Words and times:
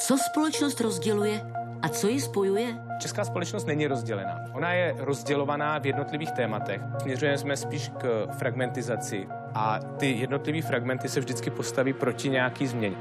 Co 0.00 0.18
společnost 0.18 0.80
rozděluje 0.80 1.52
a 1.82 1.88
co 1.88 2.08
ji 2.08 2.20
spojuje? 2.20 2.78
Česká 2.98 3.24
společnost 3.24 3.66
není 3.66 3.86
rozdělená. 3.86 4.40
Ona 4.52 4.72
je 4.72 4.94
rozdělovaná 4.98 5.78
v 5.78 5.86
jednotlivých 5.86 6.30
tématech. 6.30 6.80
Směřujeme 7.02 7.38
jsme 7.38 7.56
spíš 7.56 7.88
k 7.98 8.26
fragmentizaci 8.38 9.28
a 9.54 9.78
ty 9.78 10.12
jednotlivé 10.12 10.62
fragmenty 10.62 11.08
se 11.08 11.20
vždycky 11.20 11.50
postaví 11.50 11.92
proti 11.92 12.28
nějaký 12.30 12.66
změně. 12.66 12.96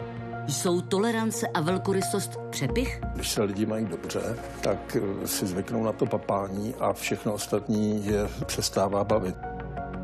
Jsou 0.48 0.82
tolerance 0.82 1.48
a 1.54 1.62
velkorysost 1.62 2.40
přepich? 2.50 3.02
Když 3.14 3.30
se 3.30 3.44
lidi 3.44 3.66
mají 3.66 3.86
dobře, 3.86 4.38
tak 4.62 4.98
eh, 5.24 5.28
si 5.28 5.48
zvyknou 5.48 5.84
na 5.84 5.92
to 5.92 6.06
papání 6.06 6.76
a 6.80 6.94
všechno 6.94 7.34
ostatní 7.34 8.06
je 8.06 8.30
přestává 8.46 9.04
bavit. 9.04 9.36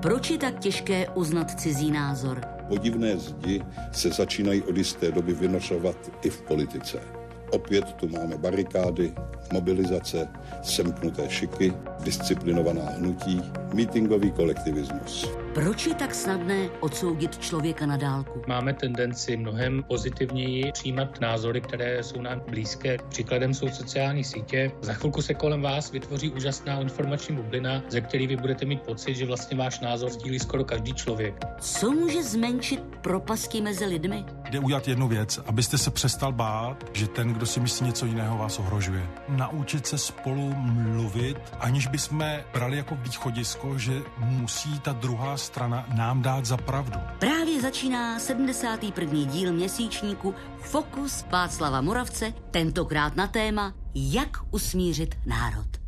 Proč 0.02 0.30
je 0.30 0.38
tak 0.38 0.60
těžké 0.60 1.10
uznat 1.10 1.60
cizí 1.60 1.92
názor? 1.92 2.53
Podivné 2.68 3.18
zdi 3.18 3.62
se 3.92 4.10
začínají 4.10 4.62
od 4.62 4.78
jisté 4.78 5.12
doby 5.12 5.34
vynošovat 5.34 5.96
i 6.22 6.30
v 6.30 6.42
politice. 6.42 7.00
Opět 7.52 7.94
tu 7.94 8.10
máme 8.10 8.38
barikády, 8.38 9.14
mobilizace, 9.54 10.28
semknuté 10.64 11.30
šiky, 11.30 11.74
disciplinovaná 12.04 12.90
hnutí, 12.98 13.42
mítingový 13.74 14.32
kolektivismus. 14.32 15.30
Proč 15.54 15.88
je 15.88 15.94
tak 15.94 16.16
snadné 16.16 16.70
odsoudit 16.80 17.38
člověka 17.38 17.86
na 17.86 17.98
dálku? 17.98 18.42
Máme 18.48 18.74
tendenci 18.74 19.38
mnohem 19.38 19.84
pozitivněji 19.84 20.72
přijímat 20.72 21.22
názory, 21.22 21.62
které 21.62 22.04
jsou 22.04 22.22
nám 22.22 22.42
blízké. 22.50 22.98
Příkladem 23.10 23.54
jsou 23.54 23.68
sociální 23.70 24.24
sítě. 24.24 24.72
Za 24.82 24.94
chvilku 24.94 25.22
se 25.22 25.34
kolem 25.34 25.62
vás 25.62 25.92
vytvoří 25.92 26.32
úžasná 26.32 26.82
informační 26.82 27.36
bublina, 27.36 27.84
ze 27.90 28.02
které 28.02 28.28
vy 28.28 28.38
budete 28.38 28.66
mít 28.66 28.82
pocit, 28.82 29.16
že 29.16 29.26
vlastně 29.26 29.58
váš 29.58 29.80
názor 29.80 30.10
sdílí 30.10 30.40
skoro 30.40 30.64
každý 30.64 30.94
člověk. 30.94 31.46
Co 31.60 31.92
může 31.92 32.24
zmenšit 32.24 32.84
propasky 33.02 33.62
mezi 33.62 33.86
lidmi? 33.86 34.26
Jde 34.50 34.60
udělat 34.60 34.88
jednu 34.88 35.08
věc, 35.08 35.40
abyste 35.46 35.78
se 35.78 35.92
přestal 35.92 36.32
bát, 36.32 36.84
že 36.94 37.08
ten, 37.08 37.34
kdo 37.34 37.46
si 37.46 37.60
myslí 37.60 37.86
něco 37.88 38.06
jiného, 38.06 38.38
vás 38.38 38.60
ohrožuje. 38.60 39.08
Naučit 39.30 39.88
se 39.88 39.98
spolu 39.98 40.54
mluvit, 40.58 41.38
aniž 41.60 41.88
bychom 41.94 42.26
brali 42.54 42.78
jako 42.78 42.96
východisko, 42.96 43.78
že 43.78 44.02
musí 44.18 44.80
ta 44.80 44.94
druhá 44.94 45.38
strana 45.38 45.86
nám 45.94 46.22
dát 46.22 46.46
za 46.46 46.58
pravdu. 46.58 47.00
Právě 47.20 47.62
začíná 47.62 48.20
71. 48.20 49.32
díl 49.32 49.54
měsíčníku 49.54 50.36
Fokus 50.62 51.26
Václava 51.32 51.82
Moravce, 51.82 52.34
tentokrát 52.52 53.16
na 53.16 53.28
téma 53.28 53.74
Jak 53.96 54.38
usmířit 54.52 55.16
národ. 55.26 55.83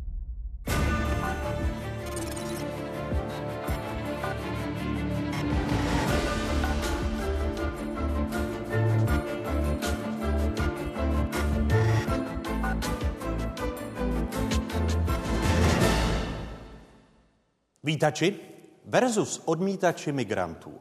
Vítači 17.86 18.40
versus 18.84 19.42
odmítači 19.44 20.12
migrantů. 20.12 20.72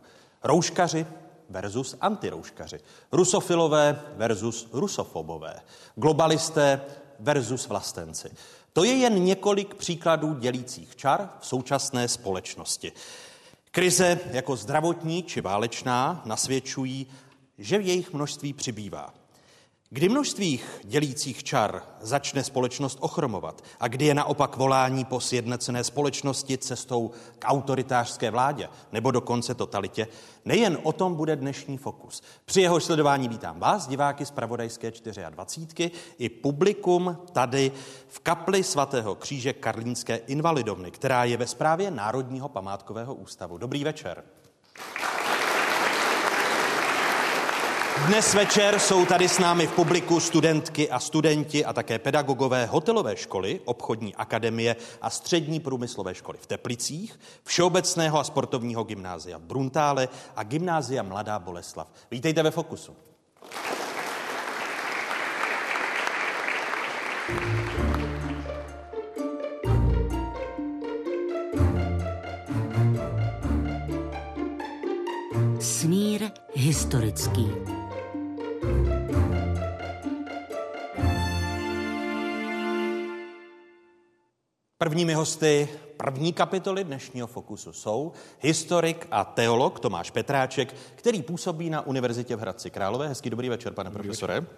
Rouškaři 0.43 1.05
versus 1.49 1.95
antirouškaři. 2.01 2.79
Rusofilové 3.11 4.01
versus 4.15 4.67
rusofobové. 4.73 5.61
Globalisté 5.95 6.81
versus 7.19 7.67
vlastenci. 7.67 8.29
To 8.73 8.83
je 8.83 8.93
jen 8.93 9.23
několik 9.23 9.75
příkladů 9.75 10.33
dělících 10.33 10.95
čar 10.95 11.29
v 11.39 11.47
současné 11.47 12.07
společnosti. 12.07 12.91
Krize 13.71 14.19
jako 14.31 14.55
zdravotní 14.55 15.23
či 15.23 15.41
válečná 15.41 16.21
nasvědčují, 16.25 17.07
že 17.57 17.77
v 17.77 17.87
jejich 17.87 18.13
množství 18.13 18.53
přibývá. 18.53 19.13
Kdy 19.95 20.09
množství 20.09 20.59
dělících 20.83 21.43
čar 21.43 21.83
začne 22.01 22.43
společnost 22.43 22.97
ochromovat 23.01 23.63
a 23.79 23.87
kdy 23.87 24.05
je 24.05 24.13
naopak 24.13 24.57
volání 24.57 25.05
po 25.05 25.19
sjednocené 25.19 25.83
společnosti 25.83 26.57
cestou 26.57 27.11
k 27.39 27.47
autoritářské 27.47 28.31
vládě 28.31 28.69
nebo 28.91 29.11
dokonce 29.11 29.55
totalitě, 29.55 30.07
nejen 30.45 30.77
o 30.83 30.91
tom 30.91 31.15
bude 31.15 31.35
dnešní 31.35 31.77
fokus. 31.77 32.23
Při 32.45 32.61
jeho 32.61 32.79
sledování 32.79 33.29
vítám 33.29 33.59
vás, 33.59 33.87
diváky 33.87 34.25
z 34.25 34.31
Pravodajské 34.31 34.91
24, 35.29 35.91
i 36.17 36.29
publikum 36.29 37.17
tady 37.31 37.71
v 38.07 38.19
kapli 38.19 38.63
svatého 38.63 39.15
kříže 39.15 39.53
Karlínské 39.53 40.15
invalidovny, 40.15 40.91
která 40.91 41.23
je 41.23 41.37
ve 41.37 41.47
správě 41.47 41.91
Národního 41.91 42.49
památkového 42.49 43.13
ústavu. 43.13 43.57
Dobrý 43.57 43.83
večer. 43.83 44.23
Dnes 48.03 48.33
večer 48.33 48.79
jsou 48.79 49.05
tady 49.05 49.29
s 49.29 49.39
námi 49.39 49.67
v 49.67 49.71
publiku 49.71 50.19
studentky 50.19 50.89
a 50.89 50.99
studenti 50.99 51.65
a 51.65 51.73
také 51.73 51.99
pedagogové 51.99 52.65
hotelové 52.65 53.17
školy, 53.17 53.59
obchodní 53.65 54.15
akademie 54.15 54.75
a 55.01 55.09
střední 55.09 55.59
průmyslové 55.59 56.15
školy 56.15 56.37
v 56.41 56.45
Teplicích, 56.45 57.19
Všeobecného 57.43 58.19
a 58.19 58.23
sportovního 58.23 58.83
gymnázia 58.83 59.37
v 59.37 59.41
Bruntále 59.41 60.07
a 60.35 60.43
gymnázia 60.43 61.03
Mladá 61.03 61.39
Boleslav. 61.39 61.87
Vítejte 62.11 62.43
ve 62.43 62.51
Fokusu. 62.51 62.95
Smír 75.59 76.31
historický. 76.53 77.74
Prvními 84.85 85.13
hosty 85.13 85.69
první 85.97 86.33
kapitoly 86.33 86.83
dnešního 86.83 87.27
Fokusu 87.27 87.73
jsou 87.73 88.11
historik 88.39 89.07
a 89.11 89.23
teolog 89.23 89.79
Tomáš 89.79 90.11
Petráček, 90.11 90.75
který 90.95 91.21
působí 91.21 91.69
na 91.69 91.87
Univerzitě 91.87 92.35
v 92.35 92.39
Hradci 92.39 92.69
Králové. 92.69 93.07
Hezký 93.07 93.29
dobrý 93.29 93.49
večer, 93.49 93.73
pane 93.73 93.89
dobrý 93.89 94.03
profesore. 94.03 94.39
Večer. 94.39 94.55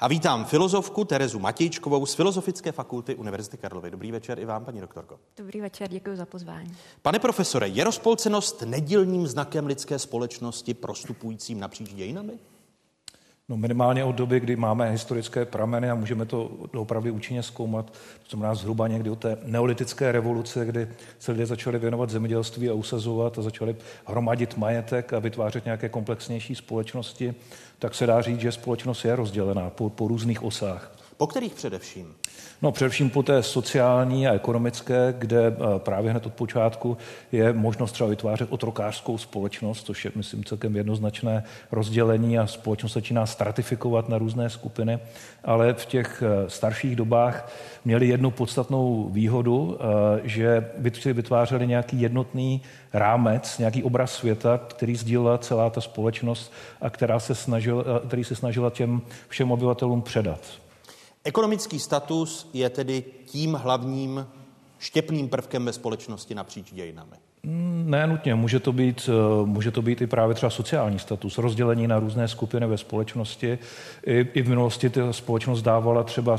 A 0.00 0.08
vítám 0.08 0.44
filozofku 0.44 1.04
Terezu 1.04 1.38
Matějčkovou 1.38 2.06
z 2.06 2.14
Filozofické 2.14 2.72
fakulty 2.72 3.14
Univerzity 3.14 3.56
Karlovy. 3.56 3.90
Dobrý 3.90 4.12
večer 4.12 4.38
i 4.38 4.44
vám, 4.44 4.64
paní 4.64 4.80
doktorko. 4.80 5.18
Dobrý 5.36 5.60
večer, 5.60 5.88
děkuji 5.88 6.16
za 6.16 6.26
pozvání. 6.26 6.76
Pane 7.02 7.18
profesore, 7.18 7.68
je 7.68 7.84
rozpolcenost 7.84 8.62
nedílným 8.62 9.26
znakem 9.26 9.66
lidské 9.66 9.98
společnosti 9.98 10.74
prostupujícím 10.74 11.60
napříč 11.60 11.92
dějinami? 11.92 12.32
No 13.52 13.58
minimálně 13.58 14.04
od 14.04 14.14
doby, 14.14 14.40
kdy 14.40 14.56
máme 14.56 14.90
historické 14.90 15.44
prameny 15.44 15.90
a 15.90 15.94
můžeme 15.94 16.26
to 16.26 16.50
opravdu 16.76 17.14
účinně 17.14 17.42
zkoumat, 17.42 17.90
to 17.90 18.30
znamená 18.30 18.54
zhruba 18.54 18.88
někdy 18.88 19.10
od 19.10 19.18
té 19.18 19.38
neolitické 19.44 20.12
revoluce, 20.12 20.66
kdy 20.66 20.88
se 21.18 21.32
lidé 21.32 21.46
začali 21.46 21.78
věnovat 21.78 22.10
zemědělství 22.10 22.68
a 22.68 22.72
usazovat 22.72 23.38
a 23.38 23.42
začali 23.42 23.76
hromadit 24.06 24.56
majetek 24.56 25.12
a 25.12 25.18
vytvářet 25.18 25.64
nějaké 25.64 25.88
komplexnější 25.88 26.54
společnosti, 26.54 27.34
tak 27.78 27.94
se 27.94 28.06
dá 28.06 28.22
říct, 28.22 28.40
že 28.40 28.52
společnost 28.52 29.04
je 29.04 29.16
rozdělená 29.16 29.70
po, 29.70 29.90
po 29.90 30.08
různých 30.08 30.42
osách. 30.42 31.01
Po 31.22 31.26
kterých 31.26 31.54
především? 31.54 32.14
No 32.62 32.72
především 32.72 33.10
po 33.10 33.22
té 33.22 33.42
sociální 33.42 34.28
a 34.28 34.34
ekonomické, 34.34 35.14
kde 35.18 35.46
eh, 35.46 35.78
právě 35.78 36.10
hned 36.10 36.26
od 36.26 36.34
počátku 36.34 36.96
je 37.32 37.52
možnost 37.52 37.92
třeba 37.92 38.10
vytvářet 38.10 38.52
otrokářskou 38.52 39.18
společnost, 39.18 39.86
což 39.86 40.04
je, 40.04 40.12
myslím, 40.14 40.44
celkem 40.44 40.76
jednoznačné 40.76 41.44
rozdělení 41.72 42.38
a 42.38 42.46
společnost 42.46 42.92
začíná 42.92 43.26
stratifikovat 43.26 44.08
na 44.08 44.18
různé 44.18 44.50
skupiny, 44.50 44.98
ale 45.44 45.74
v 45.74 45.86
těch 45.86 46.22
eh, 46.26 46.50
starších 46.50 46.96
dobách 46.96 47.52
měli 47.84 48.08
jednu 48.08 48.30
podstatnou 48.30 49.08
výhodu, 49.12 49.78
eh, 49.80 50.20
že 50.24 50.70
vytvářeli 51.12 51.66
nějaký 51.66 52.00
jednotný 52.00 52.62
rámec, 52.92 53.58
nějaký 53.58 53.82
obraz 53.82 54.12
světa, 54.12 54.60
který 54.68 54.96
sdílela 54.96 55.38
celá 55.38 55.70
ta 55.70 55.80
společnost 55.80 56.52
a 56.80 56.90
která 56.90 57.20
se 57.20 57.34
snažila, 57.34 57.84
který 58.06 58.24
se 58.24 58.34
snažila 58.34 58.70
těm 58.70 59.02
všem 59.28 59.52
obyvatelům 59.52 60.02
předat. 60.02 60.61
Ekonomický 61.24 61.80
status 61.80 62.50
je 62.52 62.70
tedy 62.70 63.04
tím 63.26 63.54
hlavním 63.54 64.26
štěpným 64.78 65.28
prvkem 65.28 65.64
ve 65.64 65.72
společnosti 65.72 66.34
napříč 66.34 66.72
dějinami. 66.72 67.16
Ne 67.44 68.06
nutně, 68.06 68.34
může 68.34 68.60
to, 68.60 68.72
být, 68.72 69.10
eh, 69.12 69.46
může 69.46 69.70
to 69.70 69.82
být 69.82 70.00
i 70.00 70.06
právě 70.06 70.34
třeba 70.34 70.50
sociální 70.50 70.98
status, 70.98 71.38
rozdělení 71.38 71.88
na 71.88 71.98
různé 71.98 72.28
skupiny 72.28 72.66
ve 72.66 72.78
společnosti. 72.78 73.58
I, 74.06 74.28
i 74.34 74.42
v 74.42 74.48
minulosti 74.48 74.90
ta 74.90 75.12
společnost 75.12 75.62
dávala 75.62 76.02
třeba 76.02 76.36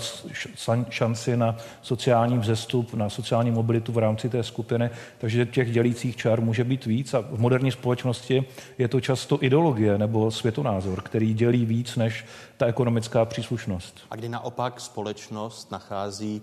šanci 0.89 1.37
na 1.37 1.57
sociální 1.81 2.37
vzestup, 2.37 2.93
na 2.93 3.09
sociální 3.09 3.51
mobilitu 3.51 3.91
v 3.91 3.97
rámci 3.97 4.29
té 4.29 4.43
skupiny, 4.43 4.89
takže 5.17 5.45
těch 5.45 5.71
dělících 5.71 6.15
čar 6.15 6.41
může 6.41 6.63
být 6.63 6.85
víc 6.85 7.13
a 7.13 7.19
v 7.19 7.39
moderní 7.39 7.71
společnosti 7.71 8.45
je 8.77 8.87
to 8.87 9.01
často 9.01 9.43
ideologie 9.43 9.97
nebo 9.97 10.31
světonázor, 10.31 11.01
který 11.01 11.33
dělí 11.33 11.65
víc 11.65 11.95
než 11.95 12.25
ta 12.57 12.65
ekonomická 12.65 13.25
příslušnost. 13.25 13.99
A 14.11 14.15
kdy 14.15 14.29
naopak 14.29 14.79
společnost 14.79 15.71
nachází 15.71 16.41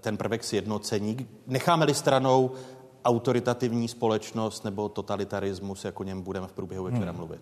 ten 0.00 0.16
prvek 0.16 0.44
sjednocení, 0.44 1.26
necháme-li 1.46 1.94
stranou 1.94 2.50
autoritativní 3.04 3.88
společnost 3.88 4.64
nebo 4.64 4.88
totalitarismus, 4.88 5.84
jak 5.84 6.00
o 6.00 6.04
něm 6.04 6.22
budeme 6.22 6.46
v 6.46 6.52
průběhu 6.52 6.84
večera 6.84 7.10
hmm. 7.10 7.16
mluvit? 7.16 7.40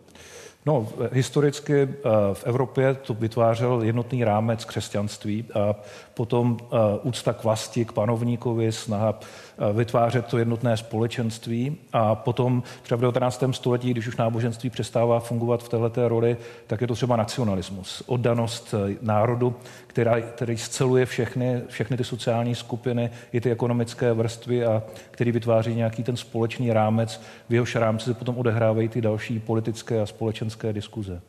No, 0.67 0.89
historicky 1.13 1.83
eh, 1.83 1.89
v 2.33 2.45
Evropě 2.45 2.95
to 2.95 3.15
vytvářel 3.15 3.83
jednotný 3.83 4.25
rámec 4.25 4.65
křesťanství 4.65 5.45
a 5.55 5.75
potom 6.21 6.57
eh, 6.61 6.77
úcta 7.03 7.33
k 7.33 7.45
vlasti, 7.45 7.85
k 7.85 7.93
panovníkovi, 7.93 8.73
snaha 8.73 9.19
eh, 9.21 9.73
vytvářet 9.73 10.27
to 10.27 10.39
jednotné 10.39 10.77
společenství 10.77 11.77
a 11.93 12.15
potom 12.15 12.63
třeba 12.83 12.97
v 12.97 13.01
19. 13.01 13.45
století, 13.51 13.91
když 13.91 14.07
už 14.07 14.17
náboženství 14.17 14.71
přestává 14.71 15.21
fungovat 15.21 15.63
v 15.63 15.69
této 15.69 16.09
roli, 16.09 16.37
tak 16.67 16.81
je 16.81 16.87
to 16.87 16.95
třeba 16.95 17.17
nacionalismus, 17.17 18.03
oddanost 18.07 18.75
národu, 19.01 19.55
která, 19.87 20.21
který 20.21 20.57
sceluje 20.57 21.07
všechny, 21.07 21.63
všechny 21.69 21.97
ty 21.97 22.05
sociální 22.05 22.55
skupiny, 22.55 23.11
i 23.33 23.41
ty 23.41 23.51
ekonomické 23.51 24.13
vrstvy 24.13 24.65
a 24.65 24.83
který 25.11 25.33
vytváří 25.33 25.75
nějaký 25.75 26.03
ten 26.03 26.17
společný 26.17 26.73
rámec, 26.73 27.21
v 27.49 27.55
jehož 27.55 27.75
rámci 27.77 28.05
se 28.05 28.15
potom 28.15 28.39
odehrávají 28.39 28.89
ty 28.89 29.01
další 29.01 29.39
politické 29.39 30.01
a 30.01 30.07
společenské 30.07 30.73
diskuze. 30.73 31.21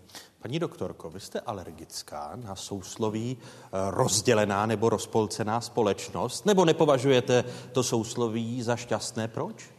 Paní 0.41 0.59
doktorko, 0.59 1.09
vy 1.09 1.19
jste 1.19 1.39
alergická 1.39 2.31
na 2.35 2.55
sousloví 2.55 3.37
eh, 3.41 3.67
rozdělená 3.89 4.65
nebo 4.65 4.89
rozpolcená 4.89 5.61
společnost, 5.61 6.45
nebo 6.45 6.65
nepovažujete 6.65 7.43
to 7.71 7.83
sousloví 7.83 8.63
za 8.63 8.75
šťastné? 8.75 9.27
Proč? 9.27 9.69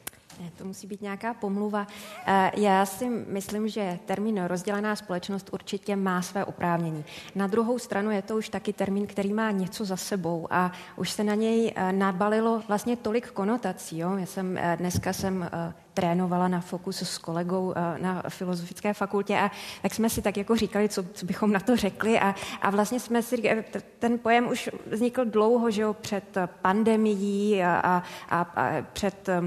To 0.59 0.65
musí 0.65 0.87
být 0.87 1.03
nějaká 1.03 1.35
pomluva. 1.35 1.87
Eh, 2.27 2.51
já 2.57 2.87
si 2.87 3.09
myslím, 3.09 3.69
že 3.69 3.99
termín 4.07 4.45
rozdělená 4.45 4.97
společnost 4.97 5.49
určitě 5.53 5.97
má 5.97 6.23
své 6.23 6.45
oprávnění. 6.45 7.05
Na 7.35 7.47
druhou 7.47 7.79
stranu 7.79 8.11
je 8.11 8.23
to 8.23 8.37
už 8.37 8.49
taky 8.49 8.73
termín, 8.73 9.07
který 9.07 9.33
má 9.33 9.51
něco 9.51 9.85
za 9.85 9.97
sebou 9.97 10.47
a 10.51 10.73
už 10.97 11.11
se 11.11 11.25
na 11.25 11.35
něj 11.35 11.73
eh, 11.77 11.93
nabalilo 11.93 12.63
vlastně 12.69 12.97
tolik 12.97 13.31
konotací. 13.31 13.99
Jo? 13.99 14.17
Já 14.17 14.27
jsem 14.27 14.59
dneska 14.77 15.13
jsem 15.13 15.51
trénovala 15.95 16.49
na 16.49 16.61
Fokus 16.61 17.03
s 17.03 17.19
kolegou 17.19 17.75
eh, 17.77 17.99
na 17.99 18.23
filozofické 18.29 18.95
fakultě 18.95 19.39
a 19.39 19.51
tak 19.83 19.95
jsme 19.95 20.11
si 20.11 20.23
tak 20.23 20.37
jako 20.37 20.57
říkali, 20.57 20.89
co, 20.89 21.05
co 21.13 21.27
bychom 21.27 21.53
na 21.53 21.61
to 21.61 21.77
řekli 21.77 22.21
a, 22.21 22.35
a 22.63 22.71
vlastně 22.71 23.01
jsme 23.01 23.23
si, 23.23 23.65
ten 23.99 24.19
pojem 24.19 24.49
už 24.49 24.71
vznikl 24.87 25.25
dlouho, 25.25 25.71
že 25.71 25.83
jo, 25.83 25.95
před 25.95 26.39
pandemií 26.63 27.63
a, 27.63 27.75
a, 27.75 28.03
a, 28.29 28.41
a 28.41 28.83
před 28.93 29.29
a, 29.29 29.43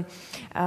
eh, 0.54 0.62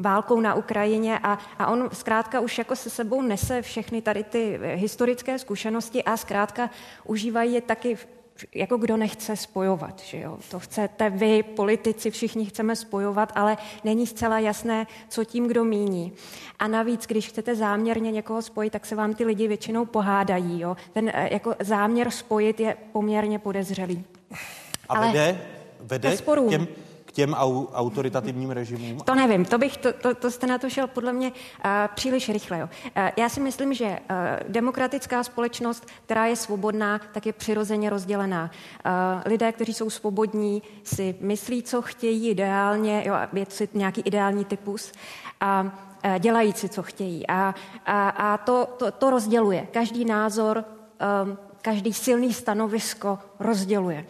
válkou 0.00 0.40
na 0.40 0.54
Ukrajině 0.54 1.18
a, 1.18 1.38
a 1.58 1.66
on 1.66 1.88
zkrátka 1.92 2.40
už 2.40 2.58
jako 2.58 2.76
se 2.76 2.90
sebou 2.90 3.22
nese 3.22 3.62
všechny 3.62 4.02
tady 4.02 4.24
ty 4.24 4.60
historické 4.74 5.38
zkušenosti 5.38 6.04
a 6.04 6.16
zkrátka 6.16 6.70
užívají 7.04 7.52
je 7.54 7.60
taky 7.60 7.98
jako 8.54 8.76
kdo 8.76 8.96
nechce 8.96 9.36
spojovat, 9.36 10.00
že 10.00 10.20
jo? 10.20 10.38
To 10.50 10.60
chcete 10.60 11.10
vy, 11.10 11.42
politici, 11.42 12.10
všichni 12.10 12.44
chceme 12.44 12.76
spojovat, 12.76 13.32
ale 13.34 13.56
není 13.84 14.06
zcela 14.06 14.38
jasné, 14.38 14.86
co 15.08 15.24
tím 15.24 15.48
kdo 15.48 15.64
míní. 15.64 16.12
A 16.58 16.68
navíc, 16.68 17.06
když 17.06 17.28
chcete 17.28 17.56
záměrně 17.56 18.10
někoho 18.10 18.42
spojit, 18.42 18.70
tak 18.70 18.86
se 18.86 18.94
vám 18.94 19.14
ty 19.14 19.24
lidi 19.24 19.48
většinou 19.48 19.84
pohádají, 19.84 20.60
jo? 20.60 20.76
Ten 20.92 21.10
eh, 21.14 21.28
jako 21.32 21.54
záměr 21.60 22.10
spojit 22.10 22.60
je 22.60 22.76
poměrně 22.92 23.38
podezřelý. 23.38 24.04
A 24.88 24.94
ale 24.94 25.06
vede, 25.06 25.40
vede 25.80 26.16
k 26.16 26.48
těm, 26.48 26.68
těm 27.18 27.34
au, 27.34 27.66
autoritativním 27.74 28.50
režimům? 28.50 29.00
To 29.00 29.14
nevím, 29.14 29.44
to, 29.44 29.58
bych, 29.58 29.76
to, 29.76 29.92
to, 29.92 30.14
to 30.14 30.30
jste 30.30 30.46
na 30.46 30.58
to 30.58 30.70
šel 30.70 30.86
podle 30.86 31.12
mě 31.12 31.28
uh, 31.28 31.70
příliš 31.94 32.28
rychle. 32.28 32.58
Jo. 32.58 32.68
Uh, 32.96 33.08
já 33.16 33.28
si 33.28 33.40
myslím, 33.40 33.74
že 33.74 33.86
uh, 33.86 34.16
demokratická 34.48 35.22
společnost, 35.22 35.86
která 36.04 36.26
je 36.26 36.36
svobodná, 36.36 37.00
tak 37.12 37.26
je 37.26 37.32
přirozeně 37.32 37.90
rozdělená. 37.90 38.42
Uh, 38.86 39.22
lidé, 39.26 39.52
kteří 39.52 39.74
jsou 39.74 39.90
svobodní, 39.90 40.62
si 40.84 41.14
myslí, 41.20 41.62
co 41.62 41.82
chtějí 41.82 42.30
ideálně, 42.30 43.02
jo, 43.06 43.14
je 43.32 43.46
to 43.46 43.64
nějaký 43.74 44.00
ideální 44.00 44.44
typus, 44.44 44.92
a 45.40 45.72
dělají 46.18 46.52
si, 46.52 46.68
co 46.68 46.82
chtějí. 46.82 47.26
A, 47.26 47.54
a, 47.86 48.08
a 48.08 48.38
to, 48.38 48.66
to, 48.78 48.90
to 48.90 49.10
rozděluje. 49.10 49.66
Každý 49.72 50.04
názor, 50.04 50.64
um, 51.24 51.38
každý 51.62 51.92
silný 51.92 52.32
stanovisko 52.32 53.18
rozděluje. 53.40 54.06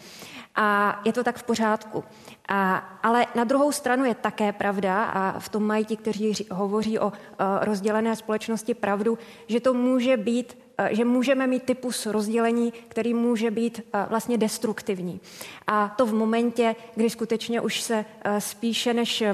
A 0.57 1.01
je 1.05 1.13
to 1.13 1.25
tak 1.25 1.37
v 1.37 1.43
pořádku. 1.43 2.05
A, 2.49 2.77
ale 3.03 3.27
na 3.35 3.45
druhou 3.45 3.73
stranu 3.73 4.05
je 4.05 4.15
také 4.15 4.53
pravda, 4.53 5.05
a 5.05 5.39
v 5.39 5.49
tom 5.49 5.63
mají 5.63 5.85
ti, 5.85 5.97
kteří 5.97 6.47
hovoří 6.51 6.99
o 6.99 7.07
uh, 7.07 7.13
rozdělené 7.61 8.17
společnosti 8.17 8.75
pravdu, 8.75 9.19
že 9.47 9.61
to 9.61 9.75
může 9.75 10.17
být 10.17 10.59
uh, 10.81 10.87
že 10.91 11.05
můžeme 11.05 11.47
mít 11.47 11.63
typus 11.63 12.07
rozdělení, 12.07 12.73
který 12.89 13.15
může 13.15 13.51
být 13.51 13.81
uh, 13.81 14.01
vlastně 14.09 14.39
destruktivní. 14.39 15.21
A 15.67 15.89
to 15.89 16.07
v 16.07 16.15
momentě, 16.15 16.77
kdy 16.95 17.11
skutečně 17.11 17.61
už 17.61 17.81
se 17.81 18.05
spíše 18.39 18.95
než 18.95 19.25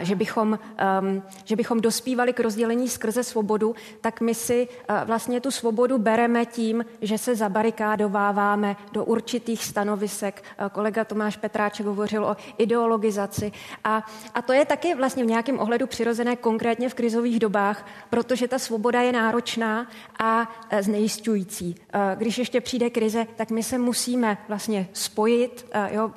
že 0.00 0.14
bychom, 0.14 0.58
ehm, 0.76 1.22
že 1.44 1.56
bychom 1.56 1.80
dospívali 1.80 2.32
k 2.32 2.40
rozdělení 2.40 2.88
skrze 2.88 3.24
svobodu, 3.24 3.74
tak 4.00 4.20
my 4.20 4.34
si 4.34 4.68
eh, 4.88 5.04
vlastně 5.04 5.40
tu 5.40 5.50
svobodu 5.50 5.98
bereme 5.98 6.46
tím, 6.46 6.84
že 7.00 7.18
se 7.18 7.36
zabarikádováváme 7.36 8.76
do 8.92 9.04
určitých 9.04 9.64
stanovisek. 9.64 10.44
Eh, 10.58 10.68
kolega 10.72 11.04
Tomáš 11.04 11.36
Petráček 11.36 11.86
hovořil 11.86 12.24
o 12.24 12.36
ideologizaci. 12.58 13.52
A, 13.84 14.06
a 14.34 14.42
to 14.42 14.52
je 14.52 14.64
taky 14.64 14.94
vlastně 14.94 15.24
v 15.24 15.26
nějakém 15.26 15.58
ohledu 15.58 15.86
přirozené 15.86 16.36
konkrétně 16.36 16.88
v 16.88 16.94
krizových 16.94 17.38
dobách, 17.38 17.86
protože 18.10 18.48
ta 18.48 18.58
svoboda 18.58 19.00
je 19.00 19.12
náročná 19.12 19.86
a 20.18 20.50
znejistující. 20.80 21.76
Když 22.14 22.38
ještě 22.38 22.60
přijde 22.60 22.90
krize, 22.90 23.26
tak 23.36 23.50
my 23.50 23.62
se 23.62 23.78
musíme 23.78 24.38
vlastně 24.48 24.88
spojit. 24.92 25.66
Jo? 25.90 26.10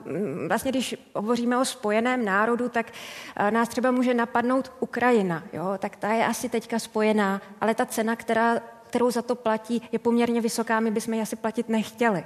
Vlastně 0.47 0.71
když 0.71 0.95
hovoříme 1.15 1.57
o 1.57 1.65
spojeném 1.65 2.25
národu, 2.25 2.69
tak 2.69 2.91
nás 3.49 3.69
třeba 3.69 3.91
může 3.91 4.13
napadnout 4.13 4.71
Ukrajina, 4.79 5.43
jo? 5.53 5.65
tak 5.79 5.95
ta 5.95 6.09
je 6.09 6.25
asi 6.25 6.49
teďka 6.49 6.79
spojená, 6.79 7.41
ale 7.61 7.75
ta 7.75 7.85
cena, 7.85 8.15
která, 8.15 8.59
kterou 8.87 9.11
za 9.11 9.21
to 9.21 9.35
platí, 9.35 9.81
je 9.91 9.99
poměrně 9.99 10.41
vysoká, 10.41 10.79
my 10.79 10.91
bychom 10.91 11.13
ji 11.13 11.21
asi 11.21 11.35
platit 11.35 11.69
nechtěli. 11.69 12.23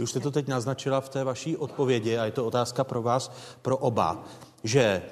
Už 0.00 0.10
jste 0.10 0.20
to 0.20 0.30
teď 0.30 0.48
naznačila 0.48 1.00
v 1.00 1.08
té 1.08 1.24
vaší 1.24 1.56
odpovědi 1.56 2.18
a 2.18 2.24
je 2.24 2.32
to 2.32 2.46
otázka 2.46 2.84
pro 2.84 3.02
vás, 3.02 3.32
pro 3.62 3.76
oba, 3.76 4.24
že 4.64 5.02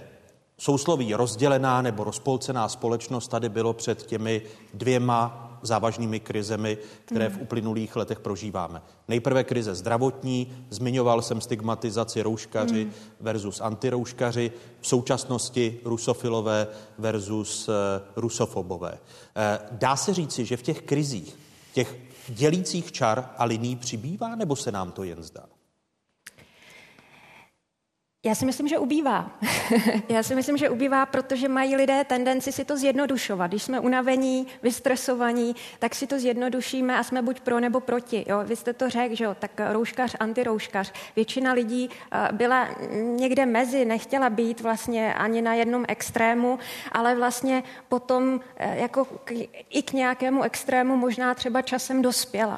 sousloví 0.59 1.15
rozdělená 1.15 1.83
nebo 1.83 2.05
rozpolcená 2.05 2.69
společnost 2.69 3.29
tady 3.29 3.49
bylo 3.49 3.73
před 3.73 4.03
těmi 4.03 4.43
dvěma 4.75 5.51
závažnými 5.67 6.21
krizemi, 6.21 6.79
které 7.05 7.29
v 7.29 7.41
uplynulých 7.41 7.97
letech 7.97 8.21
prožíváme. 8.21 8.83
Nejprve 9.09 9.45
krize 9.45 9.75
zdravotní, 9.75 10.53
zmiňoval 10.71 11.23
jsem 11.23 11.41
stigmatizaci 11.41 12.23
rouškaři 12.23 12.83
hmm. 12.83 12.93
versus 13.21 13.61
antirouškaři, 13.61 14.53
v 14.81 14.87
současnosti 14.87 15.81
rusofilové 15.85 16.67
versus 16.99 17.69
uh, 17.69 17.75
rusofobové. 18.17 18.93
Uh, 18.93 19.79
dá 19.79 19.97
se 19.97 20.15
říci, 20.15 20.45
že 20.45 20.57
v 20.57 20.63
těch 20.63 20.83
krizích, 20.83 21.39
těch 21.73 21.97
dělících 22.29 22.93
čar 22.93 23.31
a 23.39 23.45
liní 23.45 23.77
přibývá, 23.77 24.35
nebo 24.35 24.57
se 24.57 24.73
nám 24.73 24.93
to 24.93 25.05
jen 25.05 25.23
zdá? 25.23 25.54
Já 28.27 28.35
si 28.35 28.47
myslím, 28.47 28.69
že 28.69 28.79
ubývá. 28.79 29.31
Já 30.09 30.23
si 30.23 30.35
myslím, 30.35 30.57
že 30.57 30.71
ubývá, 30.71 31.07
protože 31.07 31.49
mají 31.49 31.77
lidé 31.77 32.05
tendenci 32.05 32.53
si 32.53 32.65
to 32.65 32.77
zjednodušovat. 32.77 33.51
Když 33.51 33.63
jsme 33.63 33.81
unavení, 33.81 34.47
vystresovaní, 34.63 35.57
tak 35.79 35.95
si 35.95 36.07
to 36.07 36.19
zjednodušíme 36.19 36.99
a 36.99 37.03
jsme 37.03 37.23
buď 37.23 37.41
pro 37.41 37.61
nebo 37.61 37.81
proti. 37.81 38.25
Jo? 38.29 38.41
Vy 38.45 38.57
jste 38.57 38.73
to 38.73 38.91
řekl, 38.91 39.15
že 39.15 39.25
jo? 39.25 39.37
tak 39.39 39.51
rouškař, 39.73 40.17
antirouškař. 40.21 40.93
Většina 41.17 41.53
lidí 41.53 41.89
uh, 41.89 42.37
byla 42.37 42.69
někde 42.93 43.47
mezi, 43.47 43.85
nechtěla 43.85 44.31
být 44.31 44.61
vlastně 44.61 45.15
ani 45.15 45.43
na 45.43 45.55
jednom 45.55 45.85
extrému, 45.89 46.59
ale 46.93 47.15
vlastně 47.15 47.63
potom 47.89 48.35
uh, 48.35 48.41
jako 48.75 49.05
k, 49.05 49.33
i 49.71 49.83
k 49.83 49.93
nějakému 49.93 50.43
extrému 50.43 50.97
možná 50.97 51.35
třeba 51.35 51.63
časem 51.63 52.03
dospěla. 52.03 52.57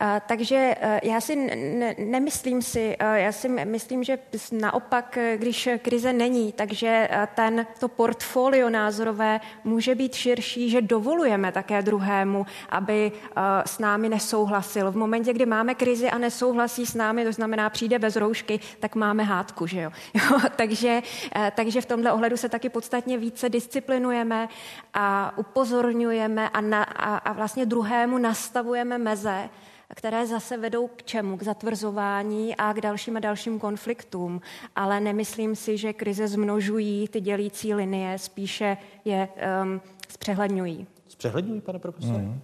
Uh, 0.00 0.08
takže 0.26 0.74
já 1.02 1.20
si 1.20 1.36
ne, 1.36 1.94
nemyslím 1.98 2.62
si, 2.62 2.96
já 3.14 3.32
si 3.32 3.48
myslím, 3.48 4.04
že 4.04 4.18
naopak 4.52 5.01
naopak, 5.02 5.40
když 5.40 5.68
krize 5.78 6.12
není, 6.12 6.52
takže 6.52 7.08
eh, 7.10 7.28
ten, 7.34 7.66
to 7.80 7.88
portfolio 7.88 8.70
názorové 8.70 9.40
může 9.64 9.94
být 9.94 10.14
širší, 10.14 10.70
že 10.70 10.82
dovolujeme 10.82 11.52
také 11.52 11.82
druhému, 11.82 12.46
aby 12.68 13.12
eh, 13.12 13.40
s 13.66 13.78
námi 13.78 14.08
nesouhlasil. 14.08 14.90
V 14.90 14.96
momentě, 14.96 15.32
kdy 15.32 15.46
máme 15.46 15.74
krizi 15.74 16.10
a 16.10 16.18
nesouhlasí 16.18 16.86
s 16.86 16.94
námi, 16.94 17.24
to 17.24 17.32
znamená 17.32 17.70
přijde 17.70 17.98
bez 17.98 18.16
roušky, 18.16 18.60
tak 18.80 18.94
máme 18.94 19.22
hádku, 19.22 19.66
že 19.66 19.80
jo? 19.80 19.90
jo 20.14 20.38
takže, 20.56 21.02
eh, 21.36 21.52
takže 21.56 21.80
v 21.80 21.86
tomhle 21.86 22.12
ohledu 22.12 22.36
se 22.36 22.48
taky 22.48 22.68
podstatně 22.68 23.18
více 23.18 23.48
disciplinujeme 23.48 24.48
a 24.94 25.32
upozorňujeme 25.36 26.48
a, 26.48 26.60
na, 26.60 26.82
a, 26.84 27.16
a 27.16 27.32
vlastně 27.32 27.66
druhému 27.66 28.18
nastavujeme 28.18 28.98
meze, 28.98 29.48
které 29.94 30.26
zase 30.26 30.56
vedou 30.56 30.86
k 30.86 31.02
čemu? 31.02 31.36
K 31.36 31.42
zatvrzování 31.42 32.56
a 32.56 32.72
k 32.72 32.80
dalším 32.80 33.16
a 33.16 33.20
dalším 33.20 33.58
konfliktům. 33.58 34.40
Ale 34.76 35.00
nemyslím 35.00 35.56
si, 35.56 35.78
že 35.78 35.92
krize 35.92 36.28
zmnožují 36.28 37.08
ty 37.08 37.20
dělící 37.20 37.74
linie, 37.74 38.18
spíše 38.18 38.76
je 39.04 39.28
um, 39.62 39.80
zpřehledňují. 40.08 40.86
Zpřehledňují, 41.08 41.60
pane 41.60 41.78
profesore? 41.78 42.18
Mm. 42.18 42.40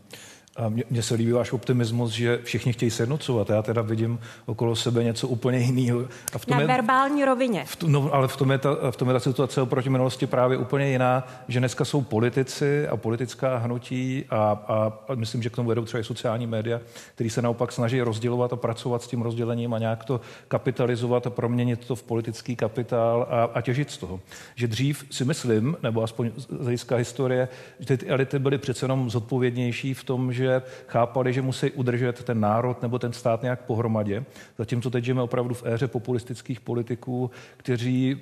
A 0.59 0.69
mně 0.91 1.03
se 1.03 1.15
líbí 1.15 1.33
váš 1.33 1.53
optimismus, 1.53 2.13
že 2.13 2.39
všichni 2.43 2.73
chtějí 2.73 2.91
sjednocovat. 2.91 3.51
Já 3.51 3.63
teda 3.63 3.83
vidím 3.83 4.21
okolo 4.47 4.77
sebe 4.77 5.05
něco 5.05 5.29
úplně 5.29 5.59
jiného. 5.59 6.05
A 6.35 6.39
v 6.39 6.47
tom 6.47 6.57
Na 6.57 6.61
je, 6.61 6.67
verbální 6.67 7.25
rovině. 7.25 7.65
V 7.67 7.77
tom, 7.77 7.93
no, 7.93 8.15
ale 8.15 8.29
v 8.29 8.37
tom, 8.37 8.51
je 8.51 8.59
ta, 8.59 8.91
v 8.91 8.97
tom 8.97 9.09
je 9.09 9.15
ta 9.15 9.21
situace 9.21 9.63
oproti 9.63 9.91
minulosti 9.91 10.27
právě 10.27 10.59
úplně 10.59 10.91
jiná, 10.91 11.27
že 11.49 11.59
dneska 11.59 11.85
jsou 11.85 12.03
politici 12.03 12.89
a 12.89 12.97
politická 12.97 13.57
hnutí 13.57 14.25
a, 14.31 14.37
a, 14.37 14.93
a 15.09 15.15
myslím, 15.15 15.43
že 15.43 15.51
k 15.51 15.57
tomu 15.57 15.69
vedou 15.69 15.85
třeba 15.85 16.01
i 16.01 16.05
sociální 16.05 16.47
média, 16.47 16.81
který 17.15 17.31
se 17.31 17.43
naopak 17.43 17.73
snaží 17.73 18.01
rozdělovat 18.01 18.53
a 18.53 18.57
pracovat 18.57 19.03
s 19.03 19.07
tím 19.07 19.23
rozdělením 19.23 19.75
a 19.75 19.79
nějak 19.79 20.05
to 20.05 20.21
kapitalizovat 20.49 21.27
a 21.27 21.31
proměnit 21.31 21.87
to 21.87 21.97
v 21.97 22.03
politický 22.03 22.57
kapitál 22.57 23.27
a, 23.31 23.43
a 23.55 23.61
těžit 23.61 23.91
z 23.91 23.99
toho. 23.99 24.21
Že 24.55 24.69
dřív 24.69 25.07
si 25.11 25.25
myslím, 25.25 25.77
nebo 25.83 26.03
aspoň 26.03 26.31
z 26.37 26.63
hlediska 26.63 26.97
historie, 26.97 27.49
že 27.79 27.97
ty 27.97 28.07
elity 28.07 28.39
byly 28.39 28.59
přece 28.59 28.85
jenom 28.85 29.11
zodpovědnější 29.11 29.95
v 29.95 30.05
tom, 30.05 30.33
že 30.33 30.48
že 30.49 30.63
chápali, 30.87 31.33
že 31.33 31.43
musí 31.43 31.71
udržet 31.71 32.25
ten 32.25 32.41
národ 32.41 32.83
nebo 32.83 32.99
ten 32.99 33.13
stát 33.13 33.43
nějak 33.43 33.61
pohromadě. 33.61 34.25
Zatímco 34.59 34.91
teď 34.91 35.05
žijeme 35.05 35.23
opravdu 35.23 35.55
v 35.55 35.67
éře 35.67 35.89
populistických 35.89 36.61
politiků, 36.61 37.31
kteří 37.57 38.21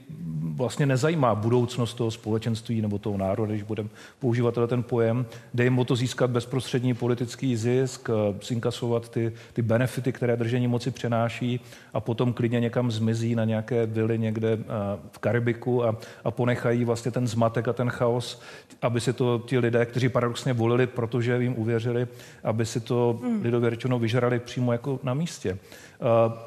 vlastně 0.54 0.86
nezajímá 0.86 1.34
budoucnost 1.34 1.94
toho 1.94 2.10
společenství 2.10 2.82
nebo 2.82 2.98
toho 2.98 3.18
národa, 3.18 3.52
když 3.52 3.62
budeme 3.62 3.88
používat 4.18 4.58
ten 4.66 4.82
pojem. 4.82 5.26
Jde 5.54 5.64
jim 5.64 5.78
o 5.78 5.84
to 5.84 5.96
získat 5.96 6.30
bezprostřední 6.30 6.94
politický 6.94 7.56
zisk, 7.56 8.10
zinkasovat 8.42 9.08
ty, 9.08 9.32
ty 9.52 9.62
benefity, 9.62 10.12
které 10.12 10.36
držení 10.36 10.68
moci 10.68 10.90
přenáší 10.90 11.60
a 11.94 12.00
potom 12.00 12.32
klidně 12.32 12.60
někam 12.60 12.90
zmizí 12.90 13.34
na 13.34 13.44
nějaké 13.44 13.86
vily 13.86 14.18
někde 14.18 14.58
v 15.12 15.18
Karibiku 15.18 15.84
a, 15.84 15.96
a 16.24 16.30
ponechají 16.30 16.84
vlastně 16.84 17.10
ten 17.10 17.26
zmatek 17.26 17.68
a 17.68 17.72
ten 17.72 17.90
chaos, 17.90 18.40
aby 18.82 19.00
si 19.00 19.12
to 19.12 19.42
ti 19.46 19.58
lidé, 19.58 19.86
kteří 19.86 20.08
paradoxně 20.08 20.52
volili, 20.52 20.86
protože 20.86 21.42
jim 21.42 21.54
uvěřili, 21.58 22.06
aby 22.44 22.66
si 22.66 22.80
to 22.80 23.18
hmm. 23.22 23.42
lidově 23.42 23.70
řečeno 23.70 23.98
vyžrali 23.98 24.38
přímo 24.38 24.72
jako 24.72 25.00
na 25.02 25.14
místě. 25.14 25.58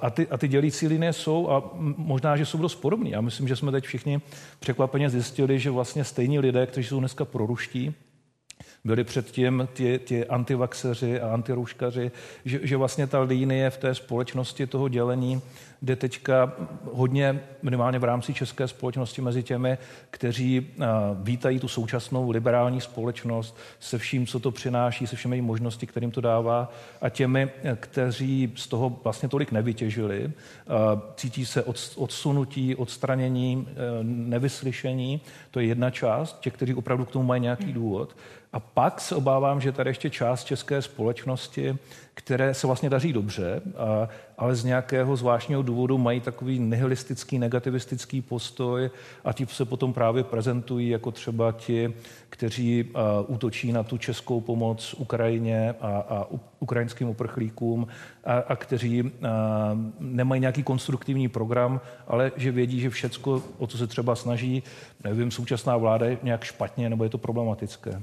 A 0.01 0.09
ty, 0.09 0.27
a 0.27 0.37
ty 0.37 0.47
dělící 0.47 0.87
linie 0.87 1.13
jsou, 1.13 1.49
a 1.49 1.71
možná, 1.97 2.37
že 2.37 2.45
jsou 2.45 2.57
dost 2.57 2.75
podobné. 2.75 3.09
Já 3.09 3.21
myslím, 3.21 3.47
že 3.47 3.55
jsme 3.55 3.71
teď 3.71 3.85
všichni 3.85 4.21
překvapeně 4.59 5.09
zjistili, 5.09 5.59
že 5.59 5.71
vlastně 5.71 6.03
stejní 6.03 6.39
lidé, 6.39 6.65
kteří 6.65 6.87
jsou 6.87 6.99
dneska 6.99 7.25
proruští, 7.25 7.93
byli 8.83 9.03
předtím 9.03 9.67
ti, 9.73 9.99
ti 10.05 10.25
antivaxeři 10.25 11.21
a 11.21 11.33
antirouškaři, 11.33 12.11
že, 12.45 12.59
že 12.63 12.77
vlastně 12.77 13.07
ta 13.07 13.19
linie 13.19 13.69
v 13.69 13.77
té 13.77 13.95
společnosti 13.95 14.67
toho 14.67 14.89
dělení 14.89 15.41
jde 15.81 15.95
teďka 15.95 16.53
hodně, 16.91 17.39
minimálně 17.61 17.99
v 17.99 18.03
rámci 18.03 18.33
české 18.33 18.67
společnosti, 18.67 19.21
mezi 19.21 19.43
těmi, 19.43 19.77
kteří 20.11 20.67
vítají 21.21 21.59
tu 21.59 21.67
současnou 21.67 22.31
liberální 22.31 22.81
společnost 22.81 23.57
se 23.79 23.97
vším, 23.97 24.27
co 24.27 24.39
to 24.39 24.51
přináší, 24.51 25.07
se 25.07 25.15
všemi 25.15 25.41
možnosti, 25.41 25.87
kterým 25.87 26.11
to 26.11 26.21
dává, 26.21 26.71
a 27.01 27.09
těmi, 27.09 27.49
kteří 27.75 28.53
z 28.55 28.67
toho 28.67 28.99
vlastně 29.03 29.29
tolik 29.29 29.51
nevytěžili, 29.51 30.31
cítí 31.15 31.45
se 31.45 31.63
odsunutí, 31.95 32.75
odstranění, 32.75 33.67
nevyslyšení, 34.03 35.21
to 35.51 35.59
je 35.59 35.65
jedna 35.65 35.89
část, 35.89 36.39
těch, 36.39 36.53
kteří 36.53 36.73
opravdu 36.75 37.05
k 37.05 37.11
tomu 37.11 37.25
mají 37.25 37.41
nějaký 37.41 37.73
důvod. 37.73 38.15
A 38.53 38.59
pak 38.59 39.01
se 39.01 39.15
obávám, 39.15 39.61
že 39.61 39.71
tady 39.71 39.89
ještě 39.89 40.09
část 40.09 40.43
české 40.43 40.81
společnosti, 40.81 41.77
které 42.13 42.53
se 42.53 42.67
vlastně 42.67 42.89
daří 42.89 43.13
dobře, 43.13 43.61
a, 43.77 44.09
ale 44.37 44.55
z 44.55 44.63
nějakého 44.63 45.15
zvláštního 45.15 45.61
důvodu 45.61 45.97
mají 45.97 46.19
takový 46.19 46.59
nihilistický, 46.59 47.39
negativistický 47.39 48.21
postoj 48.21 48.89
a 49.23 49.33
ti 49.33 49.45
se 49.45 49.65
potom 49.65 49.93
právě 49.93 50.23
prezentují 50.23 50.89
jako 50.89 51.11
třeba 51.11 51.51
ti, 51.51 51.93
kteří 52.29 52.85
a, 52.93 53.21
útočí 53.27 53.71
na 53.71 53.83
tu 53.83 53.97
českou 53.97 54.41
pomoc 54.41 54.95
Ukrajině 54.97 55.75
a, 55.81 55.87
a 55.87 56.27
ukrajinským 56.59 57.09
uprchlíkům 57.09 57.87
a, 58.23 58.33
a 58.33 58.55
kteří 58.55 59.01
a, 59.01 59.11
nemají 59.99 60.41
nějaký 60.41 60.63
konstruktivní 60.63 61.27
program, 61.27 61.81
ale 62.07 62.31
že 62.35 62.51
vědí, 62.51 62.79
že 62.79 62.89
všecko, 62.89 63.43
o 63.57 63.67
co 63.67 63.77
se 63.77 63.87
třeba 63.87 64.15
snaží, 64.15 64.63
nevím, 65.03 65.31
současná 65.31 65.77
vláda 65.77 66.05
je 66.05 66.17
nějak 66.23 66.43
špatně 66.43 66.89
nebo 66.89 67.03
je 67.03 67.09
to 67.09 67.17
problematické. 67.17 68.01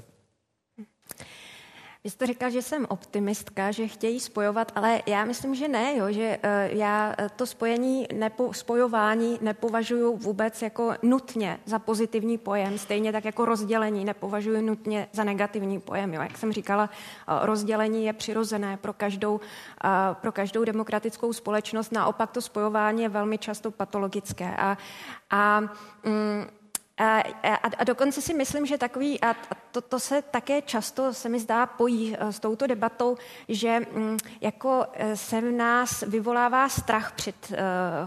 Vy 2.06 2.10
jste 2.10 2.26
říkal, 2.26 2.50
že 2.50 2.62
jsem 2.62 2.86
optimistka, 2.88 3.70
že 3.70 3.88
chtějí 3.88 4.20
spojovat, 4.20 4.72
ale 4.74 5.02
já 5.06 5.24
myslím, 5.24 5.54
že 5.54 5.68
ne, 5.68 5.96
jo, 5.96 6.12
že 6.12 6.38
uh, 6.44 6.78
já 6.78 7.14
eh, 7.18 7.28
to 7.36 7.46
spojení, 7.46 8.06
nepo, 8.12 8.52
spojování 8.52 9.38
nepovažuji 9.40 10.16
vůbec 10.16 10.62
jako 10.62 10.94
nutně 11.02 11.58
za 11.64 11.78
pozitivní 11.78 12.38
pojem, 12.38 12.78
stejně 12.78 13.12
tak 13.12 13.24
jako 13.24 13.44
rozdělení 13.44 14.04
nepovažuji 14.04 14.62
nutně 14.62 15.08
za 15.12 15.24
negativní 15.24 15.80
pojem. 15.80 16.14
Jo. 16.14 16.22
Jak 16.22 16.38
jsem 16.38 16.52
říkala, 16.52 16.90
uh, 17.28 17.46
rozdělení 17.46 18.04
je 18.04 18.12
přirozené 18.12 18.76
pro 18.76 18.92
každou, 18.92 19.34
uh, 19.34 19.40
pro 20.14 20.32
každou 20.32 20.64
demokratickou 20.64 21.32
společnost, 21.32 21.92
naopak 21.92 22.30
to 22.30 22.40
spojování 22.40 23.02
je 23.02 23.08
velmi 23.08 23.38
často 23.38 23.70
patologické. 23.70 24.56
A, 24.56 24.78
a 25.30 25.60
um, 26.06 26.46
a, 26.98 27.22
a, 27.42 27.54
a 27.78 27.84
dokonce 27.84 28.22
si 28.22 28.34
myslím, 28.34 28.66
že 28.66 28.78
takový, 28.78 29.20
a 29.20 29.36
to, 29.72 29.80
to 29.80 30.00
se 30.00 30.22
také 30.22 30.62
často 30.62 31.14
se 31.14 31.28
mi 31.28 31.40
zdá 31.40 31.66
pojí 31.66 32.16
eh, 32.18 32.32
s 32.32 32.40
touto 32.40 32.66
debatou, 32.66 33.16
že 33.48 33.80
mm, 33.80 34.16
jako 34.40 34.86
eh, 34.92 35.16
se 35.16 35.40
v 35.40 35.52
nás 35.52 36.00
vyvolává 36.02 36.68
strach 36.68 37.12
před 37.12 37.34
uh, 37.50 37.56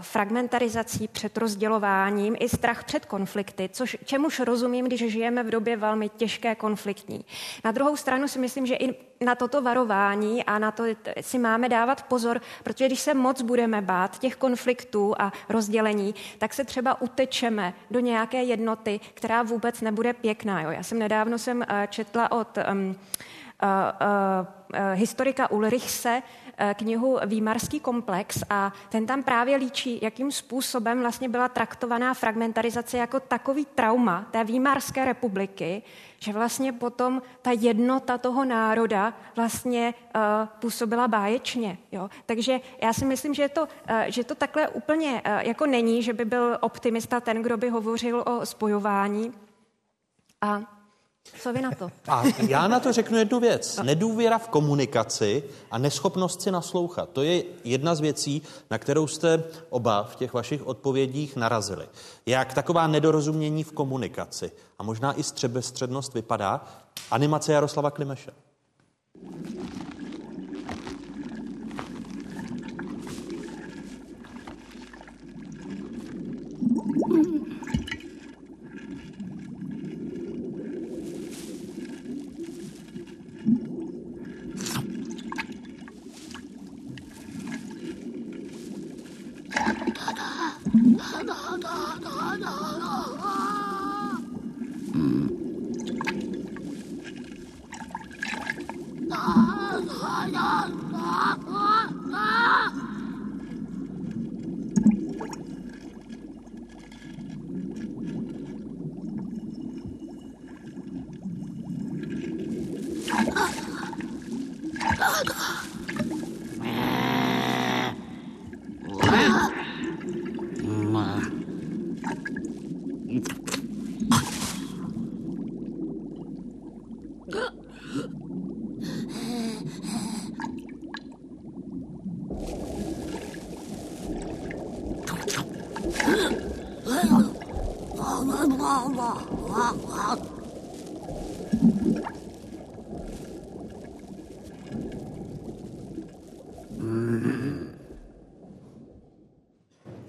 fragmentarizací, 0.00 1.08
před 1.08 1.36
rozdělováním, 1.36 2.36
i 2.40 2.48
strach 2.48 2.84
před 2.84 3.06
konflikty, 3.06 3.70
což 3.72 3.96
čemuž 4.04 4.40
rozumím, 4.40 4.86
když 4.86 5.12
žijeme 5.12 5.42
v 5.42 5.50
době 5.50 5.76
velmi 5.76 6.08
těžké 6.08 6.54
konfliktní. 6.54 7.24
Na 7.64 7.72
druhou 7.72 7.96
stranu 7.96 8.28
si 8.28 8.38
myslím, 8.38 8.66
že 8.66 8.74
i 8.74 9.09
na 9.24 9.34
toto 9.34 9.62
varování 9.62 10.44
a 10.44 10.58
na 10.58 10.70
to 10.70 10.84
si 11.20 11.38
máme 11.38 11.68
dávat 11.68 12.02
pozor, 12.02 12.40
protože 12.64 12.86
když 12.86 13.00
se 13.00 13.14
moc 13.14 13.42
budeme 13.42 13.82
bát 13.82 14.18
těch 14.18 14.36
konfliktů 14.36 15.14
a 15.18 15.32
rozdělení, 15.48 16.14
tak 16.38 16.54
se 16.54 16.64
třeba 16.64 17.00
utečeme 17.00 17.74
do 17.90 18.00
nějaké 18.00 18.42
jednoty, 18.42 19.00
která 19.14 19.42
vůbec 19.42 19.80
nebude 19.80 20.12
pěkná. 20.12 20.62
Jo. 20.62 20.70
Já 20.70 20.82
jsem 20.82 20.98
nedávno 20.98 21.38
jsem 21.38 21.62
eh, 21.62 21.88
četla 21.90 22.32
od 22.32 22.58
um, 22.72 22.88
uh, 22.88 22.94
uh, 24.40 24.59
historika 24.94 25.50
Ulrichse 25.50 26.22
knihu 26.74 27.18
Výmarský 27.26 27.80
komplex 27.80 28.42
a 28.50 28.72
ten 28.88 29.06
tam 29.06 29.22
právě 29.22 29.56
líčí, 29.56 29.98
jakým 30.02 30.32
způsobem 30.32 31.00
vlastně 31.00 31.28
byla 31.28 31.48
traktovaná 31.48 32.14
fragmentarizace 32.14 32.98
jako 32.98 33.20
takový 33.20 33.66
trauma 33.74 34.26
té 34.30 34.44
Výmarské 34.44 35.04
republiky, 35.04 35.82
že 36.18 36.32
vlastně 36.32 36.72
potom 36.72 37.22
ta 37.42 37.50
jednota 37.50 38.18
toho 38.18 38.44
národa 38.44 39.14
vlastně 39.36 39.94
uh, 40.14 40.22
působila 40.46 41.08
báječně. 41.08 41.78
Jo? 41.92 42.10
Takže 42.26 42.60
já 42.82 42.92
si 42.92 43.04
myslím, 43.04 43.34
že 43.34 43.48
to, 43.48 43.68
že 44.06 44.24
to 44.24 44.34
takhle 44.34 44.68
úplně 44.68 45.22
jako 45.40 45.66
není, 45.66 46.02
že 46.02 46.12
by 46.12 46.24
byl 46.24 46.58
optimista 46.60 47.20
ten, 47.20 47.42
kdo 47.42 47.56
by 47.56 47.68
hovořil 47.68 48.24
o 48.26 48.46
spojování. 48.46 49.32
A 50.40 50.79
co 51.42 51.52
vy 51.52 51.62
na 51.62 51.70
to? 51.70 51.90
A 52.08 52.22
já 52.48 52.68
na 52.68 52.80
to 52.80 52.92
řeknu 52.92 53.18
jednu 53.18 53.40
věc. 53.40 53.80
Nedůvěra 53.82 54.38
v 54.38 54.48
komunikaci 54.48 55.42
a 55.70 55.78
neschopnost 55.78 56.42
si 56.42 56.50
naslouchat. 56.50 57.08
To 57.12 57.22
je 57.22 57.42
jedna 57.64 57.94
z 57.94 58.00
věcí, 58.00 58.42
na 58.70 58.78
kterou 58.78 59.06
jste 59.06 59.44
oba 59.70 60.02
v 60.02 60.16
těch 60.16 60.32
vašich 60.32 60.66
odpovědích 60.66 61.36
narazili. 61.36 61.88
Jak 62.26 62.54
taková 62.54 62.86
nedorozumění 62.86 63.64
v 63.64 63.72
komunikaci 63.72 64.52
a 64.78 64.82
možná 64.82 65.18
i 65.18 65.22
střebestřednost 65.22 66.14
vypadá 66.14 66.64
animace 67.10 67.52
Jaroslava 67.52 67.90
Klimeše. 67.90 68.30
Mm. 77.08 77.59
Ah! 91.02 91.60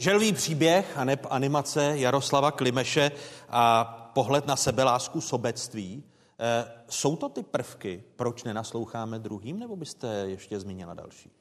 Želvý 0.02 0.34
příběh 0.34 0.98
a 0.98 1.04
neb 1.04 1.28
animace 1.30 1.98
Jaroslava 1.98 2.52
Klimeše 2.52 3.12
a 3.50 3.84
pohled 4.14 4.48
na 4.48 4.56
sebelásku 4.56 5.22
sobectví. 5.22 6.04
Eh, 6.40 6.72
jsou 6.90 7.16
to 7.16 7.30
ty 7.30 7.44
prvky, 7.44 8.04
proč 8.16 8.44
nenasloucháme 8.44 9.20
druhým, 9.20 9.60
nebo 9.60 9.76
byste 9.76 10.08
ještě 10.08 10.60
zmínila 10.60 10.94
další? 10.94 11.32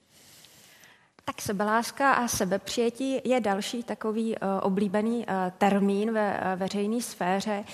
Tak 1.31 1.43
sebeláska 1.43 2.13
a 2.13 2.29
sebepřijetí 2.29 3.21
je 3.25 3.41
další 3.41 3.83
takový 3.83 4.37
uh, 4.37 4.49
oblíbený 4.63 5.19
uh, 5.19 5.35
termín 5.59 6.13
ve 6.13 6.31
uh, 6.31 6.61
veřejné 6.61 7.03
sféře. 7.03 7.65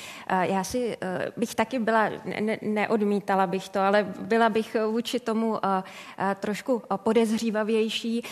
Já 0.41 0.65
si 0.65 0.97
bych 1.37 1.55
taky 1.55 1.79
byla, 1.79 2.11
ne, 2.41 2.59
neodmítala 2.63 3.47
bych 3.47 3.69
to, 3.69 3.81
ale 3.81 4.15
byla 4.21 4.49
bych 4.49 4.77
vůči 4.91 5.21
tomu 5.21 5.59
trošku 6.41 6.83
podezřívavější. 6.97 8.23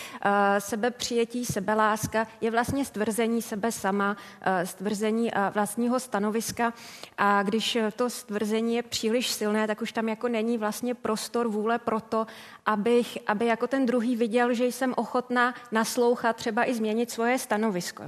Sebepřijetí, 0.59 1.45
sebeláska 1.45 2.27
je 2.41 2.51
vlastně 2.51 2.85
stvrzení 2.85 3.41
sebe 3.41 3.71
sama, 3.71 4.17
stvrzení 4.63 5.31
vlastního 5.53 5.99
stanoviska 5.99 6.73
a 7.17 7.43
když 7.43 7.77
to 7.95 8.09
stvrzení 8.09 8.75
je 8.75 8.83
příliš 8.83 9.31
silné, 9.31 9.67
tak 9.67 9.81
už 9.81 9.91
tam 9.91 10.09
jako 10.09 10.27
není 10.27 10.57
vlastně 10.57 10.93
prostor 10.93 11.47
vůle 11.47 11.79
pro 11.79 11.99
to, 11.99 12.27
abych, 12.65 13.17
aby 13.27 13.45
jako 13.45 13.67
ten 13.67 13.85
druhý 13.85 14.15
viděl, 14.15 14.53
že 14.53 14.65
jsem 14.65 14.93
ochotná 15.15 15.53
naslouchat, 15.71 16.35
třeba 16.35 16.69
i 16.69 16.73
změnit 16.73 17.11
svoje 17.11 17.39
stanovisko. 17.39 18.03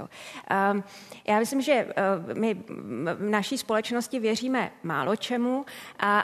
Ehm, 0.50 0.84
já 1.28 1.38
myslím, 1.38 1.60
že 1.60 1.72
eh, 1.72 2.34
my 2.34 2.54
v 3.14 3.30
naší 3.30 3.58
společnosti 3.58 4.20
věříme 4.20 4.70
málo 4.82 5.16
čemu, 5.16 5.64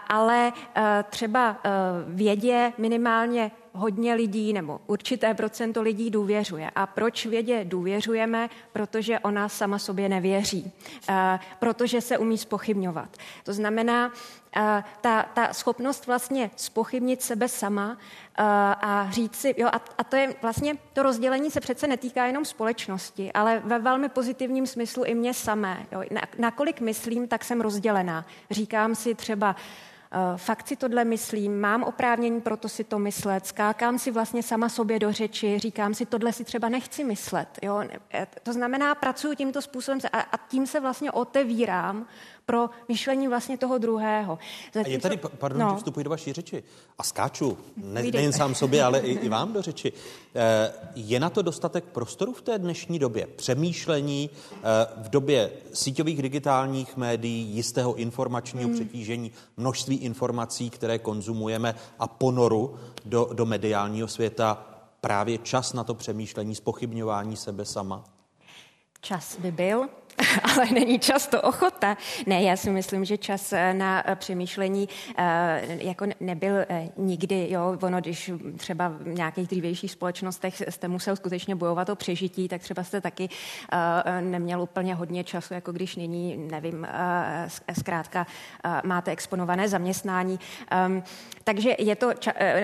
ale 0.08 0.52
eh, 0.52 1.04
třeba 1.10 1.56
eh, 1.64 1.70
vědě 2.06 2.72
minimálně 2.78 3.50
hodně 3.74 4.14
lidí 4.14 4.52
nebo 4.52 4.80
určité 4.86 5.34
procento 5.34 5.82
lidí 5.82 6.10
důvěřuje. 6.10 6.70
A 6.74 6.86
proč 6.86 7.26
vědě 7.26 7.64
důvěřujeme? 7.64 8.50
Protože 8.72 9.18
ona 9.18 9.48
sama 9.48 9.78
sobě 9.78 10.08
nevěří. 10.08 10.72
Protože 11.58 12.00
se 12.00 12.18
umí 12.18 12.38
spochybňovat. 12.38 13.16
To 13.44 13.52
znamená, 13.52 14.12
ta, 15.00 15.22
ta 15.22 15.52
schopnost 15.52 16.06
vlastně 16.06 16.50
spochybnit 16.56 17.22
sebe 17.22 17.48
sama 17.48 17.98
a 18.36 19.08
říct 19.10 19.36
si, 19.36 19.54
jo, 19.56 19.68
a, 19.72 19.80
a 19.98 20.04
to 20.04 20.16
je 20.16 20.34
vlastně, 20.42 20.76
to 20.92 21.02
rozdělení 21.02 21.50
se 21.50 21.60
přece 21.60 21.86
netýká 21.86 22.26
jenom 22.26 22.44
společnosti, 22.44 23.32
ale 23.32 23.62
ve 23.64 23.78
velmi 23.78 24.08
pozitivním 24.08 24.66
smyslu 24.66 25.04
i 25.04 25.14
mě 25.14 25.34
samé. 25.34 25.86
Jo. 25.92 26.02
Nakolik 26.38 26.80
myslím, 26.80 27.28
tak 27.28 27.44
jsem 27.44 27.60
rozdělená. 27.60 28.26
Říkám 28.50 28.94
si 28.94 29.14
třeba, 29.14 29.56
Eh, 29.56 29.93
fakt 30.36 30.68
si 30.68 30.76
tohle 30.76 31.04
myslím, 31.04 31.60
mám 31.60 31.82
oprávnění 31.82 32.40
proto 32.40 32.68
si 32.68 32.84
to 32.84 32.98
myslet, 32.98 33.46
skákám 33.46 33.98
si 33.98 34.10
vlastně 34.10 34.42
sama 34.42 34.68
sobě 34.68 34.98
do 34.98 35.12
řeči, 35.12 35.58
říkám 35.58 35.94
si, 35.94 36.06
tohle 36.06 36.32
si 36.32 36.44
třeba 36.44 36.68
nechci 36.68 37.04
myslet. 37.04 37.48
Jo? 37.62 37.82
Eh, 38.12 38.26
to 38.42 38.52
znamená, 38.52 38.94
pracuji 38.94 39.36
tímto 39.36 39.62
způsobem 39.62 40.00
a, 40.12 40.20
a 40.20 40.36
tím 40.48 40.66
se 40.66 40.80
vlastně 40.80 41.12
otevírám 41.12 42.06
pro 42.46 42.70
myšlení 42.88 43.28
vlastně 43.28 43.58
toho 43.58 43.78
druhého. 43.78 44.38
Zatím, 44.74 44.90
a 44.90 44.92
je 44.92 44.98
tady, 44.98 45.16
pardon, 45.16 45.60
no. 45.60 45.70
že 45.70 45.76
vstupuji 45.76 46.04
do 46.04 46.10
vaší 46.10 46.32
řeči 46.32 46.62
a 46.98 47.02
skáču, 47.02 47.58
ne, 47.76 48.02
nejen 48.02 48.32
sám 48.32 48.54
sobě, 48.54 48.84
ale 48.84 49.00
i, 49.00 49.12
i 49.12 49.28
vám 49.34 49.52
do 49.52 49.62
řeči. 49.62 49.92
Eh, 50.34 50.72
je 50.94 51.20
na 51.20 51.30
to 51.30 51.42
dostatek 51.42 51.84
prostoru 51.84 52.32
v 52.32 52.42
té 52.42 52.58
dnešní 52.58 52.98
době? 52.98 53.26
Přemýšlení 53.26 54.30
v 54.96 55.08
době 55.08 55.50
síťových 55.72 56.22
digitálních 56.22 56.96
médií, 56.96 57.56
jistého 57.56 57.94
informačního 57.94 58.68
hmm. 58.68 58.74
přetížení, 58.74 59.32
množství 59.56 59.96
informací, 59.96 60.70
které 60.70 60.98
konzumujeme 60.98 61.74
a 61.98 62.08
ponoru 62.08 62.78
do, 63.04 63.30
do 63.32 63.46
mediálního 63.46 64.08
světa 64.08 64.66
právě 65.00 65.38
čas 65.38 65.72
na 65.72 65.84
to 65.84 65.94
přemýšlení, 65.94 66.54
spochybňování 66.54 67.36
sebe 67.36 67.64
sama? 67.64 68.04
Čas 69.00 69.36
by 69.38 69.52
byl, 69.52 69.88
ale 70.42 70.66
není 70.70 70.98
často 70.98 71.42
ochota. 71.42 71.96
Ne, 72.26 72.42
já 72.42 72.56
si 72.56 72.70
myslím, 72.70 73.04
že 73.04 73.18
čas 73.18 73.52
eh, 73.52 73.74
na 73.74 74.10
eh, 74.10 74.16
přemýšlení 74.16 74.88
eh, 75.16 75.78
jako 75.80 76.06
nebyl 76.20 76.54
nikdy, 76.96 77.46
jo, 77.50 77.78
ono, 77.82 78.00
když 78.00 78.30
třeba 78.56 78.88
v 78.88 79.06
nějakých 79.06 79.48
dřívějších 79.48 79.90
společnostech 79.90 80.62
jste 80.68 80.88
musel 80.88 81.16
skutečně 81.16 81.54
bojovat 81.54 81.88
o 81.88 81.96
přežití, 81.96 82.48
tak 82.48 82.60
třeba 82.60 82.84
jste 82.84 83.00
taky 83.00 83.28
neměl 84.20 84.62
úplně 84.62 84.94
hodně 84.94 85.24
času, 85.24 85.54
jako 85.54 85.72
když 85.72 85.96
nyní, 85.96 86.36
nevím, 86.36 86.86
zkrátka 87.72 88.26
máte 88.84 89.10
exponované 89.10 89.68
zaměstnání. 89.68 90.40
Ehm, 90.70 91.02
takže 91.44 91.76
je 91.78 91.96
to, 91.96 92.10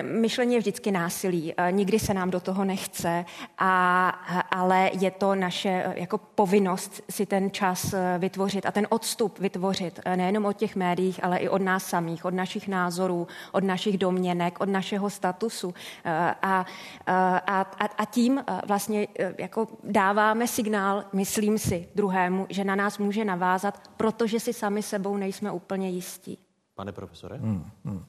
myšlení 0.01 0.53
je 0.53 0.59
vždycky 0.59 0.91
násilí, 0.91 1.53
nikdy 1.71 1.99
se 1.99 2.13
nám 2.13 2.29
do 2.29 2.39
toho 2.39 2.65
nechce, 2.65 3.25
a, 3.57 4.09
ale 4.51 4.91
je 4.99 5.11
to 5.11 5.35
naše 5.35 5.93
jako 5.95 6.17
povinnost 6.17 7.01
si 7.09 7.25
ten 7.25 7.40
ten 7.41 7.51
čas 7.51 7.93
eh, 7.93 8.17
vytvořit 8.19 8.65
a 8.65 8.71
ten 8.71 8.87
odstup 8.89 9.39
vytvořit 9.39 9.99
eh, 10.05 10.17
nejenom 10.17 10.45
od 10.45 10.57
těch 10.57 10.75
médiích, 10.75 11.23
ale 11.23 11.37
i 11.37 11.49
od 11.49 11.61
nás 11.61 11.85
samých, 11.85 12.25
od 12.25 12.33
našich 12.33 12.67
názorů, 12.67 13.27
od 13.51 13.63
našich 13.63 13.97
domněnek, 13.97 14.59
od 14.59 14.69
našeho 14.69 15.09
statusu. 15.09 15.73
Eh, 16.05 16.35
a, 16.41 16.65
a, 17.07 17.61
a 17.97 18.05
tím 18.05 18.43
vlastně 18.67 19.07
jako 19.37 19.67
dáváme 19.83 20.47
signál, 20.47 21.03
myslím 21.13 21.57
si, 21.57 21.87
druhému, 21.95 22.47
že 22.49 22.63
na 22.63 22.75
nás 22.75 22.97
může 22.97 23.25
navázat, 23.25 23.81
protože 23.97 24.39
si 24.39 24.53
sami 24.53 24.83
sebou 24.83 25.17
nejsme 25.17 25.51
úplně 25.51 25.89
jistí. 25.89 26.37
Pane 26.75 26.91
profesore? 26.91 27.37
Hmm, 27.37 27.65
hmm 27.85 28.05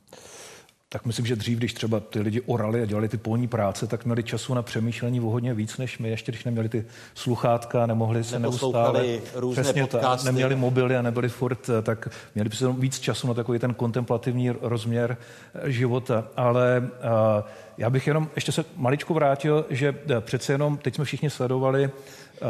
tak 0.93 1.07
myslím, 1.07 1.27
že 1.27 1.37
dřív, 1.37 1.59
když 1.59 1.75
třeba 1.75 2.01
ty 2.01 2.21
lidi 2.21 2.41
orali 2.41 2.83
a 2.83 2.87
dělali 2.87 3.09
ty 3.09 3.17
polní 3.17 3.49
práce, 3.49 3.87
tak 3.87 4.05
měli 4.05 4.23
času 4.23 4.55
na 4.55 4.63
přemýšlení 4.63 5.21
o 5.21 5.31
hodně 5.31 5.55
víc 5.55 5.79
než 5.79 5.99
my, 5.99 6.11
ještě 6.11 6.33
když 6.33 6.45
neměli 6.45 6.69
ty 6.69 6.85
sluchátka, 7.15 7.87
nemohli 7.87 8.25
se 8.25 8.39
neustále, 8.39 9.05
různé 9.35 9.63
přesně 9.63 9.87
tak, 9.87 10.25
neměli 10.25 10.57
mobily 10.57 10.97
a 10.97 11.03
nebyli 11.03 11.29
furt, 11.29 11.71
tak 11.83 12.09
měli 12.35 12.49
by 12.49 12.57
se 12.57 12.73
víc 12.73 12.99
času 12.99 13.27
na 13.27 13.35
takový 13.35 13.59
ten 13.59 13.75
kontemplativní 13.75 14.51
rozměr 14.51 15.17
života. 15.65 16.25
Ale 16.37 16.83
uh, 16.83 17.49
já 17.79 17.91
bych 17.91 18.07
jenom 18.07 18.29
ještě 18.35 18.53
se 18.53 18.65
maličko 18.77 19.15
vrátil, 19.15 19.67
že 19.71 19.95
přece 20.21 20.53
jenom 20.53 20.77
teď 20.77 20.95
jsme 20.95 21.05
všichni 21.05 21.31
sledovali 21.31 21.85
uh, 21.85 22.49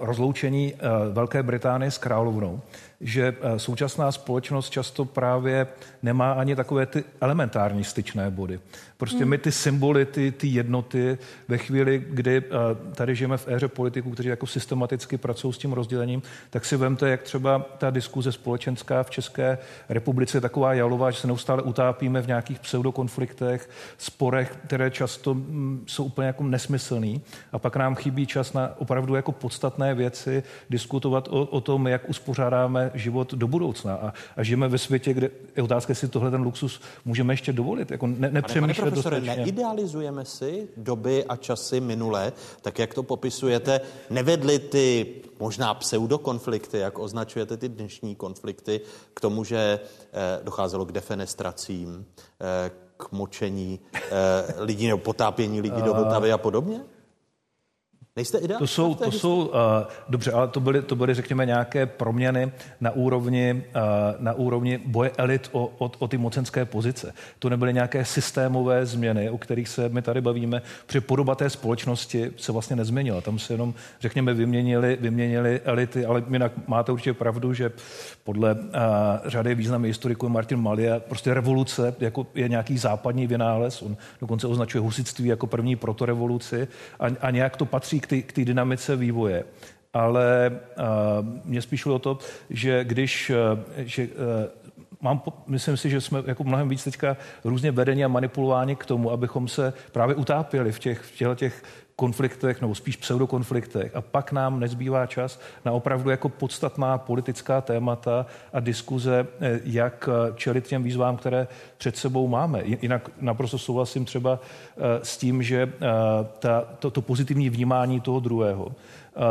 rozloučení 0.00 0.74
uh, 0.74 1.14
Velké 1.14 1.42
Británie 1.42 1.90
s 1.90 1.98
královnou 1.98 2.60
že 3.00 3.36
eh, 3.40 3.58
současná 3.58 4.12
společnost 4.12 4.70
často 4.70 5.04
právě 5.04 5.66
nemá 6.02 6.32
ani 6.32 6.56
takové 6.56 6.86
ty 6.86 7.04
elementární 7.20 7.84
styčné 7.84 8.30
body. 8.30 8.60
Prostě 8.96 9.18
hmm. 9.18 9.28
my 9.28 9.38
ty 9.38 9.52
symboly, 9.52 10.06
ty, 10.06 10.32
ty 10.32 10.46
jednoty 10.46 11.18
ve 11.48 11.58
chvíli, 11.58 12.04
kdy 12.08 12.40
uh, 12.40 12.92
tady 12.94 13.14
žijeme 13.14 13.36
v 13.36 13.48
éře 13.48 13.68
politiků, 13.68 14.10
kteří 14.10 14.28
jako 14.28 14.46
systematicky 14.46 15.18
pracují 15.18 15.54
s 15.54 15.58
tím 15.58 15.72
rozdělením, 15.72 16.22
tak 16.50 16.64
si 16.64 16.76
vemte, 16.76 17.08
jak 17.08 17.22
třeba 17.22 17.58
ta 17.78 17.90
diskuze 17.90 18.32
společenská 18.32 19.02
v 19.02 19.10
České 19.10 19.58
republice 19.88 20.36
je 20.36 20.40
taková 20.40 20.74
jalová, 20.74 21.10
že 21.10 21.20
se 21.20 21.26
neustále 21.26 21.62
utápíme 21.62 22.22
v 22.22 22.26
nějakých 22.26 22.60
pseudokonfliktech, 22.60 23.70
sporech, 23.98 24.56
které 24.66 24.90
často 24.90 25.34
mm, 25.34 25.84
jsou 25.86 26.04
úplně 26.04 26.26
jako 26.26 26.42
nesmyslný. 26.42 27.22
A 27.52 27.58
pak 27.58 27.76
nám 27.76 27.94
chybí 27.94 28.26
čas 28.26 28.52
na 28.52 28.70
opravdu 28.78 29.14
jako 29.14 29.32
podstatné 29.32 29.94
věci, 29.94 30.42
diskutovat 30.70 31.28
o, 31.28 31.44
o 31.44 31.60
tom, 31.60 31.86
jak 31.86 32.08
uspořádáme 32.08 32.85
život 32.94 33.34
do 33.34 33.48
budoucna. 33.48 33.94
A, 33.94 34.12
a 34.36 34.42
žijeme 34.42 34.68
ve 34.68 34.78
světě, 34.78 35.14
kde 35.14 35.30
je 35.56 35.62
otázka, 35.62 35.90
jestli 35.90 36.08
tohle 36.08 36.30
ten 36.30 36.42
luxus 36.42 36.80
můžeme 37.04 37.32
ještě 37.32 37.52
dovolit. 37.52 37.90
Jako 37.90 38.06
ne, 38.06 38.30
nepřemýšlet 38.30 38.90
profesore, 38.90 39.20
dostatečně. 39.20 39.44
neidealizujeme 39.44 40.24
si 40.24 40.68
doby 40.76 41.24
a 41.24 41.36
časy 41.36 41.80
minulé, 41.80 42.32
tak 42.62 42.78
jak 42.78 42.94
to 42.94 43.02
popisujete, 43.02 43.80
nevedly 44.10 44.58
ty 44.58 45.06
možná 45.40 45.74
pseudokonflikty, 45.74 46.78
jak 46.78 46.98
označujete 46.98 47.56
ty 47.56 47.68
dnešní 47.68 48.14
konflikty, 48.14 48.80
k 49.14 49.20
tomu, 49.20 49.44
že 49.44 49.80
eh, 50.12 50.40
docházelo 50.42 50.84
k 50.84 50.92
defenestracím, 50.92 52.06
eh, 52.40 52.70
k 52.96 53.12
močení 53.12 53.80
eh, 53.94 54.00
lidí 54.58 54.86
nebo 54.86 54.98
potápění 54.98 55.60
lidí 55.60 55.82
do 55.82 55.94
Vltavy 55.94 56.32
a 56.32 56.38
podobně? 56.38 56.80
Nejste 58.16 58.38
ideál? 58.38 58.58
To 58.58 58.66
jsou, 58.66 58.94
to 58.94 59.12
jsou 59.12 59.44
uh, 59.44 59.52
dobře, 60.08 60.32
ale 60.32 60.48
to 60.48 60.60
byly, 60.60 60.82
to 60.82 60.96
byly, 60.96 61.14
řekněme, 61.14 61.46
nějaké 61.46 61.86
proměny 61.86 62.52
na 62.80 62.90
úrovni, 62.90 63.64
uh, 63.76 63.82
na 64.18 64.32
úrovni 64.32 64.78
boje 64.86 65.10
elit 65.18 65.48
o, 65.52 65.72
o, 65.78 65.90
o 65.98 66.08
ty 66.08 66.18
mocenské 66.18 66.64
pozice. 66.64 67.14
To 67.38 67.48
nebyly 67.48 67.74
nějaké 67.74 68.04
systémové 68.04 68.86
změny, 68.86 69.30
o 69.30 69.38
kterých 69.38 69.68
se 69.68 69.88
my 69.88 70.02
tady 70.02 70.20
bavíme, 70.20 70.62
protože 70.86 71.00
podoba 71.00 71.34
té 71.34 71.50
společnosti 71.50 72.30
se 72.36 72.52
vlastně 72.52 72.76
nezměnila. 72.76 73.20
Tam 73.20 73.38
se 73.38 73.54
jenom, 73.54 73.74
řekněme, 74.00 74.34
vyměnili, 74.34 74.98
vyměnili 75.00 75.60
elity, 75.64 76.04
ale 76.04 76.22
jinak 76.30 76.52
máte 76.66 76.92
určitě 76.92 77.14
pravdu, 77.14 77.54
že 77.54 77.72
podle 78.24 78.54
uh, 78.54 78.60
řady 79.24 79.54
významných 79.54 79.90
historiků 79.90 80.28
Martin 80.28 80.58
Malia 80.58 81.00
prostě 81.00 81.34
revoluce 81.34 81.94
jako 82.00 82.26
je 82.34 82.48
nějaký 82.48 82.78
západní 82.78 83.26
vynález. 83.26 83.82
On 83.82 83.96
dokonce 84.20 84.46
označuje 84.46 84.82
husitství 84.82 85.28
jako 85.28 85.46
první 85.46 85.76
protorevoluci 85.76 86.68
a, 87.00 87.06
a 87.20 87.30
nějak 87.30 87.56
to 87.56 87.64
patří 87.64 88.00
k 88.06 88.32
té 88.32 88.44
dynamice 88.44 88.96
vývoje. 88.96 89.44
ale 89.94 90.50
mě 91.44 91.62
spíš 91.62 91.86
o 91.86 91.98
to, 91.98 92.18
že 92.50 92.84
když 92.84 93.32
že, 93.76 94.08
mám, 95.00 95.22
myslím 95.46 95.76
si, 95.76 95.90
že 95.90 96.00
jsme 96.00 96.22
jako 96.26 96.44
mnohem 96.44 96.68
víc 96.68 96.84
teďka 96.84 97.16
různě 97.44 97.70
vedeni 97.70 98.04
a 98.04 98.08
manipulováni 98.08 98.76
k 98.76 98.86
tomu, 98.86 99.10
abychom 99.10 99.48
se 99.48 99.72
právě 99.92 100.14
utápěli 100.14 100.72
v 100.72 100.78
těch, 100.78 101.00
v 101.00 101.34
těch 101.34 101.62
konfliktech, 101.96 102.60
nebo 102.60 102.74
spíš 102.74 102.96
pseudokonfliktech. 102.96 103.96
A 103.96 104.00
pak 104.00 104.32
nám 104.32 104.60
nezbývá 104.60 105.06
čas 105.06 105.40
na 105.64 105.72
opravdu 105.72 106.10
jako 106.10 106.28
podstatná 106.28 106.98
politická 106.98 107.60
témata 107.60 108.26
a 108.52 108.60
diskuze, 108.60 109.26
eh, 109.40 109.60
jak 109.64 110.08
eh, 110.08 110.32
čelit 110.34 110.66
těm 110.66 110.82
výzvám, 110.82 111.16
které 111.16 111.48
před 111.78 111.96
sebou 111.96 112.28
máme. 112.28 112.62
Jinak 112.64 113.10
naprosto 113.20 113.58
souhlasím 113.58 114.04
třeba 114.04 114.40
eh, 114.40 114.80
s 115.02 115.16
tím, 115.16 115.42
že 115.42 115.72
ta, 116.38 116.60
to, 116.78 116.90
to 116.90 117.02
pozitivní 117.02 117.50
vnímání 117.50 118.00
toho 118.00 118.20
druhého 118.20 118.72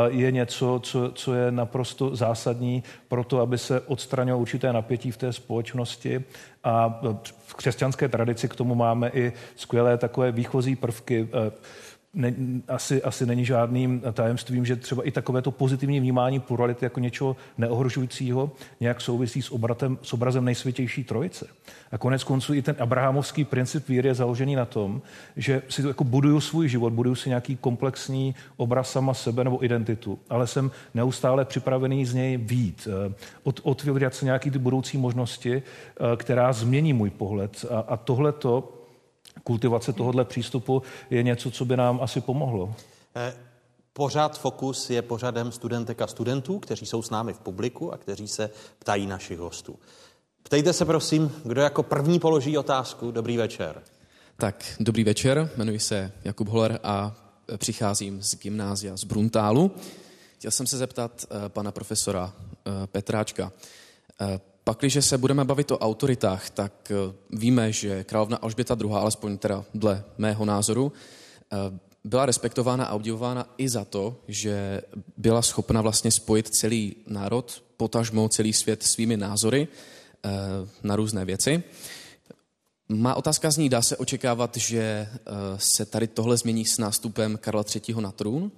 je 0.06 0.32
něco, 0.32 0.80
co, 0.82 1.10
co 1.14 1.34
je 1.34 1.50
naprosto 1.50 2.16
zásadní 2.16 2.82
pro 3.08 3.24
to, 3.24 3.40
aby 3.40 3.58
se 3.58 3.80
odstranilo 3.80 4.38
určité 4.38 4.72
napětí 4.72 5.10
v 5.10 5.16
té 5.16 5.32
společnosti. 5.32 6.24
A 6.64 7.00
v 7.46 7.54
křesťanské 7.54 8.08
tradici 8.08 8.48
k 8.48 8.54
tomu 8.54 8.74
máme 8.74 9.10
i 9.14 9.32
skvělé 9.56 9.98
takové 9.98 10.32
výchozí 10.32 10.76
prvky 10.76 11.28
ne, 12.16 12.34
asi, 12.68 13.02
asi 13.02 13.26
není 13.26 13.44
žádným 13.44 14.02
tajemstvím, 14.12 14.66
že 14.66 14.76
třeba 14.76 15.02
i 15.02 15.10
takové 15.10 15.42
to 15.42 15.50
pozitivní 15.50 16.00
vnímání 16.00 16.40
plurality 16.40 16.84
jako 16.84 17.00
něčeho 17.00 17.36
neohrožujícího 17.58 18.50
nějak 18.80 19.00
souvisí 19.00 19.42
s, 19.42 19.50
obratem, 19.52 19.98
s 20.02 20.12
obrazem 20.12 20.44
nejsvětější 20.44 21.04
trojice. 21.04 21.46
A 21.92 21.98
konec 21.98 22.24
konců 22.24 22.54
i 22.54 22.62
ten 22.62 22.76
abrahamovský 22.78 23.44
princip 23.44 23.88
víry 23.88 24.08
je 24.08 24.14
založený 24.14 24.54
na 24.54 24.64
tom, 24.64 25.02
že 25.36 25.62
si 25.68 25.86
jako 25.86 26.04
buduju 26.04 26.40
svůj 26.40 26.68
život, 26.68 26.92
buduju 26.92 27.14
si 27.14 27.28
nějaký 27.28 27.56
komplexní 27.56 28.34
obraz 28.56 28.90
sama 28.90 29.14
sebe 29.14 29.44
nebo 29.44 29.64
identitu, 29.64 30.18
ale 30.30 30.46
jsem 30.46 30.70
neustále 30.94 31.44
připravený 31.44 32.06
z 32.06 32.14
něj 32.14 32.36
vít, 32.36 32.88
eh, 32.90 33.14
od, 33.42 33.60
otvírat 33.62 34.14
se 34.14 34.24
nějaký 34.24 34.50
ty 34.50 34.58
budoucí 34.58 34.98
možnosti, 34.98 35.62
eh, 35.62 36.16
která 36.16 36.52
změní 36.52 36.92
můj 36.92 37.10
pohled. 37.10 37.64
A, 37.70 37.78
a 37.78 37.96
tohle 37.96 38.32
to 38.32 38.75
kultivace 39.44 39.92
tohohle 39.92 40.24
přístupu 40.24 40.82
je 41.10 41.22
něco, 41.22 41.50
co 41.50 41.64
by 41.64 41.76
nám 41.76 42.00
asi 42.02 42.20
pomohlo. 42.20 42.74
Eh, 43.16 43.34
pořád 43.92 44.38
Fokus 44.38 44.90
je 44.90 45.02
pořadem 45.02 45.52
studentek 45.52 46.02
a 46.02 46.06
studentů, 46.06 46.58
kteří 46.58 46.86
jsou 46.86 47.02
s 47.02 47.10
námi 47.10 47.32
v 47.32 47.38
publiku 47.38 47.92
a 47.92 47.96
kteří 47.96 48.28
se 48.28 48.50
ptají 48.78 49.06
našich 49.06 49.38
hostů. 49.38 49.78
Ptejte 50.42 50.72
se 50.72 50.84
prosím, 50.84 51.32
kdo 51.44 51.60
jako 51.60 51.82
první 51.82 52.18
položí 52.18 52.58
otázku. 52.58 53.10
Dobrý 53.10 53.36
večer. 53.36 53.82
Tak, 54.36 54.64
dobrý 54.80 55.04
večer, 55.04 55.50
jmenuji 55.56 55.80
se 55.80 56.12
Jakub 56.24 56.48
Holer 56.48 56.80
a 56.82 57.16
přicházím 57.56 58.22
z 58.22 58.34
gymnázia 58.34 58.96
z 58.96 59.04
Bruntálu. 59.04 59.70
Chtěl 60.38 60.50
jsem 60.50 60.66
se 60.66 60.78
zeptat 60.78 61.24
uh, 61.30 61.48
pana 61.48 61.72
profesora 61.72 62.32
Petráčka. 62.86 63.52
Pakliže 64.68 65.02
se 65.02 65.18
budeme 65.18 65.44
bavit 65.44 65.70
o 65.70 65.78
autoritách, 65.78 66.50
tak 66.50 66.90
eh, 66.90 67.14
víme, 67.30 67.72
že 67.72 68.04
královna 68.04 68.36
Alžběta 68.36 68.76
II., 68.80 68.92
alespoň 68.92 69.38
teda 69.38 69.64
dle 69.74 70.04
mého 70.18 70.44
názoru, 70.44 70.92
eh, 71.52 71.56
byla 72.04 72.26
respektována 72.26 72.84
a 72.84 72.94
obdivována 72.94 73.54
i 73.58 73.68
za 73.68 73.84
to, 73.84 74.16
že 74.28 74.82
byla 75.16 75.42
schopna 75.42 75.82
vlastně 75.82 76.10
spojit 76.10 76.48
celý 76.48 76.96
národ, 77.06 77.62
potažmo 77.76 78.28
celý 78.28 78.52
svět 78.52 78.82
svými 78.82 79.16
názory 79.16 79.68
eh, 79.68 80.30
na 80.82 80.96
různé 80.96 81.24
věci. 81.24 81.62
Má 82.88 83.14
otázka 83.14 83.50
zní, 83.50 83.68
dá 83.68 83.82
se 83.82 83.96
očekávat, 83.96 84.56
že 84.56 85.08
se 85.56 85.86
tady 85.86 86.06
tohle 86.06 86.36
změní 86.36 86.64
s 86.64 86.78
nástupem 86.78 87.38
Karla 87.38 87.64
III. 87.74 88.00
na 88.00 88.10
trůn? 88.12 88.52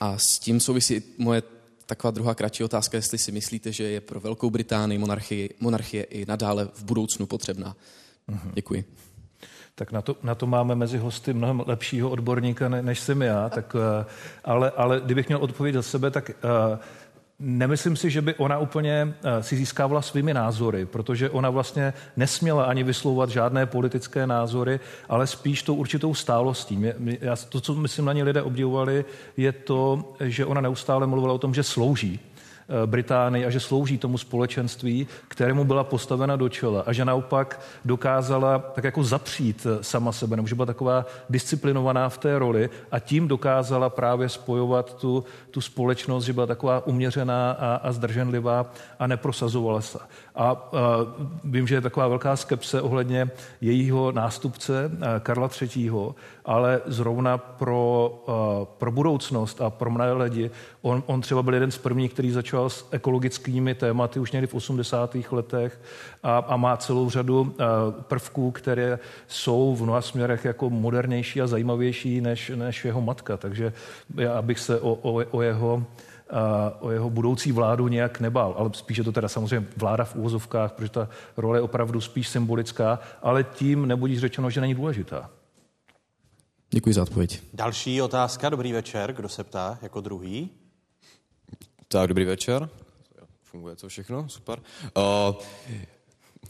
A 0.00 0.18
s 0.18 0.38
tím 0.38 0.60
souvisí 0.60 1.02
moje 1.18 1.42
taková 1.90 2.10
druhá 2.10 2.34
kratší 2.34 2.64
otázka, 2.64 2.96
jestli 2.96 3.18
si 3.18 3.32
myslíte, 3.32 3.72
že 3.72 3.84
je 3.84 4.00
pro 4.00 4.20
Velkou 4.20 4.50
Británii 4.50 4.98
monarchie, 4.98 5.48
monarchie 5.60 6.04
i 6.04 6.26
nadále 6.26 6.68
v 6.74 6.84
budoucnu 6.84 7.26
potřebná. 7.26 7.76
Mhm. 8.28 8.50
Děkuji. 8.54 8.84
Tak 9.74 9.92
na 9.92 10.02
to, 10.02 10.16
na 10.22 10.34
to 10.34 10.46
máme 10.46 10.74
mezi 10.74 10.98
hosty 10.98 11.32
mnohem 11.32 11.62
lepšího 11.66 12.10
odborníka, 12.10 12.68
než 12.68 13.00
jsem 13.00 13.22
já. 13.22 13.48
Tak, 13.48 13.76
eh, 13.76 14.06
ale, 14.44 14.70
ale 14.70 15.00
kdybych 15.04 15.28
měl 15.28 15.38
odpovědět 15.42 15.78
za 15.78 15.82
sebe, 15.82 16.10
tak 16.10 16.30
uh, 16.30 16.78
Nemyslím 17.42 17.96
si, 17.96 18.10
že 18.10 18.22
by 18.22 18.34
ona 18.34 18.58
úplně 18.58 19.14
eh, 19.24 19.42
si 19.42 19.56
získávala 19.56 20.02
svými 20.02 20.34
názory, 20.34 20.86
protože 20.86 21.30
ona 21.30 21.50
vlastně 21.50 21.92
nesměla 22.16 22.64
ani 22.64 22.82
vyslovovat 22.82 23.30
žádné 23.30 23.66
politické 23.66 24.26
názory, 24.26 24.80
ale 25.08 25.26
spíš 25.26 25.62
tou 25.62 25.74
určitou 25.74 26.14
stálostí. 26.14 26.84
Já, 27.20 27.36
to, 27.36 27.60
co 27.60 27.74
myslím 27.74 28.04
na 28.04 28.12
ně 28.12 28.24
lidé 28.24 28.42
obdivovali, 28.42 29.04
je 29.36 29.52
to, 29.52 30.14
že 30.20 30.46
ona 30.46 30.60
neustále 30.60 31.06
mluvila 31.06 31.34
o 31.34 31.38
tom, 31.38 31.54
že 31.54 31.62
slouží 31.62 32.20
Británii 32.86 33.46
a 33.46 33.50
že 33.50 33.60
slouží 33.60 33.98
tomu 33.98 34.18
společenství, 34.18 35.06
kterému 35.28 35.64
byla 35.64 35.84
postavena 35.84 36.36
do 36.36 36.48
čela 36.48 36.82
a 36.86 36.92
že 36.92 37.04
naopak 37.04 37.60
dokázala 37.84 38.58
tak 38.58 38.84
jako 38.84 39.04
zapřít 39.04 39.66
eh, 39.66 39.84
sama 39.84 40.12
sebe, 40.12 40.36
nebo 40.36 40.48
že 40.48 40.54
byla 40.54 40.66
taková 40.66 41.06
disciplinovaná 41.30 42.08
v 42.08 42.18
té 42.18 42.38
roli 42.38 42.70
a 42.90 42.98
tím 42.98 43.28
dokázala 43.28 43.90
právě 43.90 44.28
spojovat 44.28 44.94
tu, 44.94 45.24
tu 45.50 45.60
společnost, 45.60 46.24
že 46.24 46.32
byla 46.32 46.46
taková 46.46 46.86
uměřená 46.86 47.50
a, 47.52 47.74
a 47.74 47.92
zdrženlivá 47.92 48.66
a 48.98 49.06
neprosazovala 49.06 49.80
se. 49.80 49.98
A, 50.34 50.44
a 50.44 50.56
vím, 51.44 51.66
že 51.66 51.74
je 51.74 51.80
taková 51.80 52.08
velká 52.08 52.36
skepse 52.36 52.80
ohledně 52.80 53.30
jejího 53.60 54.12
nástupce 54.12 54.90
eh, 54.92 55.20
Karla 55.20 55.50
III., 55.62 55.90
ale 56.44 56.80
zrovna 56.86 57.38
pro, 57.38 58.24
pro 58.78 58.92
budoucnost 58.92 59.60
a 59.60 59.70
pro 59.70 59.90
mladé 59.90 60.12
lidi, 60.12 60.50
on, 60.82 61.02
on 61.06 61.20
třeba 61.20 61.42
byl 61.42 61.54
jeden 61.54 61.70
z 61.70 61.78
prvních, 61.78 62.12
který 62.12 62.30
začal 62.30 62.70
s 62.70 62.88
ekologickými 62.90 63.74
tématy 63.74 64.20
už 64.20 64.32
někdy 64.32 64.46
v 64.46 64.54
80. 64.54 65.16
letech 65.30 65.80
a, 66.22 66.38
a 66.38 66.56
má 66.56 66.76
celou 66.76 67.10
řadu 67.10 67.54
eh, 67.60 67.64
prvků, 68.02 68.50
které 68.50 68.98
jsou 69.28 69.74
v 69.74 69.82
mnoha 69.82 70.00
směrech 70.00 70.44
jako 70.44 70.70
modernější 70.70 71.40
a 71.40 71.46
zajímavější 71.46 72.20
než, 72.20 72.52
než 72.54 72.84
jeho 72.84 73.00
matka. 73.00 73.36
Takže 73.36 73.72
já 74.16 74.42
bych 74.42 74.58
se 74.58 74.80
o, 74.80 74.92
o, 75.02 75.24
o 75.30 75.42
jeho 75.42 75.84
o 76.80 76.90
jeho 76.90 77.10
budoucí 77.10 77.52
vládu 77.52 77.88
nějak 77.88 78.20
nebál, 78.20 78.54
ale 78.58 78.70
spíš 78.72 78.98
je 78.98 79.04
to 79.04 79.12
teda 79.12 79.28
samozřejmě 79.28 79.68
vláda 79.76 80.04
v 80.04 80.16
úvozovkách, 80.16 80.72
protože 80.72 80.90
ta 80.90 81.08
role 81.36 81.58
je 81.58 81.62
opravdu 81.62 82.00
spíš 82.00 82.28
symbolická, 82.28 82.98
ale 83.22 83.44
tím 83.44 83.86
nebudí 83.86 84.20
řečeno, 84.20 84.50
že 84.50 84.60
není 84.60 84.74
důležitá. 84.74 85.30
Děkuji 86.70 86.94
za 86.94 87.02
odpověď. 87.02 87.42
Další 87.54 88.02
otázka, 88.02 88.48
dobrý 88.48 88.72
večer, 88.72 89.12
kdo 89.12 89.28
se 89.28 89.44
ptá 89.44 89.78
jako 89.82 90.00
druhý? 90.00 90.50
Tak, 91.88 92.08
dobrý 92.08 92.24
večer. 92.24 92.68
Funguje 93.42 93.76
to 93.76 93.88
všechno, 93.88 94.28
super. 94.28 94.58
Uh, 94.96 95.34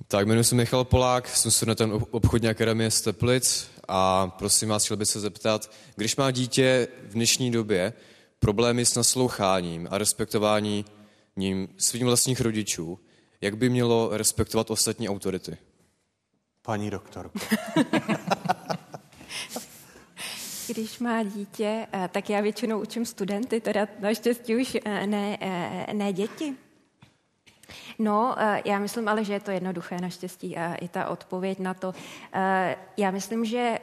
tak, 0.09 0.27
jmenuji 0.27 0.45
se 0.45 0.55
Michal 0.55 0.85
Polák, 0.85 1.29
jsem 1.29 1.51
studentem 1.51 1.93
obchodní 2.11 2.49
akademie 2.49 2.91
z 2.91 3.01
Teplic 3.01 3.71
a 3.89 4.27
prosím 4.27 4.69
vás, 4.69 4.85
chtěl 4.85 4.97
bych 4.97 5.09
se 5.09 5.21
zeptat, 5.21 5.71
když 5.97 6.17
má 6.17 6.31
dítě 6.31 6.89
v 7.09 7.13
dnešní 7.13 7.51
době 7.51 7.93
problémy 8.41 8.85
s 8.85 8.95
nasloucháním 8.95 9.89
a 9.91 9.99
respektováním 9.99 10.85
ním 11.37 11.69
svým 11.77 12.07
vlastních 12.07 12.41
rodičů, 12.41 12.99
jak 13.41 13.57
by 13.57 13.69
mělo 13.69 14.11
respektovat 14.13 14.71
ostatní 14.71 15.09
autority? 15.09 15.57
Paní 16.63 16.91
doktorko. 16.91 17.39
když 20.73 20.99
má 20.99 21.23
dítě, 21.23 21.87
eh, 21.93 22.09
tak 22.13 22.31
já 22.31 22.41
většinou 22.41 22.81
učím 22.81 23.05
studenty, 23.05 23.61
teda 23.61 23.89
naštěstí 24.01 24.57
už 24.57 24.75
eh, 24.85 25.07
ne, 25.07 25.39
eh, 25.41 25.95
ne 25.95 26.13
děti. 26.13 26.55
No, 28.01 28.37
já 28.65 28.79
myslím 28.79 29.09
ale, 29.09 29.25
že 29.25 29.33
je 29.33 29.41
to 29.41 29.51
jednoduché 29.51 29.97
naštěstí 30.01 30.57
a 30.57 30.75
i 30.75 30.89
ta 30.89 31.09
odpověď 31.09 31.59
na 31.59 31.75
to. 31.75 31.93
Já 32.97 33.11
myslím, 33.11 33.45
že 33.45 33.79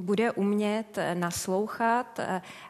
bude 0.00 0.30
umět 0.30 0.98
naslouchat, 1.14 2.20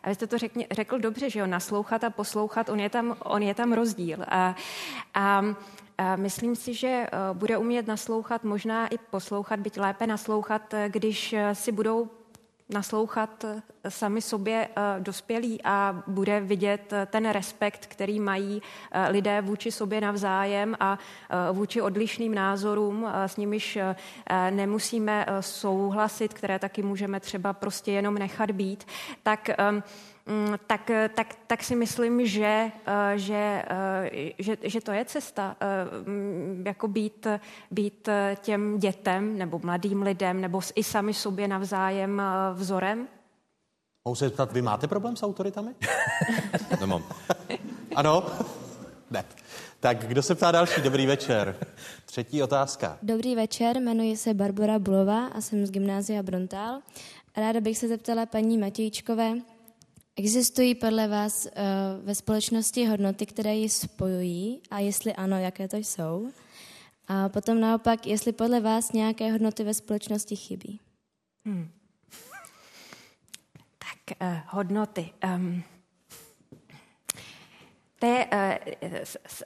a 0.02 0.08
vy 0.08 0.14
jste 0.14 0.26
to 0.26 0.38
řekl, 0.38 0.60
řekl 0.70 0.98
dobře, 0.98 1.30
že 1.30 1.40
jo, 1.40 1.46
naslouchat 1.46 2.04
a 2.04 2.10
poslouchat, 2.10 2.68
on 2.68 2.80
je 2.80 2.90
tam, 2.90 3.16
on 3.24 3.42
je 3.42 3.54
tam 3.54 3.72
rozdíl. 3.72 4.18
A, 4.28 4.54
a 5.14 5.44
a 5.98 6.16
myslím 6.16 6.56
si, 6.56 6.74
že 6.74 7.06
bude 7.32 7.58
umět 7.58 7.86
naslouchat, 7.86 8.44
možná 8.44 8.88
i 8.88 8.98
poslouchat, 8.98 9.60
byť 9.60 9.78
lépe 9.78 10.06
naslouchat, 10.06 10.74
když 10.88 11.34
si 11.52 11.72
budou 11.72 12.08
naslouchat 12.70 13.44
eh, 13.44 13.62
sami 13.90 14.22
sobě 14.22 14.68
eh, 14.76 15.00
dospělí 15.00 15.60
a 15.64 16.02
bude 16.06 16.40
vidět 16.40 16.92
eh, 16.92 17.06
ten 17.06 17.28
respekt, 17.28 17.86
který 17.86 18.20
mají 18.20 18.62
lidé 19.08 19.40
vůči 19.40 19.72
sobě 19.72 20.00
navzájem 20.00 20.76
a 20.80 20.98
vůči 21.52 21.80
odlišným 21.80 22.34
názorům, 22.34 23.06
s 23.26 23.36
nimiž 23.36 23.78
nemusíme 24.50 25.26
souhlasit, 25.40 26.34
které 26.34 26.58
taky 26.58 26.82
můžeme 26.82 27.20
třeba 27.20 27.52
prostě 27.52 27.92
jenom 27.92 28.14
nechat 28.14 28.50
být, 28.50 28.86
tak 29.22 29.50
tak, 30.66 30.90
eh, 30.90 31.10
tak, 31.14 31.34
tak 31.46 31.62
si 31.62 31.76
myslím, 31.76 32.26
že, 32.26 32.70
eh, 32.86 33.18
že, 33.18 33.64
eh, 33.70 34.32
že, 34.38 34.56
že 34.62 34.80
to 34.80 34.92
je 34.92 35.04
cesta, 35.04 35.56
mm, 36.06 36.62
jako 36.66 36.88
být, 36.88 37.26
být 37.70 38.08
těm 38.40 38.78
dětem 38.78 39.38
nebo 39.38 39.60
mladým 39.62 40.02
lidem 40.02 40.40
nebo 40.40 40.60
i 40.74 40.84
sami 40.84 41.14
sobě 41.14 41.48
navzájem 41.48 42.22
vzorem. 42.54 43.08
Mohu 44.04 44.14
se 44.14 44.24
zeptat, 44.24 44.52
vy 44.52 44.62
máte 44.62 44.88
problém 44.88 45.16
s 45.16 45.22
autoritami? 45.22 45.74
Nemám. 46.80 47.04
ano? 47.96 48.26
Ne. 49.10 49.24
Tak 49.80 50.06
kdo 50.06 50.22
se 50.22 50.34
ptá 50.34 50.50
další? 50.50 50.82
Dobrý 50.82 51.06
večer. 51.06 51.56
Třetí 52.04 52.42
otázka. 52.42 52.98
Dobrý 53.02 53.36
večer, 53.36 53.76
jmenuji 53.76 54.16
se 54.16 54.34
Barbara 54.34 54.78
Bulová 54.78 55.26
a 55.26 55.40
jsem 55.40 55.66
z 55.66 55.70
Gymnázia 55.70 56.22
Brontal. 56.22 56.80
Ráda 57.36 57.60
bych 57.60 57.78
se 57.78 57.88
zeptala 57.88 58.26
paní 58.26 58.58
Matějčkové, 58.58 59.32
existují 60.20 60.74
podle 60.74 61.08
vás 61.08 61.46
uh, 61.46 61.50
ve 62.06 62.14
společnosti 62.14 62.86
hodnoty, 62.86 63.26
které 63.26 63.54
ji 63.54 63.68
spojují 63.68 64.60
a 64.70 64.78
jestli 64.78 65.12
ano, 65.14 65.38
jaké 65.38 65.68
to 65.68 65.76
jsou? 65.76 66.30
A 67.08 67.28
potom 67.28 67.60
naopak, 67.60 68.06
jestli 68.06 68.32
podle 68.32 68.60
vás 68.60 68.92
nějaké 68.92 69.32
hodnoty 69.32 69.64
ve 69.64 69.74
společnosti 69.74 70.36
chybí? 70.36 70.80
Hmm. 71.46 71.70
Tak 73.78 74.18
uh, 74.22 74.38
hodnoty. 74.46 75.10
Um, 75.24 75.62
to 77.98 78.06
je 78.06 78.26
uh, 78.26 78.98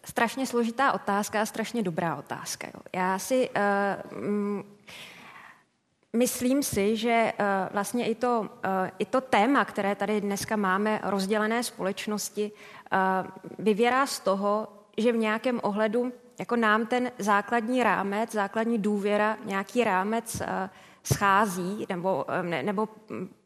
strašně 0.05 0.47
složitá 0.47 0.93
otázka 0.93 1.43
a 1.43 1.47
strašně 1.47 1.83
dobrá 1.83 2.17
otázka. 2.17 2.67
Jo. 2.75 2.81
Já 2.95 3.19
si 3.19 3.51
uh, 3.51 4.63
myslím 6.15 6.63
si, 6.63 6.97
že 6.97 7.33
uh, 7.33 7.45
vlastně 7.73 8.07
i 8.07 8.15
to, 8.15 8.41
uh, 8.41 8.49
i 8.99 9.05
to 9.05 9.21
téma, 9.21 9.65
které 9.65 9.95
tady 9.95 10.21
dneska 10.21 10.57
máme, 10.57 11.01
rozdělené 11.03 11.63
společnosti, 11.63 12.53
uh, 12.53 12.99
vyvěrá 13.59 14.07
z 14.07 14.21
toho, 14.21 14.69
že 14.99 15.13
v 15.13 15.17
nějakém 15.17 15.61
ohledu 15.63 16.13
jako 16.39 16.57
nám 16.57 16.87
ten 16.87 17.13
základní 17.19 17.83
rámec, 17.83 18.33
základní 18.33 18.79
důvěra, 18.79 19.37
nějaký 19.45 19.85
rámec 19.85 20.43
schází 21.03 21.87
nebo, 21.89 22.25
ne, 22.43 22.63
nebo 22.63 22.89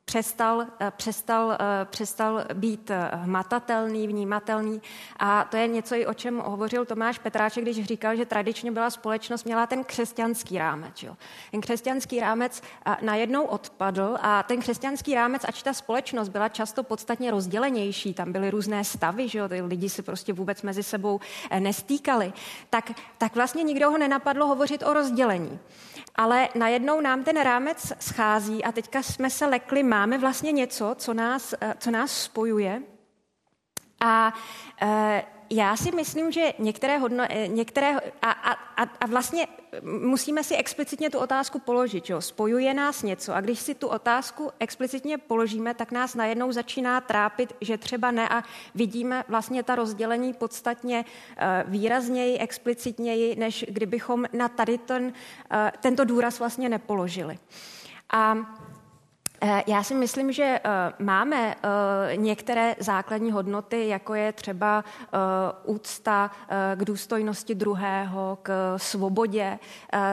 přestal, 0.09 0.66
eh, 0.81 0.92
přestal, 0.97 1.53
eh, 1.53 1.85
přestal 1.85 2.44
být 2.55 2.90
eh, 2.90 3.11
hmatatelný, 3.12 4.09
vnímatelný. 4.09 4.83
A 5.18 5.44
to 5.44 5.57
je 5.57 5.66
něco, 5.66 5.94
i 5.94 6.07
o 6.07 6.14
čem 6.14 6.38
hovořil 6.38 6.85
Tomáš 6.85 7.18
Petráček, 7.18 7.64
když 7.64 7.85
říkal, 7.85 8.16
že 8.16 8.27
tradičně 8.27 8.73
byla 8.73 8.90
společnost, 8.90 9.44
měla 9.44 9.66
ten 9.66 9.85
křesťanský 9.85 10.59
rámec. 10.59 11.03
Jo. 11.03 11.16
Ten 11.51 11.61
křesťanský 11.61 12.21
rámec 12.21 12.62
najednou 13.03 13.44
odpadl 13.44 14.16
a 14.21 14.42
ten 14.42 14.61
křesťanský 14.61 15.14
rámec, 15.14 15.44
ač 15.49 15.62
ta 15.62 15.73
společnost 15.73 16.29
byla 16.29 16.49
často 16.49 16.83
podstatně 16.83 17.31
rozdělenější, 17.31 18.14
tam 18.14 18.33
byly 18.33 18.51
různé 18.51 18.85
stavy, 18.85 19.29
že 19.29 19.38
jo, 19.38 19.49
ty 19.49 19.61
lidi 19.62 19.88
se 19.88 20.03
prostě 20.03 20.33
vůbec 20.33 20.62
mezi 20.62 20.83
sebou 20.83 21.21
nestýkali, 21.59 22.33
tak, 22.71 22.92
tak 23.18 23.35
vlastně 23.35 23.62
nikdo 23.62 23.90
ho 23.90 23.99
nenapadlo 23.99 24.47
hovořit 24.47 24.83
o 24.83 24.92
rozdělení. 24.92 25.59
Ale 26.14 26.49
najednou 26.55 27.01
nám 27.01 27.25
ten 27.25 27.42
rámec 27.42 27.92
schází 28.01 28.64
a 28.64 28.73
teďka 28.73 29.03
jsme 29.03 29.31
se 29.31 29.47
lekli, 29.47 29.83
máme 29.99 30.19
vlastně 30.19 30.53
něco, 30.53 30.95
co 30.99 31.15
nás, 31.15 31.55
eh, 31.61 31.75
co 31.79 31.91
nás 31.91 32.23
spojuje. 32.23 32.83
A 34.01 34.33
e, 34.83 35.23
já 35.51 35.77
si 35.77 35.91
myslím, 35.93 36.33
že 36.33 36.53
některé, 36.59 36.99
hodno, 36.99 37.25
eh, 37.31 37.49
některé 37.49 37.97
a, 38.23 38.31
a, 38.31 38.83
a 38.83 39.07
vlastně 39.07 39.47
musíme 39.83 40.45
si 40.45 40.55
explicitně 40.55 41.11
tu 41.11 41.19
otázku 41.19 41.59
položit. 41.59 42.11
Jo? 42.11 42.21
Spojuje 42.21 42.75
nás 42.75 43.03
něco 43.03 43.35
a 43.35 43.41
když 43.41 43.59
si 43.59 43.75
tu 43.75 43.89
otázku 43.89 44.51
explicitně 44.61 45.19
položíme, 45.19 45.75
tak 45.75 45.93
nás 45.93 46.15
najednou 46.15 46.53
začíná 46.53 47.01
trápit, 47.01 47.53
že 47.61 47.79
třeba 47.79 48.11
ne 48.11 48.29
a 48.29 48.43
vidíme 48.75 49.25
vlastně 49.29 49.63
ta 49.63 49.75
rozdělení 49.75 50.33
podstatně 50.35 51.05
eh, 51.05 51.65
výrazněji, 51.67 52.39
explicitněji, 52.39 53.37
než 53.37 53.65
kdybychom 53.69 54.25
na 54.33 54.49
tady 54.49 54.79
ten, 54.79 55.13
eh, 55.51 55.73
tento 55.81 56.05
důraz 56.05 56.39
vlastně 56.39 56.69
nepoložili. 56.69 57.39
A 58.11 58.37
Eh, 58.37 58.68
já 59.66 59.83
si 59.83 59.94
myslím, 59.94 60.33
že 60.33 60.42
eh, 60.44 60.92
máme 60.98 61.55
eh, 61.55 62.16
některé 62.16 62.74
základní 62.79 63.33
hodnoty, 63.33 63.88
jako 63.88 64.14
je 64.14 64.33
třeba 64.33 64.85
úcta 65.64 66.31
k 66.74 66.85
důstojnosti 66.85 67.55
druhého, 67.55 68.38
k 68.42 68.79
svobodě, 68.79 69.59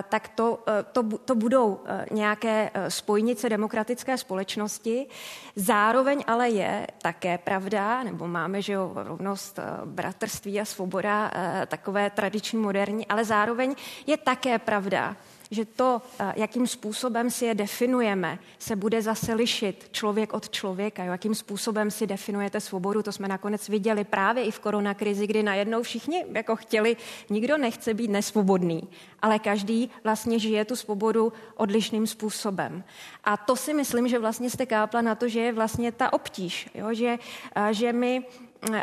tak 0.10 0.28
to, 0.28 0.60
to, 0.92 1.04
to 1.18 1.36
budou 1.36 1.80
nějaké 2.12 2.72
spojnice 2.88 3.50
demokratické 3.50 4.18
společnosti. 4.18 5.08
Zároveň 5.56 6.24
ale 6.28 6.50
je 6.50 6.88
také 7.02 7.38
pravda, 7.38 8.04
nebo 8.04 8.28
máme, 8.28 8.62
že 8.62 8.74
jo, 8.74 8.92
rovnost, 8.96 9.60
bratrství 9.86 10.62
a 10.62 10.66
svoboda, 10.66 11.32
takové 11.68 12.10
tradiční, 12.10 12.60
moderní, 12.60 13.08
ale 13.08 13.26
zároveň 13.26 13.76
je 14.08 14.18
také 14.18 14.60
pravda, 14.60 15.16
že 15.52 15.66
to, 15.66 16.02
eh, 16.20 16.34
jakým 16.36 16.68
způsobem 16.68 17.32
si 17.32 17.46
je 17.46 17.56
definujeme, 17.56 18.40
se 18.60 18.76
bude 18.76 19.02
zase 19.02 19.34
lišit 19.34 19.90
člověk 19.92 20.34
od 20.34 20.50
člověka. 20.50 21.04
Jo? 21.04 21.12
Jakým 21.12 21.36
způsobem 21.36 21.92
si 21.92 22.08
definujete 22.08 22.60
svobodu, 22.60 23.04
to 23.04 23.12
jsme 23.12 23.28
nakonec 23.28 23.70
viděli 23.70 24.04
právě 24.04 24.44
i 24.44 24.52
v 24.52 24.60
koronakrizi, 24.60 25.28
kdy 25.28 25.44
najednou 25.44 25.84
všichni 25.84 26.26
jako 26.34 26.56
chtěli, 26.56 26.98
nikdo 27.30 27.58
nechce 27.58 27.94
být 27.94 28.10
nesvobodný, 28.10 28.88
ale 29.22 29.40
každý 29.40 29.90
vlastně 30.04 30.40
žije 30.40 30.66
tu 30.66 30.76
svobodu 30.76 31.34
odlišným 31.56 32.08
způsobem. 32.08 32.84
A 33.24 33.38
to 33.38 33.56
si 33.56 33.74
myslím, 33.74 34.08
že 34.08 34.20
vlastně 34.20 34.50
jste 34.50 34.66
kápla 34.66 35.02
na 35.02 35.16
to, 35.16 35.28
že 35.28 35.40
je 35.40 35.54
vlastně 35.54 35.92
ta 35.92 36.14
obtíž, 36.14 36.70
jo? 36.74 36.94
Že, 36.94 37.20
eh, 37.56 37.74
že 37.74 37.94
my 37.94 38.26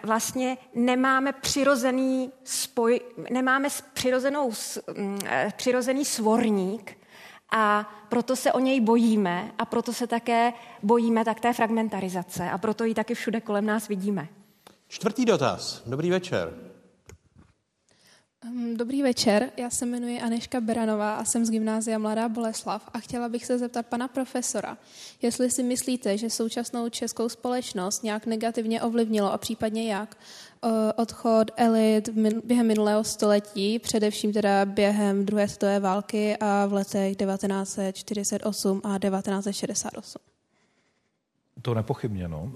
vlastně 0.04 0.58
nemáme 0.74 1.32
přirozený 1.32 2.32
spoj, 2.44 3.00
nemáme 3.30 3.68
přirozenou, 3.92 4.52
mm, 4.96 5.18
eh, 5.24 5.52
přirozený 5.56 6.04
svorník 6.04 6.98
a 7.50 7.90
proto 8.08 8.36
se 8.36 8.52
o 8.52 8.58
něj 8.58 8.80
bojíme 8.80 9.52
a 9.58 9.64
proto 9.64 9.92
se 9.92 10.06
také 10.06 10.52
bojíme 10.82 11.24
tak 11.24 11.40
té 11.40 11.52
fragmentarizace 11.52 12.50
a 12.50 12.58
proto 12.58 12.84
ji 12.84 12.94
taky 12.94 13.14
všude 13.14 13.40
kolem 13.40 13.66
nás 13.66 13.88
vidíme. 13.88 14.28
Čtvrtý 14.88 15.24
dotaz. 15.24 15.82
Dobrý 15.86 16.10
večer. 16.10 16.71
Dobrý 18.76 19.02
večer, 19.02 19.50
já 19.56 19.70
se 19.70 19.86
jmenuji 19.86 20.20
Aneška 20.20 20.60
Beranová 20.60 21.14
a 21.14 21.24
jsem 21.24 21.44
z 21.44 21.50
Gymnázia 21.50 21.98
Mladá 21.98 22.28
Boleslav 22.28 22.88
a 22.94 22.98
chtěla 22.98 23.28
bych 23.28 23.46
se 23.46 23.58
zeptat 23.58 23.86
pana 23.86 24.08
profesora, 24.08 24.78
jestli 25.22 25.50
si 25.50 25.62
myslíte, 25.62 26.18
že 26.18 26.30
současnou 26.30 26.88
českou 26.88 27.28
společnost 27.28 28.04
nějak 28.04 28.26
negativně 28.26 28.82
ovlivnilo 28.82 29.32
a 29.32 29.38
případně 29.38 29.92
jak 29.94 30.16
eh, 30.64 30.92
odchod 30.92 31.50
elit 31.56 32.08
během 32.44 32.66
minulého 32.66 33.04
století, 33.04 33.78
především 33.78 34.32
teda 34.32 34.64
během 34.64 35.26
druhé 35.26 35.48
světové 35.48 35.80
války 35.80 36.36
a 36.40 36.66
v 36.66 36.72
letech 36.72 37.16
1948 37.16 38.80
a 38.84 38.98
1968. 38.98 40.22
To 41.62 41.74
nepochybně. 41.74 42.28
No. 42.28 42.52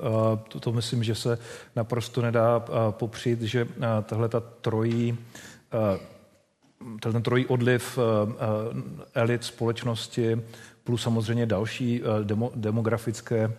To, 0.49 0.61
to 0.61 0.73
myslím, 0.73 1.05
že 1.05 1.15
se 1.15 1.39
naprosto 1.77 2.23
nedá 2.23 2.65
popřít, 2.91 3.43
že 3.43 3.69
tahle 4.07 4.29
ta 4.29 4.41
trojí 4.41 5.19
ten 7.01 7.23
trojí 7.23 7.47
odliv 7.47 7.99
eh, 7.99 8.33
eh, 8.35 9.21
elit 9.21 9.45
společnosti 9.45 10.43
plus 10.85 11.03
samozřejmě 11.03 11.47
další 11.47 12.03
demo, 12.25 12.53
demografické 12.55 13.53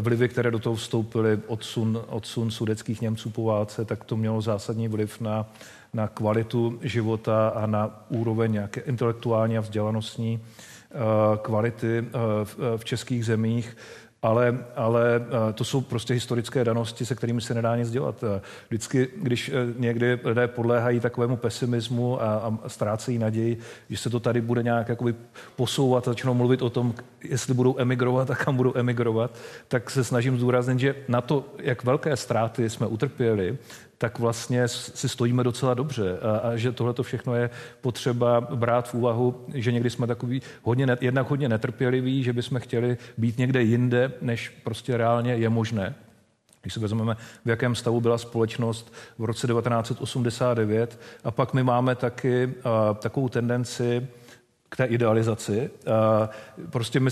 vlivy, 0.00 0.28
které 0.28 0.50
do 0.50 0.58
toho 0.58 0.76
vstoupily, 0.76 1.38
odsun, 1.46 2.00
odsun 2.08 2.50
sudeckých 2.50 3.00
Němců 3.00 3.30
po 3.30 3.44
válce, 3.44 3.84
tak 3.84 4.04
to 4.04 4.16
mělo 4.16 4.40
zásadní 4.40 4.88
vliv 4.88 5.20
na, 5.20 5.46
na 5.94 6.08
kvalitu 6.08 6.78
života 6.82 7.48
a 7.48 7.66
na 7.66 8.04
úroveň 8.08 8.52
nějaké 8.52 8.80
intelektuální 8.80 9.58
a 9.58 9.60
vzdělanostní 9.60 10.40
kvality 11.42 12.04
v 12.76 12.84
českých 12.84 13.24
zemích 13.24 13.76
ale, 14.22 14.58
ale 14.76 15.02
eh, 15.16 15.52
to 15.52 15.64
jsou 15.64 15.80
prostě 15.80 16.14
historické 16.14 16.64
danosti, 16.64 17.06
se 17.06 17.14
kterými 17.14 17.40
se 17.40 17.54
nedá 17.54 17.76
nic 17.76 17.90
dělat. 17.90 18.24
Eh, 18.24 18.40
vždycky, 18.68 19.08
když 19.16 19.48
eh, 19.48 19.52
někdy 19.76 20.18
lidé 20.24 20.48
podléhají 20.48 21.00
takovému 21.00 21.36
pesimismu 21.36 22.22
a, 22.22 22.34
a 22.34 22.68
ztrácejí 22.68 23.18
naději, 23.18 23.58
že 23.90 23.96
se 23.96 24.10
to 24.10 24.20
tady 24.20 24.40
bude 24.40 24.62
nějak 24.62 24.88
jakoby 24.88 25.14
posouvat 25.56 26.08
a 26.08 26.10
začnou 26.10 26.34
mluvit 26.34 26.62
o 26.62 26.70
tom, 26.70 26.94
jestli 27.24 27.54
budou 27.54 27.78
emigrovat 27.78 28.30
a 28.30 28.34
kam 28.34 28.56
budou 28.56 28.72
emigrovat, 28.76 29.34
tak 29.68 29.90
se 29.90 30.04
snažím 30.04 30.36
zdůraznit, 30.36 30.78
že 30.78 30.94
na 31.08 31.20
to, 31.20 31.44
jak 31.58 31.84
velké 31.84 32.16
ztráty 32.16 32.70
jsme 32.70 32.86
utrpěli, 32.86 33.58
tak 34.00 34.18
vlastně 34.18 34.68
si 34.68 35.08
stojíme 35.08 35.44
docela 35.44 35.74
dobře 35.74 36.18
a, 36.18 36.36
a 36.36 36.56
že 36.56 36.72
tohle 36.72 36.94
to 36.94 37.02
všechno 37.02 37.34
je 37.34 37.50
potřeba 37.80 38.40
brát 38.40 38.88
v 38.88 38.94
úvahu, 38.94 39.44
že 39.54 39.72
někdy 39.72 39.90
jsme 39.90 40.06
takový 40.06 40.42
hodně, 40.62 40.86
jednak 41.00 41.30
hodně 41.30 41.48
netrpěliví, 41.48 42.22
že 42.22 42.32
bychom 42.32 42.60
chtěli 42.60 42.98
být 43.18 43.38
někde 43.38 43.62
jinde, 43.62 44.12
než 44.22 44.48
prostě 44.64 44.96
reálně 44.96 45.34
je 45.34 45.48
možné. 45.48 45.94
Když 46.62 46.74
si 46.74 46.80
vezmeme, 46.80 47.16
v 47.44 47.48
jakém 47.48 47.74
stavu 47.74 48.00
byla 48.00 48.18
společnost 48.18 48.92
v 49.18 49.24
roce 49.24 49.46
1989, 49.46 51.00
a 51.24 51.30
pak 51.30 51.54
my 51.54 51.62
máme 51.62 51.94
taky 51.94 52.54
a, 52.64 52.94
takovou 52.94 53.28
tendenci 53.28 54.06
k 54.70 54.76
té 54.76 54.84
idealizaci. 54.84 55.70
Prostě 56.70 57.00
my 57.00 57.10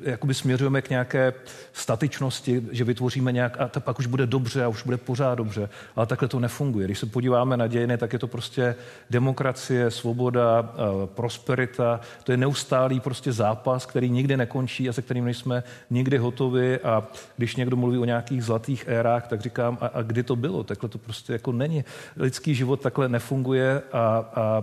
jakoby 0.00 0.34
směřujeme 0.34 0.82
k 0.82 0.90
nějaké 0.90 1.32
statičnosti, 1.72 2.62
že 2.70 2.84
vytvoříme 2.84 3.32
nějak, 3.32 3.60
a 3.60 3.68
to 3.68 3.80
pak 3.80 3.98
už 3.98 4.06
bude 4.06 4.26
dobře 4.26 4.64
a 4.64 4.68
už 4.68 4.82
bude 4.82 4.96
pořád 4.96 5.34
dobře, 5.34 5.68
ale 5.96 6.06
takhle 6.06 6.28
to 6.28 6.40
nefunguje. 6.40 6.86
Když 6.86 6.98
se 6.98 7.06
podíváme 7.06 7.56
na 7.56 7.66
dějiny, 7.66 7.98
tak 7.98 8.12
je 8.12 8.18
to 8.18 8.26
prostě 8.26 8.74
demokracie, 9.10 9.90
svoboda, 9.90 10.74
prosperita, 11.06 12.00
to 12.24 12.32
je 12.32 12.36
neustálý 12.36 13.00
prostě 13.00 13.32
zápas, 13.32 13.86
který 13.86 14.10
nikdy 14.10 14.36
nekončí 14.36 14.88
a 14.88 14.92
se 14.92 15.02
kterým 15.02 15.24
nejsme 15.24 15.62
nikdy 15.90 16.18
hotovi 16.18 16.78
a 16.78 17.02
když 17.36 17.56
někdo 17.56 17.76
mluví 17.76 17.98
o 17.98 18.04
nějakých 18.04 18.44
zlatých 18.44 18.84
érách, 18.88 19.28
tak 19.28 19.40
říkám, 19.40 19.78
a, 19.80 19.86
a 19.86 20.02
kdy 20.02 20.22
to 20.22 20.36
bylo? 20.36 20.64
Takhle 20.64 20.88
to 20.88 20.98
prostě 20.98 21.32
jako 21.32 21.52
není. 21.52 21.84
Lidský 22.16 22.54
život 22.54 22.80
takhle 22.80 23.08
nefunguje 23.08 23.82
a, 23.92 23.98
a, 23.98 24.42
a 24.42 24.62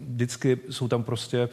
vždycky 0.00 0.58
jsou 0.70 0.88
tam 0.88 1.02
prostě 1.02 1.49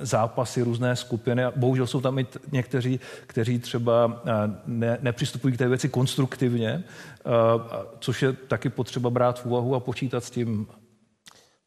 zápasy, 0.00 0.62
různé 0.62 0.96
skupiny. 0.96 1.44
A 1.44 1.52
bohužel 1.56 1.86
jsou 1.86 2.00
tam 2.00 2.18
i 2.18 2.26
někteří, 2.52 3.00
kteří 3.26 3.58
třeba 3.58 4.22
eh, 4.26 4.30
ne, 4.66 4.98
nepřistupují 5.00 5.54
k 5.54 5.58
té 5.58 5.68
věci 5.68 5.88
konstruktivně, 5.88 6.68
eh, 6.70 7.30
což 7.98 8.22
je 8.22 8.32
taky 8.32 8.68
potřeba 8.68 9.10
brát 9.10 9.40
v 9.40 9.46
úvahu 9.46 9.74
a 9.74 9.80
počítat 9.80 10.24
s 10.24 10.30
tím. 10.30 10.66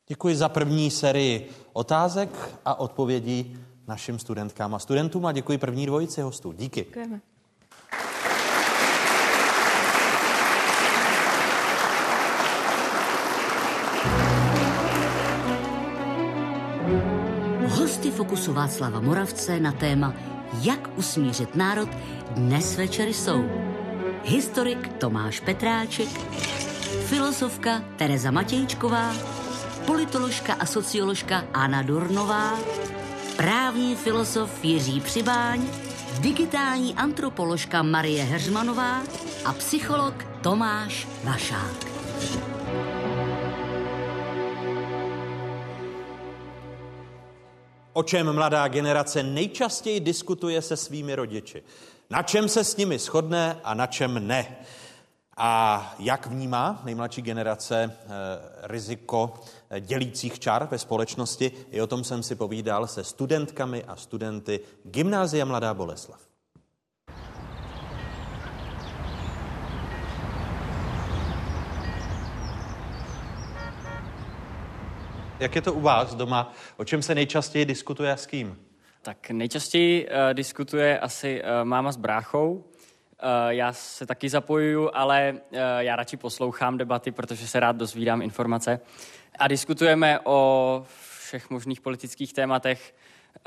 Děkuji 0.08 0.36
za 0.36 0.50
první 0.50 0.91
sérii 0.91 1.50
otázek 1.74 2.30
a 2.65 2.80
odpovědí 2.80 3.58
našim 3.88 4.20
studentkám 4.20 4.76
a 4.76 4.80
studentům 4.80 5.26
a 5.26 5.32
děkuji 5.32 5.58
první 5.58 5.86
dvojici 5.86 6.22
hostů. 6.22 6.52
Díky. 6.52 6.84
Děkujeme. 6.84 7.22
Fokusu 18.17 18.53
Václava 18.53 18.99
Moravce 18.99 19.60
na 19.60 19.71
téma 19.71 20.13
Jak 20.62 20.89
usmířit 20.97 21.56
národ 21.56 21.89
dnes 22.32 22.77
večer 22.77 23.08
jsou 23.08 23.45
historik 24.23 24.88
Tomáš 24.97 25.39
Petráček, 25.39 26.10
filozofka 27.06 27.84
Tereza 27.95 28.32
Matějčková, 28.32 29.13
politoložka 29.86 30.53
a 30.53 30.65
socioložka 30.65 31.43
Anna 31.53 31.82
Durnová, 31.82 32.60
právní 33.36 33.95
filozof 33.95 34.65
Jiří 34.65 35.01
Přibáň, 35.01 35.67
digitální 36.19 36.95
antropoložka 36.95 37.84
Marie 37.84 38.23
Heřmanová 38.23 39.01
a 39.45 39.53
psycholog 39.53 40.13
Tomáš 40.41 41.08
Vašák. 41.23 41.88
O 47.97 48.03
čem 48.03 48.33
mladá 48.33 48.67
generace 48.67 49.23
nejčastěji 49.23 49.99
diskutuje 49.99 50.62
se 50.62 50.77
svými 50.77 51.15
rodiči. 51.15 51.63
Na 52.10 52.23
čem 52.23 52.49
se 52.49 52.63
s 52.63 52.77
nimi 52.77 52.99
shodne 52.99 53.60
a 53.63 53.73
na 53.73 53.88
čem 53.88 54.27
ne. 54.27 54.57
A 55.38 55.95
jak 55.99 56.27
vnímá 56.27 56.81
nejmladší 56.83 57.21
generace 57.21 57.83
eh, 57.83 58.07
riziko 58.62 59.33
eh, 59.69 59.79
dělících 59.79 60.39
čar 60.39 60.67
ve 60.71 60.77
společnosti? 60.77 61.51
I 61.71 61.81
o 61.81 61.88
tom 61.88 62.03
jsem 62.03 62.23
si 62.23 62.36
povídal 62.36 62.88
se 62.88 63.03
studentkami 63.03 63.83
a 63.83 63.95
studenty 63.95 64.60
Gymnázia 64.83 65.45
Mladá 65.45 65.73
Boleslav. 65.73 66.26
Jak 75.39 75.56
je 75.56 75.62
to 75.62 75.73
u 75.73 75.82
vás 75.82 76.15
doma? 76.15 76.54
O 76.78 76.86
čem 76.86 77.02
se 77.02 77.15
nejčastěji 77.15 77.65
diskutuje 77.65 78.12
a 78.12 78.17
s 78.17 78.26
kým? 78.26 78.58
Tak 79.02 79.30
nejčastěji 79.30 80.08
uh, 80.08 80.34
diskutuje 80.34 81.00
asi 81.00 81.41
uh, 81.41 81.47
máma 81.63 81.91
s 81.91 81.97
bráchou. 81.97 82.54
Uh, 82.54 82.63
já 83.47 83.73
se 83.73 84.06
taky 84.06 84.30
zapojuju, 84.30 84.89
ale 84.93 85.34
uh, 85.34 85.60
já 85.80 85.95
radši 85.95 86.17
poslouchám 86.17 86.78
debaty, 86.78 87.12
protože 87.12 87.47
se 87.47 87.60
rád 87.60 87.76
dozvídám 87.76 88.21
informace. 88.21 88.80
A 89.39 89.47
diskutujeme 89.47 90.19
o 90.23 90.86
všech 91.19 91.50
možných 91.50 91.82
politických 91.82 92.34
tématech. 92.34 92.95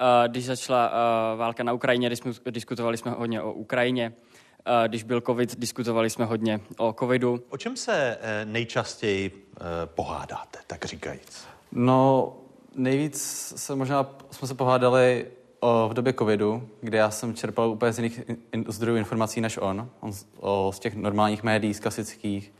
Uh, 0.00 0.28
když 0.28 0.44
začala 0.46 0.88
uh, 0.88 1.38
válka 1.38 1.62
na 1.62 1.72
Ukrajině, 1.72 2.10
diskutovali 2.50 2.96
jsme 2.96 3.10
hodně 3.10 3.42
o 3.42 3.52
Ukrajině. 3.52 4.12
Uh, 4.12 4.88
když 4.88 5.02
byl 5.02 5.20
covid, 5.20 5.58
diskutovali 5.58 6.10
jsme 6.10 6.24
hodně 6.24 6.60
o 6.76 6.94
covidu. 6.98 7.44
O 7.48 7.56
čem 7.56 7.76
se 7.76 8.18
nejčastěji 8.44 9.46
pohádáte, 9.84 10.58
tak 10.66 10.84
říkajíc? 10.84 11.49
No, 11.72 12.32
nejvíc 12.74 13.22
se 13.56 13.74
možná 13.74 14.06
jsme 14.30 14.48
se 14.48 14.54
pohádali 14.54 15.26
o, 15.60 15.88
v 15.88 15.94
době 15.94 16.12
covidu, 16.12 16.68
kdy 16.80 16.96
já 16.96 17.10
jsem 17.10 17.34
čerpal 17.34 17.70
úplně 17.70 17.92
z 17.92 17.98
jiných 17.98 18.20
in, 18.52 18.64
zdrojů 18.68 18.96
informací 18.96 19.40
než 19.40 19.58
on. 19.62 19.88
On 20.00 20.12
z, 20.12 20.26
o, 20.40 20.72
z 20.74 20.78
těch 20.78 20.94
normálních 20.94 21.42
médií, 21.42 21.74
z 21.74 21.80
klasických, 21.80 22.52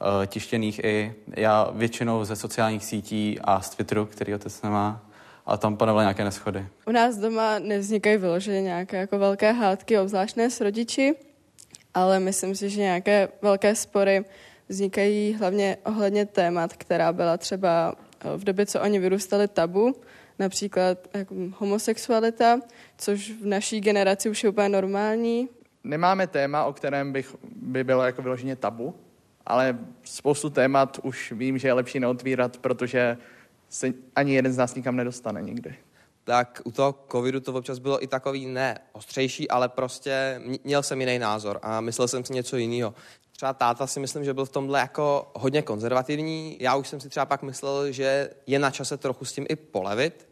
o, 0.00 0.26
tištěných 0.26 0.84
i. 0.84 1.14
Já 1.36 1.70
většinou 1.72 2.24
ze 2.24 2.36
sociálních 2.36 2.84
sítí 2.84 3.38
a 3.44 3.60
z 3.60 3.70
Twitteru, 3.70 4.06
který 4.06 4.34
otec 4.34 4.62
nemá. 4.62 5.04
A 5.46 5.56
tam 5.56 5.76
panovaly 5.76 6.04
nějaké 6.04 6.24
neschody. 6.24 6.66
U 6.86 6.90
nás 6.90 7.16
doma 7.16 7.58
nevznikají 7.58 8.16
vyloženě 8.16 8.62
nějaké 8.62 8.96
jako 8.96 9.18
velké 9.18 9.52
hádky, 9.52 9.98
obzvláštné 9.98 10.50
s 10.50 10.60
rodiči, 10.60 11.14
ale 11.94 12.20
myslím 12.20 12.54
si, 12.54 12.70
že 12.70 12.80
nějaké 12.80 13.28
velké 13.42 13.74
spory 13.74 14.24
vznikají 14.68 15.34
hlavně 15.34 15.76
ohledně 15.84 16.26
témat, 16.26 16.72
která 16.72 17.12
byla 17.12 17.36
třeba 17.36 17.94
v 18.36 18.44
době, 18.44 18.66
co 18.66 18.80
oni 18.80 18.98
vyrůstali 18.98 19.48
tabu, 19.48 19.94
například 20.38 20.98
jako 21.14 21.34
homosexualita, 21.58 22.60
což 22.98 23.30
v 23.30 23.46
naší 23.46 23.80
generaci 23.80 24.30
už 24.30 24.44
je 24.44 24.50
úplně 24.50 24.68
normální. 24.68 25.48
Nemáme 25.84 26.26
téma, 26.26 26.64
o 26.64 26.72
kterém 26.72 27.12
bych, 27.12 27.36
by 27.62 27.84
bylo 27.84 28.02
jako 28.02 28.22
vyloženě 28.22 28.56
tabu, 28.56 28.94
ale 29.46 29.78
spoustu 30.04 30.50
témat 30.50 30.98
už 31.02 31.32
vím, 31.32 31.58
že 31.58 31.68
je 31.68 31.72
lepší 31.72 32.00
neotvírat, 32.00 32.56
protože 32.56 33.18
se 33.68 33.92
ani 34.16 34.34
jeden 34.34 34.52
z 34.52 34.56
nás 34.56 34.74
nikam 34.74 34.96
nedostane 34.96 35.42
nikdy. 35.42 35.74
Tak 36.24 36.62
u 36.64 36.72
toho 36.72 36.94
covidu 37.12 37.40
to 37.40 37.54
občas 37.54 37.78
bylo 37.78 38.04
i 38.04 38.06
takový 38.06 38.46
ne 38.46 38.78
ostřejší, 38.92 39.50
ale 39.50 39.68
prostě 39.68 40.40
měl 40.64 40.82
jsem 40.82 41.00
jiný 41.00 41.18
názor 41.18 41.58
a 41.62 41.80
myslel 41.80 42.08
jsem 42.08 42.24
si 42.24 42.32
něco 42.32 42.56
jiného. 42.56 42.94
Třeba 43.38 43.52
táta 43.52 43.86
si 43.86 44.00
myslím, 44.00 44.24
že 44.24 44.34
byl 44.34 44.44
v 44.44 44.50
tomhle 44.50 44.80
jako 44.80 45.30
hodně 45.34 45.62
konzervativní. 45.62 46.56
Já 46.60 46.76
už 46.76 46.88
jsem 46.88 47.00
si 47.00 47.08
třeba 47.08 47.26
pak 47.26 47.42
myslel, 47.42 47.92
že 47.92 48.30
je 48.46 48.58
na 48.58 48.70
čase 48.70 48.96
trochu 48.96 49.24
s 49.24 49.32
tím 49.32 49.46
i 49.48 49.56
polevit. 49.56 50.28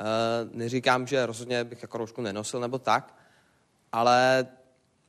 E, 0.00 0.04
neříkám, 0.52 1.06
že 1.06 1.26
rozhodně 1.26 1.64
bych 1.64 1.82
jako 1.82 1.98
roušku 1.98 2.22
nenosil 2.22 2.60
nebo 2.60 2.78
tak, 2.78 3.14
ale 3.92 4.46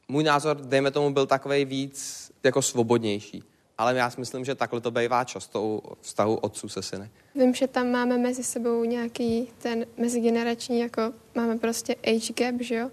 můj 0.08 0.24
názor, 0.24 0.58
dejme 0.58 0.92
tomu, 0.92 1.14
byl 1.14 1.26
takový 1.26 1.66
víc 1.66 2.32
jako 2.44 2.62
svobodnější. 2.62 3.44
Ale 3.78 3.96
já 3.96 4.10
si 4.10 4.20
myslím, 4.20 4.46
že 4.46 4.56
takhle 4.56 4.82
to 4.82 4.92
bývá 4.92 5.24
často 5.24 5.64
u 5.64 5.82
vztahu 6.02 6.36
otců 6.36 6.70
se 6.70 6.82
syny. 6.82 7.10
Vím, 7.36 7.54
že 7.54 7.68
tam 7.68 7.92
máme 7.92 8.18
mezi 8.18 8.44
sebou 8.44 8.84
nějaký 8.84 9.48
ten 9.58 9.86
mezigenerační, 9.98 10.80
jako 10.80 11.14
máme 11.36 11.58
prostě 11.58 11.96
age 11.96 12.34
gap, 12.34 12.62
že 12.62 12.76
jo? 12.76 12.92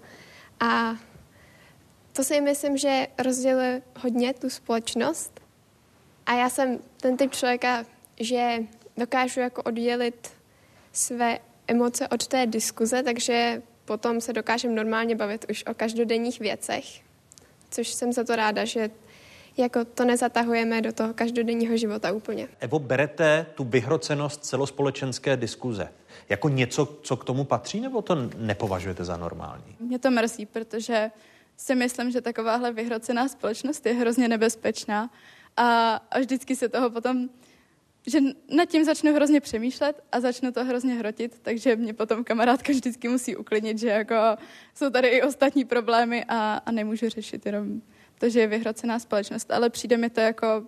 A 0.59 0.95
to 2.13 2.23
si 2.23 2.41
myslím, 2.41 2.77
že 2.77 3.07
rozděluje 3.23 3.81
hodně 3.99 4.33
tu 4.33 4.49
společnost. 4.49 5.41
A 6.25 6.33
já 6.33 6.49
jsem 6.49 6.79
ten 6.97 7.17
typ 7.17 7.31
člověka, 7.31 7.85
že 8.19 8.57
dokážu 8.97 9.39
jako 9.39 9.63
oddělit 9.63 10.29
své 10.91 11.39
emoce 11.67 12.07
od 12.07 12.27
té 12.27 12.45
diskuze, 12.45 13.03
takže 13.03 13.61
potom 13.85 14.21
se 14.21 14.33
dokážem 14.33 14.75
normálně 14.75 15.15
bavit 15.15 15.45
už 15.49 15.63
o 15.65 15.73
každodenních 15.73 16.39
věcech. 16.39 16.85
Což 17.69 17.87
jsem 17.87 18.13
za 18.13 18.23
to 18.23 18.35
ráda, 18.35 18.65
že 18.65 18.89
jako 19.57 19.85
to 19.85 20.05
nezatahujeme 20.05 20.81
do 20.81 20.93
toho 20.93 21.13
každodenního 21.13 21.77
života 21.77 22.11
úplně. 22.11 22.47
Evo, 22.59 22.79
berete 22.79 23.45
tu 23.55 23.63
vyhrocenost 23.63 24.45
celospolečenské 24.45 25.37
diskuze 25.37 25.89
jako 26.29 26.49
něco, 26.49 26.97
co 27.01 27.17
k 27.17 27.23
tomu 27.23 27.43
patří, 27.43 27.81
nebo 27.81 28.01
to 28.01 28.15
nepovažujete 28.37 29.05
za 29.05 29.17
normální? 29.17 29.75
Mě 29.79 29.99
to 29.99 30.11
mrzí, 30.11 30.45
protože 30.45 31.11
si 31.57 31.75
myslím, 31.75 32.11
že 32.11 32.21
takováhle 32.21 32.71
vyhrocená 32.73 33.27
společnost 33.27 33.85
je 33.85 33.93
hrozně 33.93 34.27
nebezpečná 34.27 35.09
a, 35.57 35.95
a 36.11 36.19
vždycky 36.19 36.55
se 36.55 36.69
toho 36.69 36.89
potom, 36.89 37.29
že 38.07 38.19
nad 38.55 38.65
tím 38.65 38.83
začnu 38.85 39.13
hrozně 39.13 39.41
přemýšlet 39.41 40.03
a 40.11 40.19
začnu 40.19 40.51
to 40.51 40.65
hrozně 40.65 40.93
hrotit, 40.93 41.39
takže 41.41 41.75
mě 41.75 41.93
potom 41.93 42.23
kamarádka 42.23 42.71
vždycky 42.71 43.07
musí 43.07 43.35
uklidnit, 43.35 43.79
že 43.79 43.87
jako 43.87 44.15
jsou 44.75 44.89
tady 44.89 45.07
i 45.07 45.21
ostatní 45.21 45.65
problémy 45.65 46.25
a, 46.27 46.61
a 46.65 46.71
nemůžu 46.71 47.09
řešit 47.09 47.45
jenom 47.45 47.81
to, 48.19 48.29
že 48.29 48.39
je 48.39 48.47
vyhrocená 48.47 48.99
společnost, 48.99 49.51
ale 49.51 49.69
přijde 49.69 49.97
mi 49.97 50.09
to 50.09 50.19
jako 50.19 50.63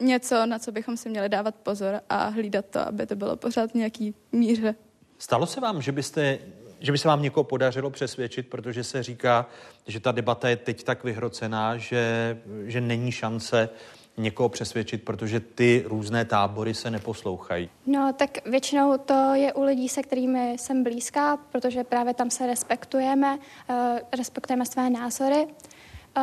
něco, 0.00 0.46
na 0.46 0.58
co 0.58 0.72
bychom 0.72 0.96
si 0.96 1.08
měli 1.08 1.28
dávat 1.28 1.54
pozor 1.54 2.00
a 2.08 2.28
hlídat 2.28 2.64
to, 2.70 2.80
aby 2.80 3.06
to 3.06 3.16
bylo 3.16 3.36
pořád 3.36 3.74
nějaký 3.74 4.14
míře. 4.32 4.74
Stalo 5.18 5.46
se 5.46 5.60
vám, 5.60 5.82
že 5.82 5.92
byste 5.92 6.38
že 6.84 6.92
by 6.92 6.98
se 6.98 7.08
vám 7.08 7.22
někoho 7.22 7.44
podařilo 7.44 7.90
přesvědčit, 7.90 8.48
protože 8.48 8.84
se 8.84 9.02
říká, 9.02 9.46
že 9.86 10.00
ta 10.00 10.12
debata 10.12 10.48
je 10.48 10.56
teď 10.56 10.84
tak 10.84 11.04
vyhrocená, 11.04 11.76
že, 11.76 12.36
že 12.66 12.80
není 12.80 13.12
šance 13.12 13.68
někoho 14.16 14.48
přesvědčit, 14.48 15.04
protože 15.04 15.40
ty 15.40 15.84
různé 15.86 16.24
tábory 16.24 16.74
se 16.74 16.90
neposlouchají? 16.90 17.70
No, 17.86 18.12
tak 18.16 18.48
většinou 18.48 18.98
to 18.98 19.34
je 19.34 19.52
u 19.52 19.62
lidí, 19.62 19.88
se 19.88 20.02
kterými 20.02 20.56
jsem 20.58 20.82
blízká, 20.82 21.36
protože 21.36 21.84
právě 21.84 22.14
tam 22.14 22.30
se 22.30 22.46
respektujeme, 22.46 23.38
uh, 23.38 23.76
respektujeme 24.16 24.66
své 24.66 24.90
názory. 24.90 25.46
Uh, 25.46 26.22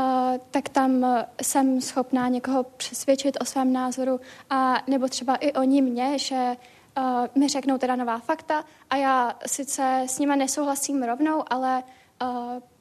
tak 0.51 0.69
tam 0.69 1.05
jsem 1.41 1.81
schopná 1.81 2.27
někoho 2.27 2.63
přesvědčit 2.63 3.37
o 3.41 3.45
svém 3.45 3.73
názoru 3.73 4.19
a 4.49 4.83
nebo 4.87 5.07
třeba 5.07 5.35
i 5.35 5.53
oni 5.53 5.81
mě, 5.81 6.19
že 6.19 6.55
uh, 6.97 7.03
mi 7.41 7.47
řeknou 7.47 7.77
teda 7.77 7.95
nová 7.95 8.19
fakta 8.19 8.63
a 8.89 8.95
já 8.95 9.33
sice 9.45 10.03
s 10.07 10.19
nimi 10.19 10.35
nesouhlasím 10.35 11.03
rovnou, 11.03 11.43
ale 11.47 11.83
uh, 12.21 12.27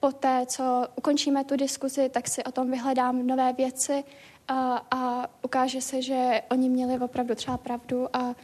poté, 0.00 0.46
co 0.46 0.86
ukončíme 0.96 1.44
tu 1.44 1.56
diskuzi, 1.56 2.08
tak 2.08 2.28
si 2.28 2.44
o 2.44 2.52
tom 2.52 2.70
vyhledám 2.70 3.26
nové 3.26 3.52
věci 3.52 4.04
uh, 4.50 4.56
a 4.90 5.26
ukáže 5.42 5.80
se, 5.80 6.02
že 6.02 6.42
oni 6.50 6.68
měli 6.68 6.98
opravdu 6.98 7.34
třeba 7.34 7.56
pravdu 7.56 8.16
a 8.16 8.20
uh, 8.20 8.34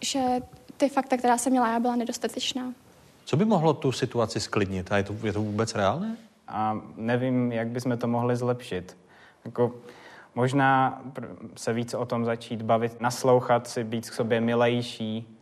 že 0.00 0.20
ty 0.76 0.88
fakta, 0.88 1.16
která 1.16 1.38
jsem 1.38 1.50
měla, 1.50 1.72
já 1.72 1.80
byla 1.80 1.96
nedostatečná. 1.96 2.72
Co 3.24 3.36
by 3.36 3.44
mohlo 3.44 3.74
tu 3.74 3.92
situaci 3.92 4.40
sklidnit? 4.40 4.92
A 4.92 4.96
je 4.96 5.02
to, 5.02 5.16
je 5.24 5.32
to 5.32 5.42
vůbec 5.42 5.74
reálné? 5.74 6.16
A 6.48 6.80
nevím, 6.96 7.52
jak 7.52 7.68
bychom 7.68 7.98
to 7.98 8.08
mohli 8.08 8.36
zlepšit. 8.36 8.96
Jako, 9.44 9.74
možná 10.38 11.02
se 11.56 11.72
víc 11.72 11.94
o 11.94 12.06
tom 12.06 12.24
začít 12.24 12.62
bavit, 12.62 13.00
naslouchat 13.00 13.68
si, 13.68 13.84
být 13.84 14.10
k 14.10 14.14
sobě 14.14 14.40
milejší 14.40 15.38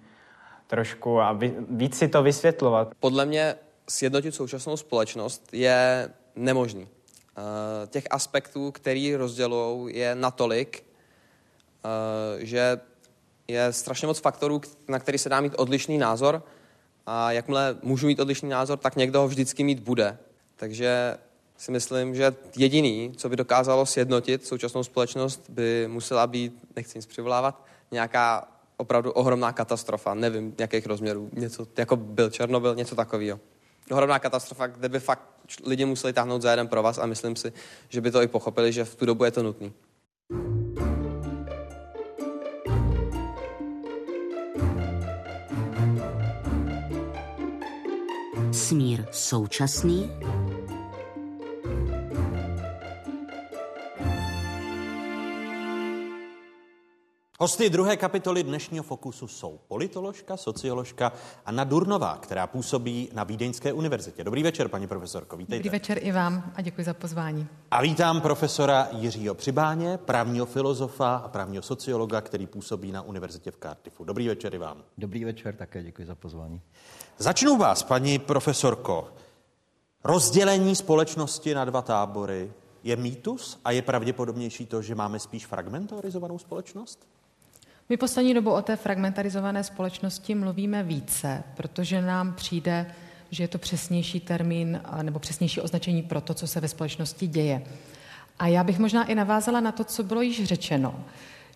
trošku 0.66 1.20
a 1.20 1.38
víc 1.70 1.96
si 1.96 2.08
to 2.08 2.22
vysvětlovat. 2.22 2.92
Podle 3.00 3.26
mě 3.26 3.54
sjednotit 3.88 4.34
současnou 4.34 4.76
společnost 4.76 5.48
je 5.52 6.08
nemožný. 6.36 6.88
Eh, 6.88 7.86
těch 7.86 8.04
aspektů, 8.10 8.72
který 8.72 9.16
rozdělují, 9.16 9.96
je 9.96 10.14
natolik, 10.14 10.84
eh, 11.84 12.46
že 12.46 12.80
je 13.48 13.72
strašně 13.72 14.06
moc 14.06 14.18
faktorů, 14.18 14.60
na 14.88 14.98
který 14.98 15.18
se 15.18 15.28
dá 15.28 15.40
mít 15.40 15.54
odlišný 15.56 15.98
názor 15.98 16.42
a 17.06 17.32
jakmile 17.32 17.76
můžu 17.82 18.06
mít 18.06 18.20
odlišný 18.20 18.48
názor, 18.48 18.78
tak 18.78 18.96
někdo 18.96 19.20
ho 19.20 19.28
vždycky 19.28 19.64
mít 19.64 19.80
bude. 19.80 20.18
Takže 20.56 21.16
si 21.56 21.70
myslím, 21.72 22.14
že 22.14 22.34
jediný, 22.56 23.12
co 23.16 23.28
by 23.28 23.36
dokázalo 23.36 23.86
sjednotit 23.86 24.46
současnou 24.46 24.84
společnost, 24.84 25.50
by 25.50 25.88
musela 25.88 26.26
být, 26.26 26.52
nechci 26.76 26.98
nic 26.98 27.06
přivolávat, 27.06 27.64
nějaká 27.90 28.48
opravdu 28.76 29.12
ohromná 29.12 29.52
katastrofa, 29.52 30.14
nevím 30.14 30.54
jakých 30.58 30.86
rozměrů, 30.86 31.30
něco 31.32 31.66
jako 31.78 31.96
byl 31.96 32.30
Černobyl, 32.30 32.74
něco 32.74 32.94
takového. 32.94 33.40
Ohromná 33.90 34.18
katastrofa, 34.18 34.66
kde 34.66 34.88
by 34.88 35.00
fakt 35.00 35.22
lidi 35.66 35.84
museli 35.84 36.12
táhnout 36.12 36.42
za 36.42 36.50
jeden 36.50 36.68
pro 36.68 36.82
vás 36.82 36.98
a 36.98 37.06
myslím 37.06 37.36
si, 37.36 37.52
že 37.88 38.00
by 38.00 38.10
to 38.10 38.22
i 38.22 38.28
pochopili, 38.28 38.72
že 38.72 38.84
v 38.84 38.94
tu 38.94 39.06
dobu 39.06 39.24
je 39.24 39.30
to 39.30 39.42
nutné. 39.42 39.70
Smír 48.52 49.04
současný 49.10 50.10
Hosty 57.40 57.70
druhé 57.70 57.96
kapitoly 57.96 58.42
dnešního 58.42 58.84
Fokusu 58.84 59.28
jsou 59.28 59.60
politoložka, 59.68 60.36
socioložka 60.36 61.12
Anna 61.46 61.64
Durnová, 61.64 62.18
která 62.18 62.46
působí 62.46 63.08
na 63.12 63.24
Vídeňské 63.24 63.72
univerzitě. 63.72 64.24
Dobrý 64.24 64.42
večer, 64.42 64.68
paní 64.68 64.86
profesorko, 64.86 65.36
vítejte. 65.36 65.58
Dobrý 65.58 65.70
večer 65.70 65.98
i 66.00 66.12
vám 66.12 66.52
a 66.54 66.62
děkuji 66.62 66.84
za 66.84 66.94
pozvání. 66.94 67.46
A 67.70 67.82
vítám 67.82 68.20
profesora 68.20 68.88
Jiřího 68.92 69.34
Přibáně, 69.34 69.98
právního 69.98 70.46
filozofa 70.46 71.16
a 71.16 71.28
právního 71.28 71.62
sociologa, 71.62 72.20
který 72.20 72.46
působí 72.46 72.92
na 72.92 73.02
univerzitě 73.02 73.50
v 73.50 73.56
Cardiffu. 73.56 74.04
Dobrý 74.04 74.28
večer 74.28 74.54
i 74.54 74.58
vám. 74.58 74.82
Dobrý 74.98 75.24
večer, 75.24 75.56
také 75.56 75.82
děkuji 75.82 76.06
za 76.06 76.14
pozvání. 76.14 76.60
Začnu 77.18 77.56
vás, 77.56 77.82
paní 77.82 78.18
profesorko. 78.18 79.08
Rozdělení 80.04 80.76
společnosti 80.76 81.54
na 81.54 81.64
dva 81.64 81.82
tábory 81.82 82.52
je 82.84 82.96
mýtus 82.96 83.60
a 83.64 83.70
je 83.70 83.82
pravděpodobnější 83.82 84.66
to, 84.66 84.82
že 84.82 84.94
máme 84.94 85.18
spíš 85.18 85.46
fragmentarizovanou 85.46 86.38
společnost? 86.38 87.06
My 87.88 87.96
poslední 87.96 88.34
dobu 88.34 88.50
o 88.50 88.62
té 88.62 88.76
fragmentarizované 88.76 89.64
společnosti 89.64 90.34
mluvíme 90.34 90.82
více, 90.82 91.42
protože 91.56 92.02
nám 92.02 92.32
přijde, 92.32 92.86
že 93.30 93.44
je 93.44 93.48
to 93.48 93.58
přesnější 93.58 94.20
termín 94.20 94.80
nebo 95.02 95.18
přesnější 95.18 95.60
označení 95.60 96.02
pro 96.02 96.20
to, 96.20 96.34
co 96.34 96.46
se 96.46 96.60
ve 96.60 96.68
společnosti 96.68 97.26
děje. 97.26 97.62
A 98.38 98.46
já 98.46 98.64
bych 98.64 98.78
možná 98.78 99.04
i 99.04 99.14
navázala 99.14 99.60
na 99.60 99.72
to, 99.72 99.84
co 99.84 100.02
bylo 100.02 100.22
již 100.22 100.44
řečeno 100.44 101.04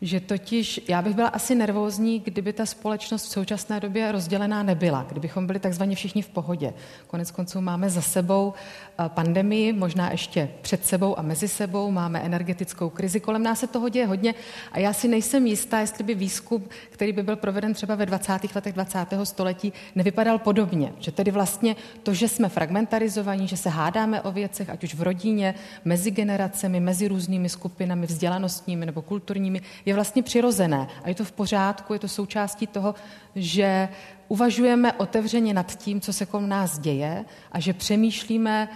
že 0.03 0.20
totiž 0.20 0.80
já 0.88 1.03
bych 1.03 1.14
byla 1.14 1.28
asi 1.28 1.55
nervózní, 1.55 2.20
kdyby 2.20 2.53
ta 2.53 2.66
společnost 2.66 3.24
v 3.24 3.32
současné 3.32 3.80
době 3.80 4.12
rozdělená 4.12 4.62
nebyla, 4.62 5.07
kdybychom 5.09 5.46
byli 5.46 5.59
takzvaně 5.59 5.96
všichni 5.96 6.22
v 6.22 6.28
pohodě. 6.28 6.72
Konec 7.07 7.30
konců 7.30 7.61
máme 7.61 7.90
za 7.90 8.03
sebou 8.03 8.55
eh, 8.55 9.09
pandemii, 9.09 9.72
možná 9.72 10.11
ještě 10.11 10.51
před 10.62 10.86
sebou 10.86 11.18
a 11.18 11.22
mezi 11.22 11.48
sebou, 11.48 11.90
máme 11.90 12.20
energetickou 12.20 12.90
krizi, 12.90 13.20
kolem 13.20 13.42
nás 13.42 13.61
se 13.61 13.66
toho 13.66 13.88
děje 13.88 14.07
hodně 14.07 14.34
a 14.72 14.78
já 14.78 14.92
si 14.92 15.09
nejsem 15.09 15.46
jistá, 15.46 15.80
jestli 15.80 16.05
by 16.05 16.14
výzkum, 16.14 16.64
který 16.90 17.12
by 17.12 17.22
byl 17.22 17.36
proveden 17.36 17.74
třeba 17.74 17.94
ve 17.94 18.07
20. 18.07 18.55
letech 18.55 18.72
20. 18.72 18.98
století, 19.24 19.72
nevypadal 19.94 20.38
podobně. 20.38 20.92
Že 20.98 21.12
tedy 21.12 21.30
vlastně 21.30 21.76
to, 22.03 22.14
že 22.14 22.28
jsme 22.28 22.48
fragmentarizovaní, 22.48 23.48
že 23.48 23.57
se 23.57 23.68
hádáme 23.68 24.22
o 24.22 24.32
věcech, 24.32 24.70
ať 24.70 24.84
už 24.84 24.94
v 24.94 25.03
rodině, 25.03 25.55
mezi 25.84 26.11
generacemi, 26.11 26.80
mezi 26.80 27.09
různými 27.09 27.48
skupinami 27.48 28.07
vzdělanostními 28.07 28.86
nebo 28.86 29.03
kulturními, 29.03 29.61
je 29.91 29.95
vlastně 29.95 30.22
přirozené 30.22 30.88
a 31.03 31.09
je 31.09 31.14
to 31.14 31.24
v 31.24 31.32
pořádku, 31.32 31.93
je 31.93 31.99
to 31.99 32.09
součástí 32.09 32.66
toho, 32.66 32.95
že 33.34 33.88
uvažujeme 34.28 34.93
otevřeně 34.93 35.55
nad 35.55 35.74
tím, 35.74 36.01
co 36.01 36.12
se 36.12 36.26
kolem 36.26 36.49
nás 36.49 36.78
děje 36.78 37.24
a 37.53 37.61
že 37.61 37.72
přemýšlíme, 37.72 38.68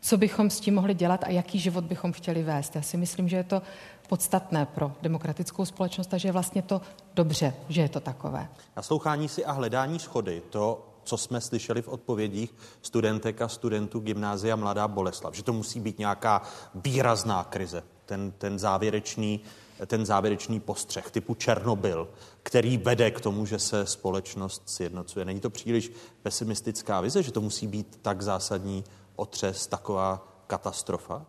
co 0.00 0.16
bychom 0.16 0.50
s 0.50 0.60
tím 0.60 0.74
mohli 0.74 0.94
dělat 0.94 1.24
a 1.24 1.30
jaký 1.30 1.58
život 1.58 1.84
bychom 1.84 2.12
chtěli 2.12 2.42
vést. 2.42 2.76
Já 2.76 2.82
si 2.82 2.96
myslím, 2.96 3.28
že 3.28 3.36
je 3.36 3.44
to 3.44 3.62
podstatné 4.08 4.66
pro 4.66 4.92
demokratickou 5.02 5.64
společnost 5.64 6.14
a 6.14 6.18
že 6.18 6.28
je 6.28 6.32
vlastně 6.32 6.62
to 6.62 6.80
dobře, 7.14 7.54
že 7.68 7.80
je 7.80 7.88
to 7.88 8.00
takové. 8.00 8.48
Naslouchání 8.76 9.28
si 9.28 9.44
a 9.44 9.52
hledání 9.52 9.98
schody, 9.98 10.42
to, 10.50 10.86
co 11.04 11.16
jsme 11.16 11.40
slyšeli 11.40 11.82
v 11.82 11.88
odpovědích 11.88 12.54
studentek 12.82 13.42
a 13.42 13.48
studentů 13.48 14.00
gymnázia 14.00 14.56
Mladá 14.56 14.88
Boleslav, 14.88 15.34
že 15.34 15.42
to 15.42 15.52
musí 15.52 15.80
být 15.80 15.98
nějaká 15.98 16.42
výrazná 16.74 17.44
krize, 17.44 17.82
ten, 18.06 18.32
ten 18.38 18.58
závěrečný 18.58 19.40
ten 19.86 20.06
závěrečný 20.06 20.60
postřeh 20.60 21.10
typu 21.10 21.34
Černobyl, 21.34 22.08
který 22.42 22.76
vede 22.76 23.10
k 23.10 23.20
tomu, 23.20 23.46
že 23.46 23.58
se 23.58 23.86
společnost 23.86 24.62
sjednocuje. 24.66 25.24
Není 25.24 25.40
to 25.40 25.50
příliš 25.50 25.92
pesimistická 26.22 27.00
vize, 27.00 27.22
že 27.22 27.32
to 27.32 27.40
musí 27.40 27.66
být 27.66 27.98
tak 28.02 28.22
zásadní 28.22 28.84
otřes, 29.16 29.66
taková 29.66 30.28
katastrofa? 30.46 31.26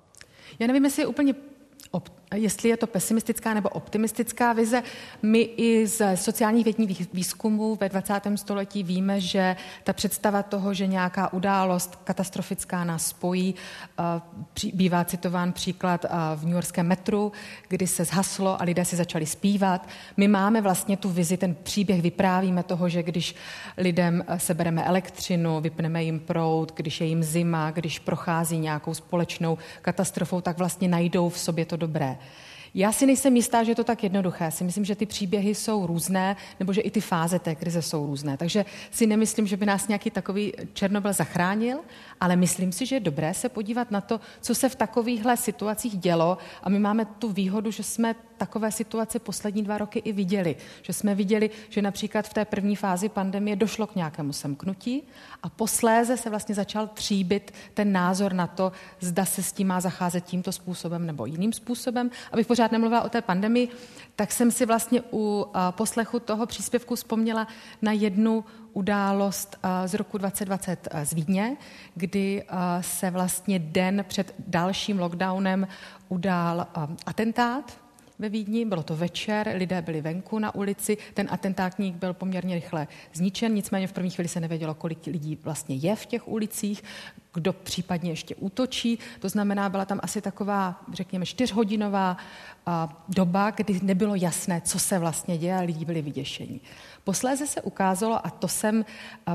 Já 0.59 0.67
nevím, 0.67 0.85
jestli 0.85 1.01
je 1.01 1.07
úplně 1.07 1.35
jestli 2.35 2.69
je 2.69 2.77
to 2.77 2.87
pesimistická 2.87 3.53
nebo 3.53 3.69
optimistická 3.69 4.53
vize. 4.53 4.83
My 5.21 5.41
i 5.41 5.87
z 5.87 6.15
sociálních 6.15 6.63
vědních 6.63 7.13
výzkumů 7.13 7.75
ve 7.75 7.89
20. 7.89 8.21
století 8.35 8.83
víme, 8.83 9.21
že 9.21 9.55
ta 9.83 9.93
představa 9.93 10.43
toho, 10.43 10.73
že 10.73 10.87
nějaká 10.87 11.33
událost 11.33 11.95
katastrofická 11.95 12.83
nás 12.83 13.07
spojí, 13.07 13.55
bývá 14.73 15.05
citován 15.05 15.53
příklad 15.53 16.05
v 16.35 16.43
New 16.45 16.53
Yorkském 16.53 16.87
metru, 16.87 17.31
kdy 17.67 17.87
se 17.87 18.05
zhaslo 18.05 18.61
a 18.61 18.63
lidé 18.63 18.85
si 18.85 18.95
začali 18.95 19.25
zpívat. 19.25 19.87
My 20.17 20.27
máme 20.27 20.61
vlastně 20.61 20.97
tu 20.97 21.09
vizi, 21.09 21.37
ten 21.37 21.55
příběh 21.63 22.01
vyprávíme 22.01 22.63
toho, 22.63 22.89
že 22.89 23.03
když 23.03 23.35
lidem 23.77 24.23
eh, 24.27 24.39
sebereme 24.39 24.83
elektřinu, 24.83 25.61
vypneme 25.61 26.03
jim 26.03 26.19
proud, 26.19 26.71
když 26.75 27.01
je 27.01 27.07
jim 27.07 27.23
zima, 27.23 27.71
když 27.71 27.99
prochází 27.99 28.57
nějakou 28.57 28.93
společnou 28.93 29.57
katastrofou, 29.81 30.41
tak 30.41 30.57
vlastně 30.57 30.87
najdou 30.87 31.29
v 31.29 31.39
sobě 31.39 31.65
to 31.65 31.77
dobré. 31.77 32.17
Já 32.73 32.91
si 32.91 33.05
nejsem 33.05 33.35
jistá, 33.35 33.63
že 33.63 33.71
je 33.71 33.75
to 33.75 33.83
tak 33.83 34.03
jednoduché. 34.03 34.51
Si 34.51 34.63
myslím, 34.63 34.85
že 34.85 34.95
ty 34.95 35.05
příběhy 35.05 35.55
jsou 35.55 35.87
různé, 35.87 36.35
nebo 36.59 36.73
že 36.73 36.81
i 36.81 36.91
ty 36.91 37.01
fáze 37.01 37.39
té 37.39 37.55
krize 37.55 37.81
jsou 37.81 38.05
různé. 38.05 38.37
Takže 38.37 38.65
si 38.91 39.07
nemyslím, 39.07 39.47
že 39.47 39.57
by 39.57 39.65
nás 39.65 39.87
nějaký 39.87 40.11
takový 40.11 40.53
Černobyl 40.73 41.13
zachránil, 41.13 41.79
ale 42.21 42.35
myslím 42.35 42.71
si, 42.71 42.85
že 42.85 42.95
je 42.95 42.99
dobré 42.99 43.33
se 43.33 43.49
podívat 43.49 43.91
na 43.91 44.01
to, 44.01 44.19
co 44.41 44.55
se 44.55 44.69
v 44.69 44.75
takovýchhle 44.75 45.37
situacích 45.37 45.97
dělo. 45.97 46.37
A 46.63 46.69
my 46.69 46.79
máme 46.79 47.05
tu 47.05 47.29
výhodu, 47.29 47.71
že 47.71 47.83
jsme 47.83 48.15
takové 48.37 48.71
situace 48.71 49.19
poslední 49.19 49.63
dva 49.63 49.77
roky 49.77 49.99
i 49.99 50.11
viděli. 50.11 50.55
Že 50.81 50.93
jsme 50.93 51.15
viděli, 51.15 51.49
že 51.69 51.81
například 51.81 52.27
v 52.27 52.33
té 52.33 52.45
první 52.45 52.75
fázi 52.75 53.09
pandemie 53.09 53.55
došlo 53.55 53.87
k 53.87 53.95
nějakému 53.95 54.33
semknutí 54.33 55.03
a 55.43 55.49
posléze 55.49 56.17
se 56.17 56.29
vlastně 56.29 56.55
začal 56.55 56.87
tříbit 56.87 57.53
ten 57.73 57.91
názor 57.91 58.33
na 58.33 58.47
to, 58.47 58.71
zda 58.99 59.25
se 59.25 59.43
s 59.43 59.51
tím 59.51 59.67
má 59.67 59.81
zacházet 59.81 60.25
tímto 60.25 60.51
způsobem 60.51 61.05
nebo 61.05 61.25
jiným 61.25 61.53
způsobem. 61.53 62.11
Abych 62.31 62.47
pořád 62.47 62.71
nemluvila 62.71 63.01
o 63.01 63.09
té 63.09 63.21
pandemii, 63.21 63.67
tak 64.15 64.31
jsem 64.31 64.51
si 64.51 64.65
vlastně 64.65 65.01
u 65.13 65.45
poslechu 65.71 66.19
toho 66.19 66.45
příspěvku 66.45 66.95
vzpomněla 66.95 67.47
na 67.81 67.91
jednu 67.91 68.45
událost 68.73 69.57
z 69.85 69.93
roku 69.93 70.17
2020 70.17 70.87
z 71.03 71.13
Vídně, 71.13 71.57
kdy 71.95 72.43
se 72.81 73.11
vlastně 73.11 73.59
den 73.59 74.05
před 74.07 74.35
dalším 74.47 74.99
lockdownem 74.99 75.67
udál 76.09 76.67
atentát 77.05 77.81
ve 78.19 78.29
Vídni, 78.29 78.65
bylo 78.65 78.83
to 78.83 78.95
večer, 78.95 79.53
lidé 79.55 79.81
byli 79.81 80.01
venku 80.01 80.39
na 80.39 80.55
ulici, 80.55 80.97
ten 81.13 81.27
atentátník 81.31 81.95
byl 81.95 82.13
poměrně 82.13 82.55
rychle 82.55 82.87
zničen, 83.13 83.53
nicméně 83.53 83.87
v 83.87 83.91
první 83.91 84.09
chvíli 84.09 84.27
se 84.27 84.39
nevědělo, 84.39 84.73
kolik 84.73 85.05
lidí 85.05 85.37
vlastně 85.43 85.75
je 85.75 85.95
v 85.95 86.05
těch 86.05 86.27
ulicích, 86.27 86.83
kdo 87.33 87.53
případně 87.53 88.11
ještě 88.11 88.35
útočí. 88.35 88.99
To 89.19 89.29
znamená, 89.29 89.69
byla 89.69 89.85
tam 89.85 89.99
asi 90.03 90.21
taková, 90.21 90.81
řekněme, 90.93 91.25
čtyřhodinová 91.25 92.17
doba, 93.09 93.49
kdy 93.49 93.79
nebylo 93.83 94.15
jasné, 94.15 94.61
co 94.61 94.79
se 94.79 94.99
vlastně 94.99 95.37
děje 95.37 95.55
a 95.55 95.61
lidi 95.61 95.85
byli 95.85 96.01
vyděšení. 96.01 96.61
Posléze 97.03 97.47
se 97.47 97.61
ukázalo, 97.61 98.27
a 98.27 98.29
to 98.29 98.47
jsem 98.47 98.85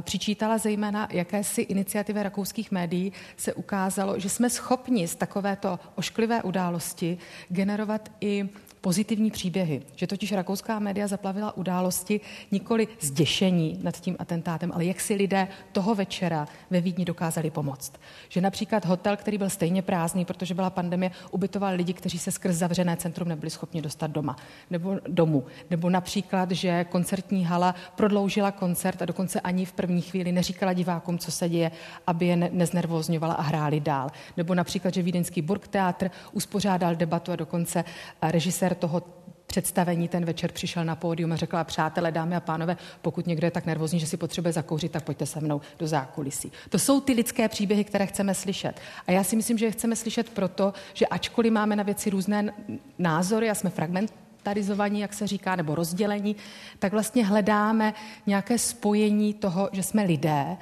přičítala 0.01 0.59
zejména 0.59 1.09
jakési 1.11 1.61
iniciativy 1.61 2.23
rakouských 2.23 2.71
médií, 2.71 3.13
se 3.37 3.55
ukázalo, 3.55 4.19
že 4.19 4.29
jsme 4.29 4.51
schopni 4.51 5.09
z 5.09 5.17
takovéto 5.17 5.79
ošklivé 5.95 6.43
události 6.43 7.19
generovat 7.49 8.13
i 8.21 8.49
pozitivní 8.81 9.31
příběhy. 9.31 9.83
Že 9.97 10.07
totiž 10.07 10.33
rakouská 10.33 10.79
média 10.79 11.07
zaplavila 11.07 11.57
události 11.57 12.21
nikoli 12.53 12.89
zděšení 13.01 13.79
nad 13.83 14.01
tím 14.01 14.17
atentátem, 14.19 14.73
ale 14.75 14.85
jak 14.85 15.01
si 15.01 15.15
lidé 15.15 15.49
toho 15.73 15.95
večera 15.95 16.49
ve 16.71 16.81
Vídni 16.81 17.05
dokázali 17.05 17.51
pomoct. 17.51 17.93
Že 18.29 18.41
například 18.41 18.85
hotel, 18.85 19.17
který 19.17 19.39
byl 19.39 19.51
stejně 19.51 19.83
prázdný, 19.83 20.25
protože 20.25 20.55
byla 20.55 20.71
pandemie, 20.71 21.11
ubytoval 21.31 21.75
lidi, 21.75 21.93
kteří 21.93 22.19
se 22.19 22.31
skrz 22.31 22.57
zavřené 22.57 22.97
centrum 22.97 23.29
nebyli 23.29 23.51
schopni 23.51 23.83
dostat 23.83 24.11
doma 24.11 24.37
nebo 24.71 24.97
domů. 25.09 25.45
Nebo 25.71 25.91
například, 25.91 26.51
že 26.51 26.85
koncertní 26.85 27.45
hala 27.45 27.75
prodloužila 27.97 28.51
koncert 28.51 29.03
a 29.03 29.05
dokonce 29.05 29.41
ani 29.41 29.65
v 29.65 29.73
první 29.73 30.03
chvíli 30.03 30.33
neříkala 30.33 30.73
divákům, 30.73 31.19
co 31.19 31.33
se 31.33 31.49
děje, 31.49 31.71
aby 32.07 32.27
je 32.27 32.37
neznervozňovala 32.37 33.35
a 33.35 33.43
hráli 33.43 33.81
dál. 33.81 34.11
Nebo 34.37 34.55
například, 34.55 34.95
že 34.95 35.03
Vídeňský 35.03 35.43
Burgteatr 35.43 36.11
uspořádal 36.33 36.95
debatu 36.95 37.33
a 37.33 37.37
dokonce 37.37 37.85
režisér 38.23 38.66
toho 38.75 39.03
představení 39.47 40.09
ten 40.09 40.25
večer 40.25 40.53
přišel 40.53 40.85
na 40.85 40.97
pódium 40.97 41.33
a 41.33 41.37
řekla, 41.37 41.65
přátelé, 41.65 42.13
dámy 42.13 42.37
a 42.37 42.41
pánové, 42.41 42.77
pokud 43.03 43.27
někdo 43.27 43.47
je 43.47 43.51
tak 43.51 43.67
nervózní, 43.67 44.01
že 44.01 44.07
si 44.07 44.17
potřebuje 44.17 44.53
zakouřit, 44.53 44.93
tak 44.93 45.05
pojďte 45.05 45.27
se 45.27 45.41
mnou 45.41 45.61
do 45.79 45.87
zákulisí. 45.87 46.53
To 46.69 46.79
jsou 46.79 47.01
ty 47.01 47.13
lidské 47.13 47.49
příběhy, 47.49 47.85
které 47.85 48.07
chceme 48.07 48.35
slyšet. 48.35 48.81
A 49.07 49.13
já 49.13 49.25
si 49.25 49.37
myslím, 49.37 49.59
že 49.59 49.67
je 49.67 49.71
chceme 49.71 49.97
slyšet 49.97 50.31
proto, 50.31 50.73
že 50.95 51.07
ačkoliv 51.07 51.53
máme 51.53 51.77
na 51.77 51.83
věci 51.83 52.11
různé 52.11 52.55
názory 52.99 53.51
a 53.51 53.55
jsme 53.55 53.71
fragmentarizovaní, 53.71 55.01
jak 55.01 55.13
se 55.13 55.27
říká, 55.27 55.57
nebo 55.57 55.75
rozdělení, 55.75 56.37
tak 56.79 56.93
vlastně 56.93 57.27
hledáme 57.27 57.95
nějaké 58.27 58.59
spojení 58.59 59.35
toho, 59.35 59.69
že 59.73 59.83
jsme 59.83 60.03
lidé 60.03 60.57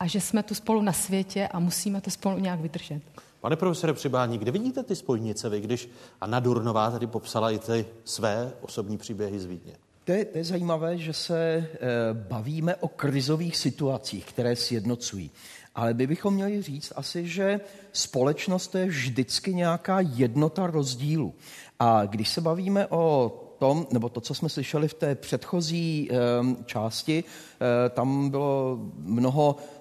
a 0.00 0.06
že 0.06 0.20
jsme 0.20 0.42
tu 0.42 0.54
spolu 0.54 0.82
na 0.82 0.92
světě 0.92 1.48
a 1.48 1.58
musíme 1.58 2.00
to 2.00 2.10
spolu 2.10 2.38
nějak 2.38 2.60
vydržet. 2.60 3.02
Pane 3.40 3.56
profesore 3.56 3.92
Přibání, 3.92 4.38
kde 4.38 4.50
vidíte 4.50 4.82
ty 4.82 4.96
spojnice 4.96 5.48
vy, 5.48 5.60
když 5.60 5.88
Anna 6.20 6.40
Durnová 6.40 6.90
tady 6.90 7.06
popsala 7.06 7.50
i 7.50 7.58
ty 7.58 7.86
své 8.04 8.52
osobní 8.60 8.98
příběhy 8.98 9.40
z 9.40 9.44
Vídně? 9.44 9.72
To 10.04 10.12
je, 10.12 10.24
to 10.24 10.38
je 10.38 10.44
zajímavé, 10.44 10.98
že 10.98 11.12
se 11.12 11.38
e, 11.38 11.66
bavíme 12.12 12.76
o 12.76 12.88
krizových 12.88 13.56
situacích, 13.56 14.26
které 14.26 14.56
sjednocují. 14.56 15.30
Ale 15.74 15.94
my 15.94 16.06
bychom 16.06 16.34
měli 16.34 16.62
říct 16.62 16.92
asi, 16.96 17.28
že 17.28 17.60
společnost 17.92 18.74
je 18.74 18.86
vždycky 18.86 19.54
nějaká 19.54 20.00
jednota 20.00 20.66
rozdílu. 20.66 21.34
A 21.78 22.06
když 22.06 22.28
se 22.28 22.40
bavíme 22.40 22.86
o 22.86 23.32
tom, 23.58 23.86
nebo 23.90 24.08
to, 24.08 24.20
co 24.20 24.34
jsme 24.34 24.48
slyšeli 24.48 24.88
v 24.88 24.94
té 24.94 25.14
předchozí 25.14 26.08
e, 26.10 26.16
části, 26.64 27.24
e, 27.24 27.88
tam 27.88 28.30
bylo 28.30 28.78
mnoho 28.96 29.56
Eh, 29.56 29.79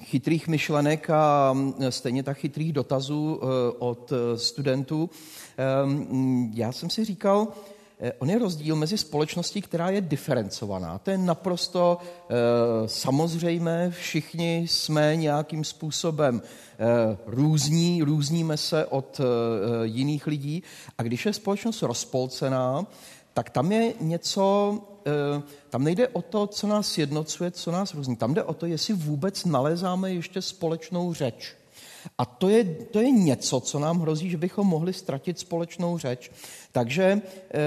chytrých 0.00 0.48
myšlenek 0.48 1.10
a 1.10 1.52
mm, 1.52 1.74
stejně 1.90 2.22
tak 2.22 2.36
chytrých 2.36 2.72
dotazů 2.72 3.40
eh, 3.42 3.46
od 3.78 4.12
eh, 4.12 4.38
studentů. 4.38 5.10
Mm, 5.84 6.52
já 6.54 6.72
jsem 6.72 6.90
si 6.90 7.04
říkal, 7.04 7.48
On 8.18 8.30
je 8.30 8.38
rozdíl 8.38 8.76
mezi 8.76 8.98
společností, 8.98 9.62
která 9.62 9.90
je 9.90 10.00
diferencovaná. 10.00 10.98
To 10.98 11.10
je 11.10 11.18
naprosto 11.18 11.98
samozřejmé. 12.86 13.90
Všichni 13.90 14.66
jsme 14.68 15.16
nějakým 15.16 15.64
způsobem 15.64 16.42
různí, 17.26 18.02
různíme 18.02 18.56
se 18.56 18.86
od 18.86 19.20
jiných 19.82 20.26
lidí. 20.26 20.62
A 20.98 21.02
když 21.02 21.26
je 21.26 21.32
společnost 21.32 21.82
rozpolcená, 21.82 22.86
tak 23.38 23.50
tam 23.50 23.72
je 23.72 23.94
něco, 24.00 24.78
eh, 25.06 25.42
tam 25.70 25.84
nejde 25.84 26.08
o 26.08 26.22
to, 26.22 26.46
co 26.46 26.66
nás 26.66 26.98
jednocuje, 26.98 27.50
co 27.50 27.70
nás 27.70 27.94
různí. 27.94 28.16
Tam 28.16 28.34
jde 28.34 28.42
o 28.42 28.54
to, 28.54 28.66
jestli 28.66 28.94
vůbec 28.94 29.44
nalézáme 29.44 30.12
ještě 30.12 30.42
společnou 30.42 31.14
řeč. 31.14 31.54
A 32.18 32.24
to 32.24 32.48
je, 32.48 32.64
to 32.64 33.00
je 33.00 33.10
něco, 33.10 33.60
co 33.60 33.78
nám 33.78 34.00
hrozí, 34.00 34.30
že 34.30 34.36
bychom 34.36 34.66
mohli 34.66 34.92
ztratit 34.92 35.38
společnou 35.38 35.98
řeč. 35.98 36.30
Takže, 36.72 37.22
eh, 37.50 37.58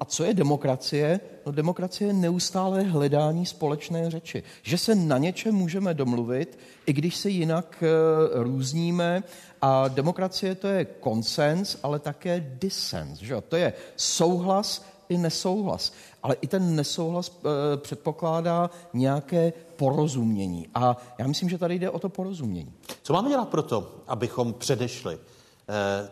a 0.00 0.04
co 0.04 0.24
je 0.24 0.34
demokracie? 0.34 1.20
No 1.46 1.52
demokracie 1.52 2.08
je 2.08 2.12
neustále 2.12 2.82
hledání 2.82 3.46
společné 3.46 4.10
řeči. 4.10 4.42
Že 4.62 4.78
se 4.78 4.94
na 4.94 5.18
něčem 5.18 5.54
můžeme 5.54 5.94
domluvit, 5.94 6.58
i 6.86 6.92
když 6.92 7.16
se 7.16 7.30
jinak 7.30 7.82
eh, 7.82 7.88
různíme. 8.42 9.22
A 9.62 9.88
demokracie 9.88 10.54
to 10.54 10.68
je 10.68 10.84
konsens, 10.84 11.76
ale 11.82 11.98
také 11.98 12.56
dissens. 12.60 13.18
Že? 13.18 13.34
To 13.48 13.56
je 13.56 13.72
souhlas 13.96 14.84
i 15.10 15.18
nesouhlas. 15.18 15.92
Ale 16.22 16.36
i 16.40 16.46
ten 16.46 16.76
nesouhlas 16.76 17.30
e, 17.30 17.76
předpokládá 17.76 18.70
nějaké 18.92 19.52
porozumění. 19.76 20.68
A 20.74 20.96
já 21.18 21.26
myslím, 21.26 21.48
že 21.48 21.58
tady 21.58 21.78
jde 21.78 21.90
o 21.90 21.98
to 21.98 22.08
porozumění. 22.08 22.72
Co 23.02 23.12
máme 23.12 23.28
dělat 23.28 23.48
pro 23.48 23.62
to, 23.62 23.94
abychom 24.08 24.52
předešli 24.52 25.14
e, 25.14 25.18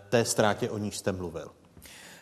té 0.08 0.24
ztrátě, 0.24 0.70
o 0.70 0.78
níž 0.78 0.98
jste 0.98 1.12
mluvil? 1.12 1.48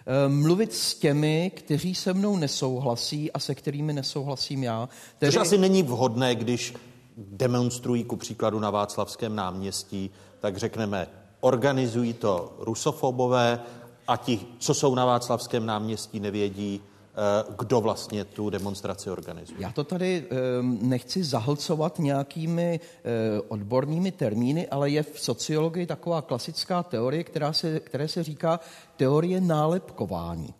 E, 0.06 0.28
mluvit 0.28 0.72
s 0.72 0.94
těmi, 0.94 1.52
kteří 1.54 1.94
se 1.94 2.14
mnou 2.14 2.36
nesouhlasí 2.36 3.32
a 3.32 3.38
se 3.38 3.54
kterými 3.54 3.92
nesouhlasím 3.92 4.62
já. 4.62 4.88
Tedy... 5.18 5.32
Což 5.32 5.40
asi 5.40 5.58
není 5.58 5.82
vhodné, 5.82 6.34
když 6.34 6.74
demonstrují 7.16 8.04
ku 8.04 8.16
příkladu 8.16 8.60
na 8.60 8.70
Václavském 8.70 9.36
náměstí, 9.36 10.10
tak 10.40 10.56
řekneme, 10.56 11.08
organizují 11.40 12.12
to 12.12 12.56
rusofobové 12.58 13.60
a 14.08 14.16
ti, 14.16 14.46
co 14.58 14.74
jsou 14.74 14.94
na 14.94 15.04
Václavském 15.04 15.66
náměstí, 15.66 16.20
nevědí, 16.20 16.80
eh, 16.80 17.54
kdo 17.58 17.80
vlastně 17.80 18.24
tu 18.24 18.50
demonstraci 18.50 19.10
organizuje. 19.10 19.60
Já 19.60 19.72
to 19.72 19.84
tady 19.84 20.24
ehm, 20.30 20.78
nechci 20.82 21.24
zahlcovat 21.24 21.98
nějakými 21.98 22.80
eh, 22.80 23.40
odbornými 23.48 24.12
termíny, 24.12 24.68
ale 24.68 24.90
je 24.90 25.02
v 25.02 25.20
sociologii 25.20 25.86
taková 25.86 26.22
klasická 26.22 26.82
teorie, 26.82 27.24
která 27.24 27.52
se, 27.52 27.80
které 27.80 28.08
se 28.08 28.22
říká 28.22 28.60
teorie 28.96 29.40
nálepkování 29.40 30.54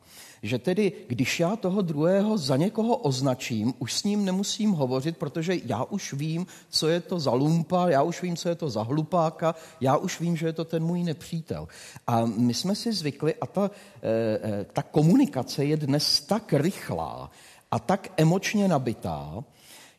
že 0.47 0.59
tedy, 0.59 0.93
když 1.09 1.41
já 1.41 1.57
toho 1.57 1.83
druhého 1.83 2.39
za 2.39 2.57
někoho 2.57 2.97
označím, 2.97 3.75
už 3.79 3.93
s 3.93 4.05
ním 4.05 4.25
nemusím 4.25 4.73
hovořit, 4.73 5.17
protože 5.17 5.57
já 5.65 5.85
už 5.85 6.13
vím, 6.13 6.47
co 6.71 6.89
je 6.89 7.01
to 7.01 7.21
za 7.21 7.33
lumpa, 7.33 7.89
já 7.89 8.03
už 8.03 8.23
vím, 8.23 8.37
co 8.37 8.49
je 8.49 8.55
to 8.55 8.71
za 8.71 8.83
hlupáka, 8.83 9.55
já 9.81 9.97
už 9.97 10.21
vím, 10.21 10.37
že 10.37 10.47
je 10.47 10.53
to 10.53 10.65
ten 10.65 10.85
můj 10.85 11.03
nepřítel. 11.03 11.69
A 12.07 12.27
my 12.27 12.55
jsme 12.55 12.75
si 12.75 12.93
zvykli, 12.93 13.35
a 13.35 13.47
ta, 13.47 13.71
eh, 14.03 14.09
eh, 14.43 14.67
ta 14.73 14.83
komunikace 14.83 15.65
je 15.65 15.77
dnes 15.77 16.21
tak 16.21 16.53
rychlá 16.53 17.31
a 17.71 17.79
tak 17.79 18.13
emočně 18.17 18.69
nabitá, 18.69 19.45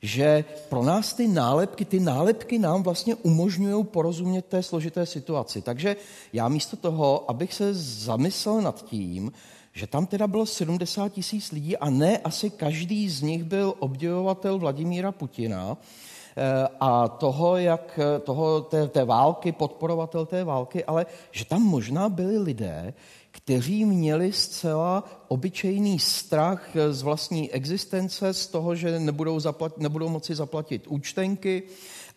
že 0.01 0.45
pro 0.69 0.83
nás 0.83 1.13
ty 1.13 1.27
nálepky, 1.27 1.85
ty 1.85 1.99
nálepky 1.99 2.59
nám 2.59 2.83
vlastně 2.83 3.15
umožňují 3.15 3.83
porozumět 3.83 4.45
té 4.45 4.63
složité 4.63 5.05
situaci. 5.05 5.61
Takže 5.61 5.95
já 6.33 6.47
místo 6.47 6.77
toho, 6.77 7.29
abych 7.31 7.53
se 7.53 7.73
zamyslel 7.73 8.61
nad 8.61 8.85
tím, 8.85 9.31
že 9.77 9.87
tam 9.87 10.05
teda 10.05 10.27
bylo 10.27 10.45
70 10.45 11.09
tisíc 11.09 11.51
lidí 11.51 11.77
a 11.77 11.89
ne 11.89 12.17
asi 12.17 12.49
každý 12.49 13.09
z 13.09 13.21
nich 13.21 13.43
byl 13.43 13.73
obdivovatel 13.79 14.57
Vladimíra 14.57 15.11
Putina 15.11 15.77
eh, 15.77 16.67
a 16.79 17.07
toho, 17.07 17.57
jak, 17.57 17.99
toho 18.23 18.61
té, 18.61 18.87
té 18.87 19.05
války, 19.05 19.51
podporovatel 19.51 20.25
té 20.25 20.43
války, 20.43 20.85
ale 20.85 21.05
že 21.31 21.45
tam 21.45 21.61
možná 21.61 22.09
byli 22.09 22.37
lidé, 22.37 22.93
kteří 23.31 23.85
měli 23.85 24.33
zcela 24.33 25.03
obyčejný 25.27 25.99
strach 25.99 26.69
z 26.89 27.01
vlastní 27.01 27.51
existence, 27.51 28.33
z 28.33 28.47
toho, 28.47 28.75
že 28.75 28.99
nebudou, 28.99 29.39
zaplat, 29.39 29.77
nebudou 29.77 30.09
moci 30.09 30.35
zaplatit 30.35 30.87
účtenky 30.87 31.63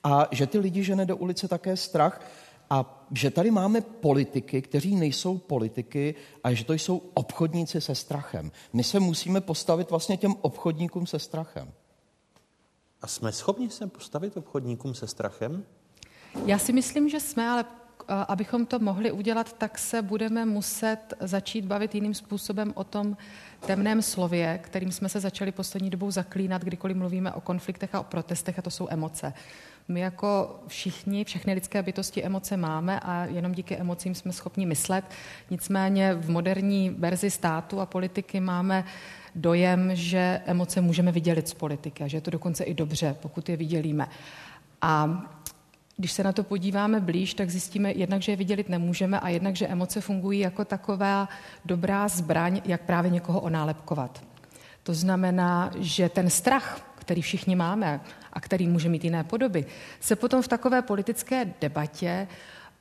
a 0.05 0.29
že 0.31 0.47
ty 0.47 0.59
lidi 0.59 0.85
žene 0.85 1.07
do 1.07 1.17
ulice 1.17 1.49
také 1.49 1.77
strach, 1.77 2.21
a 2.71 3.07
že 3.13 3.31
tady 3.31 3.51
máme 3.51 3.81
politiky, 3.81 4.63
kteří 4.63 4.97
nejsou 4.97 5.39
politiky 5.39 6.15
a 6.45 6.53
že 6.53 6.65
to 6.65 6.73
jsou 6.73 7.03
obchodníci 7.15 7.81
se 7.81 7.95
strachem. 7.95 8.53
My 8.73 8.85
se 8.85 9.01
musíme 9.01 9.41
postavit 9.41 9.91
vlastně 9.91 10.17
těm 10.17 10.35
obchodníkům 10.41 11.07
se 11.07 11.19
strachem. 11.19 11.73
A 13.03 13.07
jsme 13.07 13.33
schopni 13.33 13.71
se 13.71 13.87
postavit 13.87 14.37
obchodníkům 14.37 14.95
se 14.95 15.07
strachem? 15.07 15.65
Já 16.47 16.59
si 16.59 16.73
myslím, 16.73 17.09
že 17.09 17.21
jsme, 17.21 17.49
ale 17.49 17.65
abychom 18.09 18.67
to 18.67 18.79
mohli 18.79 19.13
udělat, 19.13 19.53
tak 19.53 19.79
se 19.79 20.03
budeme 20.03 20.45
muset 20.45 20.99
začít 21.21 21.65
bavit 21.65 21.95
jiným 21.95 22.15
způsobem 22.15 22.73
o 22.77 22.85
tom 22.85 23.17
temném 23.67 24.03
slově, 24.03 24.61
kterým 24.63 24.93
jsme 24.93 25.09
se 25.09 25.21
začali 25.21 25.53
poslední 25.53 25.91
dobou 25.91 26.11
zaklínat, 26.11 26.63
kdykoliv 26.63 26.97
mluvíme 26.97 27.33
o 27.33 27.41
konfliktech 27.41 27.95
a 27.95 28.01
o 28.01 28.05
protestech, 28.05 28.59
a 28.59 28.63
to 28.63 28.71
jsou 28.71 28.87
emoce. 28.91 29.33
My 29.91 30.01
jako 30.01 30.61
všichni, 30.67 31.25
všechny 31.25 31.55
lidské 31.55 31.83
bytosti 31.83 32.25
emoce 32.25 32.57
máme 32.57 33.01
a 33.01 33.25
jenom 33.25 33.53
díky 33.53 33.77
emocím 33.77 34.15
jsme 34.15 34.33
schopni 34.33 34.67
myslet. 34.67 35.05
Nicméně 35.51 36.15
v 36.15 36.31
moderní 36.31 36.91
verzi 36.91 37.31
státu 37.31 37.81
a 37.81 37.87
politiky 37.87 38.41
máme 38.41 38.85
dojem, 39.35 39.91
že 39.95 40.41
emoce 40.47 40.81
můžeme 40.81 41.13
vydělit 41.13 41.49
z 41.49 41.55
politiky 41.55 42.05
a 42.05 42.07
že 42.07 42.17
je 42.17 42.21
to 42.21 42.31
dokonce 42.31 42.65
i 42.65 42.75
dobře, 42.75 43.17
pokud 43.23 43.49
je 43.49 43.57
vydělíme. 43.57 44.07
A 44.83 45.23
když 45.97 46.13
se 46.13 46.25
na 46.25 46.33
to 46.33 46.45
podíváme 46.45 47.01
blíž, 47.01 47.35
tak 47.35 47.51
zjistíme 47.51 47.93
jednak, 47.93 48.23
že 48.23 48.33
je 48.33 48.37
vydělit 48.37 48.69
nemůžeme 48.69 49.21
a 49.21 49.29
jednak, 49.29 49.57
že 49.57 49.67
emoce 49.67 50.01
fungují 50.01 50.41
jako 50.41 50.65
taková 50.65 51.29
dobrá 51.65 52.09
zbraň, 52.09 52.61
jak 52.65 52.81
právě 52.81 53.11
někoho 53.11 53.41
onálepkovat. 53.41 54.23
To 54.83 54.95
znamená, 54.95 55.71
že 55.79 56.09
ten 56.09 56.31
strach, 56.31 56.90
který 57.11 57.23
všichni 57.23 57.57
máme 57.57 58.01
a 58.33 58.41
který 58.41 58.69
může 58.69 58.89
mít 58.89 59.05
jiné 59.05 59.25
podoby, 59.25 59.67
se 60.01 60.17
potom 60.17 60.43
v 60.43 60.49
takové 60.49 60.83
politické 60.83 61.55
debatě 61.61 62.29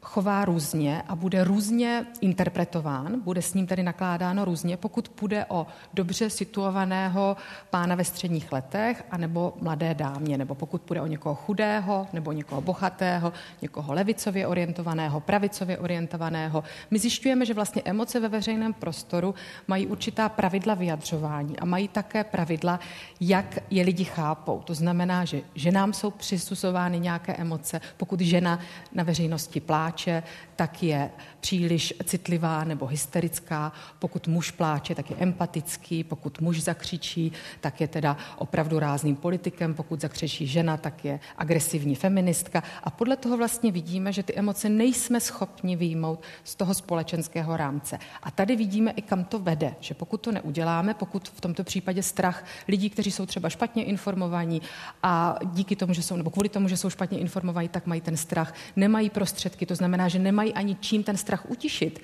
chová 0.02 0.46
různě 0.46 1.04
a 1.08 1.16
bude 1.16 1.44
různě 1.44 2.06
interpretován, 2.22 3.22
bude 3.22 3.42
s 3.42 3.54
ním 3.54 3.68
tedy 3.68 3.84
nakládáno 3.84 4.46
různě, 4.46 4.78
pokud 4.78 5.10
půjde 5.10 5.46
o 5.50 5.68
dobře 5.94 6.30
situovaného 6.30 7.38
pána 7.70 7.96
ve 7.96 8.04
středních 8.04 8.52
letech, 8.52 9.04
anebo 9.12 9.54
mladé 9.62 9.94
dámě, 9.94 10.38
nebo 10.38 10.56
pokud 10.56 10.82
půjde 10.82 11.02
o 11.02 11.08
někoho 11.08 11.36
chudého, 11.36 12.08
nebo 12.14 12.32
někoho 12.32 12.62
bohatého, 12.62 13.34
někoho 13.62 13.94
levicově 13.94 14.48
orientovaného, 14.48 15.20
pravicově 15.20 15.78
orientovaného. 15.78 16.64
My 16.92 17.00
zjišťujeme, 17.00 17.46
že 17.46 17.54
vlastně 17.54 17.82
emoce 17.86 18.20
ve 18.20 18.28
veřejném 18.28 18.74
prostoru 18.74 19.36
mají 19.68 19.88
určitá 19.88 20.30
pravidla 20.30 20.74
vyjadřování 20.74 21.60
a 21.60 21.66
mají 21.66 21.88
také 21.88 22.24
pravidla, 22.24 22.80
jak 23.20 23.58
je 23.70 23.84
lidi 23.84 24.04
chápou. 24.04 24.60
To 24.60 24.74
znamená, 24.76 25.26
že 25.26 25.42
ženám 25.56 25.94
jsou 25.94 26.12
přisuzovány 26.12 27.00
nějaké 27.00 27.34
emoce, 27.34 27.82
pokud 27.98 28.20
žena 28.20 28.60
na 28.94 29.04
veřejnosti 29.04 29.60
pláče, 29.60 29.89
pláče, 29.90 30.24
tak 30.56 30.84
je 30.84 31.10
příliš 31.40 31.94
citlivá 32.04 32.64
nebo 32.64 32.86
hysterická. 32.86 33.72
Pokud 34.00 34.28
muž 34.28 34.52
pláče, 34.52 34.96
tak 34.96 35.10
je 35.10 35.16
empatický. 35.20 36.04
Pokud 36.04 36.42
muž 36.42 36.62
zakřičí, 36.62 37.32
tak 37.62 37.82
je 37.82 37.88
teda 37.88 38.18
opravdu 38.38 38.80
rázným 38.80 39.16
politikem. 39.16 39.74
Pokud 39.74 40.02
zakřičí 40.02 40.48
žena, 40.48 40.78
tak 40.78 41.06
je 41.06 41.20
agresivní 41.38 41.96
feministka. 41.96 42.64
A 42.84 42.90
podle 42.90 43.16
toho 43.16 43.38
vlastně 43.38 43.72
vidíme, 43.72 44.14
že 44.14 44.24
ty 44.24 44.36
emoce 44.36 44.70
nejsme 44.70 45.20
schopni 45.20 45.76
výjmout 45.76 46.22
z 46.44 46.56
toho 46.56 46.74
společenského 46.74 47.58
rámce. 47.58 48.00
A 48.24 48.32
tady 48.32 48.56
vidíme 48.56 48.92
i 48.92 49.02
kam 49.02 49.24
to 49.24 49.40
vede, 49.40 49.76
že 49.80 49.94
pokud 49.94 50.22
to 50.22 50.32
neuděláme, 50.32 50.94
pokud 50.94 51.30
v 51.30 51.42
tomto 51.42 51.64
případě 51.64 52.04
strach 52.04 52.44
lidí, 52.68 52.90
kteří 52.90 53.12
jsou 53.12 53.26
třeba 53.26 53.50
špatně 53.50 53.84
informovaní 53.84 54.62
a 55.04 55.36
díky 55.46 55.76
tomu, 55.76 55.94
že 55.94 56.04
jsou, 56.04 56.16
nebo 56.16 56.30
kvůli 56.30 56.50
tomu, 56.50 56.68
že 56.68 56.78
jsou 56.78 56.90
špatně 56.90 57.20
informovaní, 57.20 57.70
tak 57.70 57.88
mají 57.88 58.02
ten 58.02 58.18
strach, 58.18 58.54
nemají 58.76 59.10
prostředky, 59.10 59.66
to 59.66 59.76
znamená, 59.80 60.08
že 60.08 60.20
nemají 60.20 60.54
ani 60.54 60.76
čím 60.76 61.04
ten 61.04 61.18
strach 61.18 61.50
utišit. 61.50 62.00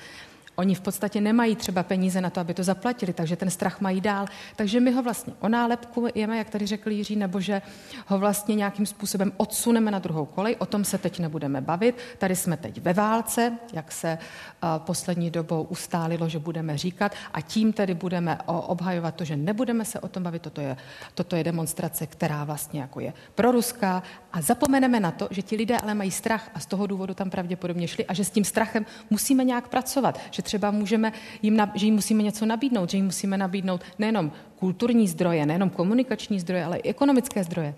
Oni 0.55 0.75
v 0.75 0.81
podstatě 0.81 1.21
nemají 1.21 1.55
třeba 1.55 1.83
peníze 1.83 2.21
na 2.21 2.29
to, 2.29 2.39
aby 2.39 2.53
to 2.53 2.63
zaplatili, 2.63 3.13
takže 3.13 3.35
ten 3.35 3.49
strach 3.49 3.81
mají 3.81 4.01
dál. 4.01 4.25
Takže 4.55 4.79
my 4.79 4.91
ho 4.91 5.03
vlastně 5.03 5.33
onálepkujeme, 5.39 6.37
jak 6.37 6.49
tady 6.49 6.65
řekl 6.65 6.91
Jiří, 6.91 7.15
nebo 7.15 7.39
že 7.39 7.61
ho 8.07 8.19
vlastně 8.19 8.55
nějakým 8.55 8.85
způsobem 8.85 9.31
odsuneme 9.37 9.91
na 9.91 9.99
druhou 9.99 10.25
kolej. 10.25 10.55
O 10.59 10.65
tom 10.65 10.85
se 10.85 10.97
teď 10.97 11.19
nebudeme 11.19 11.61
bavit. 11.61 11.97
Tady 12.17 12.35
jsme 12.35 12.57
teď 12.57 12.81
ve 12.81 12.93
válce, 12.93 13.57
jak 13.73 13.91
se 13.91 14.17
uh, 14.17 14.69
poslední 14.77 15.31
dobou 15.31 15.63
ustálilo, 15.63 16.29
že 16.29 16.39
budeme 16.39 16.77
říkat 16.77 17.11
a 17.33 17.41
tím 17.41 17.73
tedy 17.73 17.93
budeme 17.93 18.37
obhajovat 18.45 19.15
to, 19.15 19.23
že 19.23 19.37
nebudeme 19.37 19.85
se 19.85 19.99
o 19.99 20.07
tom 20.07 20.23
bavit. 20.23 20.41
Toto 20.41 20.61
je, 20.61 20.77
toto 21.13 21.35
je 21.35 21.43
demonstrace, 21.43 22.07
která 22.07 22.43
vlastně 22.43 22.81
jako 22.81 22.99
je 22.99 23.13
proruská 23.35 24.03
a 24.33 24.41
zapomeneme 24.41 24.99
na 24.99 25.11
to, 25.11 25.27
že 25.31 25.41
ti 25.41 25.55
lidé 25.55 25.77
ale 25.77 25.93
mají 25.93 26.11
strach 26.11 26.49
a 26.53 26.59
z 26.59 26.65
toho 26.65 26.87
důvodu 26.87 27.13
tam 27.13 27.29
pravděpodobně 27.29 27.87
šli 27.87 28.05
a 28.05 28.13
že 28.13 28.25
s 28.25 28.29
tím 28.29 28.43
strachem 28.43 28.85
musíme 29.09 29.43
nějak 29.43 29.67
pracovat, 29.67 30.19
že 30.31 30.41
třeba 30.45 30.71
můžeme 30.71 31.13
jim, 31.41 31.61
že 31.75 31.85
jim 31.85 31.95
musíme 31.95 32.23
něco 32.23 32.45
nabídnout, 32.45 32.89
že 32.89 32.97
jim 32.97 33.05
musíme 33.05 33.37
nabídnout 33.37 33.81
nejenom 33.99 34.31
kulturní 34.59 35.07
zdroje, 35.07 35.45
nejenom 35.45 35.69
komunikační 35.69 36.39
zdroje, 36.39 36.65
ale 36.65 36.77
i 36.77 36.89
ekonomické 36.89 37.43
zdroje. 37.43 37.75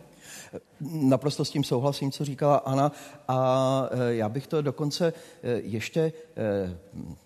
Naprosto 0.82 1.46
s 1.46 1.50
tím 1.50 1.64
souhlasím, 1.64 2.12
co 2.12 2.26
říkala 2.26 2.58
Ana. 2.58 2.92
A 3.28 3.90
e, 3.92 4.16
já 4.16 4.30
bych 4.30 4.48
to 4.48 4.62
dokonce 4.62 5.08
e, 5.08 5.14
ještě 5.52 6.02
e, 6.02 6.14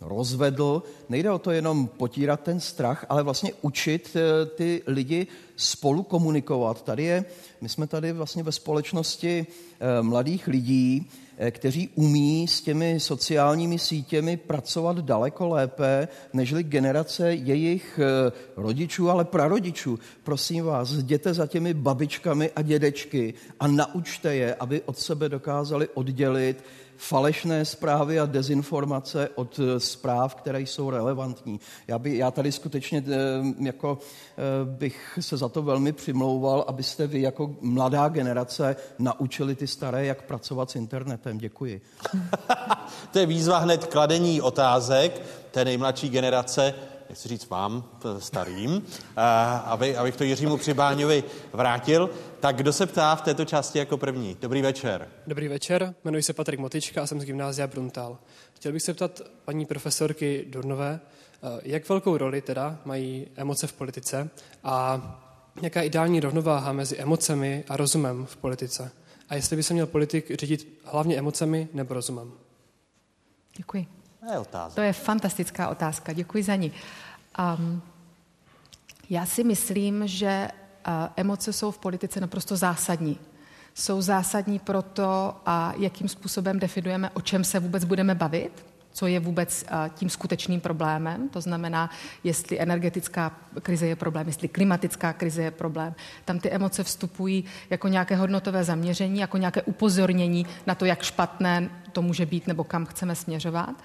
rozvedl. 0.02 0.84
Nejde 1.10 1.32
o 1.32 1.40
to 1.40 1.52
jenom 1.52 1.88
potírat 1.88 2.42
ten 2.42 2.60
strach, 2.60 3.06
ale 3.10 3.24
vlastně 3.24 3.52
učit 3.62 4.18
ty 4.56 4.82
lidi 4.88 5.28
spolu 5.56 6.04
komunikovat. 6.04 6.84
Tady 6.84 7.04
je, 7.04 7.26
my 7.62 7.70
jsme 7.70 7.88
tady 7.88 8.12
vlastně 8.12 8.44
ve 8.44 8.52
společnosti 8.52 9.48
mladých 10.02 10.48
lidí, 10.48 11.10
kteří 11.50 11.90
umí 11.96 12.48
s 12.48 12.62
těmi 12.62 13.00
sociálními 13.00 13.80
sítěmi 13.80 14.38
pracovat 14.38 14.98
daleko 15.00 15.48
lépe, 15.48 16.08
nežli 16.34 16.64
generace 16.64 17.34
jejich 17.34 18.00
eh, 18.04 18.32
rodičů, 18.58 19.10
ale 19.10 19.26
prarodičů. 19.26 20.00
Prosím 20.24 20.66
vás, 20.66 20.92
jděte 20.92 21.34
za 21.34 21.48
těmi 21.48 21.74
babičkami 21.74 22.52
a 22.56 22.62
dědečky 22.62 23.34
a 23.60 23.68
naučte 23.68 24.36
je, 24.36 24.56
aby 24.56 24.82
od 24.82 24.98
sebe 24.98 25.30
dokázali 25.30 25.88
oddělit 25.94 26.64
falešné 27.02 27.66
zprávy 27.66 28.20
a 28.20 28.26
dezinformace 28.26 29.30
od 29.36 29.60
eh, 29.60 29.80
zpráv, 29.80 30.36
které 30.36 30.62
jsou 30.62 30.90
relevantní. 30.90 31.60
Já, 31.88 32.00
by, 32.00 32.18
já 32.18 32.32
tady 32.32 32.52
skutečně 32.52 33.04
eh, 33.08 33.14
jako 33.66 33.98
eh, 34.38 34.66
bych 34.66 35.20
se 35.22 35.38
za 35.38 35.50
to 35.50 35.62
velmi 35.62 35.92
přimlouval, 35.92 36.66
abyste 36.68 37.08
vy 37.08 37.22
jako 37.22 37.56
mladá 37.62 38.08
generace 38.10 38.76
naučili 39.00 39.56
ty 39.56 39.68
staré, 39.68 40.06
jak 40.06 40.22
pracovat 40.22 40.72
s 40.72 40.76
internetem. 40.76 41.38
Děkuji. 41.38 41.82
to 43.12 43.20
je 43.20 43.26
výzva 43.26 43.58
hned 43.58 43.86
kladení 43.86 44.42
otázek 44.42 45.22
té 45.52 45.66
nejmladší 45.66 46.10
generace 46.10 46.74
nechci 47.12 47.30
říct 47.30 47.50
vám, 47.50 47.84
starým, 48.20 48.86
aby, 49.66 49.98
abych 49.98 50.16
to 50.16 50.24
Jiřímu 50.24 50.58
Přibáňovi 50.58 51.24
vrátil. 51.54 52.10
Tak 52.40 52.56
kdo 52.56 52.74
se 52.74 52.86
ptá 52.86 53.16
v 53.16 53.22
této 53.22 53.46
části 53.46 53.80
jako 53.80 53.98
první? 53.98 54.38
Dobrý 54.42 54.62
večer. 54.62 55.08
Dobrý 55.28 55.48
večer, 55.48 55.96
jmenuji 56.04 56.24
se 56.24 56.34
Patrik 56.34 56.60
Motička 56.60 57.04
a 57.04 57.08
jsem 57.08 57.22
z 57.22 57.26
gymnázia 57.26 57.68
Bruntal. 57.68 58.18
Chtěl 58.54 58.72
bych 58.72 58.82
se 58.82 58.94
ptat 58.94 59.22
paní 59.46 59.66
profesorky 59.66 60.46
Durnové, 60.50 61.00
jak 61.64 61.90
velkou 61.90 62.18
roli 62.18 62.42
teda 62.42 62.80
mají 62.86 63.28
emoce 63.36 63.68
v 63.68 63.74
politice 63.74 64.30
a 64.64 65.02
jaká 65.62 65.82
je 65.82 65.88
ideální 65.88 66.20
rovnováha 66.20 66.74
mezi 66.74 66.98
emocemi 66.98 67.64
a 67.70 67.78
rozumem 67.78 68.26
v 68.26 68.38
politice? 68.38 68.92
A 69.30 69.36
jestli 69.36 69.56
by 69.56 69.64
se 69.64 69.74
měl 69.74 69.88
politik 69.88 70.32
řídit 70.40 70.82
hlavně 70.86 71.18
emocemi 71.18 71.68
nebo 71.74 71.94
rozumem? 71.94 72.32
Děkuji. 73.58 74.01
To 74.22 74.32
je 74.34 74.40
otázka. 74.40 74.76
To 74.76 74.82
je 74.82 74.94
fantastická 74.94 75.70
otázka, 75.70 76.14
děkuji 76.14 76.44
za 76.44 76.56
ní. 76.56 76.72
Um, 77.58 77.82
já 79.10 79.26
si 79.26 79.44
myslím, 79.44 80.08
že 80.08 80.48
uh, 80.88 80.94
emoce 81.16 81.54
jsou 81.54 81.72
v 81.72 81.78
politice 81.78 82.22
naprosto 82.22 82.58
zásadní. 82.58 83.20
Jsou 83.74 84.02
zásadní 84.02 84.60
pro 84.60 84.82
to, 84.82 85.36
a 85.46 85.74
jakým 85.78 86.08
způsobem 86.08 86.60
definujeme, 86.60 87.10
o 87.10 87.22
čem 87.22 87.44
se 87.44 87.60
vůbec 87.60 87.84
budeme 87.84 88.16
bavit, 88.16 88.66
co 88.94 89.08
je 89.08 89.20
vůbec 89.20 89.64
uh, 89.64 89.90
tím 89.90 90.10
skutečným 90.10 90.62
problémem. 90.62 91.30
To 91.30 91.42
znamená, 91.42 91.90
jestli 92.24 92.60
energetická 92.60 93.32
krize 93.62 93.88
je 93.88 93.96
problém, 93.96 94.28
jestli 94.28 94.48
klimatická 94.48 95.14
krize 95.14 95.44
je 95.44 95.52
problém. 95.52 95.96
Tam 96.26 96.40
ty 96.40 96.50
emoce 96.50 96.84
vstupují 96.84 97.44
jako 97.70 97.88
nějaké 97.88 98.16
hodnotové 98.16 98.64
zaměření, 98.64 99.20
jako 99.20 99.38
nějaké 99.38 99.62
upozornění 99.62 100.46
na 100.68 100.76
to, 100.76 100.86
jak 100.86 101.04
špatné 101.04 101.70
to 101.92 102.02
může 102.02 102.26
být 102.26 102.48
nebo 102.48 102.64
kam 102.64 102.86
chceme 102.86 103.16
směřovat. 103.16 103.76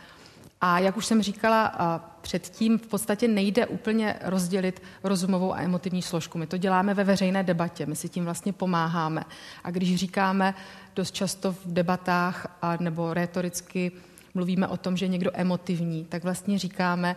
A 0.60 0.78
jak 0.78 0.96
už 0.96 1.06
jsem 1.06 1.22
říkala 1.22 1.72
předtím, 2.20 2.78
v 2.78 2.86
podstatě 2.86 3.28
nejde 3.28 3.66
úplně 3.66 4.16
rozdělit 4.22 4.82
rozumovou 5.04 5.52
a 5.54 5.60
emotivní 5.60 6.02
složku. 6.02 6.38
My 6.38 6.46
to 6.46 6.56
děláme 6.56 6.94
ve 6.94 7.04
veřejné 7.04 7.42
debatě, 7.42 7.86
my 7.86 7.96
si 7.96 8.08
tím 8.08 8.24
vlastně 8.24 8.52
pomáháme. 8.52 9.24
A 9.64 9.70
když 9.70 9.96
říkáme 9.96 10.54
dost 10.96 11.14
často 11.14 11.52
v 11.52 11.58
debatách 11.66 12.58
a 12.62 12.76
nebo 12.80 13.14
retoricky 13.14 13.92
mluvíme 14.34 14.68
o 14.68 14.76
tom, 14.76 14.96
že 14.96 15.04
je 15.04 15.08
někdo 15.08 15.30
emotivní, 15.34 16.04
tak 16.04 16.24
vlastně 16.24 16.58
říkáme, 16.58 17.16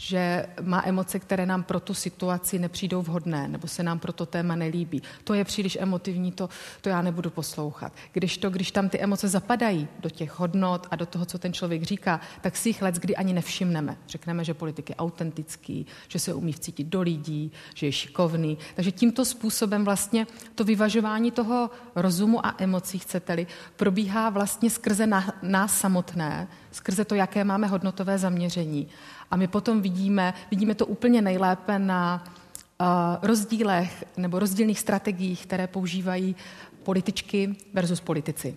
že 0.00 0.46
má 0.62 0.82
emoce, 0.86 1.18
které 1.18 1.46
nám 1.46 1.62
pro 1.62 1.80
tu 1.80 1.94
situaci 1.94 2.58
nepřijdou 2.58 3.02
vhodné, 3.02 3.48
nebo 3.48 3.68
se 3.68 3.82
nám 3.82 3.98
pro 3.98 4.12
to 4.12 4.26
téma 4.26 4.56
nelíbí. 4.56 5.02
To 5.24 5.34
je 5.34 5.44
příliš 5.44 5.78
emotivní, 5.80 6.32
to, 6.32 6.48
to 6.80 6.88
já 6.88 7.02
nebudu 7.02 7.30
poslouchat. 7.30 7.92
Když 8.12 8.38
to, 8.38 8.50
když 8.50 8.70
tam 8.70 8.88
ty 8.88 9.00
emoce 9.00 9.28
zapadají 9.28 9.88
do 9.98 10.10
těch 10.10 10.38
hodnot 10.38 10.86
a 10.90 10.96
do 10.96 11.06
toho, 11.06 11.24
co 11.24 11.38
ten 11.38 11.52
člověk 11.52 11.82
říká, 11.82 12.20
tak 12.40 12.56
si 12.56 12.68
jich 12.68 12.82
let 12.82 12.94
kdy 12.94 13.16
ani 13.16 13.32
nevšimneme. 13.32 13.96
Řekneme, 14.08 14.44
že 14.44 14.54
politik 14.54 14.88
je 14.88 14.96
autentický, 14.96 15.86
že 16.08 16.18
se 16.18 16.34
umí 16.34 16.52
vcítit 16.52 16.86
do 16.86 17.00
lidí, 17.00 17.52
že 17.74 17.86
je 17.86 17.92
šikovný. 17.92 18.58
Takže 18.74 18.92
tímto 18.92 19.24
způsobem 19.24 19.84
vlastně 19.84 20.26
to 20.54 20.64
vyvažování 20.64 21.30
toho 21.30 21.70
rozumu 21.94 22.46
a 22.46 22.54
emocí, 22.58 22.98
chcete-li, 22.98 23.46
probíhá 23.76 24.30
vlastně 24.30 24.70
skrze 24.70 25.06
nás 25.42 25.78
samotné, 25.78 26.48
skrze 26.72 27.04
to, 27.04 27.14
jaké 27.14 27.44
máme 27.44 27.66
hodnotové 27.66 28.18
zaměření. 28.18 28.88
A 29.30 29.36
my 29.36 29.48
potom 29.48 29.82
vidíme, 29.82 30.34
vidíme 30.50 30.74
to 30.74 30.86
úplně 30.86 31.22
nejlépe 31.22 31.78
na 31.78 32.24
uh, 32.80 32.86
rozdílech 33.22 34.04
nebo 34.16 34.38
rozdílných 34.38 34.80
strategiích, 34.80 35.46
které 35.46 35.66
používají 35.66 36.36
političky 36.82 37.56
versus 37.74 38.00
politici. 38.00 38.56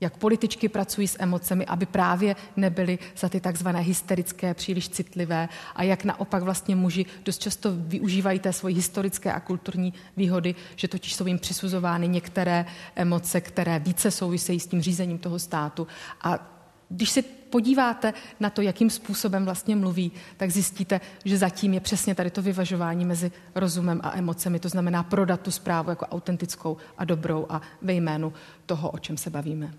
Jak 0.00 0.16
političky 0.16 0.68
pracují 0.68 1.08
s 1.08 1.16
emocemi, 1.18 1.66
aby 1.66 1.86
právě 1.86 2.36
nebyly 2.56 2.98
za 3.16 3.28
ty 3.28 3.40
takzvané 3.40 3.80
hysterické, 3.80 4.54
příliš 4.54 4.88
citlivé 4.88 5.48
a 5.74 5.82
jak 5.82 6.04
naopak 6.04 6.42
vlastně 6.42 6.76
muži 6.76 7.06
dost 7.24 7.42
často 7.42 7.70
využívají 7.74 8.38
té 8.38 8.52
svoji 8.52 8.74
historické 8.74 9.32
a 9.32 9.40
kulturní 9.40 9.92
výhody, 10.16 10.54
že 10.76 10.88
totiž 10.88 11.14
jsou 11.14 11.26
jim 11.26 11.38
přisuzovány 11.38 12.08
některé 12.08 12.66
emoce, 12.94 13.40
které 13.40 13.78
více 13.78 14.10
souvisejí 14.10 14.60
s 14.60 14.66
tím 14.66 14.82
řízením 14.82 15.18
toho 15.18 15.38
státu 15.38 15.86
a 16.22 16.55
když 16.88 17.10
se 17.10 17.22
podíváte 17.22 18.14
na 18.40 18.50
to, 18.50 18.62
jakým 18.62 18.90
způsobem 18.90 19.44
vlastně 19.44 19.76
mluví, 19.76 20.12
tak 20.36 20.50
zjistíte, 20.50 21.00
že 21.24 21.38
zatím 21.38 21.74
je 21.74 21.80
přesně 21.80 22.14
tady 22.14 22.30
to 22.30 22.42
vyvažování 22.42 23.04
mezi 23.04 23.32
rozumem 23.54 24.00
a 24.02 24.18
emocemi. 24.18 24.60
To 24.60 24.68
znamená 24.68 25.02
prodat 25.02 25.40
tu 25.40 25.50
zprávu 25.50 25.90
jako 25.90 26.06
autentickou 26.06 26.76
a 26.98 27.04
dobrou 27.04 27.46
a 27.48 27.62
ve 27.82 27.92
jménu 27.92 28.32
toho, 28.66 28.90
o 28.90 28.98
čem 28.98 29.16
se 29.16 29.30
bavíme. 29.30 29.74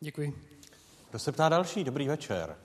Děkuji. 0.00 0.34
Kdo 1.10 1.18
se 1.18 1.32
ptá 1.32 1.48
další? 1.48 1.84
Dobrý 1.84 2.08
večer. 2.08 2.56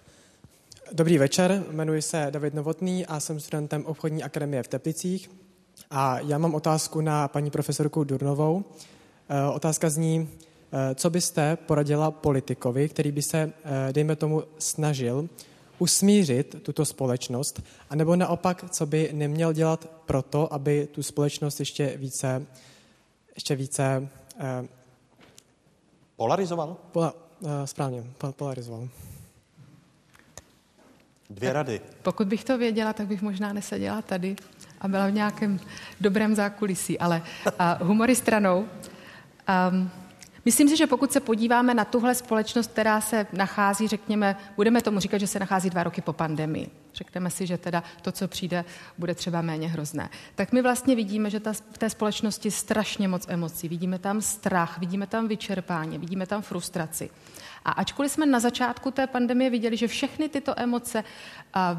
Dobrý 0.94 1.18
večer, 1.18 1.64
jmenuji 1.72 2.02
se 2.02 2.28
David 2.30 2.54
Novotný 2.54 3.06
a 3.06 3.20
jsem 3.20 3.40
studentem 3.40 3.86
obchodní 3.86 4.24
akademie 4.24 4.64
v 4.64 4.68
Teplicích. 4.68 5.30
A 5.92 6.20
já 6.20 6.38
mám 6.38 6.56
otázku 6.56 7.02
na 7.02 7.28
paní 7.28 7.52
profesorku 7.52 8.04
Durnovou. 8.04 8.64
E, 9.30 9.52
otázka 9.54 9.90
zní, 9.90 10.30
co 10.96 11.10
byste 11.10 11.56
poradila 11.56 12.12
politikovi, 12.12 12.90
který 12.90 13.12
by 13.12 13.22
se, 13.22 13.54
eh, 13.64 13.94
dejme 13.94 14.16
tomu, 14.16 14.44
snažil 14.58 15.30
usmířit 15.80 16.64
tuto 16.64 16.86
společnost, 16.86 17.62
anebo 17.90 18.16
naopak, 18.16 18.66
co 18.70 18.86
by 18.86 19.10
neměl 19.14 19.54
dělat 19.54 19.90
proto, 20.06 20.54
aby 20.54 20.88
tu 20.92 21.04
společnost 21.04 21.60
ještě 21.60 21.94
více, 21.98 22.46
ještě 23.36 23.56
více 23.56 24.10
eh, 24.40 24.68
polarizoval? 26.16 26.78
Pola, 26.92 27.14
správně, 27.66 28.04
polarizoval. 28.36 28.88
Dvě 31.30 31.54
rady. 31.54 31.82
Pokud 32.04 32.28
bych 32.28 32.44
to 32.44 32.58
věděla, 32.58 32.94
tak 32.94 33.08
bych 33.08 33.22
možná 33.22 33.54
neseděla 33.54 34.02
tady 34.02 34.36
a 34.82 34.88
byla 34.88 35.08
v 35.08 35.12
nějakém 35.12 35.60
dobrém 36.02 36.36
zákulisí, 36.36 37.00
ale 37.00 37.22
uh, 37.46 37.88
humory 37.88 38.16
stranou. 38.16 38.68
Um, 39.72 39.92
Myslím 40.46 40.70
si, 40.70 40.78
že 40.78 40.88
pokud 40.88 41.12
se 41.12 41.20
podíváme 41.20 41.74
na 41.74 41.86
tuhle 41.86 42.16
společnost, 42.16 42.72
která 42.72 43.02
se 43.02 43.28
nachází, 43.34 43.88
řekněme, 43.88 44.36
budeme 44.56 44.82
tomu 44.82 45.00
říkat, 45.00 45.18
že 45.18 45.28
se 45.28 45.40
nachází 45.40 45.70
dva 45.70 45.84
roky 45.84 46.02
po 46.02 46.14
pandemii, 46.14 46.70
řekneme 46.94 47.30
si, 47.30 47.48
že 47.48 47.58
teda 47.58 47.84
to, 48.02 48.12
co 48.12 48.28
přijde, 48.28 48.66
bude 48.98 49.16
třeba 49.16 49.42
méně 49.42 49.68
hrozné, 49.68 50.10
tak 50.36 50.52
my 50.52 50.62
vlastně 50.62 50.96
vidíme, 50.96 51.30
že 51.30 51.40
ta, 51.40 51.54
v 51.54 51.78
té 51.78 51.90
společnosti 51.90 52.52
strašně 52.52 53.08
moc 53.08 53.26
emocí. 53.28 53.68
Vidíme 53.68 54.00
tam 54.00 54.22
strach, 54.22 54.80
vidíme 54.80 55.08
tam 55.08 55.28
vyčerpání, 55.28 55.98
vidíme 55.98 56.26
tam 56.26 56.42
frustraci. 56.42 57.10
A 57.66 57.72
ačkoliv 57.72 58.12
jsme 58.12 58.26
na 58.26 58.40
začátku 58.40 58.92
té 58.92 59.08
pandemie 59.08 59.50
viděli, 59.50 59.78
že 59.78 59.88
všechny 59.88 60.30
tyto 60.30 60.60
emoce 60.60 61.04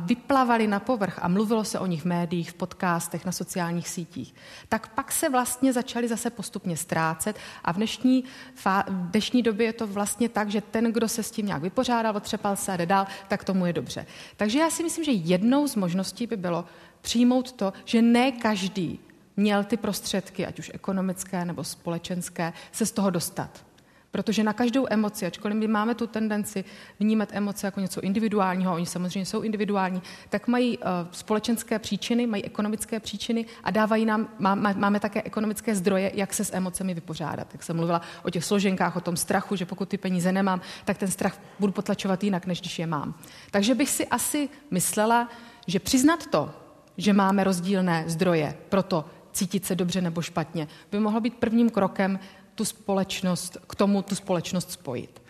vyplavaly 0.04 0.66
na 0.66 0.80
povrch 0.80 1.18
a 1.22 1.28
mluvilo 1.28 1.64
se 1.64 1.78
o 1.78 1.86
nich 1.86 2.02
v 2.02 2.04
médiích, 2.04 2.50
v 2.50 2.54
podcastech, 2.54 3.24
na 3.24 3.32
sociálních 3.32 3.88
sítích, 3.88 4.34
tak 4.68 4.88
pak 4.88 5.12
se 5.12 5.28
vlastně 5.28 5.72
začaly 5.72 6.08
zase 6.08 6.30
postupně 6.30 6.76
ztrácet 6.76 7.36
a 7.64 7.72
v 7.72 7.76
dnešní, 7.76 8.24
v 8.54 8.66
dnešní 8.88 9.42
době 9.42 9.66
je 9.66 9.72
to 9.72 9.86
vlastně 9.86 10.28
tak, 10.28 10.50
že 10.50 10.60
ten, 10.60 10.92
kdo 10.92 11.08
se 11.08 11.22
s 11.22 11.30
tím 11.30 11.46
nějak 11.46 11.62
vypořádal, 11.62 12.16
otřepal 12.16 12.56
se 12.56 12.72
a 12.72 12.76
jde 12.76 12.86
dál, 12.86 13.06
tak 13.28 13.44
tomu 13.44 13.66
je 13.66 13.72
dobře. 13.72 14.06
Takže 14.36 14.58
já 14.58 14.70
si 14.70 14.82
myslím, 14.82 15.04
že 15.04 15.12
jednou 15.12 15.68
z 15.68 15.76
možností 15.76 16.26
by 16.26 16.36
bylo 16.36 16.64
přijmout 17.00 17.52
to, 17.52 17.72
že 17.84 18.02
ne 18.02 18.32
každý 18.32 19.00
měl 19.36 19.64
ty 19.64 19.76
prostředky, 19.76 20.46
ať 20.46 20.58
už 20.58 20.70
ekonomické 20.74 21.44
nebo 21.44 21.64
společenské, 21.64 22.52
se 22.72 22.86
z 22.86 22.92
toho 22.92 23.10
dostat. 23.10 23.64
Protože 24.12 24.44
na 24.44 24.52
každou 24.52 24.86
emoci, 24.90 25.26
ačkoliv 25.26 25.56
my 25.56 25.68
máme 25.68 25.94
tu 25.94 26.06
tendenci 26.06 26.64
vnímat 27.00 27.28
emoce 27.32 27.66
jako 27.66 27.80
něco 27.80 28.00
individuálního, 28.00 28.74
oni 28.74 28.86
samozřejmě 28.86 29.26
jsou 29.26 29.40
individuální, 29.40 30.02
tak 30.28 30.48
mají 30.48 30.78
uh, 30.78 30.84
společenské 31.10 31.78
příčiny, 31.78 32.26
mají 32.26 32.44
ekonomické 32.44 33.00
příčiny 33.00 33.46
a 33.64 33.70
dávají 33.70 34.04
nám, 34.04 34.28
má, 34.38 34.54
máme 34.54 35.00
také 35.00 35.22
ekonomické 35.22 35.74
zdroje, 35.74 36.12
jak 36.14 36.34
se 36.34 36.44
s 36.44 36.54
emocemi 36.54 36.94
vypořádat. 36.94 37.48
Jak 37.52 37.62
jsem 37.62 37.76
mluvila 37.76 38.00
o 38.22 38.30
těch 38.30 38.44
složenkách, 38.44 38.96
o 38.96 39.00
tom 39.00 39.16
strachu, 39.16 39.56
že 39.56 39.66
pokud 39.66 39.88
ty 39.88 39.98
peníze 39.98 40.32
nemám, 40.32 40.60
tak 40.84 40.98
ten 40.98 41.08
strach 41.08 41.40
budu 41.58 41.72
potlačovat 41.72 42.24
jinak, 42.24 42.46
než 42.46 42.60
když 42.60 42.78
je 42.78 42.86
mám. 42.86 43.14
Takže 43.50 43.74
bych 43.74 43.90
si 43.90 44.06
asi 44.06 44.48
myslela, 44.70 45.28
že 45.66 45.80
přiznat 45.80 46.26
to, 46.26 46.50
že 46.96 47.12
máme 47.12 47.44
rozdílné 47.44 48.04
zdroje 48.06 48.54
pro 48.68 48.82
to 48.82 49.04
cítit 49.32 49.66
se 49.66 49.74
dobře 49.74 50.00
nebo 50.00 50.22
špatně, 50.22 50.68
by 50.90 51.00
mohlo 51.00 51.20
být 51.20 51.34
prvním 51.34 51.70
krokem 51.70 52.18
tu 52.62 52.66
společnost, 52.66 53.56
k 53.66 53.74
tomu 53.74 54.02
tu 54.02 54.14
společnost 54.14 54.72
spojit. 54.72 55.22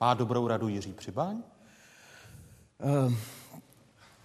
Má 0.00 0.14
dobrou 0.14 0.48
radu 0.48 0.68
Jiří 0.68 0.92
Přibáň? 0.92 1.36
Uh, 3.06 3.14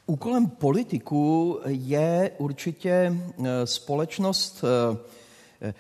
úkolem 0.06 0.48
politiků 0.48 1.60
je 1.66 2.32
určitě 2.38 3.18
uh, 3.38 3.46
společnost, 3.66 4.64
uh, 4.64 4.98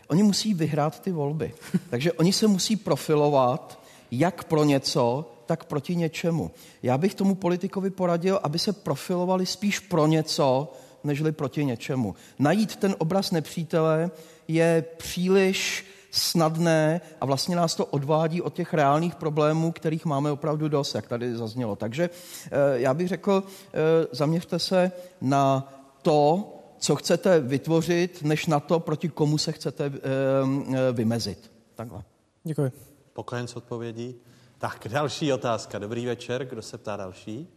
oni 0.08 0.24
musí 0.24 0.54
vyhrát 0.54 1.00
ty 1.00 1.12
volby. 1.12 1.54
Takže 1.89 2.14
oni 2.14 2.34
se 2.34 2.48
musí 2.48 2.76
profilovat 2.76 3.80
jak 4.12 4.43
pro 4.43 4.64
něco, 4.64 5.32
tak 5.46 5.66
proti 5.66 5.96
něčemu. 5.96 6.52
Já 6.84 6.98
bych 6.98 7.16
tomu 7.16 7.36
politikovi 7.36 7.89
poradil, 7.89 8.39
aby 8.43 8.60
se 8.60 8.74
profilovali 8.74 9.46
spíš 9.46 9.80
pro 9.80 10.08
něco, 10.08 10.74
nežli 11.04 11.32
proti 11.32 11.66
něčemu. 11.66 12.16
Najít 12.39 12.76
ten 12.76 12.96
obraz 12.98 13.32
nepřítele 13.32 14.12
je 14.48 14.86
příliš 14.98 15.86
snadné 16.16 17.01
a 17.22 17.26
vlastně 17.26 17.55
nás 17.55 17.76
to 17.76 17.86
odvádí 17.86 18.41
od 18.41 18.53
těch 18.53 18.74
reálných 18.74 19.16
problémů, 19.16 19.72
kterých 19.72 20.05
máme 20.05 20.32
opravdu 20.32 20.68
dost, 20.68 20.95
jak 20.95 21.07
tady 21.07 21.36
zaznělo. 21.36 21.76
Takže 21.76 22.09
eh, 22.45 22.49
já 22.74 22.93
bych 22.93 23.07
řekl, 23.07 23.43
eh, 23.43 24.07
zaměřte 24.11 24.59
se 24.59 24.91
na 25.22 25.74
to, 26.01 26.51
co 26.78 26.95
chcete 26.95 27.39
vytvořit, 27.39 28.24
než 28.24 28.45
na 28.45 28.59
to, 28.59 28.80
proti 28.80 29.09
komu 29.09 29.38
se 29.38 29.51
chcete 29.51 29.86
eh, 29.86 30.91
vymezit. 30.91 31.51
Takhle. 31.76 32.03
Děkuji. 32.43 32.72
Pokojen 33.13 33.47
s 33.47 33.55
odpovědí. 33.55 34.16
Tak, 34.57 34.88
další 34.91 35.34
otázka. 35.34 35.80
Dobrý 35.80 36.05
večer. 36.05 36.45
Kdo 36.45 36.61
se 36.61 36.78
ptá 36.78 36.97
další? 36.97 37.47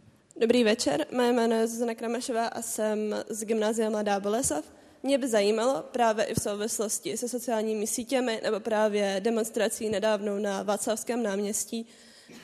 Dobrý 0.41 0.63
večer, 0.63 1.05
moje 1.15 1.33
jméno 1.33 1.55
je 1.55 1.67
Zuzana 1.67 1.95
Kramešová 1.95 2.47
a 2.47 2.61
jsem 2.61 3.15
z 3.29 3.43
gymnázia 3.43 3.89
Mladá 3.89 4.19
Boleslav. 4.19 4.63
Mě 5.03 5.17
by 5.17 5.27
zajímalo 5.27 5.83
právě 5.91 6.25
i 6.25 6.33
v 6.33 6.41
souvislosti 6.41 7.17
se 7.17 7.29
sociálními 7.29 7.87
sítěmi 7.87 8.39
nebo 8.43 8.59
právě 8.59 9.15
demonstrací 9.19 9.89
nedávnou 9.89 10.37
na 10.39 10.63
Václavském 10.63 11.23
náměstí, 11.23 11.87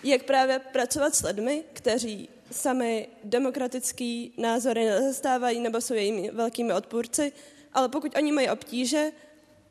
jak 0.04 0.24
právě 0.24 0.60
pracovat 0.60 1.16
s 1.16 1.24
lidmi, 1.24 1.64
kteří 1.74 2.30
sami 2.52 3.08
demokratický 3.24 4.34
názory 4.38 4.86
nezastávají 4.86 5.60
nebo 5.60 5.82
jsou 5.82 5.94
jejími 5.94 6.32
velkými 6.32 6.74
odpůrci, 6.74 7.32
ale 7.74 7.90
pokud 7.90 8.16
oni 8.16 8.32
mají 8.32 8.50
obtíže, 8.50 9.12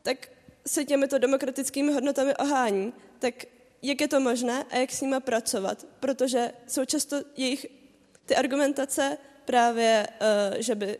tak 0.03 0.29
se 0.67 0.85
těmito 0.85 1.17
demokratickými 1.17 1.93
hodnotami 1.93 2.35
ohání. 2.35 2.93
Tak 3.19 3.45
jak 3.81 4.01
je 4.01 4.07
to 4.07 4.19
možné 4.19 4.65
a 4.69 4.77
jak 4.77 4.91
s 4.91 5.01
nimi 5.01 5.15
pracovat? 5.19 5.85
Protože 5.99 6.51
jsou 6.67 6.85
často 6.85 7.21
jejich 7.37 7.65
ty 8.25 8.35
argumentace 8.35 9.17
právě, 9.45 10.07
uh, 10.21 10.61
že 10.61 10.75
by 10.75 10.99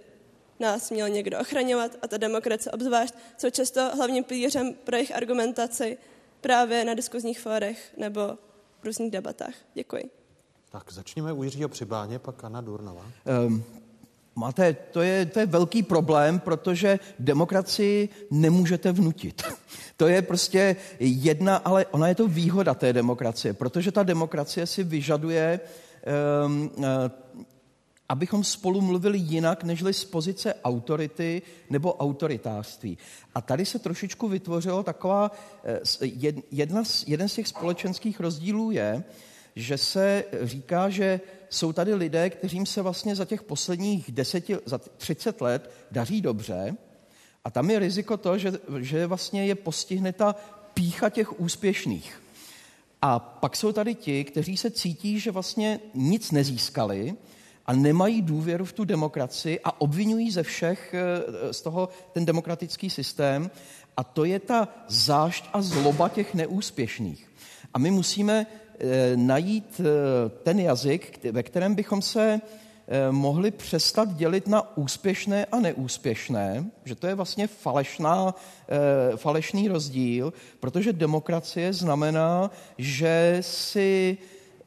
nás 0.60 0.92
měl 0.92 1.10
někdo 1.10 1.40
ochraňovat 1.40 1.92
a 2.02 2.08
ta 2.08 2.18
demokracie 2.18 2.72
obzvlášť 2.72 3.16
jsou 3.38 3.50
často 3.50 3.92
hlavním 3.96 4.24
pilířem 4.24 4.74
pro 4.84 4.96
jejich 4.96 5.16
argumentaci 5.16 5.98
právě 6.42 6.86
na 6.86 6.94
diskuzních 6.94 7.40
fórech 7.40 7.94
nebo 7.98 8.22
v 8.82 8.86
různých 8.86 9.12
debatách. 9.12 9.54
Děkuji. 9.74 10.10
Tak 10.70 10.92
začněme 10.92 11.34
u 11.34 11.44
Jiřího 11.44 11.70
Přibáně, 11.70 12.20
pak 12.20 12.44
Anna 12.44 12.62
Durnová. 12.62 13.06
Um, 13.46 13.64
máte, 14.36 14.74
to 14.74 15.02
je, 15.02 15.26
to 15.26 15.40
je 15.40 15.46
velký 15.46 15.84
problém, 15.84 16.40
protože 16.40 17.00
demokracii 17.20 18.10
nemůžete 18.32 18.92
vnutit. 18.92 19.44
To 19.98 20.08
je 20.08 20.22
prostě 20.22 20.76
jedna, 21.00 21.56
ale 21.56 21.86
ona 21.86 22.08
je 22.08 22.16
to 22.16 22.28
výhoda 22.28 22.74
té 22.74 22.94
demokracie, 22.94 23.54
protože 23.54 23.92
ta 23.92 24.04
demokracie 24.04 24.68
si 24.68 24.84
vyžaduje 24.84 25.60
um, 26.46 26.72
uh, 26.76 26.84
abychom 28.10 28.44
spolu 28.44 28.82
mluvili 28.82 29.18
jinak, 29.18 29.64
nežli 29.64 29.94
z 29.94 30.06
pozice 30.06 30.54
autority 30.64 31.42
nebo 31.70 31.94
autoritářství. 31.94 32.98
A 33.36 33.42
tady 33.42 33.66
se 33.66 33.80
trošičku 33.80 34.28
vytvořilo 34.28 34.84
taková, 34.84 35.32
eh, 35.64 35.80
jedna 36.52 36.84
jeden 37.08 37.30
z 37.30 37.34
těch 37.34 37.48
společenských 37.48 38.20
rozdílů 38.20 38.72
je, 38.72 39.04
že 39.56 39.78
se 39.78 40.24
říká, 40.42 40.90
že 40.90 41.22
jsou 41.50 41.74
tady 41.74 41.94
lidé, 41.94 42.30
kterým 42.30 42.66
se 42.66 42.82
vlastně 42.82 43.16
za 43.16 43.26
těch 43.26 43.44
posledních 43.44 44.12
deseti, 44.12 44.58
za 44.66 44.78
30 44.78 45.42
let 45.42 45.72
daří 45.92 46.22
dobře 46.22 46.76
a 47.46 47.52
tam 47.52 47.70
je 47.70 47.80
riziko 47.80 48.18
to, 48.18 48.38
že, 48.38 48.54
že 48.80 49.08
vlastně 49.08 49.46
je 49.46 49.56
postihne 49.56 50.14
ta 50.14 50.36
pícha 50.74 51.10
těch 51.10 51.40
úspěšných. 51.40 52.22
A 53.02 53.20
pak 53.20 53.56
jsou 53.56 53.72
tady 53.72 53.96
ti, 53.96 54.24
kteří 54.24 54.58
se 54.58 54.72
cítí, 54.72 55.20
že 55.20 55.32
vlastně 55.32 55.80
nic 55.94 56.32
nezískali, 56.32 57.16
a 57.66 57.74
nemají 57.74 58.22
důvěru 58.22 58.66
v 58.66 58.74
tu 58.74 58.86
demokracii 58.86 59.60
a 59.64 59.82
obvinují 59.82 60.32
ze 60.32 60.44
všech 60.44 60.94
eh, 60.94 61.54
z 61.54 61.62
toho 61.62 61.90
ten 62.12 62.26
demokratický 62.26 62.90
systém 62.90 63.52
A 63.98 64.04
to 64.04 64.26
je 64.26 64.40
ta 64.40 64.68
zášť 64.88 65.50
a 65.54 65.62
zloba 65.62 66.10
těch 66.10 66.34
neúspěšných. 66.34 67.32
A 67.74 67.80
my 67.80 67.92
musíme 67.92 68.46
e, 68.46 69.18
najít 69.18 69.80
e, 69.80 69.84
ten 70.44 70.60
jazyk, 70.60 71.26
ve 71.32 71.44
kterém 71.44 71.76
bychom 71.76 72.02
se 72.02 72.42
Eh, 72.88 73.12
mohli 73.12 73.52
přestat 73.52 74.14
dělit 74.14 74.48
na 74.48 74.78
úspěšné 74.78 75.46
a 75.46 75.60
neúspěšné, 75.60 76.66
že 76.86 76.96
to 76.96 77.08
je 77.08 77.16
vlastně 77.16 77.48
falešná, 77.48 78.36
eh, 78.70 79.18
falešný 79.18 79.68
rozdíl, 79.68 80.34
protože 80.60 80.94
demokracie 80.94 81.74
znamená, 81.74 82.52
že 82.78 83.38
si 83.42 84.18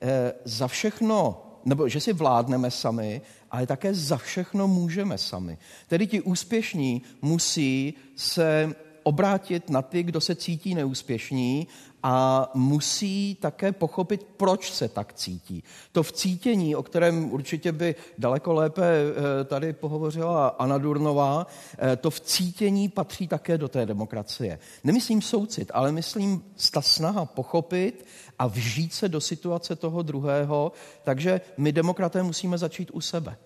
eh, 0.01 0.32
za 0.44 0.68
všechno, 0.68 1.47
nebo 1.65 1.89
že 1.89 2.01
si 2.01 2.13
vládneme 2.13 2.71
sami, 2.71 3.21
ale 3.51 3.67
také 3.67 3.95
za 3.95 4.17
všechno 4.17 4.69
můžeme 4.69 5.19
sami. 5.19 5.59
Tedy 5.89 6.07
ti 6.07 6.21
úspěšní 6.21 7.03
musí 7.23 7.95
se 8.17 8.75
obrátit 9.03 9.71
na 9.71 9.83
ty, 9.83 10.03
kdo 10.03 10.21
se 10.21 10.35
cítí 10.35 10.75
neúspěšní 10.75 11.67
a 12.03 12.51
musí 12.55 13.34
také 13.34 13.72
pochopit, 13.72 14.26
proč 14.36 14.72
se 14.72 14.88
tak 14.88 15.12
cítí. 15.12 15.64
To 15.92 16.03
v 16.03 16.12
cítění, 16.12 16.76
o 16.76 16.82
kterém 16.82 17.32
určitě 17.32 17.72
by 17.72 17.94
daleko 18.18 18.53
lépe 18.53 18.82
eh, 18.82 19.44
tady 19.44 19.72
pohovořila 19.72 20.49
Anna 20.49 20.78
Durnová, 20.78 21.46
eh, 21.78 21.96
to 21.96 22.11
v 22.11 22.20
cítění 22.20 22.88
patří 22.88 23.28
také 23.28 23.59
do 23.59 23.68
té 23.68 23.86
demokracie. 23.86 24.59
Nemyslím 24.84 25.22
soucit, 25.22 25.70
ale 25.74 25.92
myslím 25.92 26.44
ta 26.72 26.82
snaha 26.82 27.24
pochopit 27.24 28.07
a 28.38 28.46
vžít 28.46 28.94
se 28.94 29.09
do 29.09 29.20
situace 29.20 29.76
toho 29.76 30.03
druhého, 30.03 30.72
takže 31.05 31.40
my 31.57 31.72
demokraté 31.72 32.22
musíme 32.22 32.59
začít 32.59 32.90
u 32.92 33.01
sebe. 33.01 33.36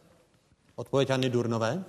Odpověď 0.76 1.11
Anny 1.11 1.30
Durnové? 1.30 1.84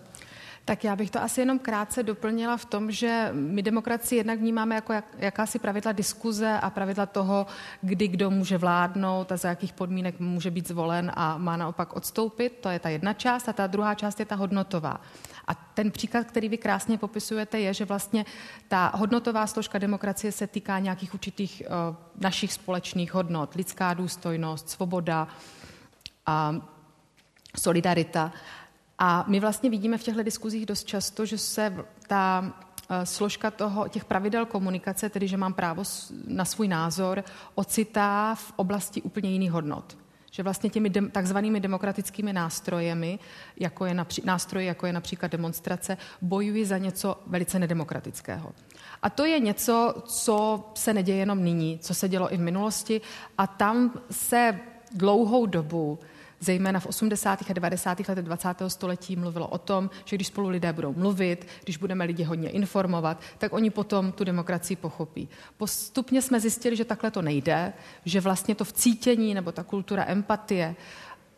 Tak 0.66 0.84
já 0.84 0.95
bych 0.95 1.11
to 1.11 1.22
asi 1.22 1.41
jenom 1.41 1.59
krátce 1.59 2.03
doplnila 2.03 2.57
v 2.57 2.66
tom, 2.66 2.91
že 2.91 3.30
my 3.32 3.61
demokracii 3.61 4.20
jednak 4.20 4.39
vnímáme 4.39 4.76
jako 4.76 4.93
jak, 4.93 5.05
jakási 5.18 5.59
pravidla 5.59 5.91
diskuze 5.91 6.59
a 6.61 6.70
pravidla 6.70 7.05
toho, 7.05 7.47
kdy 7.82 8.07
kdo 8.07 8.32
může 8.32 8.57
vládnout 8.57 9.32
a 9.32 9.38
za 9.38 9.49
jakých 9.49 9.74
podmínek 9.74 10.20
může 10.20 10.51
být 10.51 10.68
zvolen 10.68 11.11
a 11.16 11.38
má 11.38 11.57
naopak 11.57 11.95
odstoupit. 11.95 12.57
To 12.61 12.70
je 12.70 12.80
ta 12.80 12.89
jedna 12.89 13.14
část 13.14 13.49
a 13.49 13.53
ta 13.53 13.68
druhá 13.68 13.95
část 13.95 14.20
je 14.20 14.26
ta 14.26 14.36
hodnotová. 14.36 15.01
A 15.47 15.53
ten 15.55 15.91
příklad, 15.91 16.24
který 16.24 16.49
vy 16.49 16.57
krásně 16.57 16.97
popisujete, 16.97 17.59
je, 17.59 17.74
že 17.74 17.86
vlastně 17.86 18.26
ta 18.68 18.91
hodnotová 18.95 19.47
složka 19.47 19.78
demokracie 19.78 20.32
se 20.32 20.47
týká 20.47 20.80
nějakých 20.80 21.14
určitých 21.14 21.64
uh, 21.66 21.95
našich 22.20 22.53
společných 22.53 23.14
hodnot. 23.14 23.55
Lidská 23.55 23.93
důstojnost, 23.93 24.70
svoboda, 24.70 25.28
a 26.26 26.55
solidarita. 27.59 28.32
A 29.00 29.26
my 29.28 29.39
vlastně 29.39 29.70
vidíme 29.70 29.98
v 29.98 30.04
těchto 30.04 30.24
diskuzích 30.24 30.66
dost 30.66 30.84
často, 30.84 31.26
že 31.26 31.38
se 31.38 31.86
ta 32.08 32.54
eh, 32.89 33.06
složka 33.06 33.52
toho, 33.52 33.88
těch 33.88 34.06
pravidel 34.06 34.46
komunikace, 34.46 35.10
tedy 35.10 35.28
že 35.28 35.38
mám 35.38 35.54
právo 35.54 35.84
na 36.28 36.46
svůj 36.46 36.68
názor, 36.68 37.24
ocitá 37.56 38.36
v 38.36 38.54
oblasti 38.56 39.02
úplně 39.02 39.32
jiných 39.32 39.52
hodnot. 39.52 39.98
Že 40.32 40.44
vlastně 40.44 40.70
těmi 40.70 40.89
de, 40.89 41.02
takzvanými 41.02 41.60
demokratickými 41.60 42.34
nástrojemi, 42.34 43.20
jako 43.58 43.86
je 43.86 43.94
napří, 43.94 44.22
nástroji, 44.26 44.68
jako 44.68 44.86
je 44.86 44.94
například 44.94 45.32
demonstrace, 45.32 45.98
bojuji 46.22 46.66
za 46.66 46.78
něco 46.78 47.22
velice 47.28 47.60
nedemokratického. 47.60 48.52
A 49.02 49.10
to 49.10 49.26
je 49.26 49.39
něco, 49.39 49.94
co 50.06 50.66
se 50.74 50.94
neděje 50.94 51.18
jenom 51.18 51.44
nyní, 51.44 51.80
co 51.80 51.94
se 51.94 52.10
dělo 52.10 52.34
i 52.34 52.38
v 52.38 52.41
minulosti 52.41 53.02
a 53.38 53.48
tam 53.48 53.94
se 54.12 54.60
dlouhou 54.91 55.46
dobu 55.46 56.00
zejména 56.44 56.80
v 56.80 56.86
80. 56.86 57.39
a 57.50 57.54
90. 57.54 58.00
letech 58.00 58.26
20. 58.26 58.48
století 58.68 59.16
mluvilo 59.16 59.48
o 59.48 59.58
tom, 59.58 59.89
že 60.06 60.16
když 60.16 60.28
spolu 60.28 60.50
lidé 60.50 60.74
budou 60.74 60.94
mluvit, 60.94 61.48
když 61.64 61.78
budeme 61.78 62.06
lidi 62.06 62.24
hodně 62.24 62.50
informovat, 62.50 63.22
tak 63.38 63.54
oni 63.54 63.70
potom 63.70 64.12
tu 64.12 64.24
demokracii 64.24 64.76
pochopí. 64.76 65.30
Postupně 65.58 66.22
jsme 66.22 66.39
zjistili, 66.39 66.76
že 66.76 66.86
takhle 66.86 67.12
to 67.12 67.22
nejde, 67.22 67.74
že 68.06 68.22
vlastně 68.22 68.56
to 68.56 68.66
vcítění 68.66 69.34
nebo 69.34 69.52
ta 69.52 69.64
kultura 69.64 70.06
empatie 70.08 70.76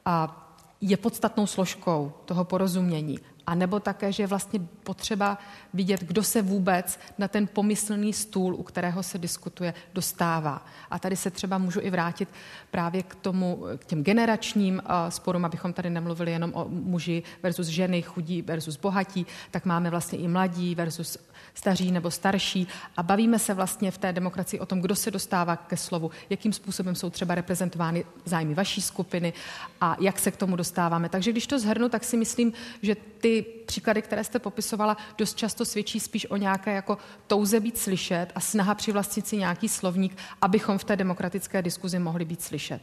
a 0.05 0.41
je 0.81 0.97
podstatnou 0.97 1.47
složkou 1.47 2.13
toho 2.25 2.45
porozumění. 2.45 3.19
A 3.47 3.55
nebo 3.55 3.79
také, 3.79 4.11
že 4.11 4.23
je 4.23 4.27
vlastně 4.27 4.59
potřeba 4.83 5.37
vidět, 5.73 6.01
kdo 6.03 6.23
se 6.23 6.41
vůbec 6.41 6.99
na 7.17 7.27
ten 7.27 7.47
pomyslný 7.47 8.13
stůl, 8.13 8.55
u 8.55 8.63
kterého 8.63 9.03
se 9.03 9.17
diskutuje, 9.17 9.73
dostává. 9.93 10.65
A 10.91 10.99
tady 10.99 11.15
se 11.15 11.31
třeba 11.31 11.57
můžu 11.57 11.79
i 11.81 11.89
vrátit 11.89 12.29
právě 12.71 13.03
k 13.03 13.15
tomu, 13.15 13.63
k 13.77 13.85
těm 13.85 14.03
generačním 14.03 14.75
uh, 14.75 15.09
sporům, 15.09 15.45
abychom 15.45 15.73
tady 15.73 15.89
nemluvili 15.89 16.31
jenom 16.31 16.51
o 16.53 16.65
muži 16.69 17.23
versus 17.43 17.67
ženy, 17.67 18.01
chudí 18.01 18.41
versus 18.41 18.77
bohatí, 18.77 19.25
tak 19.51 19.65
máme 19.65 19.89
vlastně 19.89 20.19
i 20.19 20.27
mladí 20.27 20.75
versus 20.75 21.17
staří 21.53 21.91
nebo 21.91 22.11
starší 22.11 22.67
a 22.97 23.03
bavíme 23.03 23.39
se 23.39 23.53
vlastně 23.53 23.91
v 23.91 23.97
té 23.97 24.13
demokracii 24.13 24.59
o 24.59 24.65
tom, 24.65 24.81
kdo 24.81 24.95
se 24.95 25.11
dostává 25.11 25.55
ke 25.55 25.77
slovu, 25.77 26.11
jakým 26.29 26.53
způsobem 26.53 26.95
jsou 26.95 27.09
třeba 27.09 27.35
reprezentovány 27.35 28.05
zájmy 28.25 28.53
vaší 28.53 28.81
skupiny 28.81 29.33
a 29.81 29.95
jak 29.99 30.19
se 30.19 30.31
k 30.31 30.37
tomu 30.37 30.55
dostáváme. 30.55 31.09
Takže 31.09 31.31
když 31.31 31.47
to 31.47 31.59
zhrnu, 31.59 31.89
tak 31.89 32.03
si 32.03 32.17
myslím, 32.17 32.53
že 32.81 32.95
ty 32.95 33.34
příklady, 33.41 34.01
které 34.01 34.23
jste 34.23 34.39
popisovala, 34.39 34.97
dost 35.17 35.37
často 35.37 35.65
svědčí 35.65 35.99
spíš 35.99 36.29
o 36.29 36.37
nějaké 36.37 36.73
jako 36.73 36.97
touze 37.27 37.59
být 37.59 37.77
slyšet 37.77 38.27
a 38.35 38.39
snaha 38.39 38.75
přivlastnit 38.75 39.27
si 39.27 39.37
nějaký 39.37 39.69
slovník, 39.69 40.17
abychom 40.41 40.77
v 40.77 40.83
té 40.83 40.95
demokratické 40.95 41.61
diskuzi 41.61 41.99
mohli 41.99 42.25
být 42.25 42.41
slyšet. 42.41 42.81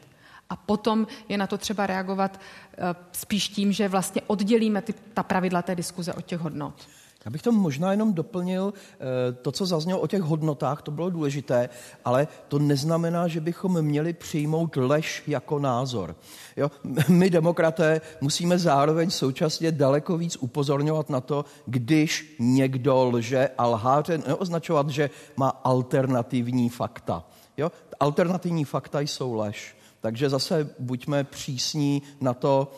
A 0.51 0.57
potom 0.57 1.07
je 1.29 1.39
na 1.39 1.47
to 1.47 1.59
třeba 1.59 1.87
reagovat 1.87 2.41
eh, 2.41 2.79
spíš 3.13 3.49
tím, 3.49 3.73
že 3.73 3.89
vlastně 3.89 4.23
oddělíme 4.27 4.83
ty, 4.83 4.95
ta 5.15 5.23
pravidla 5.23 5.63
té 5.63 5.75
diskuze 5.75 6.13
od 6.13 6.27
těch 6.27 6.41
hodnot. 6.41 6.89
Já 7.25 7.31
bych 7.31 7.43
to 7.43 7.53
možná 7.53 7.91
jenom 7.91 8.13
doplnil, 8.13 8.75
eh, 8.75 9.33
to, 9.33 9.53
co 9.53 9.67
zaznělo 9.67 10.01
o 10.01 10.07
těch 10.07 10.23
hodnotách, 10.23 10.83
to 10.83 10.91
bylo 10.91 11.11
důležité, 11.11 11.69
ale 12.05 12.29
to 12.49 12.59
neznamená, 12.59 13.29
že 13.29 13.41
bychom 13.41 13.83
měli 13.83 14.13
přijmout 14.13 14.77
lež 14.77 15.23
jako 15.27 15.59
názor. 15.59 16.17
Jo? 16.57 16.71
My, 17.09 17.31
demokraté, 17.31 18.01
musíme 18.21 18.59
zároveň 18.59 19.11
současně 19.11 19.73
daleko 19.73 20.19
víc 20.19 20.37
upozorňovat 20.41 21.11
na 21.11 21.21
to, 21.21 21.45
když 21.67 22.37
někdo 22.39 23.05
lže 23.05 23.51
a 23.59 23.67
lháře 23.67 24.19
neoznačovat, 24.19 24.91
že 24.91 25.11
má 25.37 25.49
alternativní 25.49 26.69
fakta. 26.69 27.25
Jo? 27.57 27.73
Alternativní 28.01 28.65
fakta 28.65 29.01
jsou 29.01 29.35
lež. 29.35 29.77
Takže 30.01 30.31
zase 30.31 30.71
buďme 30.79 31.25
přísní 31.25 32.03
na 32.21 32.35
to, 32.35 32.73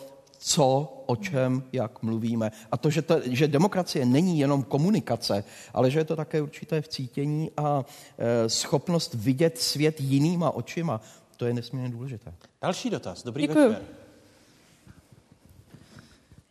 co, 0.47 1.03
o 1.07 1.16
čem, 1.16 1.62
jak 1.72 2.03
mluvíme. 2.03 2.53
A 2.72 2.76
to, 2.76 2.90
že, 2.90 3.03
to, 3.03 3.20
že 3.24 3.49
demokracie 3.49 4.07
není 4.07 4.38
jenom 4.38 4.62
komunikace, 4.62 5.45
ale 5.74 5.90
že 5.90 5.99
je 5.99 6.05
to 6.05 6.16
také 6.16 6.42
určité 6.42 6.80
vcítění 6.80 7.51
a 7.57 7.84
e, 8.18 8.49
schopnost 8.49 9.14
vidět 9.14 9.59
svět 9.59 10.01
jinýma 10.01 10.51
očima, 10.51 11.01
to 11.36 11.47
je 11.47 11.55
nesmírně 11.55 11.88
důležité. 11.88 12.34
Další 12.62 12.90
dotaz. 12.90 13.22
Dobrý 13.24 13.42
Děkuju. 13.47 13.68
večer. 13.68 13.82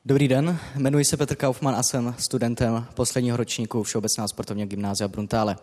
Dobrý 0.05 0.27
den, 0.27 0.59
jmenuji 0.75 1.05
se 1.05 1.17
Petr 1.17 1.35
Kaufmann 1.35 1.75
a 1.75 1.83
jsem 1.83 2.15
studentem 2.19 2.85
posledního 2.93 3.37
ročníku 3.37 3.83
Všeobecného 3.83 4.27
sportovního 4.27 4.67
gymnázia 4.67 5.07
Bruntále. 5.07 5.57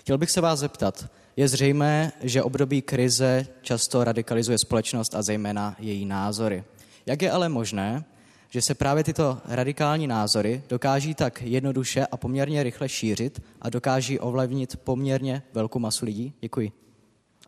Chtěl 0.00 0.18
bych 0.18 0.30
se 0.30 0.40
vás 0.40 0.58
zeptat, 0.58 1.06
je 1.36 1.48
zřejmé, 1.48 2.12
že 2.20 2.42
období 2.42 2.82
krize 2.82 3.46
často 3.62 4.04
radikalizuje 4.04 4.58
společnost 4.58 5.14
a 5.14 5.22
zejména 5.22 5.76
její 5.78 6.06
názory. 6.06 6.64
Jak 7.06 7.22
je 7.22 7.30
ale 7.30 7.48
možné, 7.48 8.04
že 8.50 8.62
se 8.62 8.74
právě 8.74 9.04
tyto 9.04 9.38
radikální 9.44 10.06
názory 10.06 10.62
dokáží 10.68 11.14
tak 11.14 11.42
jednoduše 11.42 12.06
a 12.06 12.16
poměrně 12.16 12.62
rychle 12.62 12.88
šířit 12.88 13.42
a 13.60 13.70
dokáží 13.70 14.18
ovlivnit 14.18 14.76
poměrně 14.76 15.42
velkou 15.54 15.78
masu 15.78 16.04
lidí? 16.04 16.32
Děkuji. 16.40 16.72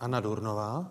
Anna 0.00 0.20
Durnová. 0.20 0.90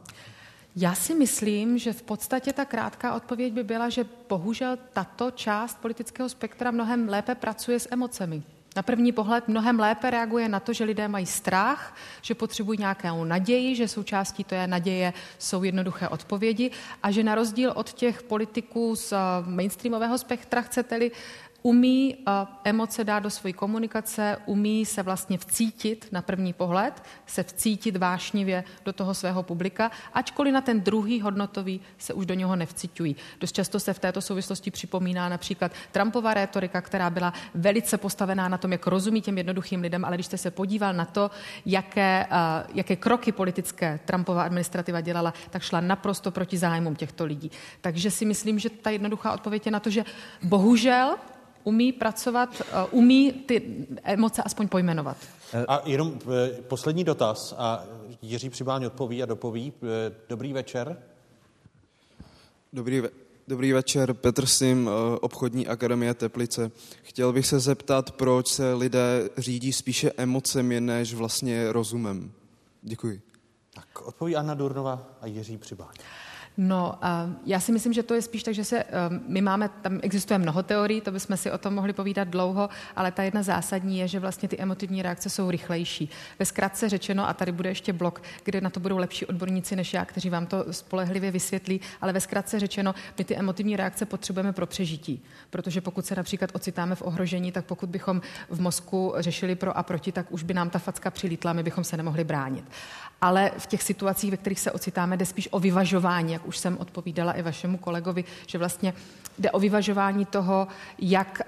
Já 0.75 0.95
si 0.95 1.15
myslím, 1.15 1.77
že 1.77 1.93
v 1.93 2.01
podstatě 2.01 2.53
ta 2.53 2.65
krátká 2.65 3.15
odpověď 3.15 3.53
by 3.53 3.63
byla, 3.63 3.89
že 3.89 4.05
bohužel 4.29 4.77
tato 4.93 5.31
část 5.31 5.77
politického 5.77 6.29
spektra 6.29 6.71
mnohem 6.71 7.09
lépe 7.09 7.35
pracuje 7.35 7.79
s 7.79 7.87
emocemi. 7.91 8.43
Na 8.75 8.81
první 8.81 9.11
pohled 9.11 9.47
mnohem 9.47 9.79
lépe 9.79 10.09
reaguje 10.09 10.49
na 10.49 10.59
to, 10.59 10.73
že 10.73 10.83
lidé 10.83 11.07
mají 11.07 11.25
strach, 11.25 11.95
že 12.21 12.35
potřebují 12.35 12.79
nějakou 12.79 13.23
naději, 13.23 13.75
že 13.75 13.87
součástí 13.87 14.43
to 14.43 14.55
je 14.55 14.67
naděje, 14.67 15.13
jsou 15.39 15.63
jednoduché 15.63 16.07
odpovědi 16.07 16.71
a 17.03 17.11
že 17.11 17.23
na 17.23 17.35
rozdíl 17.35 17.71
od 17.75 17.93
těch 17.93 18.23
politiků 18.23 18.95
z 18.95 19.11
eh, 19.11 19.17
mainstreamového 19.45 20.17
spektra, 20.17 20.61
chcete-li, 20.61 21.11
umí 21.63 22.15
uh, 22.15 22.33
emoce 22.63 23.03
dát 23.03 23.19
do 23.19 23.29
své 23.29 23.53
komunikace, 23.53 24.37
umí 24.45 24.85
se 24.85 25.03
vlastně 25.03 25.37
vcítit 25.37 26.07
na 26.11 26.21
první 26.21 26.53
pohled, 26.53 27.03
se 27.25 27.43
vcítit 27.43 27.97
vášnivě 27.97 28.63
do 28.85 28.93
toho 28.93 29.13
svého 29.13 29.43
publika, 29.43 29.91
ačkoliv 30.13 30.53
na 30.53 30.61
ten 30.61 30.81
druhý 30.81 31.21
hodnotový 31.21 31.81
se 31.97 32.13
už 32.13 32.25
do 32.25 32.33
něho 32.33 32.55
nevcitují. 32.55 33.15
Dost 33.39 33.51
často 33.51 33.79
se 33.79 33.93
v 33.93 33.99
této 33.99 34.21
souvislosti 34.21 34.71
připomíná 34.71 35.29
například 35.29 35.71
Trumpova 35.91 36.33
rétorika, 36.33 36.81
která 36.81 37.09
byla 37.09 37.33
velice 37.55 37.97
postavená 37.97 38.49
na 38.49 38.57
tom, 38.57 38.71
jak 38.71 38.87
rozumí 38.87 39.21
těm 39.21 39.37
jednoduchým 39.37 39.81
lidem, 39.81 40.05
ale 40.05 40.17
když 40.17 40.25
jste 40.25 40.37
se 40.37 40.51
podíval 40.51 40.93
na 40.93 41.05
to, 41.05 41.31
jaké, 41.65 42.27
uh, 42.31 42.75
jaké 42.75 42.95
kroky 42.95 43.31
politické 43.31 43.99
Trumpova 44.05 44.43
administrativa 44.43 45.01
dělala, 45.01 45.33
tak 45.49 45.61
šla 45.61 45.81
naprosto 45.81 46.31
proti 46.31 46.57
zájmům 46.57 46.95
těchto 46.95 47.25
lidí. 47.25 47.51
Takže 47.81 48.11
si 48.11 48.25
myslím, 48.25 48.59
že 48.59 48.69
ta 48.69 48.89
jednoduchá 48.89 49.33
odpověď 49.33 49.65
je 49.65 49.71
na 49.71 49.79
to, 49.79 49.89
že 49.89 50.05
bohužel 50.43 51.15
umí 51.63 51.91
pracovat, 51.91 52.61
uh, 52.91 52.99
umí 52.99 53.31
ty 53.31 53.85
emoce 54.03 54.43
aspoň 54.43 54.67
pojmenovat. 54.67 55.17
A 55.67 55.81
jenom 55.85 56.19
eh, 56.23 56.61
poslední 56.61 57.03
dotaz 57.03 57.55
a 57.57 57.85
Jiří 58.21 58.49
Přibáň 58.49 58.85
odpoví 58.85 59.23
a 59.23 59.25
dopoví. 59.25 59.73
Eh, 59.83 60.15
Dobrý 60.29 60.53
večer. 60.53 60.97
Dobrý, 62.73 63.01
ve- 63.01 63.09
dobrý 63.47 63.71
večer, 63.71 64.13
Petr 64.13 64.45
Sim, 64.45 64.89
eh, 64.89 65.19
obchodní 65.19 65.67
akademie 65.67 66.13
Teplice. 66.13 66.71
Chtěl 67.03 67.33
bych 67.33 67.47
se 67.47 67.59
zeptat, 67.59 68.11
proč 68.11 68.47
se 68.47 68.73
lidé 68.73 69.29
řídí 69.37 69.73
spíše 69.73 70.11
emocemi 70.17 70.81
než 70.81 71.13
vlastně 71.13 71.71
rozumem. 71.71 72.31
Děkuji. 72.81 73.21
Tak 73.73 74.01
odpoví 74.01 74.35
Anna 74.35 74.53
Durnová 74.53 75.07
a 75.21 75.27
Jiří 75.27 75.57
Přibáň. 75.57 75.93
No, 76.57 76.99
já 77.45 77.59
si 77.59 77.71
myslím, 77.71 77.93
že 77.93 78.03
to 78.03 78.13
je 78.13 78.21
spíš 78.21 78.43
tak, 78.43 78.53
že 78.53 78.63
se, 78.63 78.83
um, 78.83 79.21
my 79.27 79.41
máme, 79.41 79.69
tam 79.69 79.99
existuje 80.01 80.37
mnoho 80.37 80.63
teorií, 80.63 81.01
to 81.01 81.11
bychom 81.11 81.37
si 81.37 81.51
o 81.51 81.57
tom 81.57 81.73
mohli 81.73 81.93
povídat 81.93 82.27
dlouho, 82.27 82.69
ale 82.95 83.11
ta 83.11 83.23
jedna 83.23 83.43
zásadní 83.43 83.97
je, 83.99 84.07
že 84.07 84.19
vlastně 84.19 84.49
ty 84.49 84.57
emotivní 84.59 85.01
reakce 85.01 85.29
jsou 85.29 85.51
rychlejší. 85.51 86.09
Ve 86.39 86.45
zkratce 86.45 86.89
řečeno, 86.89 87.29
a 87.29 87.33
tady 87.33 87.51
bude 87.51 87.69
ještě 87.69 87.93
blok, 87.93 88.21
kde 88.43 88.61
na 88.61 88.69
to 88.69 88.79
budou 88.79 88.97
lepší 88.97 89.25
odborníci 89.25 89.75
než 89.75 89.93
já, 89.93 90.05
kteří 90.05 90.29
vám 90.29 90.45
to 90.45 90.65
spolehlivě 90.71 91.31
vysvětlí, 91.31 91.81
ale 92.01 92.13
ve 92.13 92.21
zkratce 92.21 92.59
řečeno, 92.59 92.95
my 93.17 93.23
ty 93.23 93.35
emotivní 93.35 93.75
reakce 93.75 94.05
potřebujeme 94.05 94.53
pro 94.53 94.65
přežití. 94.65 95.23
Protože 95.49 95.81
pokud 95.81 96.05
se 96.05 96.15
například 96.15 96.49
ocitáme 96.53 96.95
v 96.95 97.01
ohrožení, 97.01 97.51
tak 97.51 97.65
pokud 97.65 97.89
bychom 97.89 98.21
v 98.49 98.61
mozku 98.61 99.13
řešili 99.17 99.55
pro 99.55 99.77
a 99.77 99.83
proti, 99.83 100.11
tak 100.11 100.31
už 100.31 100.43
by 100.43 100.53
nám 100.53 100.69
ta 100.69 100.79
facka 100.79 101.11
přilítla, 101.11 101.53
my 101.53 101.63
bychom 101.63 101.83
se 101.83 101.97
nemohli 101.97 102.23
bránit. 102.23 102.65
Ale 103.21 103.51
v 103.57 103.67
těch 103.67 103.83
situacích, 103.83 104.31
ve 104.31 104.37
kterých 104.37 104.59
se 104.59 104.71
ocitáme, 104.71 105.17
jde 105.17 105.25
spíš 105.25 105.49
o 105.51 105.59
vyvažování, 105.59 106.39
jak 106.43 106.47
už 106.47 106.57
jsem 106.57 106.77
odpovídala 106.77 107.33
i 107.33 107.41
vašemu 107.41 107.77
kolegovi, 107.77 108.23
že 108.47 108.57
vlastně 108.57 108.93
jde 109.39 109.51
o 109.51 109.59
vyvažování 109.59 110.25
toho, 110.25 110.67
jak, 110.99 111.41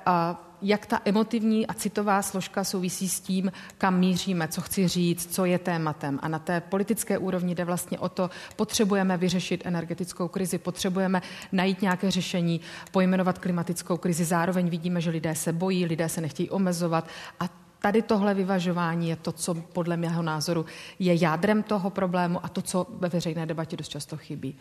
jak 0.61 0.85
ta 0.85 1.01
emotivní 1.05 1.67
a 1.67 1.73
citová 1.73 2.21
složka 2.21 2.63
souvisí 2.63 3.09
s 3.09 3.19
tím, 3.19 3.51
kam 3.77 3.99
míříme, 3.99 4.47
co 4.47 4.61
chci 4.61 4.87
říct, 4.87 5.35
co 5.35 5.45
je 5.45 5.59
tématem. 5.59 6.19
A 6.21 6.27
na 6.27 6.39
té 6.39 6.61
politické 6.61 7.17
úrovni 7.17 7.55
jde 7.55 7.65
vlastně 7.65 7.99
o 7.99 8.09
to, 8.09 8.29
potřebujeme 8.55 9.17
vyřešit 9.17 9.65
energetickou 9.65 10.27
krizi, 10.27 10.57
potřebujeme 10.57 11.21
najít 11.51 11.81
nějaké 11.81 12.11
řešení, 12.11 12.61
pojmenovat 12.91 13.39
klimatickou 13.39 13.97
krizi. 13.97 14.25
Zároveň 14.25 14.69
vidíme, 14.69 15.01
že 15.01 15.09
lidé 15.11 15.35
se 15.35 15.53
bojí, 15.53 15.85
lidé 15.85 16.09
se 16.09 16.21
nechtějí 16.21 16.49
omezovat 16.49 17.07
a 17.39 17.64
Tady 17.85 18.01
tohle 18.01 18.33
vyvažování 18.33 19.09
je 19.09 19.15
to, 19.15 19.31
co 19.31 19.53
podle 19.53 19.97
mého 19.97 20.23
názoru 20.23 20.65
je 20.99 21.23
jádrem 21.23 21.63
toho 21.63 21.89
problému 21.89 22.45
a 22.45 22.49
to, 22.49 22.61
co 22.61 22.85
ve 22.89 23.09
veřejné 23.09 23.45
debatě 23.45 23.77
dost 23.77 23.87
často 23.87 24.17
chybí. 24.17 24.55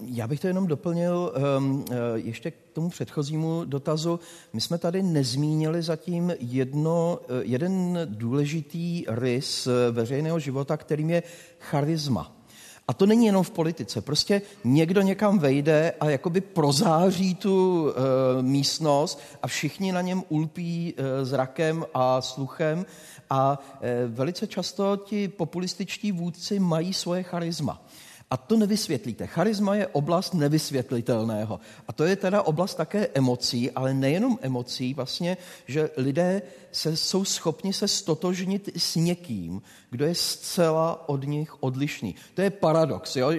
Já 0.00 0.26
bych 0.26 0.40
to 0.40 0.46
jenom 0.46 0.66
doplnil 0.66 1.32
um, 1.58 1.84
ještě 2.14 2.50
k 2.50 2.54
tomu 2.72 2.90
předchozímu 2.90 3.64
dotazu. 3.64 4.20
My 4.52 4.60
jsme 4.60 4.78
tady 4.78 5.02
nezmínili 5.02 5.82
zatím 5.82 6.32
jedno, 6.40 7.18
jeden 7.42 8.00
důležitý 8.04 9.04
rys 9.08 9.68
veřejného 9.90 10.38
života, 10.38 10.76
kterým 10.76 11.10
je 11.10 11.22
charisma. 11.58 12.39
A 12.88 12.92
to 12.92 13.06
není 13.06 13.26
jenom 13.26 13.44
v 13.44 13.50
politice. 13.50 14.00
Prostě 14.00 14.42
někdo 14.64 15.02
někam 15.02 15.38
vejde 15.38 15.92
a 16.00 16.10
jakoby 16.10 16.40
prozáří 16.40 17.34
tu 17.34 17.88
e, 17.88 18.42
místnost 18.42 19.20
a 19.42 19.46
všichni 19.46 19.92
na 19.92 20.00
něm 20.00 20.22
ulpí 20.28 20.94
e, 20.96 21.24
zrakem 21.24 21.86
a 21.94 22.20
sluchem. 22.20 22.86
A 23.30 23.58
e, 23.80 24.06
velice 24.06 24.46
často 24.46 24.96
ti 24.96 25.28
populističtí 25.28 26.12
vůdci 26.12 26.58
mají 26.58 26.92
svoje 26.92 27.22
charisma. 27.22 27.82
A 28.30 28.36
to 28.36 28.56
nevysvětlíte. 28.56 29.26
Charisma 29.26 29.74
je 29.74 29.86
oblast 29.86 30.34
nevysvětlitelného. 30.34 31.60
A 31.88 31.92
to 31.92 32.04
je 32.04 32.16
teda 32.16 32.42
oblast 32.42 32.74
také 32.74 33.08
emocí, 33.14 33.70
ale 33.70 33.94
nejenom 33.94 34.38
emocí, 34.42 34.94
vlastně, 34.94 35.36
že 35.66 35.90
lidé 35.96 36.42
se, 36.72 36.96
jsou 36.96 37.24
schopni 37.24 37.72
se 37.72 37.88
stotožnit 37.88 38.68
s 38.76 38.96
někým, 38.96 39.62
kdo 39.90 40.04
je 40.04 40.14
zcela 40.14 41.08
od 41.08 41.24
nich 41.24 41.62
odlišný. 41.62 42.14
To 42.34 42.42
je 42.42 42.50
paradox. 42.50 43.16
Jo? 43.16 43.32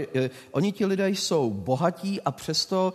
Oni 0.52 0.72
ti 0.72 0.86
lidé 0.86 1.10
jsou 1.10 1.50
bohatí 1.50 2.22
a 2.22 2.32
přesto 2.32 2.94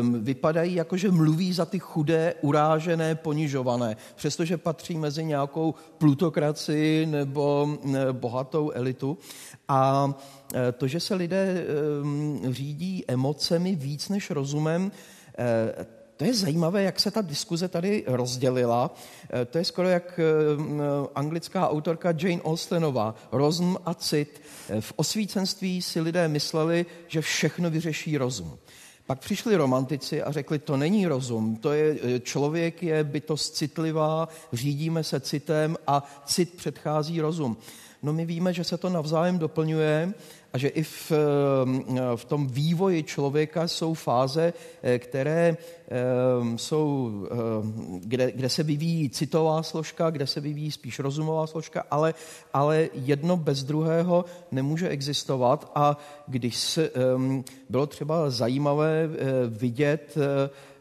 um, 0.00 0.24
vypadají 0.24 0.74
jako, 0.74 0.96
že 0.96 1.10
mluví 1.10 1.52
za 1.52 1.66
ty 1.66 1.78
chudé, 1.78 2.34
urážené, 2.40 3.14
ponižované, 3.14 3.96
přestože 4.14 4.56
patří 4.56 4.98
mezi 4.98 5.24
nějakou 5.24 5.74
plutokracii 5.98 7.06
nebo 7.06 7.78
ne, 7.84 8.12
bohatou 8.12 8.70
elitu. 8.70 9.18
A 9.68 10.14
to, 10.78 10.86
že 10.86 11.00
se 11.00 11.14
lidé 11.14 11.66
um, 12.02 12.40
řídí 12.50 13.04
emocemi 13.08 13.74
víc 13.74 14.08
než 14.08 14.30
rozumem, 14.30 14.84
uh, 14.84 16.03
to 16.24 16.28
je 16.28 16.34
zajímavé, 16.34 16.82
jak 16.82 17.00
se 17.00 17.10
ta 17.10 17.22
diskuze 17.22 17.68
tady 17.68 18.04
rozdělila. 18.06 18.94
To 19.50 19.58
je 19.58 19.64
skoro 19.64 19.88
jak 19.88 20.20
anglická 21.14 21.68
autorka 21.68 22.14
Jane 22.18 22.42
Austenová. 22.42 23.14
Rozum 23.32 23.78
a 23.84 23.94
cit. 23.94 24.42
V 24.80 24.92
osvícenství 24.96 25.82
si 25.82 26.00
lidé 26.00 26.28
mysleli, 26.28 26.86
že 27.08 27.20
všechno 27.20 27.70
vyřeší 27.70 28.18
rozum. 28.18 28.58
Pak 29.06 29.18
přišli 29.18 29.56
romantici 29.56 30.22
a 30.22 30.32
řekli, 30.32 30.58
to 30.58 30.76
není 30.76 31.06
rozum, 31.06 31.56
to 31.56 31.72
je, 31.72 32.20
člověk 32.20 32.82
je 32.82 33.04
bytost 33.04 33.56
citlivá, 33.56 34.28
řídíme 34.52 35.04
se 35.04 35.20
citem 35.20 35.76
a 35.86 36.22
cit 36.24 36.56
předchází 36.56 37.20
rozum. 37.20 37.56
No 38.02 38.12
my 38.12 38.24
víme, 38.26 38.52
že 38.52 38.64
se 38.64 38.76
to 38.78 38.88
navzájem 38.88 39.38
doplňuje 39.38 40.14
a 40.54 40.58
že 40.58 40.68
i 40.68 40.82
v, 40.82 41.12
v 42.16 42.24
tom 42.24 42.46
vývoji 42.46 43.02
člověka 43.02 43.68
jsou 43.68 43.94
fáze, 43.94 44.52
které 44.98 45.56
jsou, 46.56 47.12
kde, 47.98 48.32
kde 48.32 48.48
se 48.48 48.62
vyvíjí 48.62 49.10
citová 49.10 49.62
složka, 49.62 50.10
kde 50.10 50.26
se 50.26 50.40
vyvíjí 50.40 50.70
spíš 50.70 50.98
rozumová 50.98 51.46
složka, 51.46 51.84
ale, 51.90 52.14
ale 52.52 52.88
jedno 52.94 53.36
bez 53.36 53.64
druhého 53.64 54.24
nemůže 54.50 54.88
existovat. 54.88 55.72
A 55.74 55.98
když 56.26 56.56
se, 56.56 56.90
bylo 57.68 57.86
třeba 57.86 58.30
zajímavé 58.30 59.08
vidět, 59.48 60.18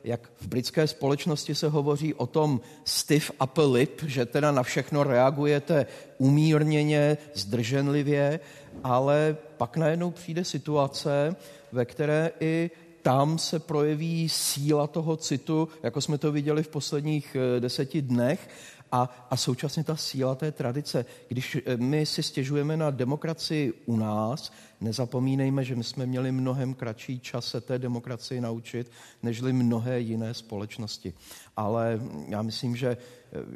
jak 0.03 0.29
v 0.41 0.47
britské 0.47 0.87
společnosti 0.87 1.55
se 1.55 1.69
hovoří 1.69 2.13
o 2.13 2.27
tom 2.27 2.61
stiff 2.85 3.31
upper 3.43 3.65
lip, 3.65 4.01
že 4.05 4.25
teda 4.25 4.51
na 4.51 4.63
všechno 4.63 5.03
reagujete 5.03 5.85
umírněně, 6.17 7.17
zdrženlivě, 7.33 8.39
ale 8.83 9.37
pak 9.63 9.77
najednou 9.77 10.11
přijde 10.11 10.43
situace, 10.45 11.35
ve 11.71 11.85
které 11.85 12.31
i 12.39 12.71
tam 13.01 13.37
se 13.37 13.59
projeví 13.59 14.29
síla 14.29 14.87
toho 14.87 15.17
citu, 15.17 15.69
jako 15.83 16.01
jsme 16.01 16.17
to 16.17 16.31
viděli 16.31 16.63
v 16.63 16.67
posledních 16.67 17.37
deseti 17.59 18.01
dnech, 18.01 18.49
a, 18.91 19.27
a 19.29 19.37
současně 19.37 19.83
ta 19.83 19.95
síla 19.95 20.35
té 20.35 20.51
tradice. 20.51 21.05
Když 21.27 21.57
my 21.77 22.05
si 22.05 22.23
stěžujeme 22.23 22.77
na 22.77 22.89
demokracii 22.89 23.73
u 23.85 23.95
nás, 23.95 24.51
nezapomínejme, 24.81 25.63
že 25.63 25.75
my 25.75 25.83
jsme 25.83 26.05
měli 26.05 26.31
mnohem 26.31 26.73
kratší 26.73 27.19
čas 27.19 27.45
se 27.45 27.61
té 27.61 27.79
demokracii 27.79 28.41
naučit, 28.41 28.91
nežli 29.23 29.53
mnohé 29.53 29.99
jiné 29.99 30.33
společnosti. 30.33 31.13
Ale 31.57 31.99
já 32.27 32.41
myslím, 32.41 32.75
že 32.75 32.97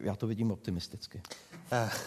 já 0.03 0.15
to 0.15 0.27
vidím 0.27 0.51
optimisticky. 0.51 1.21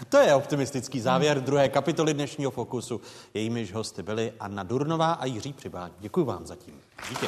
To 0.09 0.17
je 0.17 0.35
optimistický 0.35 1.01
závěr 1.01 1.41
druhé 1.41 1.69
kapitoly 1.69 2.15
dnešního 2.15 2.51
Fokusu. 2.51 3.01
Jejímiž 3.35 3.73
hosty 3.73 4.03
byli 4.03 4.33
Anna 4.41 4.63
Durnová 4.63 5.13
a 5.13 5.25
Jiří 5.25 5.53
Přibáň. 5.53 5.91
Děkuji 6.01 6.25
vám 6.25 6.47
zatím. 6.47 6.75
Díky. 7.09 7.27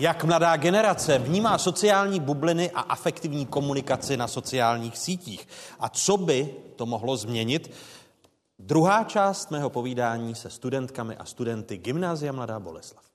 Jak 0.00 0.24
mladá 0.24 0.56
generace 0.56 1.18
vnímá 1.18 1.58
sociální 1.58 2.20
bubliny 2.20 2.70
a 2.70 2.80
afektivní 2.80 3.46
komunikaci 3.46 4.16
na 4.16 4.28
sociálních 4.28 4.98
sítích? 4.98 5.48
A 5.80 5.88
co 5.88 6.16
by 6.16 6.54
to 6.76 6.86
mohlo 6.86 7.16
změnit? 7.16 7.70
Druhá 8.58 9.04
část 9.04 9.50
mého 9.50 9.70
povídání 9.70 10.34
se 10.34 10.50
studentkami 10.50 11.16
a 11.16 11.24
studenty 11.24 11.76
Gymnázia 11.76 12.32
Mladá 12.32 12.60
Boleslav. 12.60 13.11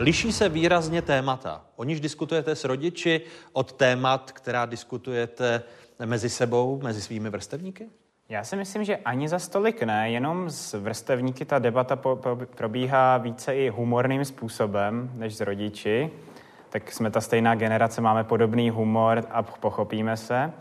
Liší 0.00 0.32
se 0.32 0.48
výrazně 0.48 1.02
témata. 1.02 1.64
O 1.76 1.84
níž 1.84 2.00
diskutujete 2.00 2.54
s 2.54 2.64
rodiči 2.64 3.20
od 3.52 3.72
témat, 3.72 4.32
která 4.32 4.66
diskutujete 4.66 5.62
mezi 6.04 6.30
sebou, 6.30 6.80
mezi 6.82 7.02
svými 7.02 7.30
vrstevníky? 7.30 7.88
Já 8.28 8.44
si 8.44 8.56
myslím, 8.56 8.84
že 8.84 8.96
ani 8.96 9.28
za 9.28 9.38
stolik 9.38 9.82
ne, 9.82 10.10
jenom 10.10 10.50
s 10.50 10.74
vrstevníky 10.74 11.44
ta 11.44 11.58
debata 11.58 11.96
po, 11.96 12.16
po, 12.16 12.38
probíhá 12.56 13.18
více 13.18 13.56
i 13.56 13.68
humorným 13.68 14.24
způsobem 14.24 15.10
než 15.14 15.36
s 15.36 15.40
rodiči. 15.40 16.10
Tak 16.70 16.92
jsme 16.92 17.10
ta 17.10 17.20
stejná 17.20 17.54
generace, 17.54 18.00
máme 18.00 18.24
podobný 18.24 18.70
humor 18.70 19.24
a 19.30 19.42
pochopíme 19.42 20.16
se. 20.16 20.52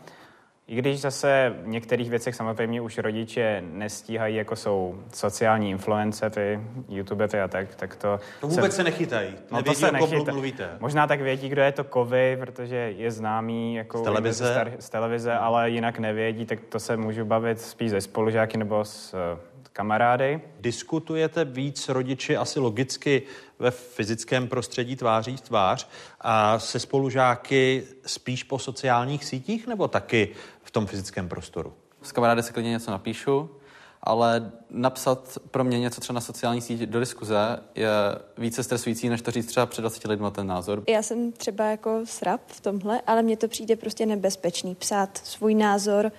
I 0.68 0.76
když 0.76 1.02
zase 1.02 1.56
v 1.64 1.68
některých 1.68 2.10
věcech 2.10 2.36
samozřejmě 2.36 2.82
už 2.82 2.98
rodiče 2.98 3.64
nestíhají, 3.72 4.36
jako 4.36 4.56
jsou 4.56 4.96
sociální 5.14 5.70
influencery, 5.70 6.60
youtubery 6.90 7.42
a 7.42 7.48
tak, 7.48 7.76
tak 7.76 7.96
to... 7.96 8.20
To 8.42 8.48
vůbec 8.48 8.72
se, 8.72 8.78
se 8.78 8.84
nechytají. 8.84 9.36
No 9.52 9.64
to 9.64 9.74
se 9.74 9.92
nechytají. 9.92 10.26
mluvíte. 10.32 10.70
Možná 10.80 11.08
tak 11.08 11.22
vědí, 11.22 11.50
kdo 11.50 11.62
je 11.62 11.72
to 11.72 11.84
kovy, 11.84 12.38
protože 12.40 12.76
je 12.76 13.12
známý 13.12 13.76
jako 13.76 13.98
z 13.98 14.02
televize, 14.02 14.52
star, 14.52 14.72
z 14.80 14.90
televize 14.90 15.34
ale 15.34 15.70
jinak 15.70 16.00
nevědí, 16.00 16.46
tak 16.46 16.60
to 16.70 16.80
se 16.80 16.98
můžu 16.98 17.26
bavit 17.26 17.62
spíš 17.62 17.90
ze 17.90 18.02
spolužáky 18.02 18.58
nebo 18.58 18.86
s 18.86 19.16
kamarády. 19.78 20.42
Diskutujete 20.60 21.46
víc 21.46 21.90
rodiči 21.90 22.38
asi 22.38 22.60
logicky 22.60 23.22
ve 23.60 23.72
fyzickém 23.72 24.48
prostředí 24.48 24.96
tváří 24.96 25.38
v 25.38 25.42
tvář 25.42 25.88
a 26.22 26.60
se 26.60 26.80
spolužáky 26.80 27.84
spíš 28.06 28.44
po 28.44 28.60
sociálních 28.60 29.26
sítích 29.26 29.68
nebo 29.68 29.88
taky 29.88 30.30
v 30.64 30.72
tom 30.72 30.86
fyzickém 30.86 31.30
prostoru? 31.30 31.74
S 32.02 32.12
kamarády 32.12 32.44
se 32.44 32.54
klidně 32.54 32.72
něco 32.72 32.92
napíšu, 32.92 33.50
ale 34.04 34.52
napsat 34.70 35.38
pro 35.52 35.64
mě 35.64 35.80
něco 35.80 36.02
třeba 36.02 36.16
na 36.16 36.22
sociální 36.22 36.62
síti 36.62 36.86
do 36.86 37.00
diskuze 37.00 37.60
je 37.76 37.90
více 38.38 38.64
stresující, 38.64 39.10
než 39.10 39.22
to 39.22 39.32
říct 39.32 39.46
třeba 39.46 39.66
před 39.66 39.82
20 39.82 40.08
lidmi 40.08 40.28
ten 40.32 40.48
názor. 40.48 40.84
Já 40.88 41.02
jsem 41.02 41.32
třeba 41.32 41.66
jako 41.66 42.02
srap 42.06 42.42
v 42.48 42.62
tomhle, 42.62 43.02
ale 43.08 43.22
mně 43.22 43.38
to 43.38 43.48
přijde 43.48 43.76
prostě 43.76 44.06
nebezpečný 44.06 44.76
psát 44.76 45.18
svůj 45.18 45.56
názor, 45.56 46.12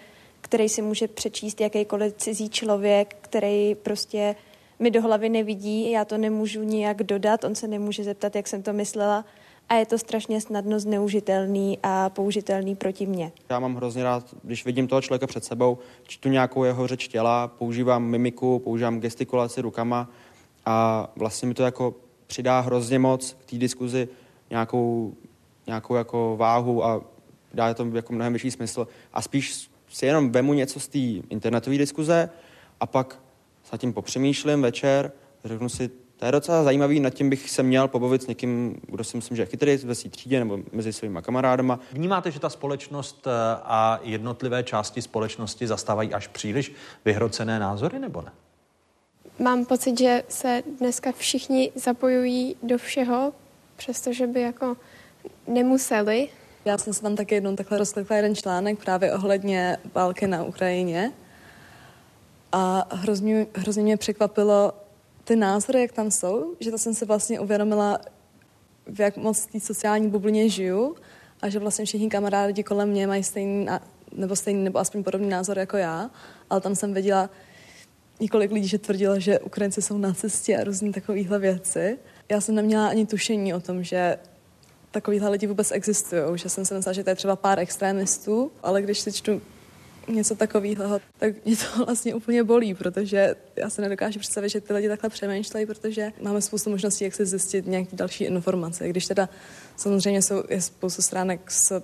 který 0.49 0.69
si 0.69 0.83
může 0.83 1.09
přečíst 1.09 1.61
jakýkoliv 1.61 2.15
cizí 2.17 2.49
člověk, 2.49 3.17
který 3.21 3.75
prostě 3.75 4.35
mi 4.79 4.91
do 4.91 5.03
hlavy 5.03 5.29
nevidí, 5.29 5.91
já 5.91 6.05
to 6.05 6.19
nemůžu 6.19 6.63
nijak 6.63 7.03
dodat, 7.03 7.45
on 7.45 7.55
se 7.55 7.69
nemůže 7.69 8.05
zeptat, 8.05 8.37
jak 8.37 8.49
jsem 8.49 8.63
to 8.63 8.73
myslela 8.73 9.25
a 9.69 9.75
je 9.75 9.87
to 9.87 9.99
strašně 9.99 10.41
snadno 10.41 10.81
zneužitelný 10.81 11.79
a 11.83 12.11
použitelný 12.11 12.77
proti 12.77 13.07
mně. 13.07 13.33
Já 13.51 13.59
mám 13.61 13.75
hrozně 13.75 14.05
rád, 14.05 14.35
když 14.43 14.65
vidím 14.65 14.89
toho 14.89 15.03
člověka 15.03 15.27
před 15.27 15.45
sebou, 15.45 15.79
čtu 16.07 16.29
nějakou 16.29 16.65
jeho 16.65 16.87
řeč 16.87 17.09
těla, 17.09 17.49
používám 17.49 18.05
mimiku, 18.05 18.59
používám 18.59 19.01
gestikulaci 19.01 19.61
rukama 19.61 20.11
a 20.67 21.09
vlastně 21.17 21.49
mi 21.49 21.55
to 21.55 21.63
jako 21.63 21.95
přidá 22.27 22.61
hrozně 22.61 22.99
moc 22.99 23.33
k 23.33 23.51
té 23.51 23.57
diskuzi 23.57 24.09
nějakou, 24.51 25.15
nějakou 25.67 25.95
jako 25.95 26.37
váhu 26.39 26.85
a 26.85 27.01
dá 27.55 27.75
to 27.75 27.87
jako 27.95 28.13
mnohem 28.13 28.33
větší 28.33 28.51
smysl. 28.51 28.89
A 29.13 29.23
spíš 29.23 29.68
si 29.91 30.07
jenom 30.07 30.33
vemu 30.33 30.55
něco 30.55 30.81
z 30.81 30.89
té 30.89 30.99
internetové 31.31 31.79
diskuze 31.79 32.31
a 32.81 32.87
pak 32.87 33.21
s 33.65 33.79
tím 33.79 33.93
popřemýšlím 33.93 34.63
večer, 34.63 35.13
řeknu 35.45 35.69
si, 35.69 35.91
to 36.17 36.27
je 36.27 36.33
docela 36.33 36.65
zajímavý, 36.65 37.01
nad 37.01 37.11
tím 37.11 37.31
bych 37.31 37.51
se 37.51 37.63
měl 37.63 37.89
pobavit 37.89 38.23
s 38.23 38.27
někým, 38.27 38.81
kdo 38.87 39.05
si 39.05 39.17
myslím, 39.17 39.37
že 39.37 39.43
je 39.43 39.47
chytrý 39.47 39.77
ve 39.77 39.95
své 39.95 40.11
třídě 40.11 40.39
nebo 40.39 40.59
mezi 40.73 40.93
svými 40.93 41.19
kamarádama. 41.23 41.81
Vnímáte, 41.93 42.31
že 42.31 42.41
ta 42.41 42.49
společnost 42.49 43.27
eh, 43.27 43.31
a 43.63 44.01
jednotlivé 44.03 44.63
části 44.63 45.03
společnosti 45.03 45.67
zastávají 45.67 46.15
až 46.15 46.27
příliš 46.27 46.73
vyhrocené 47.05 47.59
názory, 47.59 47.99
nebo 47.99 48.23
ne? 48.23 48.33
Mám 49.39 49.65
pocit, 49.65 49.99
že 49.99 50.23
se 50.29 50.63
dneska 50.79 51.13
všichni 51.13 51.73
zapojují 51.75 52.57
do 52.63 52.79
všeho, 52.79 53.33
přestože 53.77 54.27
by 54.27 54.41
jako 54.41 54.77
nemuseli. 55.47 56.29
Já 56.69 56.79
jsem 56.79 56.93
se 56.93 57.03
tam 57.03 57.17
taky 57.17 57.35
jednou 57.35 57.57
takhle 57.57 57.79
rozklikla 57.79 58.17
jeden 58.17 58.35
článek 58.35 58.85
právě 58.85 59.13
ohledně 59.13 59.77
války 59.95 60.27
na 60.27 60.45
Ukrajině 60.45 61.13
a 62.53 62.89
hrozně, 62.95 63.47
hrozně 63.55 63.83
mě 63.83 63.97
překvapilo 63.97 64.73
ty 65.25 65.37
názory, 65.37 65.81
jak 65.81 65.93
tam 65.93 66.11
jsou, 66.11 66.55
že 66.61 66.71
to 66.71 66.79
jsem 66.79 66.95
se 66.95 67.07
vlastně 67.07 67.41
uvědomila, 67.41 67.99
v 68.87 69.01
jak 69.01 69.17
moc 69.17 69.47
té 69.47 69.61
sociální 69.61 70.09
bublině 70.09 70.49
žiju 70.49 70.97
a 71.41 71.49
že 71.49 71.59
vlastně 71.59 71.85
všichni 71.85 72.11
kamarádi 72.11 72.63
kolem 72.63 72.89
mě 72.89 73.07
mají 73.07 73.25
stejný, 73.25 73.67
nebo 74.13 74.37
stejný, 74.37 74.65
nebo 74.65 74.79
aspoň 74.79 75.05
podobný 75.05 75.29
názor 75.29 75.59
jako 75.59 75.77
já, 75.77 76.11
ale 76.51 76.61
tam 76.61 76.75
jsem 76.75 76.95
viděla 76.95 77.31
několik 78.21 78.53
lidí, 78.53 78.69
že 78.69 78.79
tvrdilo, 78.79 79.21
že 79.21 79.39
Ukrajinci 79.39 79.83
jsou 79.83 79.99
nacisti 79.99 80.57
a 80.57 80.65
různé 80.65 80.93
takovéhle 80.93 81.39
věci. 81.39 81.99
Já 82.29 82.41
jsem 82.41 82.55
neměla 82.55 82.89
ani 82.89 83.07
tušení 83.07 83.55
o 83.55 83.61
tom, 83.61 83.85
že 83.85 84.19
takovýhle 85.01 85.31
lidi 85.31 85.47
vůbec 85.47 85.73
existují, 85.73 86.23
že 86.35 86.49
jsem 86.49 86.65
se 86.65 86.75
myslela, 86.75 86.93
že 86.93 87.05
to 87.05 87.11
je 87.11 87.17
třeba 87.17 87.37
pár 87.37 87.59
extrémistů, 87.59 88.53
ale 88.63 88.83
když 88.83 88.99
si 88.99 89.13
čtu 89.13 89.43
něco 90.09 90.35
takového, 90.35 91.01
tak 91.19 91.45
mě 91.45 91.57
to 91.57 91.85
vlastně 91.87 92.15
úplně 92.15 92.45
bolí, 92.45 92.75
protože 92.75 93.35
já 93.57 93.71
se 93.71 93.83
nedokážu 93.83 94.19
představit, 94.19 94.49
že 94.49 94.61
ty 94.61 94.73
lidi 94.73 94.89
takhle 94.89 95.11
přemýšlejí, 95.11 95.67
protože 95.67 96.13
máme 96.23 96.41
spoustu 96.41 96.71
možností, 96.71 97.05
jak 97.05 97.15
se 97.15 97.27
zjistit 97.27 97.67
nějaké 97.67 97.97
další 97.97 98.25
informace. 98.25 98.89
Když 98.89 99.07
teda 99.07 99.29
samozřejmě 99.77 100.23
jsou, 100.23 100.43
je 100.49 100.61
spoustu 100.61 101.03
stránek 101.03 101.51
s 101.51 101.83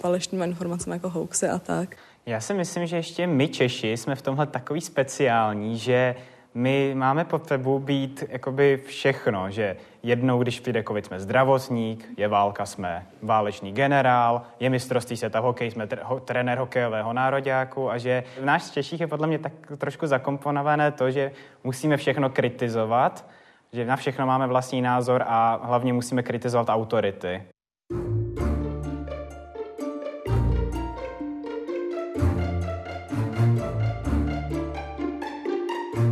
falešnými 0.00 0.44
informacemi 0.44 0.96
jako 0.96 1.10
hoaxy 1.10 1.48
a 1.48 1.58
tak. 1.58 1.96
Já 2.26 2.40
si 2.40 2.54
myslím, 2.54 2.86
že 2.86 2.96
ještě 2.96 3.26
my 3.26 3.48
Češi 3.48 3.96
jsme 3.96 4.14
v 4.14 4.22
tomhle 4.22 4.46
takový 4.46 4.80
speciální, 4.80 5.78
že 5.78 6.14
my 6.56 6.94
máme 6.94 7.24
potřebu 7.24 7.78
být 7.78 8.24
jakoby 8.28 8.82
všechno, 8.86 9.50
že 9.50 9.76
jednou, 10.02 10.42
když 10.42 10.60
přijde 10.60 10.82
covid, 10.82 11.06
jsme 11.06 11.20
zdravotník, 11.20 12.08
je 12.16 12.28
válka, 12.28 12.66
jsme 12.66 13.06
válečný 13.22 13.72
generál, 13.72 14.42
je 14.60 14.70
mistrovství 14.70 15.16
světa 15.16 15.40
hokej, 15.40 15.70
jsme 15.70 15.86
tr- 15.86 15.98
ho- 16.02 16.20
trenér 16.20 16.58
hokejového 16.58 17.12
nároďáku 17.12 17.90
a 17.90 17.98
že 17.98 18.24
v 18.40 18.44
nás 18.44 18.70
Češích 18.70 19.00
je 19.00 19.06
podle 19.06 19.26
mě 19.26 19.38
tak 19.38 19.52
trošku 19.78 20.06
zakomponované 20.06 20.92
to, 20.92 21.10
že 21.10 21.32
musíme 21.64 21.96
všechno 21.96 22.30
kritizovat, 22.30 23.26
že 23.72 23.84
na 23.84 23.96
všechno 23.96 24.26
máme 24.26 24.46
vlastní 24.46 24.82
názor 24.82 25.24
a 25.26 25.60
hlavně 25.62 25.92
musíme 25.92 26.22
kritizovat 26.22 26.68
autority. 26.68 27.42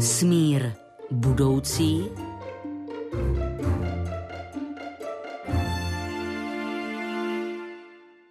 Smír 0.05 0.73
budoucí 1.11 2.05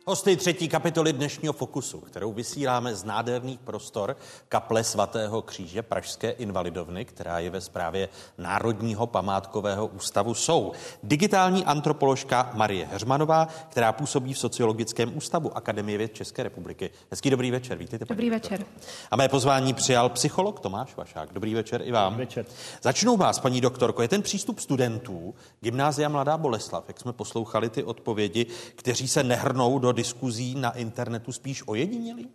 Hosty 0.06 0.36
třetí 0.38 0.70
kapitoly 0.70 1.14
dnešního 1.14 1.54
Fokusu, 1.54 2.00
kterou 2.00 2.34
vysíláme 2.34 2.96
z 2.96 3.04
nádherných 3.04 3.60
prostor 3.60 4.18
kaple 4.50 4.84
svatého 4.84 5.42
kříže 5.42 5.82
Pražské 5.82 6.30
invalidovny, 6.30 7.06
která 7.06 7.40
je 7.40 7.50
ve 7.50 7.62
správě 7.62 8.10
Národního 8.38 9.08
památkového 9.08 9.88
ústavu, 9.88 10.34
jsou 10.34 10.72
digitální 11.04 11.66
antropoložka 11.66 12.52
Marie 12.54 12.86
Heřmanová, 12.86 13.48
která 13.70 13.92
působí 13.92 14.34
v 14.34 14.38
Sociologickém 14.38 15.18
ústavu 15.18 15.58
Akademie 15.58 15.98
věd 15.98 16.14
České 16.14 16.44
republiky. 16.44 16.90
Hezký 17.12 17.30
dobrý 17.30 17.52
večer, 17.52 17.78
vítejte. 17.78 18.06
Dobrý 18.06 18.30
večer. 18.30 18.66
A 19.12 19.16
mé 19.16 19.30
pozvání 19.30 19.74
přijal 19.74 20.10
psycholog 20.10 20.60
Tomáš 20.60 20.96
Vašák. 20.96 21.34
Dobrý 21.34 21.54
večer 21.54 21.82
i 21.86 21.92
vám. 21.92 22.14
Dobrý 22.14 22.26
večer. 22.26 22.46
Začnu 22.82 23.18
vás, 23.18 23.40
paní 23.40 23.62
doktorko. 23.62 24.02
Je 24.02 24.08
ten 24.08 24.22
přístup 24.22 24.60
studentů 24.60 25.36
Gymnázia 25.62 26.10
Mladá 26.10 26.38
Boleslav, 26.38 26.84
jak 26.88 27.00
jsme 27.00 27.14
poslouchali 27.14 27.70
ty 27.70 27.84
odpovědi, 27.84 28.46
kteří 28.76 29.08
se 29.08 29.24
nehrnou 29.24 29.80
do 29.80 29.93
diskuzí 29.94 30.56
na 30.56 30.72
internetu 30.72 31.32
spíš 31.32 31.64
ojedinělý? 31.66 32.30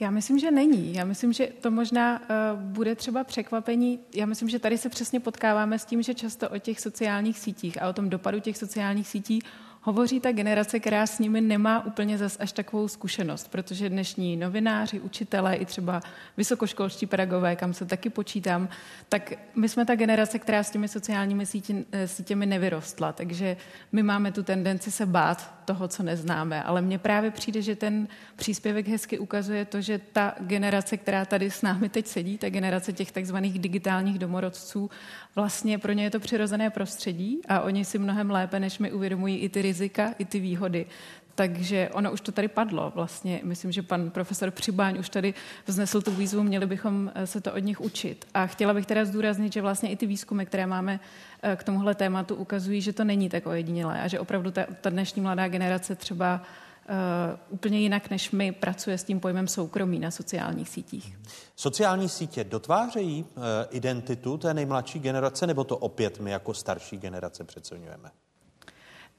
Já 0.00 0.10
myslím, 0.10 0.38
že 0.38 0.50
není. 0.50 0.94
Já 0.94 1.04
myslím, 1.04 1.32
že 1.32 1.48
to 1.60 1.70
možná 1.70 2.20
uh, 2.20 2.60
bude 2.60 2.94
třeba 2.94 3.24
překvapení. 3.24 4.00
Já 4.14 4.26
myslím, 4.26 4.48
že 4.48 4.58
tady 4.58 4.78
se 4.78 4.88
přesně 4.88 5.20
potkáváme 5.20 5.78
s 5.78 5.84
tím, 5.84 6.02
že 6.02 6.14
často 6.14 6.48
o 6.48 6.58
těch 6.58 6.80
sociálních 6.80 7.38
sítích 7.38 7.82
a 7.82 7.88
o 7.88 7.92
tom 7.92 8.10
dopadu 8.10 8.40
těch 8.40 8.58
sociálních 8.58 9.08
sítí 9.08 9.42
hovoří 9.82 10.20
ta 10.20 10.32
generace, 10.32 10.80
která 10.80 11.06
s 11.06 11.18
nimi 11.18 11.40
nemá 11.40 11.86
úplně 11.86 12.18
zas 12.18 12.36
až 12.40 12.52
takovou 12.52 12.88
zkušenost, 12.88 13.48
protože 13.50 13.88
dnešní 13.88 14.36
novináři, 14.36 15.00
učitelé 15.00 15.54
i 15.54 15.64
třeba 15.64 16.00
vysokoškolští 16.36 17.06
pedagogové, 17.06 17.56
kam 17.56 17.74
se 17.74 17.84
taky 17.84 18.10
počítám, 18.10 18.68
tak 19.08 19.32
my 19.54 19.68
jsme 19.68 19.84
ta 19.84 19.94
generace, 19.94 20.38
která 20.38 20.62
s 20.62 20.70
těmi 20.70 20.88
sociálními 20.88 21.46
sítě, 21.46 21.84
eh, 21.92 22.08
sítěmi 22.08 22.46
nevyrostla, 22.46 23.12
takže 23.12 23.56
my 23.92 24.02
máme 24.02 24.32
tu 24.32 24.42
tendenci 24.42 24.90
se 24.90 25.06
bát 25.06 25.54
toho, 25.64 25.88
co 25.88 26.02
neznáme, 26.02 26.62
ale 26.62 26.82
mně 26.82 26.98
právě 26.98 27.30
přijde, 27.30 27.62
že 27.62 27.76
ten 27.76 28.08
příspěvek 28.36 28.88
hezky 28.88 29.18
ukazuje 29.18 29.64
to, 29.64 29.80
že 29.80 30.00
ta 30.12 30.34
generace, 30.40 30.96
která 30.96 31.24
tady 31.24 31.50
s 31.50 31.62
námi 31.62 31.88
teď 31.88 32.06
sedí, 32.06 32.38
ta 32.38 32.50
generace 32.50 32.92
těch 32.92 33.12
takzvaných 33.12 33.58
digitálních 33.58 34.18
domorodců, 34.18 34.90
vlastně 35.34 35.78
pro 35.78 35.92
ně 35.92 36.04
je 36.04 36.10
to 36.10 36.20
přirozené 36.20 36.70
prostředí 36.70 37.40
a 37.48 37.60
oni 37.60 37.84
si 37.84 37.98
mnohem 37.98 38.30
lépe, 38.30 38.60
než 38.60 38.78
my 38.78 38.92
uvědomují 38.92 39.38
i 39.38 39.48
ty 39.48 39.62
rizika, 39.72 40.14
i 40.18 40.24
ty 40.24 40.40
výhody. 40.40 40.86
Takže 41.34 41.90
ono 41.92 42.12
už 42.12 42.20
to 42.20 42.32
tady 42.32 42.48
padlo. 42.48 42.92
Vlastně 42.94 43.40
myslím, 43.42 43.72
že 43.72 43.82
pan 43.82 44.10
profesor 44.10 44.50
Přibáň 44.50 44.98
už 44.98 45.08
tady 45.08 45.34
vznesl 45.66 46.02
tu 46.02 46.10
výzvu, 46.10 46.42
měli 46.42 46.66
bychom 46.66 47.12
se 47.24 47.40
to 47.40 47.52
od 47.52 47.58
nich 47.58 47.80
učit. 47.80 48.26
A 48.34 48.46
chtěla 48.46 48.74
bych 48.74 48.86
teda 48.86 49.04
zdůraznit, 49.04 49.52
že 49.52 49.62
vlastně 49.62 49.90
i 49.90 49.96
ty 49.96 50.06
výzkumy, 50.06 50.44
které 50.44 50.66
máme 50.66 51.00
eh, 51.42 51.56
k 51.56 51.64
tomuhle 51.64 51.94
tématu, 51.94 52.34
ukazují, 52.34 52.80
že 52.80 52.92
to 52.92 53.04
není 53.04 53.28
tak 53.28 53.46
ojedinělé 53.46 54.02
a 54.02 54.08
že 54.08 54.20
opravdu 54.20 54.50
ta, 54.50 54.66
ta 54.80 54.90
dnešní 54.90 55.22
mladá 55.22 55.48
generace 55.48 55.96
třeba 55.96 56.42
Uh, 56.88 57.38
úplně 57.48 57.80
jinak 57.80 58.10
než 58.10 58.30
my 58.30 58.52
pracuje 58.52 58.98
s 58.98 59.04
tím 59.04 59.20
pojmem 59.20 59.48
soukromí 59.48 59.98
na 59.98 60.10
sociálních 60.10 60.68
sítích. 60.68 61.18
Sociální 61.56 62.08
sítě 62.08 62.44
dotvářejí 62.44 63.24
uh, 63.24 63.42
identitu 63.70 64.38
té 64.38 64.54
nejmladší 64.54 64.98
generace, 64.98 65.46
nebo 65.46 65.64
to 65.64 65.76
opět 65.76 66.20
my 66.20 66.30
jako 66.30 66.54
starší 66.54 66.96
generace 66.96 67.44
přeceňujeme? 67.44 68.10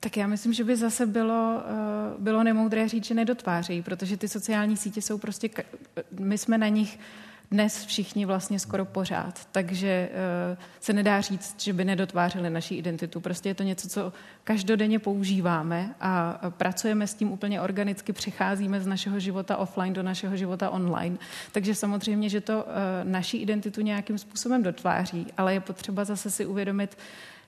Tak 0.04 0.18
já 0.18 0.28
myslím, 0.28 0.54
že 0.54 0.64
by 0.64 0.76
zase 0.76 1.06
bylo, 1.06 1.64
eh, 1.66 2.16
bylo 2.20 2.44
nemoudré 2.44 2.88
říct, 2.88 3.06
že 3.06 3.14
nedotvářejí, 3.14 3.82
protože 3.82 4.18
ty 4.18 4.28
sociální 4.28 4.78
sítě 4.78 5.02
jsou 5.02 5.18
prostě, 5.18 5.50
my 6.20 6.38
jsme 6.38 6.58
na 6.58 6.68
nich 6.68 7.00
dnes 7.52 7.86
všichni 7.86 8.26
vlastně 8.26 8.60
skoro 8.60 8.86
pořád, 8.86 9.48
takže 9.52 10.10
uh, 10.12 10.58
se 10.80 10.94
nedá 10.94 11.22
říct, 11.22 11.62
že 11.62 11.74
by 11.74 11.86
nedotvářeli 11.86 12.50
naší 12.50 12.78
identitu. 12.78 13.20
Prostě 13.20 13.50
je 13.50 13.56
to 13.56 13.64
něco, 13.64 13.90
co 13.90 14.14
každodenně 14.44 15.00
používáme 15.00 15.96
a 16.02 16.40
pracujeme 16.50 17.08
s 17.08 17.14
tím 17.14 17.32
úplně 17.32 17.62
organicky, 17.62 18.14
přecházíme 18.14 18.82
z 18.82 18.88
našeho 18.88 19.20
života 19.20 19.58
offline 19.58 19.94
do 19.94 20.04
našeho 20.04 20.38
života 20.38 20.70
online. 20.70 21.18
Takže 21.52 21.76
samozřejmě, 21.76 22.30
že 22.30 22.42
to 22.42 22.64
uh, 22.64 22.72
naší 23.04 23.38
identitu 23.38 23.82
nějakým 23.82 24.18
způsobem 24.18 24.64
dotváří, 24.64 25.28
ale 25.38 25.54
je 25.54 25.60
potřeba 25.60 26.06
zase 26.06 26.32
si 26.32 26.46
uvědomit, 26.46 26.98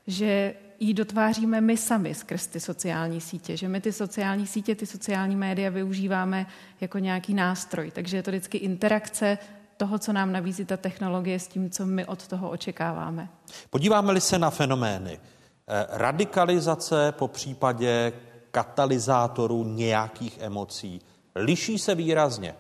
že 0.08 0.54
ji 0.80 0.94
dotváříme 0.94 1.62
my 1.62 1.78
sami 1.78 2.16
skrz 2.16 2.48
ty 2.48 2.60
sociální 2.60 3.22
sítě, 3.22 3.58
že 3.58 3.68
my 3.68 3.82
ty 3.82 3.92
sociální 3.92 4.48
sítě, 4.48 4.76
ty 4.76 4.86
sociální 4.86 5.36
média 5.36 5.70
využíváme 5.70 6.46
jako 6.82 7.00
nějaký 7.00 7.34
nástroj. 7.34 7.92
Takže 7.92 8.18
je 8.18 8.24
to 8.24 8.32
vždycky 8.32 8.58
interakce 8.58 9.38
toho, 9.78 10.00
co 10.00 10.14
nám 10.14 10.32
nabízí 10.32 10.66
ta 10.66 10.78
technologie 10.78 11.40
s 11.40 11.48
tím, 11.48 11.70
co 11.70 11.86
my 11.86 12.06
od 12.06 12.28
toho 12.28 12.50
očekáváme. 12.50 13.30
Podíváme-li 13.70 14.22
se 14.22 14.40
na 14.40 14.50
fenomény 14.50 15.20
eh, 15.20 15.88
radikalizace 15.90 17.12
po 17.12 17.28
případě 17.28 18.14
katalyzátorů 18.52 19.64
nějakých 19.64 20.38
emocí, 20.42 21.02
liší 21.36 21.80
se 21.80 21.96
výrazně 21.96 22.56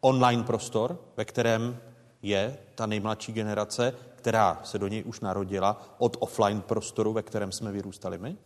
online 0.00 0.42
prostor, 0.42 0.98
ve 1.16 1.24
kterém 1.24 1.78
je 2.22 2.58
ta 2.74 2.86
nejmladší 2.86 3.32
generace, 3.32 3.92
která 4.26 4.60
se 4.64 4.78
do 4.78 4.88
něj 4.88 5.02
už 5.06 5.20
narodila, 5.20 5.94
od 5.98 6.16
offline 6.20 6.60
prostoru, 6.60 7.12
ve 7.12 7.22
kterém 7.22 7.52
jsme 7.52 7.72
vyrůstali 7.72 8.18
my? 8.18 8.36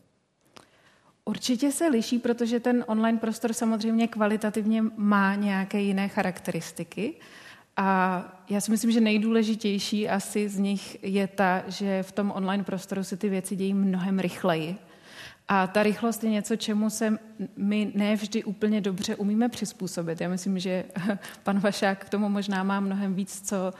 Určitě 1.24 1.72
se 1.72 1.88
liší, 1.88 2.18
protože 2.18 2.60
ten 2.60 2.84
online 2.88 3.18
prostor 3.18 3.52
samozřejmě 3.52 4.08
kvalitativně 4.08 4.82
má 4.96 5.34
nějaké 5.34 5.80
jiné 5.80 6.08
charakteristiky. 6.08 7.14
A 7.76 8.22
já 8.50 8.60
si 8.60 8.70
myslím, 8.70 8.90
že 8.90 9.00
nejdůležitější 9.00 10.08
asi 10.08 10.48
z 10.48 10.58
nich 10.58 11.04
je 11.04 11.26
ta, 11.26 11.62
že 11.66 12.02
v 12.02 12.12
tom 12.12 12.32
online 12.36 12.64
prostoru 12.64 13.04
se 13.04 13.16
ty 13.16 13.28
věci 13.28 13.56
dějí 13.56 13.74
mnohem 13.74 14.18
rychleji. 14.18 14.76
A 15.48 15.66
ta 15.66 15.82
rychlost 15.82 16.24
je 16.24 16.30
něco, 16.30 16.56
čemu 16.56 16.90
se 16.90 17.18
my 17.56 17.92
nevždy 17.94 18.44
úplně 18.44 18.80
dobře 18.80 19.16
umíme 19.16 19.48
přizpůsobit. 19.48 20.20
Já 20.20 20.28
myslím, 20.28 20.58
že 20.58 20.84
pan 21.42 21.60
Vašák 21.60 22.04
k 22.04 22.08
tomu 22.08 22.28
možná 22.28 22.62
má 22.62 22.80
mnohem 22.80 23.14
víc 23.14 23.48
co, 23.48 23.72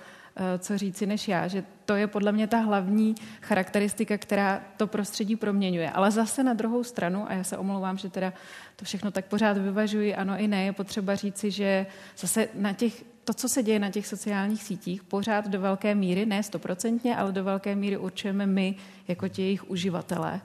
co 0.59 0.79
říci 0.79 1.07
než 1.07 1.29
já, 1.29 1.49
že 1.49 1.65
to 1.85 1.95
je 1.95 2.07
podle 2.07 2.33
mě 2.33 2.47
ta 2.47 2.59
hlavní 2.59 3.15
charakteristika, 3.43 4.19
která 4.19 4.63
to 4.77 4.87
prostředí 4.87 5.37
proměňuje. 5.37 5.91
Ale 5.91 6.11
zase 6.11 6.45
na 6.45 6.55
druhou 6.55 6.85
stranu, 6.85 7.25
a 7.29 7.33
já 7.33 7.45
se 7.45 7.57
omlouvám, 7.57 7.99
že 7.99 8.11
teda 8.11 8.33
to 8.77 8.85
všechno 8.85 9.11
tak 9.11 9.25
pořád 9.25 9.59
vyvažuji, 9.59 10.15
ano 10.15 10.35
i 10.39 10.49
ne, 10.49 10.65
je 10.65 10.73
potřeba 10.73 11.15
říci, 11.15 11.51
že 11.51 11.87
zase 12.19 12.49
na 12.55 12.73
těch 12.73 13.05
to, 13.25 13.35
co 13.35 13.49
se 13.49 13.63
děje 13.63 13.79
na 13.79 13.91
těch 13.91 14.07
sociálních 14.07 14.63
sítích, 14.63 15.03
pořád 15.03 15.49
do 15.49 15.61
velké 15.61 15.95
míry, 15.95 16.27
ne 16.27 16.43
stoprocentně, 16.43 17.17
ale 17.17 17.33
do 17.33 17.45
velké 17.45 17.75
míry 17.75 17.97
určujeme 17.97 18.47
my 18.47 18.75
jako 19.09 19.29
ti 19.29 19.43
jejich 19.43 19.71
uživatelé. 19.71 20.41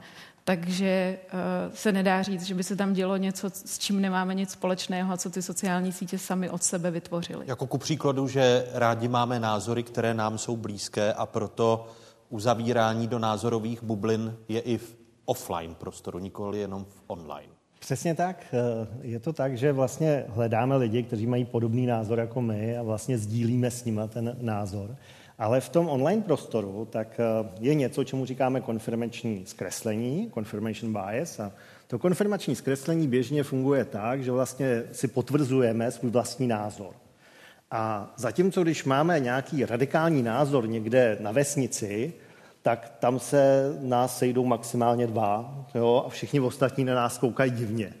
Takže 0.48 1.18
uh, 1.32 1.74
se 1.74 1.92
nedá 1.92 2.22
říct, 2.22 2.42
že 2.42 2.54
by 2.54 2.62
se 2.62 2.76
tam 2.76 2.92
dělo 2.92 3.16
něco, 3.16 3.50
s 3.50 3.78
čím 3.78 4.00
nemáme 4.00 4.34
nic 4.34 4.50
společného 4.50 5.12
a 5.12 5.16
co 5.16 5.30
ty 5.30 5.42
sociální 5.42 5.92
sítě 5.92 6.18
sami 6.18 6.50
od 6.50 6.62
sebe 6.62 6.90
vytvořily. 6.90 7.46
Jako 7.48 7.66
ku 7.66 7.78
příkladu, 7.78 8.28
že 8.28 8.66
rádi 8.72 9.08
máme 9.08 9.40
názory, 9.40 9.82
které 9.82 10.14
nám 10.14 10.38
jsou 10.38 10.56
blízké 10.56 11.12
a 11.12 11.26
proto 11.26 11.86
uzavírání 12.28 13.06
do 13.06 13.18
názorových 13.18 13.82
bublin 13.82 14.36
je 14.48 14.60
i 14.60 14.78
v 14.78 14.96
offline 15.24 15.74
prostoru, 15.74 16.18
nikoli 16.18 16.58
jenom 16.58 16.84
v 16.84 17.02
online. 17.06 17.52
Přesně 17.78 18.14
tak. 18.14 18.44
Eh, 18.52 18.86
je 19.02 19.20
to 19.20 19.32
tak, 19.32 19.58
že 19.58 19.72
vlastně 19.72 20.24
hledáme 20.28 20.76
lidi, 20.76 21.02
kteří 21.02 21.26
mají 21.26 21.44
podobný 21.44 21.86
názor 21.86 22.18
jako 22.18 22.42
my 22.42 22.78
a 22.78 22.82
vlastně 22.82 23.18
sdílíme 23.18 23.70
s 23.70 23.84
nimi 23.84 24.00
ten 24.08 24.36
názor. 24.40 24.96
Ale 25.38 25.60
v 25.60 25.68
tom 25.68 25.88
online 25.88 26.22
prostoru 26.22 26.88
tak 26.90 27.20
eh, 27.20 27.48
je 27.60 27.74
něco, 27.74 28.04
čemu 28.04 28.26
říkáme 28.26 28.60
konfirmační 28.60 29.46
zkreslení, 29.46 30.30
confirmation 30.34 30.92
bias. 30.92 31.40
A 31.40 31.52
to 31.86 31.98
konfirmační 31.98 32.56
zkreslení 32.56 33.08
běžně 33.08 33.42
funguje 33.42 33.84
tak, 33.84 34.24
že 34.24 34.32
vlastně 34.32 34.82
si 34.92 35.08
potvrzujeme 35.08 35.90
svůj 35.90 36.10
vlastní 36.10 36.46
názor. 36.46 36.94
A 37.70 38.14
zatímco, 38.16 38.62
když 38.62 38.84
máme 38.84 39.20
nějaký 39.20 39.64
radikální 39.64 40.22
názor 40.22 40.68
někde 40.68 41.16
na 41.20 41.32
vesnici, 41.32 42.12
tak 42.62 42.96
tam 42.98 43.18
se 43.18 43.72
nás 43.80 44.18
sejdou 44.18 44.44
maximálně 44.44 45.06
dva 45.06 45.64
jo, 45.74 46.04
a 46.06 46.08
všichni 46.08 46.40
ostatní 46.40 46.84
na 46.84 46.94
nás 46.94 47.18
koukají 47.18 47.50
divně. 47.50 47.94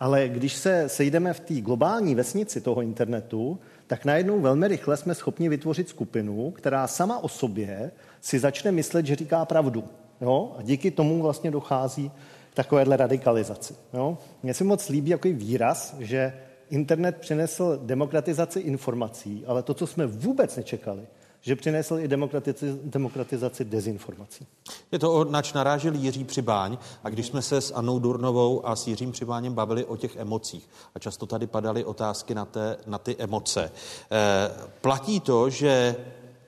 Ale 0.00 0.28
když 0.28 0.52
se 0.52 0.88
sejdeme 0.88 1.32
v 1.32 1.40
té 1.40 1.54
globální 1.54 2.14
vesnici 2.14 2.60
toho 2.60 2.82
internetu, 2.82 3.58
tak 3.86 4.04
najednou 4.04 4.40
velmi 4.40 4.68
rychle 4.68 4.96
jsme 4.96 5.14
schopni 5.14 5.48
vytvořit 5.48 5.88
skupinu, 5.88 6.50
která 6.50 6.86
sama 6.86 7.18
o 7.18 7.28
sobě 7.28 7.90
si 8.20 8.38
začne 8.38 8.72
myslet, 8.72 9.06
že 9.06 9.16
říká 9.16 9.44
pravdu. 9.44 9.84
Jo? 10.20 10.54
A 10.58 10.62
díky 10.62 10.90
tomu 10.90 11.22
vlastně 11.22 11.50
dochází 11.50 12.10
k 12.50 12.54
takovéhle 12.54 12.96
radikalizaci. 12.96 13.74
Jo? 13.94 14.18
Mně 14.42 14.54
se 14.54 14.64
moc 14.64 14.88
líbí 14.88 15.10
jako 15.10 15.28
výraz, 15.32 15.96
že 15.98 16.32
internet 16.70 17.16
přinesl 17.16 17.80
demokratizaci 17.82 18.60
informací, 18.60 19.44
ale 19.46 19.62
to, 19.62 19.74
co 19.74 19.86
jsme 19.86 20.06
vůbec 20.06 20.56
nečekali, 20.56 21.02
že 21.46 21.56
přinesl 21.56 21.98
i 21.98 22.08
demokratizaci, 22.08 22.80
demokratizaci 22.84 23.64
dezinformací. 23.64 24.46
Je 24.92 24.98
to, 24.98 25.24
nač 25.24 25.52
narážil 25.52 25.94
Jiří 25.94 26.24
Přibáň 26.24 26.78
a 27.04 27.10
když 27.10 27.26
jsme 27.26 27.42
se 27.42 27.60
s 27.60 27.74
Annou 27.74 27.98
Durnovou 27.98 28.66
a 28.66 28.76
s 28.76 28.86
Jiřím 28.86 29.12
Přibáněm 29.12 29.54
bavili 29.54 29.84
o 29.84 29.96
těch 29.96 30.16
emocích 30.16 30.68
a 30.94 30.98
často 30.98 31.26
tady 31.26 31.46
padaly 31.46 31.84
otázky 31.84 32.34
na, 32.34 32.44
té, 32.44 32.76
na 32.86 32.98
ty 32.98 33.16
emoce, 33.18 33.72
eh, 34.10 34.50
platí 34.80 35.20
to, 35.20 35.50
že 35.50 35.96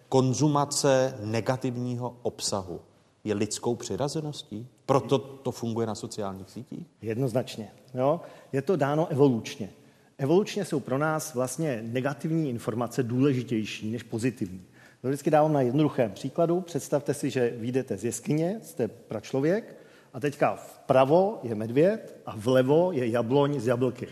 konzumace 0.09 1.19
negativního 1.25 2.16
obsahu 2.23 2.81
je 3.25 3.35
lidskou 3.35 3.75
přirazeností? 3.75 4.66
Proto 4.87 5.19
to 5.19 5.51
funguje 5.51 5.87
na 5.87 5.95
sociálních 5.95 6.51
sítích? 6.51 6.87
Jednoznačně. 7.03 7.70
Jo? 7.95 8.20
Je 8.53 8.62
to 8.62 8.77
dáno 8.77 9.07
evolučně. 9.07 9.70
Evolučně 10.19 10.65
jsou 10.65 10.81
pro 10.81 10.99
nás 10.99 11.35
vlastně 11.35 11.81
negativní 11.83 12.51
informace 12.51 13.03
důležitější 13.03 13.91
než 13.91 14.03
pozitivní. 14.03 14.65
To 15.03 15.09
vždycky 15.09 15.31
dávám 15.31 15.53
na 15.53 15.61
jednoduchém 15.61 16.12
příkladu. 16.12 16.61
Představte 16.61 17.15
si, 17.15 17.31
že 17.31 17.53
vyjdete 17.57 17.97
z 17.97 18.05
jeskyně, 18.05 18.61
jste 18.62 18.89
pračlověk 18.89 19.77
a 20.12 20.20
teďka 20.20 20.57
vpravo 20.57 21.41
je 21.43 21.55
medvěd 21.55 22.20
a 22.27 22.35
vlevo 22.37 22.93
je 22.93 23.09
jabloň 23.09 23.61
z 23.61 23.66
jablky. 23.66 24.09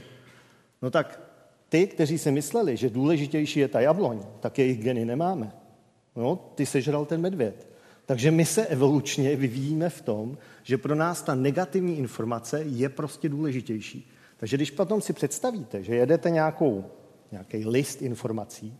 No 0.82 0.90
tak 0.90 1.20
ty, 1.68 1.86
kteří 1.86 2.18
si 2.18 2.30
mysleli, 2.30 2.76
že 2.76 2.90
důležitější 2.90 3.60
je 3.60 3.68
ta 3.68 3.80
jabloň, 3.80 4.22
tak 4.40 4.58
jejich 4.58 4.82
geny 4.82 5.04
nemáme. 5.04 5.52
No, 6.16 6.36
ty 6.54 6.66
sežral 6.66 7.04
ten 7.04 7.20
medvěd. 7.20 7.68
Takže 8.06 8.30
my 8.30 8.44
se 8.44 8.66
evolučně 8.66 9.36
vyvíjíme 9.36 9.90
v 9.90 10.02
tom, 10.02 10.38
že 10.62 10.78
pro 10.78 10.94
nás 10.94 11.22
ta 11.22 11.34
negativní 11.34 11.98
informace 11.98 12.62
je 12.62 12.88
prostě 12.88 13.28
důležitější. 13.28 14.10
Takže 14.36 14.56
když 14.56 14.70
potom 14.70 15.00
si 15.00 15.12
představíte, 15.12 15.82
že 15.82 15.94
jedete 15.94 16.30
nějakou, 16.30 16.84
nějaký 17.32 17.66
list 17.66 18.02
informací 18.02 18.78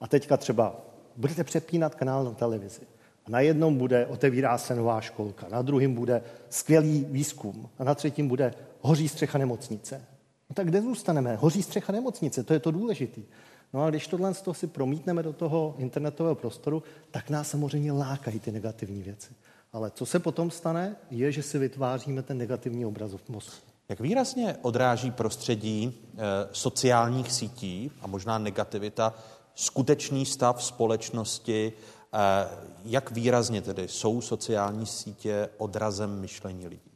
a 0.00 0.08
teďka 0.08 0.36
třeba 0.36 0.95
budete 1.16 1.44
přepínat 1.44 1.94
kanál 1.94 2.24
na 2.24 2.30
televizi. 2.30 2.80
A 3.26 3.30
na 3.30 3.40
jednom 3.40 3.78
bude, 3.78 4.06
otevírá 4.06 4.58
se 4.58 4.74
nová 4.74 5.00
školka, 5.00 5.46
na 5.48 5.62
druhém 5.62 5.94
bude 5.94 6.22
skvělý 6.50 7.06
výzkum 7.08 7.68
a 7.78 7.84
na 7.84 7.94
třetím 7.94 8.28
bude 8.28 8.54
hoří 8.80 9.08
střecha 9.08 9.38
nemocnice. 9.38 10.02
No 10.50 10.54
tak 10.54 10.66
kde 10.66 10.82
zůstaneme? 10.82 11.36
Hoří 11.36 11.62
střecha 11.62 11.92
nemocnice, 11.92 12.42
to 12.42 12.52
je 12.52 12.60
to 12.60 12.70
důležité. 12.70 13.20
No 13.72 13.84
a 13.84 13.90
když 13.90 14.06
tohle 14.06 14.34
z 14.34 14.42
toho 14.42 14.54
si 14.54 14.66
promítneme 14.66 15.22
do 15.22 15.32
toho 15.32 15.74
internetového 15.78 16.34
prostoru, 16.34 16.82
tak 17.10 17.30
nás 17.30 17.50
samozřejmě 17.50 17.92
lákají 17.92 18.40
ty 18.40 18.52
negativní 18.52 19.02
věci. 19.02 19.34
Ale 19.72 19.90
co 19.90 20.06
se 20.06 20.18
potom 20.18 20.50
stane, 20.50 20.96
je, 21.10 21.32
že 21.32 21.42
si 21.42 21.58
vytváříme 21.58 22.22
ten 22.22 22.38
negativní 22.38 22.86
obraz 22.86 23.12
v 23.12 23.28
mozku. 23.28 23.66
Jak 23.88 24.00
výrazně 24.00 24.56
odráží 24.62 25.10
prostředí 25.10 25.94
e, 25.94 26.22
sociálních 26.52 27.32
sítí 27.32 27.90
a 28.00 28.06
možná 28.06 28.38
negativita 28.38 29.14
skutečný 29.56 30.26
stav 30.26 30.64
společnosti, 30.64 31.72
eh, 31.72 32.18
jak 32.84 33.10
výrazně 33.10 33.62
tedy 33.62 33.88
jsou 33.88 34.20
sociální 34.20 34.86
sítě 34.86 35.48
odrazem 35.58 36.20
myšlení 36.20 36.66
lidí? 36.66 36.90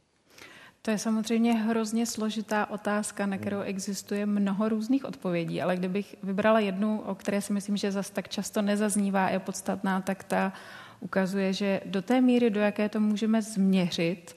To 0.81 0.91
je 0.91 0.97
samozřejmě 0.97 1.53
hrozně 1.53 2.05
složitá 2.05 2.69
otázka, 2.69 3.25
na 3.25 3.37
kterou 3.37 3.59
existuje 3.61 4.25
mnoho 4.25 4.69
různých 4.69 5.05
odpovědí, 5.05 5.61
ale 5.61 5.75
kdybych 5.75 6.15
vybrala 6.23 6.59
jednu, 6.59 7.01
o 7.01 7.15
které 7.15 7.41
si 7.41 7.53
myslím, 7.53 7.77
že 7.77 7.91
zas 7.91 8.09
tak 8.09 8.29
často 8.29 8.61
nezaznívá, 8.61 9.29
je 9.29 9.39
podstatná, 9.39 10.01
tak 10.01 10.23
ta 10.23 10.53
ukazuje, 10.99 11.53
že 11.53 11.81
do 11.85 12.01
té 12.01 12.21
míry, 12.21 12.49
do 12.49 12.59
jaké 12.59 12.89
to 12.89 12.99
můžeme 12.99 13.41
změřit, 13.41 14.35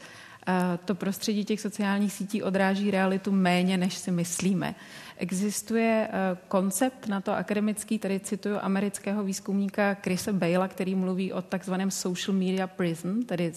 to 0.84 0.94
prostředí 0.94 1.44
těch 1.44 1.60
sociálních 1.60 2.12
sítí 2.12 2.42
odráží 2.42 2.90
realitu 2.90 3.32
méně, 3.32 3.76
než 3.76 3.94
si 3.94 4.10
myslíme. 4.10 4.74
Existuje 5.16 6.08
eh, 6.10 6.36
koncept 6.48 7.08
na 7.08 7.20
to 7.20 7.32
akademický, 7.32 7.98
tady 7.98 8.20
cituju 8.20 8.56
amerického 8.60 9.24
výzkumníka 9.24 9.94
Chrisa 9.94 10.32
Bale'a, 10.32 10.68
který 10.68 10.94
mluví 10.94 11.32
o 11.32 11.42
takzvaném 11.42 11.90
social 11.90 12.36
media 12.36 12.66
prism, 12.66 13.22
tedy 13.22 13.52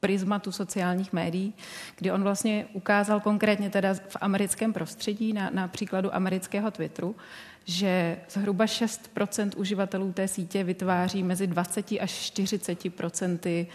prismatu 0.00 0.52
sociálních 0.52 1.12
médií, 1.12 1.54
kdy 1.96 2.12
on 2.12 2.22
vlastně 2.22 2.66
ukázal 2.72 3.20
konkrétně 3.20 3.70
teda 3.70 3.94
v 3.94 4.16
americkém 4.20 4.72
prostředí, 4.72 5.32
na, 5.32 5.50
na 5.50 5.68
příkladu 5.68 6.14
amerického 6.14 6.70
Twitteru, 6.70 7.16
že 7.64 8.16
zhruba 8.30 8.64
6% 8.64 9.50
uživatelů 9.56 10.12
té 10.12 10.28
sítě 10.28 10.64
vytváří 10.64 11.22
mezi 11.22 11.46
20 11.46 11.92
až 12.00 12.32
40% 12.32 13.38
eh, 13.44 13.66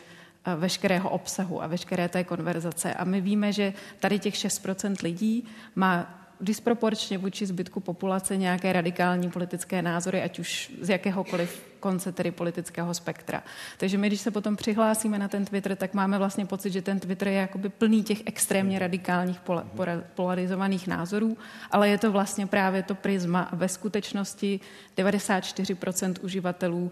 veškerého 0.55 1.09
obsahu 1.09 1.63
a 1.63 1.67
veškeré 1.67 2.09
té 2.09 2.23
konverzace. 2.23 2.93
A 2.93 3.03
my 3.03 3.21
víme, 3.21 3.53
že 3.53 3.73
tady 3.99 4.19
těch 4.19 4.33
6% 4.33 4.95
lidí 5.03 5.45
má 5.75 6.20
disproporčně 6.41 7.17
vůči 7.17 7.45
zbytku 7.45 7.79
populace 7.79 8.37
nějaké 8.37 8.73
radikální 8.73 9.29
politické 9.29 9.81
názory, 9.81 10.21
ať 10.21 10.39
už 10.39 10.71
z 10.81 10.89
jakéhokoliv 10.89 11.71
konce 11.79 12.11
tedy 12.11 12.31
politického 12.31 12.93
spektra. 12.93 13.43
Takže 13.77 13.97
my, 13.97 14.07
když 14.07 14.21
se 14.21 14.31
potom 14.31 14.55
přihlásíme 14.55 15.19
na 15.19 15.27
ten 15.27 15.45
Twitter, 15.45 15.75
tak 15.75 15.93
máme 15.93 16.17
vlastně 16.17 16.45
pocit, 16.45 16.71
že 16.71 16.81
ten 16.81 16.99
Twitter 16.99 17.27
je 17.27 17.33
jakoby 17.33 17.69
plný 17.69 18.03
těch 18.03 18.21
extrémně 18.25 18.79
radikálních 18.79 19.41
polarizovaných 20.15 20.87
názorů, 20.87 21.37
ale 21.71 21.89
je 21.89 21.97
to 21.97 22.11
vlastně 22.11 22.47
právě 22.47 22.83
to 22.83 22.95
prisma 22.95 23.49
ve 23.53 23.67
skutečnosti 23.67 24.59
94% 24.97 26.13
uživatelů 26.21 26.91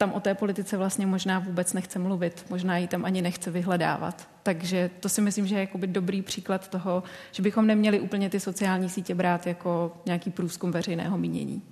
tam 0.00 0.12
o 0.12 0.20
té 0.20 0.34
politice 0.34 0.76
vlastně 0.76 1.06
možná 1.06 1.38
vůbec 1.38 1.72
nechce 1.72 1.98
mluvit, 1.98 2.44
možná 2.50 2.78
ji 2.78 2.88
tam 2.88 3.04
ani 3.04 3.22
nechce 3.22 3.50
vyhledávat. 3.50 4.28
Takže 4.42 4.90
to 5.00 5.08
si 5.08 5.20
myslím, 5.20 5.46
že 5.46 5.54
je 5.54 5.60
jakoby 5.60 5.86
dobrý 5.86 6.22
příklad 6.22 6.68
toho, 6.68 7.02
že 7.32 7.42
bychom 7.42 7.66
neměli 7.66 8.00
úplně 8.00 8.30
ty 8.30 8.40
sociální 8.40 8.88
sítě 8.88 9.14
brát 9.14 9.46
jako 9.46 9.92
nějaký 10.06 10.30
průzkum 10.30 10.72
veřejného 10.72 11.18
mínění. 11.18 11.62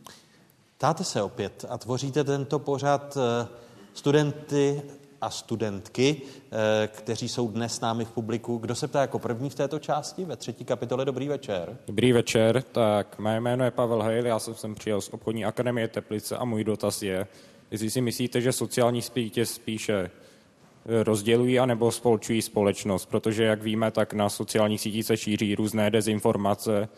Ptáte 0.76 1.04
se 1.04 1.22
opět 1.22 1.64
a 1.68 1.78
tvoříte 1.78 2.24
tento 2.24 2.58
pořad 2.58 3.18
eh, 3.20 3.48
studenty 3.94 4.82
a 5.20 5.30
studentky, 5.30 6.22
eh, 6.22 6.86
kteří 6.86 7.28
jsou 7.28 7.48
dnes 7.48 7.76
s 7.76 7.80
námi 7.80 8.04
v 8.04 8.10
publiku. 8.10 8.58
Kdo 8.58 8.74
se 8.74 8.88
ptá 8.88 9.00
jako 9.00 9.18
první 9.18 9.50
v 9.50 9.54
této 9.54 9.78
části, 9.78 10.24
ve 10.24 10.36
třetí 10.36 10.64
kapitole? 10.64 11.04
Dobrý 11.04 11.28
večer. 11.28 11.76
Dobrý 11.86 12.12
večer, 12.12 12.62
tak 12.62 13.18
mé 13.18 13.40
jméno 13.40 13.64
je 13.64 13.70
Pavel 13.70 14.02
Hejl, 14.02 14.26
já 14.26 14.38
jsem 14.38 14.54
sem 14.54 14.74
přijel 14.74 15.00
z 15.00 15.08
obchodní 15.08 15.44
akademie 15.44 15.88
Teplice 15.88 16.36
a 16.36 16.44
můj 16.44 16.64
dotaz 16.64 17.02
je, 17.02 17.26
Jestli 17.70 17.90
si 17.90 18.00
myslíte, 18.00 18.40
že 18.40 18.52
sociální 18.52 19.02
sítě 19.02 19.46
spíše 19.46 19.94
eh, 19.94 21.02
rozdělují 21.02 21.58
anebo 21.58 21.92
spolčují 21.92 22.42
společnost, 22.42 23.06
protože 23.06 23.44
jak 23.44 23.62
víme, 23.62 23.90
tak 23.90 24.12
na 24.12 24.28
sociálních 24.28 24.80
sítích 24.80 25.06
se 25.06 25.16
šíří 25.16 25.54
různé 25.54 25.90
dezinformace, 25.90 26.88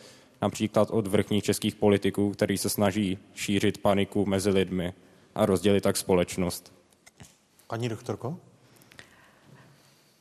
například 0.42 0.90
od 0.90 1.06
vrchních 1.06 1.44
českých 1.44 1.74
politiků, 1.74 2.30
kteří 2.30 2.58
se 2.58 2.68
snaží 2.68 3.18
šířit 3.34 3.78
paniku 3.78 4.26
mezi 4.26 4.50
lidmi 4.50 4.92
a 5.34 5.46
rozdělit 5.46 5.80
tak 5.80 5.96
společnost. 5.96 6.72
Paní 7.66 7.88
doktorko? 7.88 8.38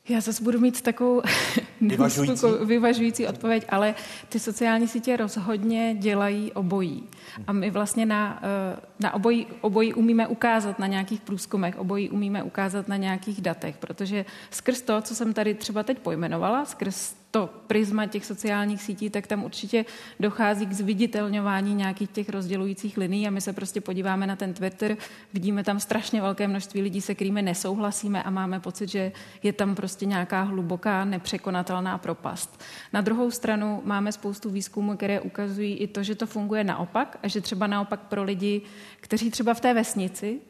Já 0.08 0.20
zase 0.20 0.44
budu 0.44 0.60
mít 0.60 0.82
takovou 0.82 1.22
vyvažující. 1.80 2.46
vyvažující 2.64 3.26
odpověď, 3.26 3.64
ale 3.68 3.94
ty 4.28 4.38
sociální 4.38 4.88
sítě 4.88 5.16
rozhodně 5.16 5.94
dělají 5.98 6.52
obojí. 6.52 7.08
A 7.46 7.52
my 7.52 7.70
vlastně 7.70 8.06
na, 8.06 8.40
eh, 8.42 8.80
na 9.00 9.14
obojí, 9.14 9.46
obojí 9.60 9.94
umíme 9.94 10.26
ukázat 10.26 10.78
na 10.78 10.86
nějakých 10.86 11.20
průzkumech, 11.20 11.78
obojí 11.78 12.10
umíme 12.10 12.42
ukázat 12.42 12.88
na 12.88 12.96
nějakých 12.96 13.40
datech, 13.40 13.76
protože 13.76 14.24
skrz 14.50 14.82
to, 14.82 15.02
co 15.02 15.14
jsem 15.14 15.32
tady 15.32 15.54
třeba 15.54 15.82
teď 15.82 15.98
pojmenovala, 15.98 16.64
skrz 16.64 17.19
to 17.30 17.50
prisma 17.66 18.06
těch 18.06 18.26
sociálních 18.26 18.82
sítí, 18.82 19.10
tak 19.10 19.26
tam 19.26 19.44
určitě 19.44 19.84
dochází 20.20 20.66
k 20.66 20.72
zviditelňování 20.72 21.74
nějakých 21.74 22.10
těch 22.10 22.28
rozdělujících 22.28 22.96
liní 22.96 23.26
a 23.26 23.30
my 23.30 23.40
se 23.40 23.52
prostě 23.52 23.80
podíváme 23.80 24.26
na 24.26 24.36
ten 24.36 24.54
Twitter, 24.54 24.96
vidíme 25.32 25.64
tam 25.64 25.80
strašně 25.80 26.20
velké 26.20 26.48
množství 26.48 26.82
lidí, 26.82 27.00
se 27.00 27.14
kterými 27.14 27.42
nesouhlasíme 27.42 28.22
a 28.22 28.30
máme 28.30 28.60
pocit, 28.60 28.88
že 28.88 29.12
je 29.42 29.52
tam 29.52 29.74
prostě 29.74 30.06
nějaká 30.06 30.42
hluboká, 30.42 31.04
nepřekonatelná 31.04 31.98
propast. 31.98 32.62
Na 32.92 33.00
druhou 33.00 33.30
stranu 33.30 33.82
máme 33.84 34.12
spoustu 34.12 34.50
výzkumů, 34.50 34.96
které 34.96 35.20
ukazují 35.20 35.74
i 35.74 35.86
to, 35.86 36.02
že 36.02 36.14
to 36.14 36.26
funguje 36.26 36.64
naopak 36.64 37.18
a 37.22 37.28
že 37.28 37.40
třeba 37.40 37.66
naopak 37.66 38.00
pro 38.00 38.22
lidi, 38.22 38.62
kteří 39.00 39.30
třeba 39.30 39.54
v 39.54 39.60
té 39.60 39.74
vesnici 39.74 40.40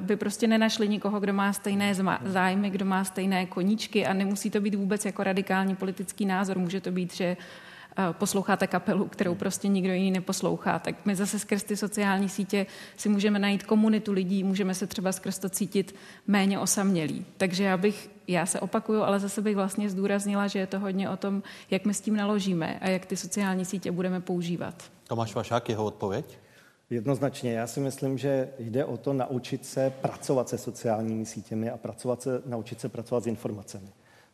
by 0.00 0.16
prostě 0.16 0.46
nenašli 0.46 0.88
nikoho, 0.88 1.20
kdo 1.20 1.32
má 1.32 1.52
stejné 1.52 1.94
zájmy, 2.24 2.70
kdo 2.70 2.84
má 2.84 3.04
stejné 3.04 3.46
koníčky 3.46 4.06
a 4.06 4.12
nemusí 4.12 4.50
to 4.50 4.60
být 4.60 4.74
vůbec 4.74 5.04
jako 5.04 5.22
radikální 5.22 5.76
politický 5.76 6.26
názor. 6.26 6.58
Může 6.58 6.80
to 6.80 6.90
být, 6.90 7.14
že 7.14 7.24
eh, 7.24 8.02
posloucháte 8.12 8.66
kapelu, 8.66 9.04
kterou 9.04 9.34
prostě 9.34 9.68
nikdo 9.68 9.92
jiný 9.92 10.10
neposlouchá. 10.10 10.78
Tak 10.78 10.94
my 11.04 11.16
zase 11.16 11.38
skrz 11.38 11.62
ty 11.62 11.76
sociální 11.76 12.28
sítě 12.28 12.66
si 12.96 13.08
můžeme 13.08 13.38
najít 13.38 13.62
komunitu 13.62 14.12
lidí, 14.12 14.44
můžeme 14.44 14.74
se 14.74 14.86
třeba 14.86 15.12
skrz 15.12 15.38
to 15.38 15.48
cítit 15.48 15.94
méně 16.26 16.58
osamělí. 16.58 17.24
Takže 17.36 17.64
já 17.64 17.76
bych, 17.76 18.10
já 18.26 18.46
se 18.46 18.60
opakuju, 18.60 19.02
ale 19.02 19.20
zase 19.20 19.42
bych 19.42 19.56
vlastně 19.56 19.90
zdůraznila, 19.90 20.46
že 20.46 20.58
je 20.58 20.66
to 20.66 20.78
hodně 20.78 21.10
o 21.10 21.16
tom, 21.16 21.42
jak 21.70 21.84
my 21.84 21.94
s 21.94 22.00
tím 22.00 22.16
naložíme 22.16 22.78
a 22.80 22.88
jak 22.88 23.06
ty 23.06 23.16
sociální 23.16 23.64
sítě 23.64 23.92
budeme 23.92 24.20
používat. 24.20 24.90
Tomáš 25.08 25.34
Vašák, 25.34 25.68
jeho 25.68 25.84
odpověď? 25.84 26.38
Jednoznačně. 26.90 27.52
Já 27.52 27.66
si 27.66 27.80
myslím, 27.80 28.18
že 28.18 28.48
jde 28.58 28.84
o 28.84 28.96
to 28.96 29.12
naučit 29.12 29.66
se 29.66 29.92
pracovat 30.00 30.48
se 30.48 30.58
sociálními 30.58 31.26
sítěmi 31.26 31.70
a 31.70 31.76
pracovat 31.76 32.22
se, 32.22 32.42
naučit 32.46 32.80
se 32.80 32.88
pracovat 32.88 33.24
s 33.24 33.26
informacemi. 33.26 33.88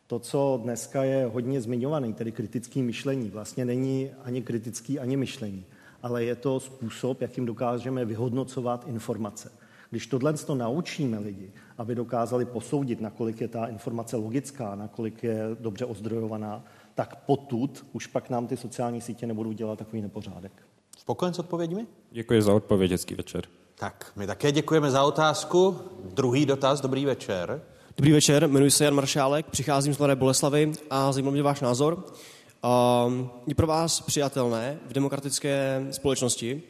To, 0.07 0.19
co 0.19 0.59
dneska 0.63 1.03
je 1.03 1.25
hodně 1.25 1.61
zmiňovaný, 1.61 2.13
tedy 2.13 2.31
kritický 2.31 2.81
myšlení, 2.81 3.29
vlastně 3.29 3.65
není 3.65 4.11
ani 4.23 4.41
kritický, 4.41 4.99
ani 4.99 5.17
myšlení, 5.17 5.65
ale 6.03 6.23
je 6.23 6.35
to 6.35 6.59
způsob, 6.59 7.21
jakým 7.21 7.45
dokážeme 7.45 8.05
vyhodnocovat 8.05 8.87
informace. 8.87 9.51
Když 9.89 10.07
tohle 10.07 10.33
to 10.33 10.55
naučíme 10.55 11.19
lidi, 11.19 11.51
aby 11.77 11.95
dokázali 11.95 12.45
posoudit, 12.45 13.01
nakolik 13.01 13.41
je 13.41 13.47
ta 13.47 13.65
informace 13.65 14.15
logická, 14.15 14.75
nakolik 14.75 15.23
je 15.23 15.39
dobře 15.59 15.85
ozdrojovaná, 15.85 16.63
tak 16.93 17.15
potud 17.15 17.85
už 17.93 18.07
pak 18.07 18.29
nám 18.29 18.47
ty 18.47 18.57
sociální 18.57 19.01
sítě 19.01 19.27
nebudou 19.27 19.51
dělat 19.51 19.79
takový 19.79 20.01
nepořádek. 20.01 20.74
Spokojen 21.05 21.33
s 21.33 21.39
odpověďmi? 21.39 21.87
Děkuji 22.11 22.41
za 22.41 22.53
odpověď, 22.53 22.91
hezký 22.91 23.15
večer. 23.15 23.43
Tak, 23.75 24.11
my 24.15 24.27
také 24.27 24.51
děkujeme 24.51 24.91
za 24.91 25.03
otázku. 25.03 25.77
Druhý 26.03 26.45
dotaz, 26.45 26.81
dobrý 26.81 27.05
večer. 27.05 27.61
Dobrý 27.97 28.11
večer, 28.11 28.43
jmenuji 28.43 28.71
se 28.71 28.83
Jan 28.83 28.93
Maršálek, 28.93 29.45
přicházím 29.45 29.93
z 29.93 29.97
Mladé 29.97 30.15
Boleslavy 30.15 30.71
a 30.89 31.11
zajímal 31.11 31.31
mě 31.31 31.43
váš 31.43 31.61
názor. 31.61 31.93
Uh, 31.93 33.27
je 33.47 33.55
pro 33.55 33.67
vás 33.67 34.01
přijatelné 34.01 34.79
v 34.87 34.93
demokratické 34.93 35.87
společnosti, 35.91 36.63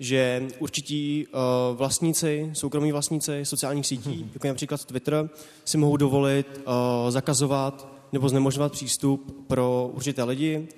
že 0.00 0.48
určití 0.58 1.26
uh, 1.26 1.76
vlastníci, 1.76 2.50
soukromí 2.52 2.92
vlastníci 2.92 3.40
sociálních 3.44 3.86
sítí, 3.86 4.10
mm-hmm. 4.10 4.30
jako 4.34 4.48
například 4.48 4.84
Twitter, 4.84 5.30
si 5.64 5.78
mohou 5.78 5.96
dovolit 5.96 6.60
uh, 6.66 7.10
zakazovat 7.10 7.88
nebo 8.12 8.28
znemožňovat 8.28 8.72
přístup 8.72 9.44
pro 9.46 9.90
určité 9.94 10.24
lidi, 10.24 10.68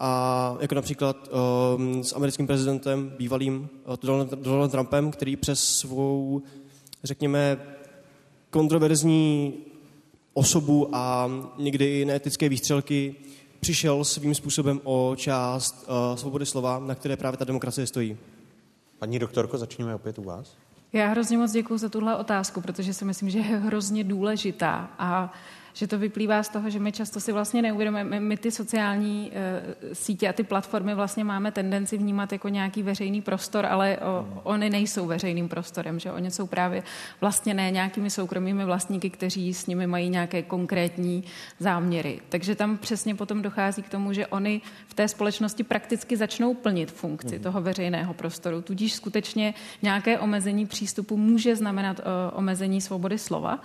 a 0.00 0.56
jako 0.60 0.74
například 0.74 1.28
um, 1.76 2.04
s 2.04 2.16
americkým 2.16 2.46
prezidentem, 2.46 3.12
bývalým 3.18 3.68
uh, 3.86 3.96
Donaldem 4.36 4.70
Trumpem, 4.70 5.10
který 5.10 5.36
přes 5.36 5.64
svou, 5.64 6.42
řekněme, 7.04 7.56
kontroverzní 8.50 9.54
osobu 10.32 10.88
a 10.92 11.30
někdy 11.58 12.04
neetické 12.04 12.48
výstřelky 12.48 13.14
přišel 13.60 14.04
svým 14.04 14.34
způsobem 14.34 14.80
o 14.84 15.14
část 15.16 15.88
uh, 15.88 16.16
svobody 16.16 16.46
slova, 16.46 16.78
na 16.78 16.94
které 16.94 17.16
právě 17.16 17.38
ta 17.38 17.44
demokracie 17.44 17.86
stojí. 17.86 18.16
Paní 18.98 19.18
doktorko, 19.18 19.58
začněme 19.58 19.94
opět 19.94 20.18
u 20.18 20.22
vás. 20.22 20.56
Já 20.92 21.08
hrozně 21.08 21.38
moc 21.38 21.52
děkuji 21.52 21.78
za 21.78 21.88
tuhle 21.88 22.16
otázku, 22.16 22.60
protože 22.60 22.94
si 22.94 23.04
myslím, 23.04 23.30
že 23.30 23.38
je 23.38 23.44
hrozně 23.44 24.04
důležitá 24.04 24.90
a 24.98 25.32
že 25.74 25.86
to 25.86 25.98
vyplývá 25.98 26.42
z 26.42 26.48
toho, 26.48 26.70
že 26.70 26.78
my 26.78 26.92
často 26.92 27.20
si 27.20 27.32
vlastně 27.32 27.62
neuvědomujeme, 27.62 28.20
my 28.20 28.36
ty 28.36 28.50
sociální 28.50 29.30
uh, 29.30 29.92
sítě 29.92 30.28
a 30.28 30.32
ty 30.32 30.42
platformy 30.42 30.94
vlastně 30.94 31.24
máme 31.24 31.52
tendenci 31.52 31.98
vnímat 31.98 32.32
jako 32.32 32.48
nějaký 32.48 32.82
veřejný 32.82 33.22
prostor, 33.22 33.66
ale 33.66 33.98
o, 33.98 34.28
oni 34.42 34.70
nejsou 34.70 35.06
veřejným 35.06 35.48
prostorem, 35.48 35.98
že 35.98 36.12
oni 36.12 36.30
jsou 36.30 36.46
právě 36.46 36.82
vlastně 37.20 37.54
ne 37.54 37.70
nějakými 37.70 38.10
soukromými 38.10 38.64
vlastníky, 38.64 39.10
kteří 39.10 39.54
s 39.54 39.66
nimi 39.66 39.86
mají 39.86 40.08
nějaké 40.08 40.42
konkrétní 40.42 41.24
záměry. 41.58 42.20
Takže 42.28 42.54
tam 42.54 42.78
přesně 42.78 43.14
potom 43.14 43.42
dochází 43.42 43.82
k 43.82 43.88
tomu, 43.88 44.12
že 44.12 44.26
oni 44.26 44.60
v 44.86 44.94
té 44.94 45.08
společnosti 45.08 45.62
prakticky 45.64 46.16
začnou 46.16 46.54
plnit 46.54 46.90
funkci 46.90 47.36
mm. 47.36 47.42
toho 47.42 47.62
veřejného 47.62 48.14
prostoru. 48.14 48.62
Tudíž 48.62 48.94
skutečně 48.94 49.54
nějaké 49.82 50.18
omezení 50.18 50.66
přístupu 50.66 51.16
může 51.16 51.56
znamenat 51.56 51.98
uh, 51.98 52.04
omezení 52.38 52.80
svobody 52.80 53.18
slova, 53.18 53.58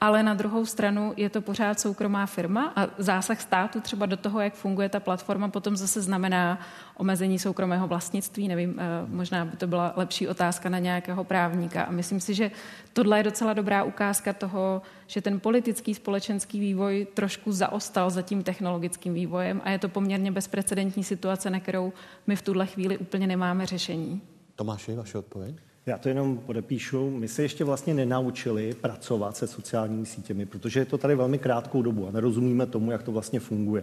ale 0.00 0.22
na 0.22 0.34
druhou 0.34 0.66
stranu 0.66 1.12
je 1.16 1.30
to 1.30 1.40
pořád 1.40 1.59
pořád 1.60 1.80
soukromá 1.80 2.26
firma 2.26 2.72
a 2.76 2.88
zásah 2.98 3.40
státu 3.40 3.80
třeba 3.80 4.06
do 4.06 4.16
toho, 4.16 4.40
jak 4.40 4.54
funguje 4.54 4.88
ta 4.88 5.00
platforma, 5.00 5.48
potom 5.48 5.76
zase 5.76 6.00
znamená 6.00 6.58
omezení 6.96 7.38
soukromého 7.38 7.88
vlastnictví. 7.88 8.48
Nevím, 8.48 8.76
eh, 8.78 8.84
možná 9.06 9.44
by 9.44 9.56
to 9.56 9.66
byla 9.66 9.92
lepší 9.96 10.28
otázka 10.28 10.68
na 10.68 10.78
nějakého 10.78 11.24
právníka. 11.24 11.82
A 11.82 11.90
myslím 11.90 12.20
si, 12.20 12.34
že 12.34 12.50
tohle 12.92 13.18
je 13.18 13.22
docela 13.22 13.52
dobrá 13.52 13.84
ukázka 13.84 14.32
toho, 14.32 14.82
že 15.06 15.20
ten 15.20 15.40
politický 15.40 15.94
společenský 15.94 16.60
vývoj 16.60 17.06
trošku 17.14 17.52
zaostal 17.52 18.10
za 18.10 18.22
tím 18.22 18.42
technologickým 18.42 19.14
vývojem 19.14 19.60
a 19.64 19.70
je 19.70 19.78
to 19.78 19.88
poměrně 19.88 20.32
bezprecedentní 20.32 21.04
situace, 21.04 21.50
na 21.50 21.60
kterou 21.60 21.92
my 22.26 22.36
v 22.36 22.42
tuhle 22.42 22.66
chvíli 22.66 22.98
úplně 22.98 23.26
nemáme 23.26 23.66
řešení. 23.66 24.20
Tomáši, 24.56 24.96
vaše 24.96 25.18
odpověď? 25.18 25.69
Já 25.90 25.98
to 25.98 26.08
jenom 26.08 26.38
podepíšu. 26.38 27.10
My 27.10 27.28
se 27.28 27.42
ještě 27.42 27.64
vlastně 27.64 27.94
nenaučili 27.94 28.74
pracovat 28.74 29.36
se 29.36 29.46
sociálními 29.46 30.06
sítěmi, 30.06 30.46
protože 30.46 30.80
je 30.80 30.84
to 30.84 30.98
tady 30.98 31.14
velmi 31.14 31.38
krátkou 31.38 31.82
dobu 31.82 32.08
a 32.08 32.10
nerozumíme 32.10 32.66
tomu, 32.66 32.90
jak 32.90 33.02
to 33.02 33.12
vlastně 33.12 33.40
funguje. 33.40 33.82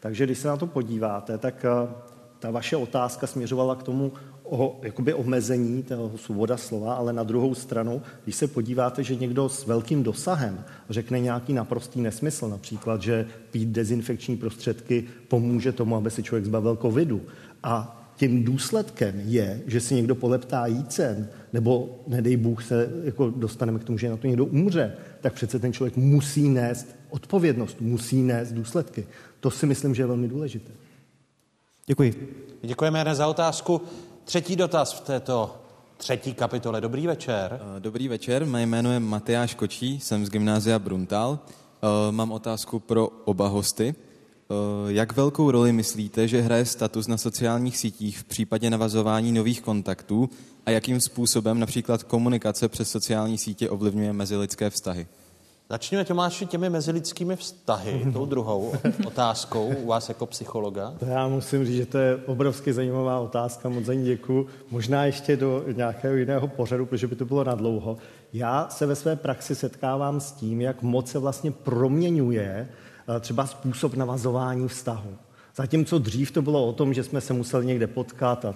Takže 0.00 0.24
když 0.24 0.38
se 0.38 0.48
na 0.48 0.56
to 0.56 0.66
podíváte, 0.66 1.38
tak 1.38 1.64
eh, 1.64 1.94
ta 2.38 2.50
vaše 2.50 2.76
otázka 2.76 3.26
směřovala 3.26 3.76
k 3.76 3.82
tomu 3.82 4.12
o 4.44 4.80
jakoby 4.82 5.14
omezení 5.14 5.82
toho 5.82 6.18
svoboda 6.18 6.56
slova, 6.56 6.94
ale 6.94 7.12
na 7.12 7.22
druhou 7.22 7.54
stranu, 7.54 8.02
když 8.24 8.36
se 8.36 8.46
podíváte, 8.46 9.02
že 9.02 9.16
někdo 9.16 9.48
s 9.48 9.66
velkým 9.66 10.02
dosahem 10.02 10.64
řekne 10.90 11.20
nějaký 11.20 11.52
naprostý 11.52 12.00
nesmysl, 12.00 12.48
například, 12.48 13.02
že 13.02 13.26
pít 13.50 13.68
dezinfekční 13.68 14.36
prostředky 14.36 15.04
pomůže 15.28 15.72
tomu, 15.72 15.96
aby 15.96 16.10
se 16.10 16.22
člověk 16.22 16.44
zbavil 16.44 16.76
covidu 16.76 17.20
a 17.62 17.99
tím 18.20 18.44
důsledkem 18.44 19.22
je, 19.24 19.62
že 19.66 19.80
si 19.80 19.94
někdo 19.94 20.14
poleptá 20.14 20.66
jícen, 20.66 21.28
nebo 21.52 21.98
nedej 22.06 22.36
Bůh 22.36 22.64
se 22.64 22.90
jako 23.04 23.30
dostaneme 23.30 23.78
k 23.78 23.84
tomu, 23.84 23.98
že 23.98 24.10
na 24.10 24.16
to 24.16 24.26
někdo 24.26 24.44
umře, 24.44 24.92
tak 25.20 25.32
přece 25.32 25.58
ten 25.58 25.72
člověk 25.72 25.96
musí 25.96 26.48
nést 26.48 26.96
odpovědnost, 27.10 27.80
musí 27.80 28.22
nést 28.22 28.52
důsledky. 28.52 29.06
To 29.40 29.50
si 29.50 29.66
myslím, 29.66 29.94
že 29.94 30.02
je 30.02 30.06
velmi 30.06 30.28
důležité. 30.28 30.72
Děkuji. 31.86 32.34
Děkujeme 32.62 32.98
Jane 32.98 33.14
za 33.14 33.26
otázku. 33.26 33.80
Třetí 34.24 34.56
dotaz 34.56 34.92
v 34.92 35.00
této 35.00 35.56
třetí 35.96 36.34
kapitole. 36.34 36.80
Dobrý 36.80 37.06
večer. 37.06 37.60
Dobrý 37.78 38.08
večer, 38.08 38.46
mé 38.46 38.62
jméno 38.62 38.92
je 38.92 39.00
Matyáš 39.00 39.54
Kočí, 39.54 40.00
jsem 40.00 40.26
z 40.26 40.30
gymnázia 40.30 40.78
Bruntal. 40.78 41.38
Mám 42.10 42.32
otázku 42.32 42.80
pro 42.80 43.08
oba 43.24 43.48
hosty. 43.48 43.94
Eh, 44.50 44.92
jak 44.92 45.16
velkou 45.16 45.50
roli 45.50 45.72
myslíte, 45.72 46.28
že 46.28 46.40
hraje 46.40 46.64
status 46.64 47.06
na 47.06 47.16
sociálních 47.16 47.76
sítích 47.76 48.18
v 48.18 48.24
případě 48.24 48.70
navazování 48.70 49.32
nových 49.32 49.60
kontaktů 49.60 50.30
a 50.66 50.70
jakým 50.70 51.00
způsobem 51.00 51.60
například 51.60 52.02
komunikace 52.02 52.68
přes 52.68 52.90
sociální 52.90 53.38
sítě 53.38 53.70
ovlivňuje 53.70 54.12
mezilidské 54.12 54.70
vztahy? 54.70 55.06
Začněme, 55.70 56.04
Tomáši, 56.04 56.46
těmi 56.46 56.70
mezilidskými 56.70 57.36
vztahy, 57.36 58.06
tou 58.12 58.26
druhou 58.26 58.72
otázkou 59.06 59.72
u 59.82 59.86
vás 59.86 60.08
jako 60.08 60.26
psychologa. 60.26 60.94
To 60.98 61.04
já 61.04 61.28
musím 61.28 61.64
říct, 61.64 61.76
že 61.76 61.86
to 61.86 61.98
je 61.98 62.16
obrovsky 62.16 62.72
zajímavá 62.72 63.18
otázka, 63.18 63.68
moc 63.68 63.84
za 63.84 63.94
ní 63.94 64.04
děkuji. 64.04 64.46
Možná 64.70 65.04
ještě 65.04 65.36
do 65.36 65.64
nějakého 65.72 66.14
jiného 66.14 66.48
pořadu, 66.48 66.86
protože 66.86 67.06
by 67.06 67.16
to 67.16 67.24
bylo 67.24 67.44
nadlouho. 67.44 67.96
Já 68.32 68.68
se 68.68 68.86
ve 68.86 68.94
své 68.96 69.16
praxi 69.16 69.54
setkávám 69.54 70.20
s 70.20 70.32
tím, 70.32 70.60
jak 70.60 70.82
moc 70.82 71.10
se 71.10 71.18
vlastně 71.18 71.50
proměňuje 71.50 72.68
třeba 73.20 73.46
způsob 73.46 73.94
navazování 73.94 74.68
vztahu. 74.68 75.16
Zatímco 75.56 75.98
dřív 75.98 76.30
to 76.30 76.42
bylo 76.42 76.66
o 76.66 76.72
tom, 76.72 76.94
že 76.94 77.02
jsme 77.02 77.20
se 77.20 77.32
museli 77.32 77.66
někde 77.66 77.86
potkat 77.86 78.44
a 78.44 78.54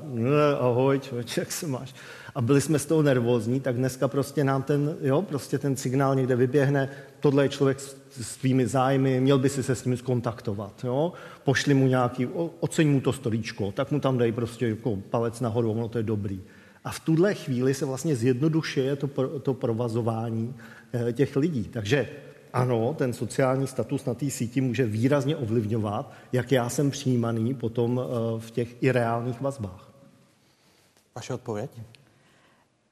ahoj, 0.61 1.01
člověk, 1.01 1.37
jak 1.37 1.53
se 1.53 1.67
máš? 1.67 1.95
A 2.35 2.41
byli 2.41 2.61
jsme 2.61 2.79
z 2.79 2.87
toho 2.87 3.03
nervózní, 3.03 3.61
tak 3.61 3.77
dneska 3.77 4.09
prostě 4.09 4.45
nám 4.45 4.63
ten, 4.63 4.97
jo, 5.01 5.23
prostě 5.23 5.59
ten 5.59 5.77
signál 5.77 6.15
někde 6.15 6.37
vyběhne, 6.37 6.89
tohle 7.21 7.45
je 7.45 7.49
člověk 7.49 7.81
s, 7.81 7.97
s 8.21 8.37
tvými 8.37 8.67
zájmy, 8.67 9.21
měl 9.21 9.39
by 9.39 9.49
si 9.49 9.63
se 9.63 9.75
s 9.75 9.85
ním 9.85 9.97
skontaktovat, 9.97 10.85
jo? 10.85 11.13
Pošli 11.45 11.75
mu 11.75 11.87
nějaký, 11.87 12.29
oceň 12.61 12.89
mu 12.89 13.01
to 13.01 13.13
storíčko, 13.13 13.73
tak 13.73 13.91
mu 13.91 14.01
tam 14.01 14.19
dej 14.19 14.33
prostě 14.33 14.69
jako 14.69 14.97
palec 15.11 15.41
nahoru, 15.41 15.71
ono 15.71 15.89
to 15.89 15.99
je 15.99 16.05
dobrý. 16.05 16.41
A 16.85 16.91
v 16.91 17.01
tuhle 17.01 17.35
chvíli 17.35 17.75
se 17.75 17.85
vlastně 17.85 18.17
zjednodušuje 18.17 18.97
to, 18.97 19.09
to 19.43 19.55
provazování 19.55 20.55
eh, 20.93 21.13
těch 21.13 21.37
lidí. 21.37 21.65
Takže 21.65 22.09
ano, 22.55 22.95
ten 22.99 23.13
sociální 23.13 23.67
status 23.67 24.05
na 24.05 24.15
té 24.15 24.31
síti 24.31 24.61
může 24.61 24.87
výrazně 24.87 25.37
ovlivňovat, 25.37 26.13
jak 26.33 26.53
já 26.53 26.69
jsem 26.69 26.91
přijímaný 26.91 27.55
potom 27.55 28.01
eh, 28.01 28.41
v 28.41 28.51
těch 28.51 28.83
i 28.83 28.93
reálných 28.93 29.41
vazbách. 29.41 29.91
Vaše 31.15 31.35
odpověď? 31.35 31.71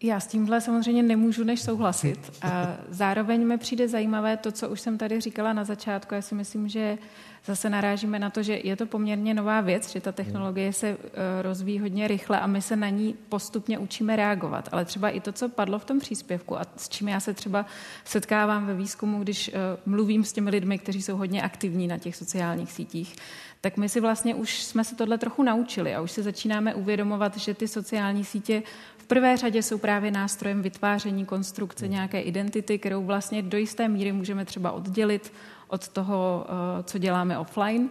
Já 0.03 0.21
s 0.21 0.27
tímhle 0.27 0.61
samozřejmě 0.61 1.03
nemůžu 1.03 1.45
než 1.45 1.63
souhlasit. 1.63 2.33
A 2.43 2.77
zároveň 2.89 3.47
mi 3.47 3.59
přijde 3.59 3.89
zajímavé 3.89 4.37
to, 4.37 4.53
co 4.53 4.69
už 4.69 4.81
jsem 4.81 4.99
tady 4.99 5.21
říkala 5.21 5.53
na 5.53 5.65
začátku. 5.65 6.15
Já 6.15 6.23
si 6.23 6.35
myslím, 6.35 6.69
že 6.69 6.99
zase 7.45 7.71
narážíme 7.71 8.19
na 8.19 8.31
to, 8.31 8.43
že 8.43 8.61
je 8.65 8.77
to 8.77 8.87
poměrně 8.87 9.35
nová 9.35 9.61
věc, 9.61 9.93
že 9.93 10.01
ta 10.01 10.13
technologie 10.13 10.73
se 10.73 10.89
eh, 10.89 11.43
rozvíjí 11.43 11.79
hodně 11.79 12.09
rychle 12.09 12.41
a 12.41 12.47
my 12.47 12.63
se 12.63 12.77
na 12.77 12.89
ní 12.89 13.15
postupně 13.29 13.79
učíme 13.79 14.17
reagovat. 14.17 14.69
Ale 14.73 14.85
třeba 14.85 15.11
i 15.11 15.21
to, 15.21 15.33
co 15.33 15.49
padlo 15.49 15.79
v 15.79 15.85
tom 15.85 15.99
příspěvku 15.99 16.59
a 16.59 16.63
s 16.77 16.89
čím 16.89 17.09
já 17.09 17.21
se 17.21 17.35
třeba 17.35 17.67
setkávám 18.05 18.67
ve 18.67 18.75
výzkumu, 18.75 19.23
když 19.23 19.49
eh, 19.49 19.53
mluvím 19.87 20.25
s 20.25 20.33
těmi 20.33 20.51
lidmi, 20.51 20.79
kteří 20.79 21.03
jsou 21.03 21.17
hodně 21.17 21.43
aktivní 21.43 21.89
na 21.89 21.99
těch 21.99 22.17
sociálních 22.17 22.73
sítích, 22.73 23.17
tak 23.63 23.77
my 23.77 23.89
si 23.89 24.01
vlastně 24.01 24.35
už 24.35 24.63
jsme 24.63 24.85
se 24.85 24.95
tohle 24.95 25.19
trochu 25.19 25.43
naučili 25.43 25.95
a 25.95 26.01
už 26.01 26.11
se 26.11 26.23
začínáme 26.23 26.75
uvědomovat, 26.75 27.37
že 27.37 27.55
ty 27.55 27.69
sociální 27.69 28.25
sítě 28.25 28.63
v 29.03 29.07
prvé 29.07 29.37
řadě 29.37 29.63
jsou 29.63 29.79
právě 29.79 30.11
nástrojem 30.11 30.63
vytváření 30.63 31.25
konstrukce 31.25 31.89
nějaké 31.89 32.21
identity, 32.21 32.79
kterou 32.79 33.05
vlastně 33.05 33.43
do 33.43 33.59
jisté 33.59 33.89
míry 33.89 34.13
můžeme 34.13 34.45
třeba 34.45 34.73
oddělit 34.73 35.33
od 35.69 35.89
toho, 35.89 36.47
eh, 36.49 36.83
co 36.83 36.99
děláme 36.99 37.39
offline. 37.39 37.89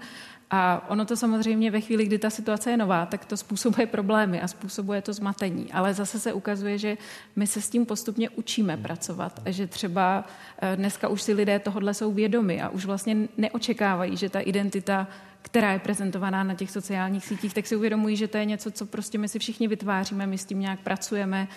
A 0.52 0.86
ono 0.90 1.06
to 1.06 1.18
samozřejmě 1.18 1.72
ve 1.72 1.82
chvíli, 1.82 2.06
kdy 2.06 2.20
ta 2.20 2.30
situace 2.30 2.72
je 2.72 2.78
nová, 2.78 3.06
tak 3.06 3.26
to 3.26 3.38
způsobuje 3.38 3.88
problémy 3.88 4.42
a 4.42 4.48
způsobuje 4.48 5.02
to 5.02 5.14
zmatení. 5.14 5.72
Ale 5.72 5.94
zase 5.94 6.20
se 6.20 6.34
ukazuje, 6.34 6.78
že 6.78 6.98
my 7.36 7.48
se 7.48 7.62
s 7.62 7.70
tím 7.70 7.86
postupně 7.86 8.30
učíme 8.30 8.78
pracovat 8.78 9.42
a 9.46 9.52
že 9.52 9.68
třeba 9.68 10.26
eh, 10.62 10.76
dneska 10.76 11.08
už 11.08 11.22
si 11.22 11.34
lidé 11.34 11.60
tohodle 11.60 11.94
jsou 11.94 12.12
vědomi 12.12 12.62
a 12.62 12.70
už 12.70 12.86
vlastně 12.86 13.18
neočekávají, 13.38 14.18
že 14.18 14.30
ta 14.30 14.40
identita 14.40 15.08
která 15.42 15.74
je 15.74 15.80
prezentovaná 15.80 16.44
na 16.44 16.54
těch 16.54 16.72
sociálních 16.72 17.26
sítích, 17.26 17.54
tak 17.54 17.68
si 17.68 17.76
uvědomují, 17.76 18.16
že 18.16 18.28
to 18.28 18.38
je 18.38 18.46
něco, 18.46 18.72
co 18.72 18.86
prostě 18.86 19.18
my 19.18 19.28
si 19.28 19.40
všichni 19.40 19.68
vytváříme, 19.68 20.28
my 20.28 20.38
s 20.38 20.46
tím 20.46 20.60
nějak 20.60 20.80
pracujeme, 20.80 21.48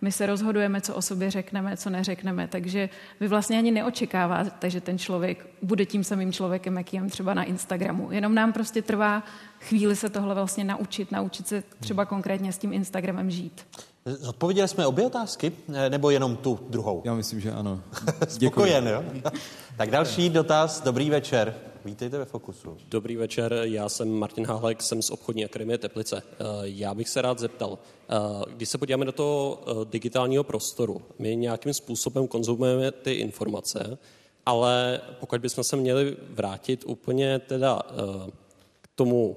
my 0.00 0.12
se 0.12 0.26
rozhodujeme, 0.26 0.80
co 0.80 0.94
o 0.94 1.02
sobě 1.02 1.30
řekneme, 1.30 1.76
co 1.76 1.90
neřekneme, 1.90 2.48
takže 2.48 2.88
vy 3.20 3.28
vlastně 3.28 3.58
ani 3.58 3.70
neočekáváte, 3.70 4.70
že 4.70 4.80
ten 4.80 4.98
člověk 4.98 5.46
bude 5.62 5.86
tím 5.86 6.04
samým 6.04 6.32
člověkem, 6.32 6.76
jaký 6.76 6.96
je 6.96 7.02
třeba 7.02 7.34
na 7.34 7.44
Instagramu. 7.44 8.12
Jenom 8.12 8.34
nám 8.34 8.52
prostě 8.52 8.82
trvá 8.82 9.22
chvíli 9.60 9.96
se 9.96 10.10
tohle 10.10 10.34
vlastně 10.34 10.64
naučit, 10.64 11.12
naučit 11.12 11.48
se 11.48 11.62
třeba 11.80 12.04
konkrétně 12.04 12.52
s 12.52 12.58
tím 12.58 12.72
Instagramem 12.72 13.30
žít. 13.30 13.66
Zodpověděli 14.06 14.68
jsme 14.68 14.86
obě 14.86 15.06
otázky, 15.06 15.52
nebo 15.88 16.10
jenom 16.10 16.36
tu 16.36 16.58
druhou? 16.68 17.02
Já 17.04 17.14
myslím, 17.14 17.40
že 17.40 17.52
ano. 17.52 17.80
Spokojen, 18.28 18.88
jo? 18.88 19.04
tak 19.76 19.90
další 19.90 20.30
dotaz. 20.30 20.80
Dobrý 20.80 21.10
večer. 21.10 21.54
Vítejte 21.84 22.18
ve 22.18 22.24
Fokusu. 22.24 22.76
Dobrý 22.88 23.16
večer, 23.16 23.60
já 23.62 23.88
jsem 23.88 24.12
Martin 24.12 24.46
Hálek, 24.46 24.82
jsem 24.82 25.02
z 25.02 25.10
obchodní 25.10 25.44
akademie 25.44 25.78
Teplice. 25.78 26.22
Eh, 26.30 26.44
já 26.62 26.94
bych 26.94 27.08
se 27.08 27.22
rád 27.22 27.38
zeptal, 27.38 27.78
eh, 27.78 28.14
když 28.54 28.68
se 28.68 28.78
podíváme 28.78 29.04
do 29.04 29.12
toho 29.12 29.62
eh, 29.66 29.72
digitálního 29.84 30.44
prostoru, 30.44 31.02
my 31.18 31.36
nějakým 31.36 31.74
způsobem 31.74 32.28
konzumujeme 32.28 32.92
ty 32.92 33.12
informace, 33.12 33.98
ale 34.46 35.00
pokud 35.20 35.40
bychom 35.40 35.64
se 35.64 35.76
měli 35.76 36.16
vrátit 36.30 36.84
úplně 36.86 37.38
teda 37.38 37.82
k 38.80 38.88
tomu 38.94 39.36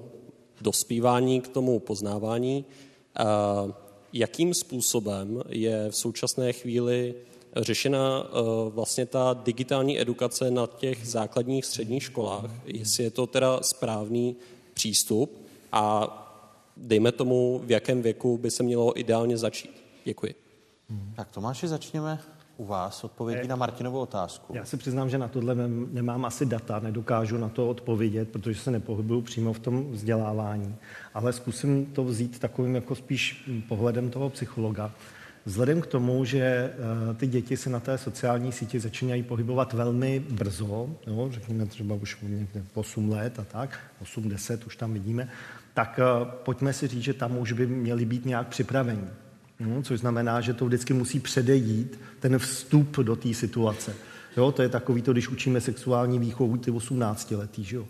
dospívání, 0.60 1.40
k 1.40 1.48
tomu 1.48 1.80
poznávání, 1.80 2.64
jakým 4.12 4.54
způsobem 4.54 5.42
je 5.48 5.90
v 5.90 5.96
současné 5.96 6.52
chvíli 6.52 7.14
řešena 7.56 8.24
eh, 8.24 8.30
vlastně 8.70 9.06
ta 9.06 9.34
digitální 9.44 10.00
edukace 10.00 10.50
na 10.50 10.66
těch 10.66 11.06
základních 11.06 11.64
středních 11.64 12.02
školách, 12.02 12.50
jestli 12.66 13.04
je 13.04 13.10
to 13.10 13.26
teda 13.26 13.60
správný 13.62 14.36
přístup 14.74 15.42
a 15.72 16.14
dejme 16.76 17.12
tomu, 17.12 17.60
v 17.64 17.70
jakém 17.70 18.02
věku 18.02 18.38
by 18.38 18.50
se 18.50 18.62
mělo 18.62 19.00
ideálně 19.00 19.36
začít. 19.36 19.84
Děkuji. 20.04 20.34
Tak 21.16 21.30
Tomáši, 21.30 21.68
začněme 21.68 22.20
u 22.56 22.64
vás 22.64 23.04
odpovědí 23.04 23.48
na 23.48 23.56
Martinovou 23.56 24.00
otázku. 24.00 24.54
Já 24.54 24.64
si 24.64 24.76
přiznám, 24.76 25.10
že 25.10 25.18
na 25.18 25.28
tohle 25.28 25.54
nemám 25.92 26.24
asi 26.24 26.46
data, 26.46 26.80
nedokážu 26.80 27.38
na 27.38 27.48
to 27.48 27.68
odpovědět, 27.68 28.28
protože 28.28 28.60
se 28.60 28.70
nepohybuju 28.70 29.20
přímo 29.20 29.52
v 29.52 29.58
tom 29.58 29.92
vzdělávání, 29.92 30.76
ale 31.14 31.32
zkusím 31.32 31.86
to 31.86 32.04
vzít 32.04 32.38
takovým 32.38 32.74
jako 32.74 32.94
spíš 32.94 33.48
pohledem 33.68 34.10
toho 34.10 34.30
psychologa. 34.30 34.92
Vzhledem 35.44 35.80
k 35.80 35.86
tomu, 35.86 36.24
že 36.24 36.38
eh, 36.40 37.14
ty 37.14 37.26
děti 37.26 37.56
se 37.56 37.70
na 37.70 37.80
té 37.80 37.98
sociální 37.98 38.52
síti 38.52 38.80
začínají 38.80 39.22
pohybovat 39.22 39.72
velmi 39.72 40.20
brzo, 40.30 40.96
jo, 41.06 41.28
řekněme 41.32 41.66
třeba 41.66 41.94
už 41.94 42.18
někde 42.22 42.64
8 42.74 43.10
let 43.10 43.38
a 43.38 43.44
tak, 43.44 43.80
8, 44.02 44.28
10 44.28 44.66
už 44.66 44.76
tam 44.76 44.92
vidíme, 44.92 45.28
tak 45.74 46.00
eh, 46.02 46.30
pojďme 46.44 46.72
si 46.72 46.86
říct, 46.86 47.02
že 47.02 47.14
tam 47.14 47.38
už 47.38 47.52
by 47.52 47.66
měli 47.66 48.04
být 48.04 48.24
nějak 48.24 48.48
připraveni. 48.48 49.08
No, 49.60 49.82
což 49.82 50.00
znamená, 50.00 50.40
že 50.40 50.54
to 50.54 50.66
vždycky 50.66 50.94
musí 50.94 51.20
předejít 51.20 52.00
ten 52.20 52.38
vstup 52.38 52.96
do 52.96 53.16
té 53.16 53.34
situace. 53.34 53.94
Jo, 54.36 54.52
to 54.52 54.62
je 54.62 54.68
takový 54.68 55.02
to, 55.02 55.12
když 55.12 55.28
učíme 55.28 55.60
sexuální 55.60 56.18
výchovu 56.18 56.56
ty 56.56 56.70
18 56.70 57.30
letý, 57.30 57.64
že 57.64 57.76
jo? 57.76 57.84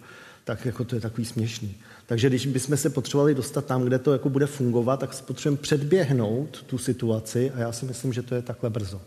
Tak 0.49 0.67
jako 0.67 0.85
to 0.85 0.95
je 0.95 1.01
takový 1.01 1.25
směšný. 1.25 1.75
Takže 2.07 2.29
když 2.29 2.47
bychom 2.47 2.77
se 2.77 2.91
potřebovali 2.91 3.35
dostat 3.35 3.65
tam, 3.65 3.83
kde 3.83 3.99
to 3.99 4.13
jako 4.13 4.29
bude 4.29 4.47
fungovat, 4.47 5.01
tak 5.01 5.23
potřebujeme 5.23 5.63
předběhnout 5.63 6.63
tu 6.63 6.79
situaci 6.79 7.51
a 7.51 7.59
já 7.59 7.73
si 7.73 7.85
myslím, 7.85 8.13
že 8.13 8.23
to 8.23 8.35
je 8.35 8.43
takhle 8.43 8.71
brzo. 8.71 9.01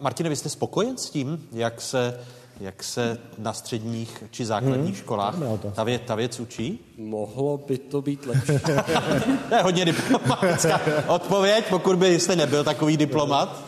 Martine, 0.00 0.28
vy 0.28 0.36
jste 0.36 0.48
spokojen 0.48 0.96
s 0.96 1.10
tím, 1.10 1.48
jak 1.52 1.80
se, 1.80 2.20
jak 2.60 2.82
se 2.82 3.18
na 3.38 3.52
středních 3.52 4.24
či 4.30 4.46
základních 4.46 4.94
hmm, 4.94 5.02
školách 5.02 5.34
ta, 5.74 5.84
vě, 5.84 5.98
ta 5.98 6.14
věc 6.14 6.40
učí? 6.40 6.78
Mohlo 6.98 7.58
by 7.58 7.78
to 7.78 8.02
být 8.02 8.26
lepší. 8.26 8.52
to 9.48 9.54
je 9.54 9.62
hodně 9.62 9.84
diplomatická 9.84 10.80
odpověď, 11.08 11.64
pokud 11.70 11.96
byste 11.96 12.36
nebyl 12.36 12.64
takový 12.64 12.96
diplomat. 12.96 13.64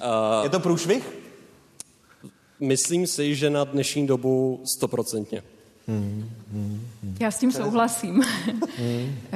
Uh, 0.00 0.44
je 0.44 0.50
to 0.50 0.60
průšvih? 0.60 1.18
Myslím 2.60 3.06
si, 3.06 3.34
že 3.34 3.50
na 3.50 3.64
dnešní 3.64 4.06
dobu 4.06 4.62
stoprocentně. 4.64 5.42
Hmm, 5.88 6.30
hmm, 6.52 6.80
hmm. 7.02 7.16
Já 7.20 7.30
s 7.30 7.38
tím 7.38 7.52
souhlasím. 7.52 8.22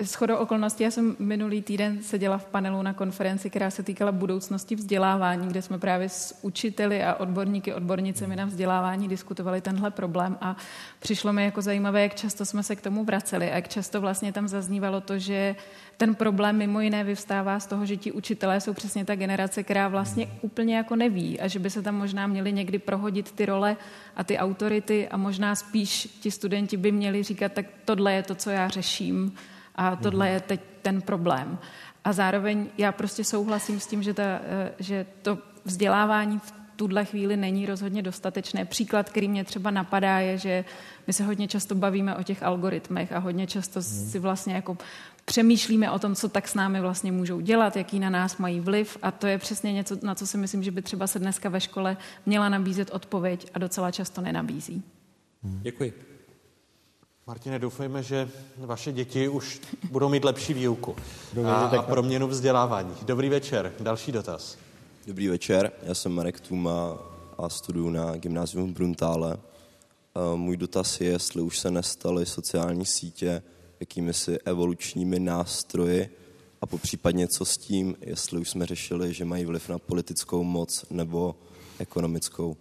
S 0.00 0.14
chodou 0.14 0.36
okolností, 0.36 0.84
já 0.84 0.90
jsem 0.90 1.16
minulý 1.18 1.62
týden 1.62 2.02
seděla 2.02 2.38
v 2.38 2.44
panelu 2.44 2.82
na 2.82 2.92
konferenci, 2.92 3.50
která 3.50 3.70
se 3.70 3.82
týkala 3.82 4.12
budoucnosti 4.12 4.74
vzdělávání, 4.74 5.48
kde 5.48 5.62
jsme 5.62 5.78
právě 5.78 6.08
s 6.08 6.38
učiteli 6.42 7.04
a 7.04 7.14
odborníky, 7.14 7.74
odbornicemi 7.74 8.36
na 8.36 8.44
vzdělávání 8.44 9.08
diskutovali 9.08 9.60
tenhle 9.60 9.90
problém 9.90 10.38
a 10.40 10.56
přišlo 10.98 11.32
mi 11.32 11.44
jako 11.44 11.62
zajímavé, 11.62 12.02
jak 12.02 12.14
často 12.14 12.44
jsme 12.44 12.62
se 12.62 12.76
k 12.76 12.80
tomu 12.80 13.04
vraceli 13.04 13.50
a 13.50 13.54
jak 13.54 13.68
často 13.68 14.00
vlastně 14.00 14.32
tam 14.32 14.48
zaznívalo 14.48 15.00
to, 15.00 15.18
že 15.18 15.56
ten 15.96 16.14
problém 16.14 16.56
mimo 16.56 16.80
jiné 16.80 17.04
vyvstává 17.04 17.60
z 17.60 17.66
toho, 17.66 17.86
že 17.86 17.96
ti 17.96 18.12
učitelé 18.12 18.60
jsou 18.60 18.74
přesně 18.74 19.04
ta 19.04 19.14
generace, 19.14 19.62
která 19.62 19.88
vlastně 19.88 20.28
úplně 20.42 20.76
jako 20.76 20.96
neví 20.96 21.40
a 21.40 21.48
že 21.48 21.58
by 21.58 21.70
se 21.70 21.82
tam 21.82 21.94
možná 21.94 22.26
měli 22.26 22.52
někdy 22.52 22.78
prohodit 22.78 23.32
ty 23.32 23.46
role 23.46 23.76
a 24.16 24.24
ty 24.24 24.38
autority 24.38 25.08
a 25.08 25.16
možná 25.16 25.54
spíš 25.54 26.08
ti 26.20 26.30
studenti 26.30 26.76
by 26.76 26.92
měli 26.92 27.22
říkat, 27.22 27.52
tak 27.52 27.66
tohle 27.84 28.12
je 28.12 28.22
to, 28.22 28.34
co 28.34 28.50
já 28.50 28.68
řeším 28.68 29.34
a 29.78 29.96
tohle 29.96 30.28
je 30.28 30.40
teď 30.40 30.60
ten 30.82 31.02
problém. 31.02 31.58
A 32.04 32.12
zároveň 32.12 32.66
já 32.78 32.92
prostě 32.92 33.24
souhlasím 33.24 33.80
s 33.80 33.86
tím, 33.86 34.02
že, 34.02 34.14
ta, 34.14 34.22
eh, 34.22 34.72
že 34.78 35.06
to 35.22 35.38
vzdělávání 35.64 36.38
v 36.38 36.52
tuhle 36.76 37.04
chvíli 37.04 37.36
není 37.36 37.66
rozhodně 37.66 38.02
dostatečné. 38.02 38.64
Příklad, 38.64 39.10
který 39.10 39.28
mě 39.28 39.44
třeba 39.44 39.70
napadá, 39.70 40.18
je, 40.18 40.38
že 40.38 40.64
my 41.06 41.12
se 41.12 41.24
hodně 41.24 41.48
často 41.48 41.74
bavíme 41.74 42.16
o 42.16 42.22
těch 42.22 42.42
algoritmech 42.42 43.12
a 43.12 43.18
hodně 43.18 43.46
často 43.46 43.82
si 43.82 44.18
vlastně 44.18 44.54
jako 44.54 44.78
přemýšlíme 45.24 45.90
o 45.90 45.98
tom, 45.98 46.14
co 46.14 46.28
tak 46.28 46.48
s 46.48 46.54
námi 46.54 46.80
vlastně 46.80 47.12
můžou 47.12 47.40
dělat, 47.40 47.76
jaký 47.76 47.98
na 47.98 48.10
nás 48.10 48.36
mají 48.36 48.60
vliv 48.60 48.98
a 49.02 49.10
to 49.10 49.26
je 49.26 49.38
přesně 49.38 49.72
něco, 49.72 49.96
na 50.02 50.14
co 50.14 50.26
si 50.26 50.38
myslím, 50.38 50.62
že 50.62 50.70
by 50.70 50.82
třeba 50.82 51.06
se 51.06 51.18
dneska 51.18 51.48
ve 51.48 51.60
škole 51.60 51.96
měla 52.26 52.48
nabízet 52.48 52.90
odpověď 52.90 53.50
a 53.54 53.58
docela 53.58 53.90
často 53.90 54.20
nenabízí. 54.20 54.82
Děkuji. 55.42 56.07
Martine, 57.28 57.58
doufejme, 57.58 58.02
že 58.02 58.28
vaše 58.56 58.92
děti 58.92 59.28
už 59.28 59.60
budou 59.90 60.08
mít 60.08 60.24
lepší 60.24 60.54
výuku 60.54 60.96
a, 61.46 61.54
a 61.54 61.82
proměnu 61.82 62.28
vzdělávání. 62.28 62.94
Dobrý 63.02 63.28
večer, 63.28 63.72
další 63.80 64.12
dotaz. 64.12 64.58
Dobrý 65.06 65.28
večer, 65.28 65.72
já 65.82 65.94
jsem 65.94 66.12
Marek 66.12 66.40
Tuma 66.40 66.98
a 67.38 67.48
studuju 67.48 67.90
na 67.90 68.16
gymnázium 68.16 68.70
v 68.70 68.74
Bruntále. 68.74 69.36
Můj 70.36 70.56
dotaz 70.56 71.00
je, 71.00 71.10
jestli 71.10 71.42
už 71.42 71.58
se 71.58 71.70
nestaly 71.70 72.26
sociální 72.26 72.86
sítě 72.86 73.42
jakými 73.80 74.14
si 74.14 74.38
evolučními 74.38 75.20
nástroji 75.20 76.16
a 76.60 76.66
popřípadně 76.66 77.28
co 77.28 77.44
s 77.44 77.56
tím, 77.56 77.96
jestli 78.00 78.40
už 78.40 78.50
jsme 78.50 78.66
řešili, 78.66 79.14
že 79.14 79.24
mají 79.24 79.44
vliv 79.44 79.68
na 79.68 79.78
politickou 79.78 80.44
moc 80.44 80.84
nebo 80.90 81.36
ekonomickou. 81.78 82.56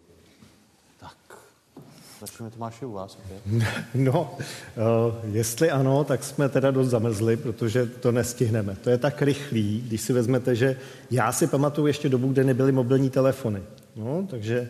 Začneme 2.22 2.52
Tomáši 2.52 2.86
u 2.86 2.92
vás 2.92 3.18
opět. 3.26 3.64
No, 3.96 4.38
uh, 4.38 5.36
jestli 5.36 5.72
ano, 5.72 6.04
tak 6.04 6.24
jsme 6.24 6.50
teda 6.50 6.72
dost 6.72 6.88
zamrzli, 6.88 7.38
protože 7.38 7.86
to 7.86 8.12
nestihneme. 8.12 8.78
To 8.84 8.90
je 8.90 8.98
tak 8.98 9.22
rychlý, 9.22 9.84
když 9.88 10.02
si 10.02 10.14
vezmete, 10.14 10.56
že 10.56 10.76
já 11.12 11.32
si 11.32 11.48
pamatuju 11.48 11.88
ještě 11.88 12.10
dobu, 12.10 12.28
kde 12.28 12.44
nebyly 12.44 12.72
mobilní 12.72 13.10
telefony. 13.10 13.62
No, 13.96 14.28
takže 14.30 14.70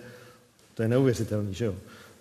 to 0.74 0.82
je 0.82 0.88
neuvěřitelný, 0.88 1.54
že 1.54 1.66
jo? 1.66 1.76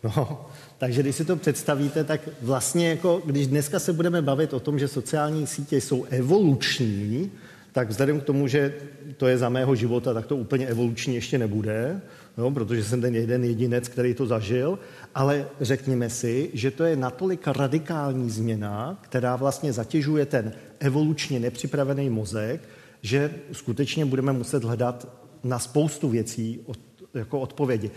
No, 0.04 0.46
takže 0.78 1.02
když 1.02 1.16
si 1.16 1.24
to 1.24 1.36
představíte, 1.36 2.04
tak 2.04 2.20
vlastně 2.42 2.88
jako, 2.88 3.22
když 3.24 3.46
dneska 3.46 3.78
se 3.78 3.92
budeme 3.92 4.22
bavit 4.22 4.54
o 4.54 4.60
tom, 4.60 4.78
že 4.78 4.88
sociální 4.88 5.46
sítě 5.46 5.80
jsou 5.80 6.04
evoluční, 6.04 7.32
tak 7.72 7.88
vzhledem 7.88 8.20
k 8.20 8.24
tomu, 8.24 8.48
že 8.48 8.74
to 9.16 9.26
je 9.26 9.38
za 9.38 9.48
mého 9.48 9.74
života, 9.74 10.14
tak 10.14 10.26
to 10.26 10.36
úplně 10.36 10.66
evoluční 10.66 11.14
ještě 11.14 11.38
nebude, 11.38 12.00
no, 12.36 12.50
protože 12.50 12.84
jsem 12.84 13.00
ten 13.00 13.14
jeden 13.14 13.44
jedinec, 13.44 13.88
který 13.88 14.14
to 14.14 14.26
zažil, 14.26 14.78
ale 15.14 15.48
řekněme 15.60 16.10
si, 16.10 16.50
že 16.52 16.70
to 16.70 16.84
je 16.84 16.96
natolik 16.96 17.48
radikální 17.48 18.30
změna, 18.30 18.98
která 19.00 19.36
vlastně 19.36 19.72
zatěžuje 19.72 20.26
ten 20.26 20.52
evolučně 20.80 21.40
nepřipravený 21.40 22.10
mozek, 22.10 22.68
že 23.02 23.34
skutečně 23.52 24.04
budeme 24.04 24.32
muset 24.32 24.64
hledat 24.64 25.08
na 25.44 25.58
spoustu 25.58 26.08
věcí 26.08 26.60
od, 26.66 26.78
jako 27.14 27.40
odpovědi. 27.40 27.90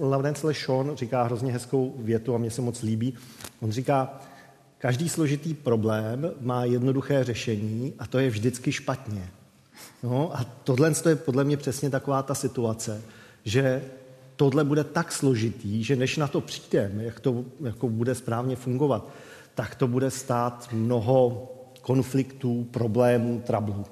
Laurence 0.00 0.46
Lešon 0.46 0.96
říká 0.96 1.22
hrozně 1.22 1.52
hezkou 1.52 1.94
větu 1.98 2.34
a 2.34 2.38
mě 2.38 2.50
se 2.50 2.62
moc 2.62 2.82
líbí. 2.82 3.14
On 3.60 3.72
říká, 3.72 4.20
každý 4.78 5.08
složitý 5.08 5.54
problém 5.54 6.30
má 6.40 6.64
jednoduché 6.64 7.24
řešení 7.24 7.92
a 7.98 8.06
to 8.06 8.18
je 8.18 8.30
vždycky 8.30 8.72
špatně. 8.72 9.30
No 10.02 10.36
a 10.36 10.44
tohle 10.64 10.92
je 11.08 11.16
podle 11.16 11.44
mě 11.44 11.56
přesně 11.56 11.90
taková 11.90 12.22
ta 12.22 12.34
situace, 12.34 13.02
že 13.44 13.84
tohle 14.36 14.64
bude 14.64 14.84
tak 14.84 15.12
složitý, 15.12 15.84
že 15.84 15.96
než 15.96 16.16
na 16.16 16.28
to 16.28 16.40
přijdeme, 16.40 17.04
jak 17.04 17.20
to 17.20 17.44
jako 17.60 17.88
bude 17.88 18.14
správně 18.14 18.56
fungovat, 18.56 19.08
tak 19.54 19.74
to 19.74 19.88
bude 19.88 20.10
stát 20.10 20.68
mnoho 20.72 21.48
konfliktů, 21.80 22.64
problémů, 22.70 23.42
trablů. 23.46 23.84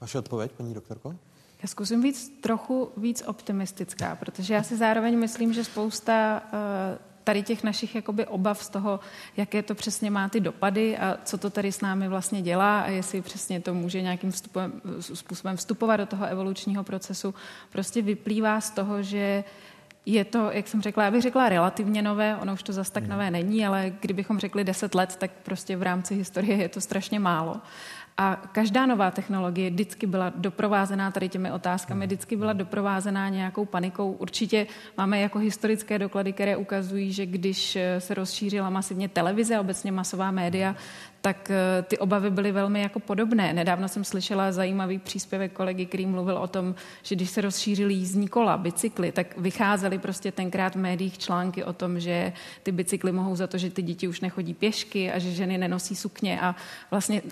Vaše 0.00 0.18
odpověď, 0.18 0.52
paní 0.52 0.74
doktorko? 0.74 1.14
Já 1.62 1.68
zkusím 1.68 2.02
víc, 2.02 2.32
trochu 2.40 2.90
víc 2.96 3.22
optimistická, 3.26 4.16
protože 4.16 4.54
já 4.54 4.62
si 4.62 4.76
zároveň 4.76 5.18
myslím, 5.18 5.52
že 5.52 5.64
spousta 5.64 6.42
uh, 6.52 7.09
tady 7.24 7.42
těch 7.42 7.64
našich 7.64 7.94
jakoby 7.94 8.26
obav 8.26 8.64
z 8.64 8.68
toho, 8.68 9.00
jaké 9.36 9.62
to 9.62 9.74
přesně 9.74 10.10
má 10.10 10.28
ty 10.28 10.40
dopady 10.40 10.98
a 10.98 11.18
co 11.24 11.38
to 11.38 11.50
tady 11.50 11.72
s 11.72 11.80
námi 11.80 12.08
vlastně 12.08 12.42
dělá 12.42 12.80
a 12.80 12.88
jestli 12.88 13.22
přesně 13.22 13.60
to 13.60 13.74
může 13.74 14.02
nějakým 14.02 14.30
vstupem, 14.30 14.72
způsobem 15.00 15.56
vstupovat 15.56 15.96
do 15.96 16.06
toho 16.06 16.26
evolučního 16.26 16.84
procesu, 16.84 17.34
prostě 17.70 18.02
vyplývá 18.02 18.60
z 18.60 18.70
toho, 18.70 19.02
že 19.02 19.44
je 20.06 20.24
to, 20.24 20.50
jak 20.52 20.68
jsem 20.68 20.82
řekla, 20.82 21.04
já 21.04 21.10
bych 21.10 21.22
řekla 21.22 21.48
relativně 21.48 22.02
nové, 22.02 22.36
ono 22.36 22.52
už 22.52 22.62
to 22.62 22.72
zas 22.72 22.90
tak 22.90 23.02
hmm. 23.02 23.12
nové 23.12 23.30
není, 23.30 23.66
ale 23.66 23.92
kdybychom 24.00 24.38
řekli 24.38 24.64
deset 24.64 24.94
let, 24.94 25.16
tak 25.16 25.30
prostě 25.42 25.76
v 25.76 25.82
rámci 25.82 26.14
historie 26.14 26.56
je 26.56 26.68
to 26.68 26.80
strašně 26.80 27.20
málo. 27.20 27.56
A 28.20 28.36
každá 28.52 28.86
nová 28.86 29.10
technologie 29.10 29.70
vždycky 29.70 30.06
byla 30.06 30.32
doprovázená 30.36 31.10
tady 31.10 31.28
těmi 31.28 31.52
otázkami, 31.52 32.06
vždycky 32.06 32.36
byla 32.36 32.52
doprovázená 32.52 33.28
nějakou 33.28 33.64
panikou. 33.64 34.12
Určitě 34.12 34.66
máme 34.96 35.20
jako 35.20 35.38
historické 35.38 35.98
doklady, 35.98 36.32
které 36.32 36.56
ukazují, 36.56 37.12
že 37.12 37.26
když 37.26 37.78
se 37.98 38.14
rozšířila 38.14 38.70
masivně 38.70 39.08
televize, 39.08 39.60
obecně 39.60 39.92
masová 39.92 40.30
média, 40.30 40.76
tak 41.20 41.50
eh, 41.50 41.82
ty 41.82 41.98
obavy 41.98 42.30
byly 42.30 42.52
velmi 42.52 42.82
jako 42.82 43.00
podobné. 43.00 43.52
Nedávno 43.52 43.88
jsem 43.88 44.04
slyšela 44.04 44.52
zajímavý 44.52 44.98
příspěvek 44.98 45.52
kolegy, 45.52 45.86
který 45.86 46.06
mluvil 46.06 46.36
o 46.36 46.48
tom, 46.48 46.74
že 47.02 47.14
když 47.14 47.30
se 47.30 47.40
rozšířily 47.40 47.94
jízdní 47.94 48.28
kola, 48.28 48.56
bicykly, 48.56 49.12
tak 49.12 49.38
vycházely 49.38 49.98
prostě 49.98 50.32
tenkrát 50.32 50.74
v 50.74 50.78
médiích 50.78 51.18
články 51.18 51.64
o 51.64 51.72
tom, 51.72 52.00
že 52.00 52.32
ty 52.62 52.72
bicykly 52.72 53.12
mohou 53.12 53.36
za 53.36 53.46
to, 53.46 53.58
že 53.58 53.70
ty 53.70 53.82
děti 53.82 54.08
už 54.08 54.20
nechodí 54.20 54.54
pěšky 54.54 55.12
a 55.12 55.18
že 55.18 55.30
ženy 55.30 55.58
nenosí 55.58 55.96
sukně 55.96 56.40
a 56.40 56.56
vlastně 56.90 57.22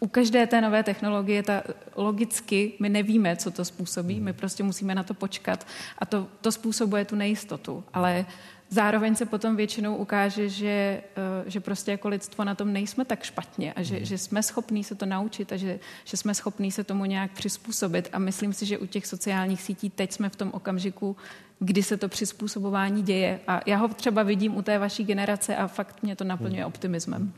u 0.00 0.06
každé 0.06 0.46
té 0.46 0.60
nové 0.60 0.82
technologie 0.82 1.42
ta, 1.42 1.62
logicky 1.96 2.72
my 2.78 2.88
nevíme, 2.88 3.36
co 3.36 3.50
to 3.50 3.64
způsobí, 3.64 4.20
my 4.20 4.32
prostě 4.32 4.62
musíme 4.62 4.94
na 4.94 5.02
to 5.02 5.14
počkat 5.14 5.66
a 5.98 6.06
to, 6.06 6.26
to 6.40 6.52
způsobuje 6.52 7.04
tu 7.04 7.16
nejistotu, 7.16 7.84
ale 7.92 8.26
zároveň 8.70 9.14
se 9.14 9.26
potom 9.26 9.56
většinou 9.56 9.96
ukáže, 9.96 10.48
že, 10.48 11.02
eh, 11.16 11.50
že 11.50 11.60
prostě 11.60 11.90
jako 11.90 12.08
lidstvo 12.08 12.44
na 12.44 12.54
tom 12.54 12.72
nejsme 12.72 13.04
tak 13.04 13.22
špatně 13.22 13.72
a 13.72 13.82
že, 13.82 13.98
mm. 13.98 14.04
že 14.04 14.18
jsme 14.18 14.42
schopní 14.42 14.84
se 14.84 14.94
to 14.94 15.06
naučit 15.06 15.52
a 15.52 15.56
že, 15.56 15.78
že 16.04 16.16
jsme 16.16 16.34
schopní 16.34 16.72
se 16.72 16.84
tomu 16.84 17.04
nějak 17.04 17.30
přizpůsobit. 17.30 18.08
A 18.12 18.18
myslím 18.18 18.52
si, 18.52 18.66
že 18.66 18.78
u 18.78 18.86
těch 18.86 19.06
sociálních 19.06 19.62
sítí 19.62 19.90
teď 19.90 20.12
jsme 20.12 20.28
v 20.28 20.36
tom 20.36 20.50
okamžiku, 20.52 21.16
kdy 21.58 21.82
se 21.82 21.96
to 21.96 22.08
přizpůsobování 22.08 23.02
děje. 23.02 23.40
A 23.46 23.60
já 23.66 23.76
ho 23.76 23.88
třeba 23.88 24.22
vidím 24.22 24.56
u 24.56 24.62
té 24.62 24.78
vaší 24.78 25.04
generace 25.04 25.56
a 25.56 25.66
fakt 25.66 26.02
mě 26.02 26.16
to 26.16 26.24
naplňuje 26.24 26.66
optimismem. 26.66 27.32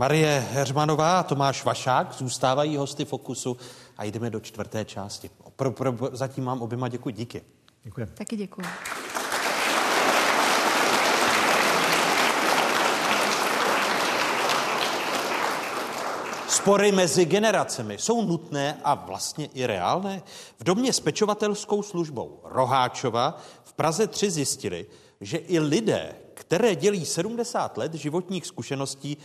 Marie 0.00 0.46
Heřmanová 0.52 1.20
a 1.20 1.22
Tomáš 1.22 1.64
Vašák 1.64 2.12
zůstávají 2.12 2.76
hosty 2.76 3.04
Fokusu 3.04 3.56
a 3.98 4.04
jdeme 4.04 4.30
do 4.30 4.40
čtvrté 4.40 4.84
části. 4.84 5.30
Pro, 5.56 5.70
pro, 5.72 5.94
zatím 6.12 6.44
mám 6.44 6.62
oběma 6.62 6.88
děkuji. 6.88 7.10
Díky. 7.10 7.42
Děkuji. 7.82 8.06
Taky 8.14 8.36
děkuji. 8.36 8.66
Spory 16.48 16.92
mezi 16.92 17.24
generacemi 17.24 17.98
jsou 17.98 18.22
nutné 18.24 18.80
a 18.84 18.94
vlastně 18.94 19.46
i 19.54 19.66
reálné. 19.66 20.22
V 20.58 20.64
domě 20.64 20.92
s 20.92 21.00
pečovatelskou 21.00 21.82
službou 21.82 22.40
Roháčova 22.44 23.38
v 23.64 23.72
Praze 23.72 24.06
3 24.06 24.30
zjistili, 24.30 24.86
že 25.20 25.36
i 25.36 25.58
lidé, 25.58 26.14
které 26.34 26.74
dělí 26.74 27.06
70 27.06 27.76
let 27.78 27.94
životních 27.94 28.46
zkušeností, 28.46 29.16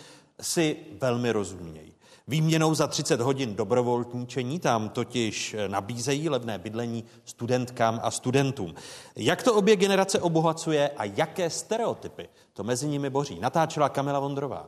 si 0.42 0.78
velmi 1.02 1.32
rozumějí. 1.32 1.96
Výměnou 2.28 2.74
za 2.74 2.88
30 2.88 3.22
hodin 3.22 3.56
dobrovolníčení 3.56 4.60
tam 4.60 4.90
totiž 4.90 5.56
nabízejí 5.68 6.30
levné 6.30 6.58
bydlení 6.58 7.06
studentkám 7.26 8.00
a 8.04 8.12
studentům. 8.12 8.76
Jak 9.16 9.44
to 9.44 9.54
obě 9.54 9.76
generace 9.76 10.20
obohacuje 10.20 10.90
a 10.90 11.04
jaké 11.04 11.50
stereotypy 11.50 12.30
to 12.54 12.64
mezi 12.64 12.88
nimi 12.88 13.10
boří, 13.10 13.40
natáčela 13.40 13.90
Kamila 13.90 14.20
Vondrová. 14.20 14.68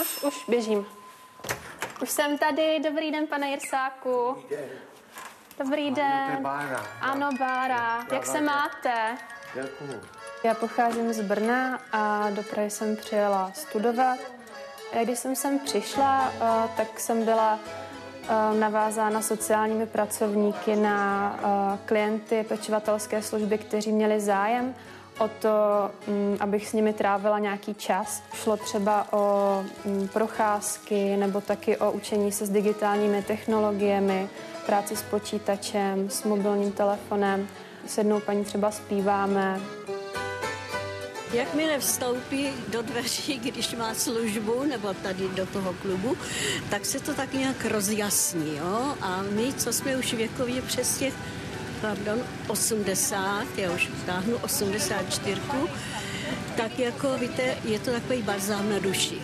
Už, 0.00 0.22
už 0.22 0.44
běžím. 0.48 0.86
Už 2.02 2.10
jsem 2.10 2.38
tady. 2.38 2.80
Dobrý 2.80 3.12
den, 3.12 3.26
pane 3.26 3.50
Jirsáku. 3.50 4.36
Dobrý 5.64 5.90
den. 5.90 6.42
Bára. 6.42 6.86
Ano, 7.00 7.30
Bára. 7.38 8.06
Jak 8.12 8.26
se 8.26 8.40
máte? 8.40 9.18
Já 10.44 10.54
pocházím 10.54 11.12
z 11.12 11.20
Brna 11.20 11.80
a 11.92 12.30
do 12.30 12.42
Prahy 12.42 12.70
jsem 12.70 12.96
přijela 12.96 13.50
studovat. 13.54 14.18
Když 15.02 15.18
jsem 15.18 15.36
sem 15.36 15.58
přišla, 15.58 16.32
eh, 16.34 16.68
tak 16.76 17.00
jsem 17.00 17.24
byla 17.24 17.58
eh, 17.58 18.58
navázána 18.58 19.22
sociálními 19.22 19.86
pracovníky 19.86 20.76
na 20.76 21.36
eh, 21.38 21.78
klienty 21.84 22.44
pečovatelské 22.48 23.22
služby, 23.22 23.58
kteří 23.58 23.92
měli 23.92 24.20
zájem 24.20 24.74
o 25.18 25.28
to, 25.28 25.50
mm, 26.06 26.36
abych 26.40 26.68
s 26.68 26.72
nimi 26.72 26.92
trávila 26.92 27.38
nějaký 27.38 27.74
čas. 27.74 28.22
Šlo 28.34 28.56
třeba 28.56 29.06
o 29.12 29.64
mm, 29.84 30.08
procházky 30.08 31.16
nebo 31.16 31.40
taky 31.40 31.76
o 31.76 31.90
učení 31.90 32.32
se 32.32 32.46
s 32.46 32.50
digitálními 32.50 33.22
technologiemi, 33.22 34.28
práci 34.66 34.96
s 34.96 35.02
počítačem, 35.02 36.10
s 36.10 36.22
mobilním 36.24 36.72
telefonem. 36.72 37.48
S 37.86 37.98
jednou 37.98 38.20
paní 38.20 38.44
třeba 38.44 38.70
zpíváme, 38.70 39.60
Jakmile 41.32 41.78
vstoupí 41.78 42.48
do 42.68 42.82
dveří, 42.82 43.38
když 43.38 43.74
má 43.74 43.94
službu 43.94 44.64
nebo 44.64 44.94
tady 44.94 45.28
do 45.28 45.46
toho 45.46 45.72
klubu, 45.72 46.16
tak 46.70 46.86
se 46.86 47.00
to 47.00 47.14
tak 47.14 47.32
nějak 47.32 47.64
rozjasní. 47.64 48.56
Jo? 48.56 48.94
A 49.00 49.22
my, 49.22 49.52
co 49.52 49.72
jsme 49.72 49.96
už 49.96 50.14
věkově 50.14 50.62
přes 50.62 50.98
těch, 50.98 51.14
pardon, 51.80 52.18
80, 52.48 53.44
já 53.56 53.70
už 53.70 53.88
táhnu 54.06 54.36
84, 54.36 55.40
tak 56.56 56.78
jako 56.78 57.18
víte, 57.18 57.56
je 57.64 57.78
to 57.78 57.90
takový 57.90 58.22
balzám 58.22 58.70
na 58.70 58.78
duši. 58.78 59.18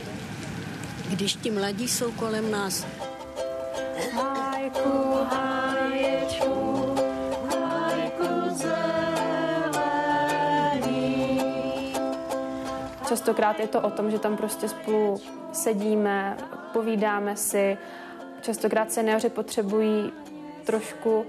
Když 1.08 1.34
ti 1.34 1.50
mladí 1.50 1.88
jsou 1.88 2.12
kolem 2.12 2.50
nás. 2.50 2.86
Hájku, 4.12 5.18
háječku, 5.30 6.94
hájku 7.50 8.56
zelený. 8.56 8.93
Častokrát 13.14 13.60
je 13.60 13.68
to 13.68 13.80
o 13.80 13.90
tom, 13.90 14.10
že 14.10 14.18
tam 14.18 14.36
prostě 14.36 14.68
spolu 14.68 15.20
sedíme, 15.52 16.36
povídáme 16.72 17.36
si. 17.36 17.78
Častokrát 18.40 18.92
seniori 18.92 19.28
potřebují 19.28 20.12
trošku 20.64 21.26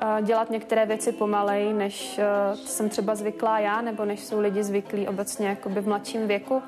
eh, 0.00 0.22
dělat 0.22 0.50
některé 0.50 0.86
věci 0.86 1.12
pomalej, 1.12 1.72
než 1.72 2.18
eh, 2.18 2.56
jsem 2.56 2.88
třeba 2.88 3.14
zvyklá 3.14 3.58
já, 3.58 3.80
nebo 3.80 4.04
než 4.04 4.24
jsou 4.24 4.40
lidi 4.40 4.62
zvyklí 4.62 5.08
obecně 5.08 5.48
jakoby 5.48 5.80
v 5.80 5.88
mladším 5.88 6.28
věku. 6.28 6.62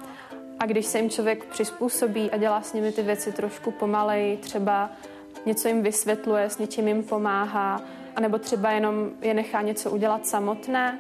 A 0.59 0.66
když 0.66 0.86
se 0.86 0.98
jim 0.98 1.10
člověk 1.10 1.44
přizpůsobí 1.44 2.31
a 2.31 2.36
dělá 2.36 2.62
s 2.62 2.73
nimi 2.73 2.93
ty 2.93 3.02
věci 3.02 3.32
trošku 3.32 3.70
pomalej, 3.70 4.36
třeba 4.36 4.90
něco 5.47 5.68
jim 5.68 5.82
vysvětluje, 5.82 6.51
s 6.51 6.59
něčím 6.59 6.89
jim 6.89 7.02
pomáhá, 7.02 7.81
anebo 8.16 8.39
třeba 8.39 8.70
jenom 8.70 9.10
je 9.20 9.35
nechá 9.35 9.62
něco 9.62 9.90
udělat 9.90 10.27
samotné 10.27 10.98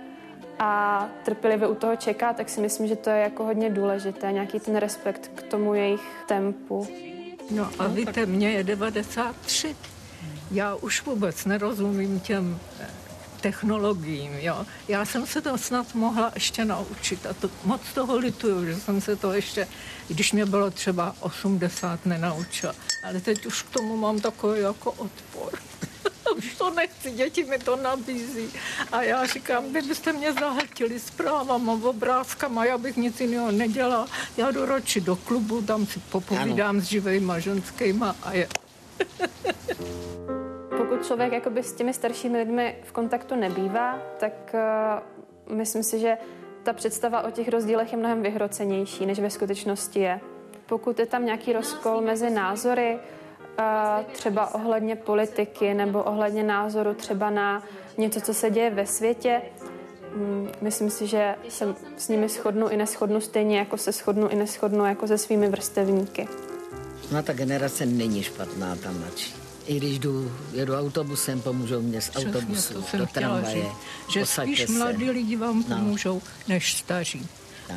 a 0.58 1.08
trpělivě 1.24 1.68
u 1.68 1.74
toho 1.74 1.96
čeká, 1.96 2.32
tak 2.32 2.48
si 2.48 2.60
myslím, 2.60 2.88
že 2.88 2.96
to 2.96 3.10
je 3.10 3.20
jako 3.20 3.44
hodně 3.44 3.70
důležité, 3.70 4.32
nějaký 4.32 4.60
ten 4.60 4.76
respekt 4.76 5.30
k 5.34 5.42
tomu 5.42 5.74
jejich 5.74 6.24
tempu. 6.26 6.88
No 7.50 7.70
a 7.78 7.86
víte, 7.86 8.26
mě 8.26 8.50
je 8.50 8.64
93. 8.64 9.76
Já 10.50 10.74
už 10.74 11.02
vůbec 11.02 11.44
nerozumím 11.44 12.20
těm 12.20 12.58
eh, 12.80 12.86
technologiím, 13.40 14.32
jo. 14.38 14.66
Já 14.88 15.04
jsem 15.04 15.26
se 15.26 15.40
to 15.40 15.58
snad 15.58 15.94
mohla 15.94 16.30
ještě 16.34 16.64
naučit 16.64 17.26
a 17.26 17.32
to 17.32 17.50
moc 17.64 17.80
toho 17.94 18.16
lituju, 18.16 18.64
že 18.64 18.74
jsem 18.74 19.00
se 19.00 19.16
to 19.16 19.32
ještě, 19.32 19.68
když 20.08 20.32
mě 20.32 20.46
bylo 20.46 20.70
třeba 20.70 21.14
80, 21.20 22.06
nenaučila. 22.06 22.74
Ale 23.04 23.20
teď 23.20 23.46
už 23.46 23.62
k 23.62 23.70
tomu 23.70 23.96
mám 23.96 24.20
takový 24.20 24.60
jako 24.60 24.92
odpor. 24.92 25.52
už 26.36 26.54
to 26.54 26.70
nechci, 26.70 27.10
děti 27.10 27.44
mi 27.44 27.58
to 27.58 27.76
nabízí. 27.76 28.50
A 28.92 29.02
já 29.02 29.26
říkám, 29.26 29.72
vy 29.72 29.82
byste 29.82 30.12
mě 30.12 30.32
zahltili 30.32 31.00
zprávama, 31.00 31.72
obrázkama, 31.72 32.64
já 32.64 32.78
bych 32.78 32.96
nic 32.96 33.20
jiného 33.20 33.52
nedělala. 33.52 34.08
Já 34.36 34.50
jdu 34.50 34.66
roči 34.66 35.00
do 35.00 35.16
klubu, 35.16 35.62
tam 35.62 35.86
si 35.86 35.98
popovídám 35.98 36.76
ano. 36.76 36.80
s 36.80 36.84
živejma 36.84 37.38
ženskýma 37.38 38.16
a 38.22 38.32
je... 38.32 38.48
Pokud 40.76 41.06
člověk 41.06 41.32
jakoby 41.32 41.62
s 41.62 41.72
těmi 41.72 41.94
staršími 41.94 42.38
lidmi 42.38 42.76
v 42.84 42.92
kontaktu 42.92 43.36
nebývá, 43.36 43.98
tak 44.20 44.32
uh, 45.48 45.56
myslím 45.56 45.82
si, 45.82 45.98
že 46.00 46.16
ta 46.62 46.72
představa 46.72 47.22
o 47.22 47.30
těch 47.30 47.48
rozdílech 47.48 47.92
je 47.92 47.98
mnohem 47.98 48.22
vyhrocenější, 48.22 49.06
než 49.06 49.20
ve 49.20 49.30
skutečnosti 49.30 50.00
je. 50.00 50.20
Pokud 50.66 50.98
je 50.98 51.06
tam 51.06 51.24
nějaký 51.24 51.52
rozkol 51.52 52.00
mezi 52.00 52.30
názory, 52.30 52.98
třeba 54.12 54.54
ohledně 54.54 54.96
politiky 54.96 55.74
nebo 55.74 56.02
ohledně 56.02 56.42
názoru 56.42 56.94
třeba 56.94 57.30
na 57.30 57.62
něco, 57.98 58.20
co 58.20 58.34
se 58.34 58.50
děje 58.50 58.70
ve 58.70 58.86
světě, 58.86 59.42
mm, 60.16 60.48
myslím 60.60 60.90
si, 60.90 61.06
že 61.06 61.34
se 61.48 61.74
s 61.96 62.08
nimi 62.08 62.28
shodnu 62.28 62.68
i 62.68 62.76
neschodnu 62.76 63.20
stejně, 63.20 63.58
jako 63.58 63.76
se 63.76 63.92
shodnu 63.92 64.28
i 64.28 64.36
neschodnu 64.36 64.84
jako 64.86 65.06
se 65.06 65.18
svými 65.18 65.48
vrstevníky. 65.48 66.28
No 67.12 67.22
ta 67.22 67.32
generace 67.32 67.86
není 67.86 68.22
špatná, 68.22 68.76
ta 68.76 68.90
mladší. 68.92 69.34
I 69.66 69.76
když 69.76 69.98
jdu, 69.98 70.32
jedu 70.52 70.74
autobusem, 70.74 71.40
pomůžou 71.40 71.80
mě 71.82 72.00
z 72.00 72.08
Přesně 72.08 72.28
autobusu 72.28 72.82
to 72.90 72.96
do 72.96 73.06
tramvaje. 73.06 73.54
říct, 73.54 73.66
že 74.12 74.26
spíš 74.26 74.64
se. 74.66 74.72
mladí 74.72 75.10
lidi 75.10 75.36
vám 75.36 75.64
No. 75.68 75.76
pomůžou, 75.76 76.22
než 76.48 76.74
staří. 76.76 77.26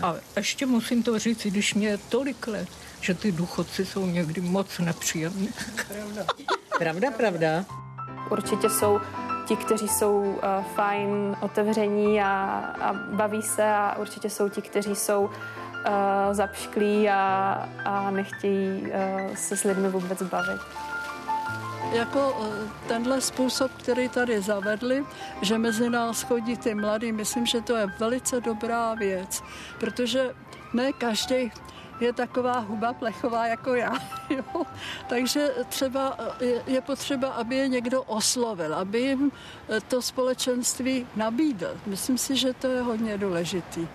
A 0.02 0.16
ještě 0.38 0.66
musím 0.66 1.04
to 1.04 1.20
říct, 1.20 1.46
i 1.46 1.52
když 1.52 1.74
mě 1.74 1.88
je 1.88 1.98
tolik 2.10 2.48
let, 2.48 2.68
že 3.02 3.14
ty 3.14 3.32
důchodci 3.32 3.86
jsou 3.86 4.06
někdy 4.06 4.42
moc 4.42 4.80
nepříjemní. 4.80 5.50
Pravda, 6.78 7.12
pravda. 7.12 7.66
Určitě 8.30 8.70
jsou 8.70 9.00
ti, 9.48 9.56
kteří 9.56 9.88
jsou 9.88 10.22
uh, 10.22 10.64
fajn, 10.76 11.36
otevření 11.42 12.22
a, 12.22 12.32
a 12.82 12.94
baví 12.94 13.42
se 13.42 13.64
a 13.64 13.96
určitě 13.98 14.30
jsou 14.30 14.50
ti, 14.50 14.62
kteří 14.62 14.96
jsou 14.96 15.22
uh, 15.22 15.32
zapšklí 16.32 17.10
a, 17.10 17.70
a 17.86 18.12
nechtějí 18.12 18.82
uh, 18.82 19.36
se 19.36 19.58
s 19.58 19.64
lidmi 19.64 19.90
vůbec 19.90 20.22
bavit. 20.22 20.62
Jako 21.92 22.48
tenhle 22.88 23.22
způsob, 23.22 23.72
který 23.72 24.10
tady 24.10 24.42
zavedli, 24.42 25.06
že 25.42 25.58
mezi 25.58 25.90
nás 25.90 26.22
chodí 26.22 26.58
ty 26.58 26.76
mladí, 26.76 27.12
myslím, 27.12 27.46
že 27.46 27.62
to 27.62 27.76
je 27.76 27.88
velice 28.00 28.42
dobrá 28.42 28.94
věc, 28.94 29.44
protože 29.80 30.36
ne 30.74 30.94
každý 30.94 31.52
je 32.00 32.14
taková 32.14 32.60
huba 32.60 32.94
plechová 32.94 33.48
jako 33.48 33.76
já. 33.76 33.92
Jo? 34.30 34.64
Takže 35.08 35.50
třeba 35.70 36.16
eh, 36.42 36.46
je- 36.68 36.82
potřeba, 36.82 37.30
aby 37.30 37.56
je 37.56 37.68
někdo 37.68 38.04
oslovil, 38.04 38.76
aby 38.76 39.00
jim 39.00 39.32
eh, 39.70 39.82
to 39.82 40.02
společenství 40.02 41.08
nabídl. 41.16 41.78
Myslím 41.86 42.18
si, 42.18 42.36
že 42.36 42.54
to 42.54 42.68
je 42.68 42.82
hodně 42.82 43.18
důležitý. 43.18 43.88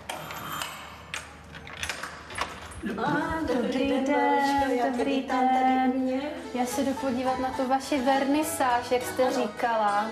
Dobrý 2.83 3.89
den, 3.89 4.81
dobrý 4.91 5.21
den. 5.21 6.21
Já 6.53 6.65
se 6.65 6.83
jdu 6.83 6.93
podívat 6.93 7.39
na 7.39 7.49
tu 7.49 7.67
vaši 7.67 8.01
vernisáž, 8.01 8.91
jak 8.91 9.03
jste 9.03 9.31
říkala. 9.33 10.05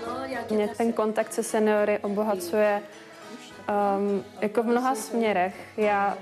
Mě 0.50 0.68
ten 0.68 0.92
kontakt 0.92 1.32
se 1.32 1.42
seniory 1.42 1.98
obohacuje 1.98 2.82
um, 3.68 4.24
jako 4.40 4.62
v 4.62 4.66
mnoha 4.66 4.94
směrech. 4.94 5.54
Já 5.76 6.18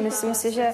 myslím 0.00 0.34
si, 0.34 0.52
že 0.52 0.72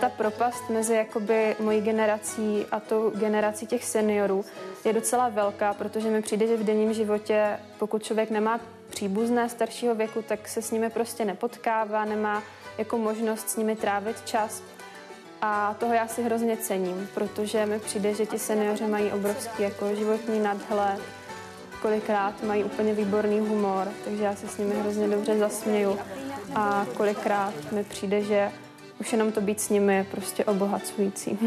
ta 0.00 0.08
propast 0.08 0.70
mezi 0.70 0.94
jakoby 0.94 1.56
mojí 1.60 1.80
generací 1.80 2.66
a 2.72 2.80
tou 2.80 3.10
generací 3.10 3.66
těch 3.66 3.84
seniorů 3.84 4.44
je 4.84 4.92
docela 4.92 5.28
velká, 5.28 5.74
protože 5.74 6.10
mi 6.10 6.22
přijde, 6.22 6.46
že 6.46 6.56
v 6.56 6.64
denním 6.64 6.92
životě, 6.92 7.58
pokud 7.78 8.02
člověk 8.02 8.30
nemá 8.30 8.60
příbuzné 8.90 9.48
staršího 9.48 9.94
věku, 9.94 10.22
tak 10.22 10.48
se 10.48 10.62
s 10.62 10.70
nimi 10.70 10.90
prostě 10.90 11.24
nepotkává, 11.24 12.04
nemá 12.04 12.42
jako 12.78 12.98
možnost 12.98 13.48
s 13.48 13.56
nimi 13.56 13.76
trávit 13.76 14.16
čas. 14.24 14.62
A 15.42 15.74
toho 15.78 15.94
já 15.94 16.08
si 16.08 16.22
hrozně 16.22 16.56
cením, 16.56 17.08
protože 17.14 17.66
mi 17.66 17.78
přijde, 17.78 18.14
že 18.14 18.26
ti 18.26 18.38
seniori 18.38 18.86
mají 18.86 19.12
obrovský 19.12 19.62
jako 19.62 19.94
životní 19.94 20.40
nadhled, 20.40 21.00
kolikrát 21.82 22.42
mají 22.42 22.64
úplně 22.64 22.94
výborný 22.94 23.40
humor, 23.40 23.88
takže 24.04 24.24
já 24.24 24.36
se 24.36 24.48
s 24.48 24.58
nimi 24.58 24.74
hrozně 24.74 25.08
dobře 25.08 25.38
zasměju. 25.38 25.98
A 26.54 26.86
kolikrát 26.96 27.72
mi 27.72 27.84
přijde, 27.84 28.22
že 28.22 28.52
už 29.00 29.12
jenom 29.12 29.32
to 29.32 29.40
být 29.40 29.60
s 29.60 29.68
nimi 29.68 29.94
je 29.94 30.04
prostě 30.04 30.44
obohacující. 30.44 31.38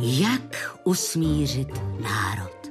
Jak 0.00 0.76
usmířit 0.84 1.68
národ? 2.00 2.70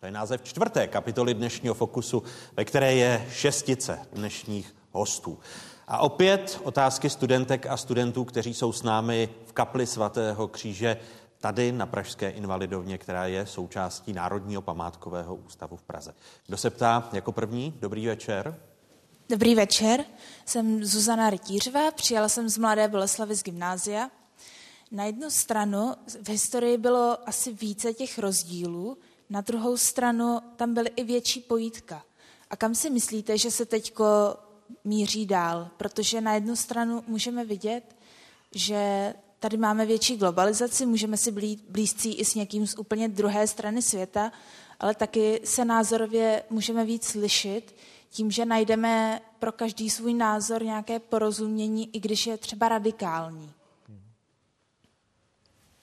To 0.00 0.06
je 0.06 0.12
název 0.12 0.42
čtvrté 0.42 0.86
kapitoly 0.86 1.34
dnešního 1.34 1.74
Fokusu, 1.74 2.22
ve 2.56 2.64
které 2.64 2.94
je 2.94 3.26
šestice 3.30 3.98
dnešních 4.12 4.74
hostů. 4.92 5.38
A 5.88 5.98
opět 5.98 6.60
otázky 6.62 7.10
studentek 7.10 7.66
a 7.66 7.76
studentů, 7.76 8.24
kteří 8.24 8.54
jsou 8.54 8.72
s 8.72 8.82
námi 8.82 9.28
v 9.46 9.52
kapli 9.52 9.86
svatého 9.86 10.48
kříže 10.48 10.96
tady 11.38 11.72
na 11.72 11.86
Pražské 11.86 12.30
invalidovně, 12.30 12.98
která 12.98 13.26
je 13.26 13.46
součástí 13.46 14.12
Národního 14.12 14.62
památkového 14.62 15.34
ústavu 15.34 15.76
v 15.76 15.82
Praze. 15.82 16.14
Kdo 16.46 16.56
se 16.56 16.70
ptá 16.70 17.08
jako 17.12 17.32
první? 17.32 17.74
Dobrý 17.80 18.06
večer. 18.06 18.58
Dobrý 19.28 19.54
večer, 19.54 20.04
jsem 20.46 20.84
Zuzana 20.84 21.30
Rytířová, 21.30 21.90
přijala 21.90 22.28
jsem 22.28 22.48
z 22.48 22.58
Mladé 22.58 22.88
Boleslavy 22.88 23.34
z 23.34 23.42
gymnázia. 23.42 24.10
Na 24.90 25.04
jednu 25.04 25.30
stranu 25.30 25.94
v 26.22 26.28
historii 26.28 26.78
bylo 26.78 27.18
asi 27.26 27.52
více 27.52 27.92
těch 27.92 28.18
rozdílů, 28.18 28.98
na 29.30 29.40
druhou 29.40 29.76
stranu 29.76 30.40
tam 30.56 30.74
byly 30.74 30.90
i 30.96 31.04
větší 31.04 31.40
pojítka. 31.40 32.02
A 32.50 32.56
kam 32.56 32.74
si 32.74 32.90
myslíte, 32.90 33.38
že 33.38 33.50
se 33.50 33.66
teďko 33.66 34.04
míří 34.84 35.26
dál? 35.26 35.68
Protože 35.76 36.20
na 36.20 36.34
jednu 36.34 36.56
stranu 36.56 37.04
můžeme 37.06 37.44
vidět, 37.44 37.96
že 38.54 39.14
tady 39.38 39.56
máme 39.56 39.86
větší 39.86 40.16
globalizaci, 40.16 40.86
můžeme 40.86 41.16
si 41.16 41.32
být 41.32 41.64
blízcí 41.68 42.14
i 42.14 42.24
s 42.24 42.34
někým 42.34 42.66
z 42.66 42.74
úplně 42.74 43.08
druhé 43.08 43.46
strany 43.46 43.82
světa, 43.82 44.32
ale 44.80 44.94
taky 44.94 45.40
se 45.44 45.64
názorově 45.64 46.42
můžeme 46.50 46.84
víc 46.84 47.04
slyšit, 47.04 47.76
tím, 48.10 48.30
že 48.30 48.44
najdeme 48.44 49.20
pro 49.38 49.52
každý 49.52 49.90
svůj 49.90 50.14
názor 50.14 50.62
nějaké 50.62 50.98
porozumění, 50.98 51.96
i 51.96 52.00
když 52.00 52.26
je 52.26 52.36
třeba 52.36 52.68
radikální. 52.68 53.52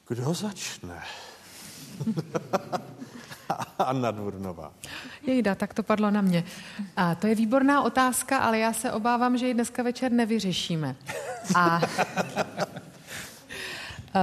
Kdo 0.08 0.34
začne? 0.34 1.04
Anna 3.80 4.12
Dvornová. 4.12 4.72
Jejda, 5.28 5.56
tak 5.56 5.74
to 5.74 5.84
padlo 5.84 6.12
na 6.12 6.22
mě. 6.22 6.44
A 6.96 7.16
to 7.16 7.28
je 7.28 7.36
výborná 7.36 7.82
otázka, 7.82 8.38
ale 8.38 8.60
já 8.60 8.74
se 8.74 8.92
obávám, 8.92 9.38
že 9.38 9.48
ji 9.48 9.54
dneska 9.54 9.84
večer 9.84 10.12
nevyřešíme. 10.12 10.96
A 11.56 11.82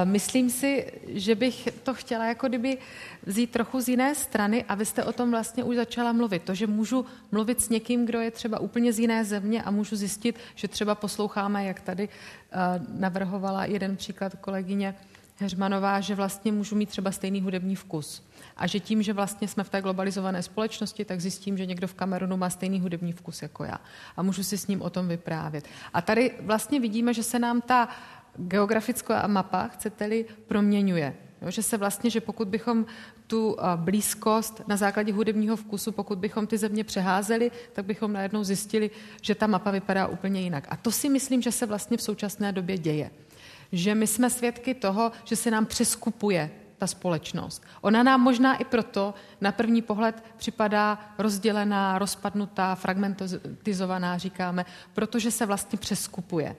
Myslím 0.04 0.50
si, 0.50 0.92
že 1.08 1.34
bych 1.34 1.68
to 1.82 1.94
chtěla 1.94 2.24
jako 2.24 2.48
kdyby 2.48 2.78
vzít 3.26 3.50
trochu 3.50 3.80
z 3.80 3.88
jiné 3.88 4.14
strany 4.14 4.64
a 4.64 4.74
vy 4.74 4.86
jste 4.86 5.04
o 5.04 5.12
tom 5.12 5.30
vlastně 5.30 5.64
už 5.64 5.76
začala 5.76 6.12
mluvit. 6.12 6.42
To, 6.42 6.54
že 6.54 6.66
můžu 6.66 7.06
mluvit 7.32 7.60
s 7.60 7.68
někým, 7.68 8.06
kdo 8.06 8.20
je 8.20 8.30
třeba 8.30 8.58
úplně 8.58 8.92
z 8.92 8.98
jiné 8.98 9.24
země 9.24 9.62
a 9.62 9.70
můžu 9.70 9.96
zjistit, 9.96 10.36
že 10.54 10.68
třeba 10.68 10.94
posloucháme, 10.94 11.64
jak 11.64 11.80
tady 11.80 12.08
navrhovala 12.88 13.64
jeden 13.64 13.96
příklad 13.96 14.34
kolegyně 14.40 14.94
Heřmanová, 15.36 16.00
že 16.00 16.14
vlastně 16.14 16.52
můžu 16.52 16.76
mít 16.76 16.88
třeba 16.88 17.12
stejný 17.12 17.40
hudební 17.40 17.74
vkus. 17.74 18.22
A 18.58 18.66
že 18.66 18.80
tím, 18.80 19.02
že 19.02 19.12
vlastně 19.12 19.48
jsme 19.48 19.64
v 19.64 19.68
té 19.68 19.82
globalizované 19.82 20.42
společnosti, 20.42 21.04
tak 21.04 21.20
zjistím, 21.20 21.58
že 21.58 21.66
někdo 21.66 21.88
v 21.88 21.94
Kamerunu 21.94 22.36
má 22.36 22.50
stejný 22.50 22.80
hudební 22.80 23.12
vkus 23.12 23.42
jako 23.42 23.64
já. 23.64 23.80
A 24.16 24.22
můžu 24.22 24.42
si 24.42 24.58
s 24.58 24.66
ním 24.66 24.82
o 24.82 24.90
tom 24.90 25.08
vyprávět. 25.08 25.68
A 25.92 26.02
tady 26.02 26.34
vlastně 26.40 26.80
vidíme, 26.80 27.14
že 27.14 27.22
se 27.22 27.38
nám 27.38 27.60
ta 27.60 27.88
geografická 28.36 29.26
mapa, 29.26 29.68
chcete-li, 29.68 30.24
proměňuje. 30.46 31.14
Jo, 31.42 31.50
že 31.50 31.62
se 31.62 31.76
vlastně, 31.76 32.10
že 32.10 32.20
pokud 32.20 32.48
bychom 32.48 32.86
tu 33.26 33.56
blízkost 33.76 34.62
na 34.68 34.76
základě 34.76 35.12
hudebního 35.12 35.56
vkusu, 35.56 35.92
pokud 35.92 36.18
bychom 36.18 36.46
ty 36.46 36.58
země 36.58 36.84
přeházeli, 36.84 37.50
tak 37.72 37.84
bychom 37.84 38.12
najednou 38.12 38.44
zjistili, 38.44 38.90
že 39.22 39.34
ta 39.34 39.46
mapa 39.46 39.70
vypadá 39.70 40.06
úplně 40.06 40.40
jinak. 40.40 40.66
A 40.70 40.76
to 40.76 40.90
si 40.90 41.08
myslím, 41.08 41.42
že 41.42 41.52
se 41.52 41.66
vlastně 41.66 41.96
v 41.96 42.02
současné 42.02 42.52
době 42.52 42.78
děje. 42.78 43.10
Že 43.72 43.94
my 43.94 44.06
jsme 44.06 44.30
svědky 44.30 44.74
toho, 44.74 45.12
že 45.24 45.36
se 45.36 45.50
nám 45.50 45.66
přeskupuje 45.66 46.50
ta 46.78 46.86
společnost. 46.86 47.62
Ona 47.80 48.02
nám 48.02 48.20
možná 48.20 48.56
i 48.56 48.64
proto 48.64 49.14
na 49.40 49.52
první 49.52 49.82
pohled 49.82 50.24
připadá 50.36 50.98
rozdělená, 51.18 51.98
rozpadnutá, 51.98 52.74
fragmentizovaná, 52.74 54.18
říkáme, 54.18 54.64
protože 54.94 55.30
se 55.30 55.46
vlastně 55.46 55.78
přeskupuje. 55.78 56.56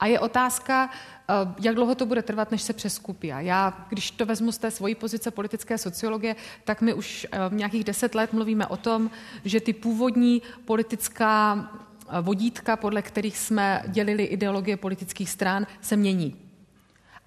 A 0.00 0.06
je 0.06 0.20
otázka, 0.20 0.90
eh, 0.90 1.34
jak 1.60 1.74
dlouho 1.74 1.94
to 1.94 2.06
bude 2.06 2.22
trvat, 2.22 2.50
než 2.50 2.62
se 2.62 2.72
přeskupí. 2.72 3.32
A 3.32 3.40
já, 3.40 3.86
když 3.88 4.10
to 4.10 4.26
vezmu 4.26 4.52
z 4.52 4.58
té 4.58 4.70
svojí 4.70 4.94
pozice 4.94 5.30
politické 5.30 5.78
sociologie, 5.78 6.36
tak 6.64 6.80
my 6.80 6.94
už 6.94 7.26
eh, 7.32 7.38
nějakých 7.50 7.84
deset 7.84 8.14
let 8.14 8.32
mluvíme 8.32 8.66
o 8.66 8.76
tom, 8.76 9.10
že 9.44 9.60
ty 9.60 9.72
původní 9.72 10.42
politická 10.64 11.68
eh, 12.08 12.20
vodítka, 12.20 12.76
podle 12.76 13.02
kterých 13.02 13.38
jsme 13.38 13.82
dělili 13.88 14.24
ideologie 14.24 14.76
politických 14.76 15.30
stran, 15.30 15.66
se 15.80 15.96
mění. 15.96 16.43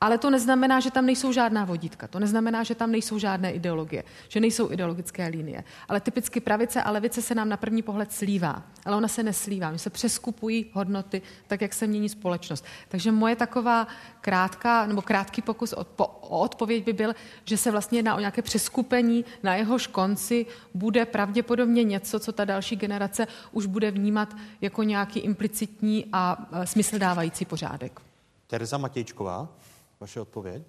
Ale 0.02 0.18
to 0.18 0.30
neznamená, 0.30 0.80
že 0.80 0.92
tam 0.92 1.06
nejsou 1.06 1.32
žádná 1.32 1.66
vodítka. 1.66 2.08
To 2.08 2.20
neznamená, 2.20 2.64
že 2.64 2.76
tam 2.76 2.92
nejsou 2.92 3.20
žádné 3.20 3.52
ideologie, 3.52 4.04
že 4.28 4.40
nejsou 4.40 4.72
ideologické 4.72 5.28
linie. 5.28 5.64
Ale 5.90 6.00
typicky 6.00 6.40
pravice 6.40 6.84
a 6.84 6.92
levice 6.92 7.22
se 7.22 7.36
nám 7.36 7.50
na 7.50 7.58
první 7.58 7.82
pohled 7.82 8.12
slívá. 8.12 8.64
Ale 8.86 8.96
ona 8.96 9.08
se 9.08 9.24
neslívá. 9.24 9.70
Oni 9.70 9.80
se 9.80 9.90
přeskupují 9.90 10.66
hodnoty, 10.74 11.22
tak 11.48 11.62
jak 11.62 11.74
se 11.74 11.88
mění 11.88 12.10
společnost. 12.10 12.66
Takže 12.90 13.12
moje 13.12 13.36
taková 13.36 13.88
krátká, 14.22 14.86
nebo 14.86 15.02
krátký 15.02 15.42
pokus 15.42 15.74
o, 15.74 15.84
po, 15.84 16.06
o 16.06 16.40
odpověď 16.40 16.86
by 16.86 16.94
byl, 16.94 17.14
že 17.46 17.58
se 17.58 17.72
vlastně 17.72 18.00
jedná 18.00 18.16
o 18.16 18.20
nějaké 18.20 18.42
přeskupení, 18.42 19.26
na 19.44 19.56
jehož 19.56 19.88
konci 19.88 20.46
bude 20.74 21.06
pravděpodobně 21.06 21.84
něco, 21.84 22.20
co 22.20 22.32
ta 22.32 22.46
další 22.46 22.76
generace 22.76 23.28
už 23.52 23.66
bude 23.66 23.92
vnímat 23.92 24.36
jako 24.62 24.84
nějaký 24.84 25.20
implicitní 25.20 26.06
a 26.14 26.48
e, 26.52 26.68
smysl 26.68 27.00
dávající 27.00 27.46
pořádek. 27.46 28.02
Tereza 28.48 28.78
Matějčková. 28.78 29.48
Vaše 30.00 30.22
odpověď? 30.22 30.64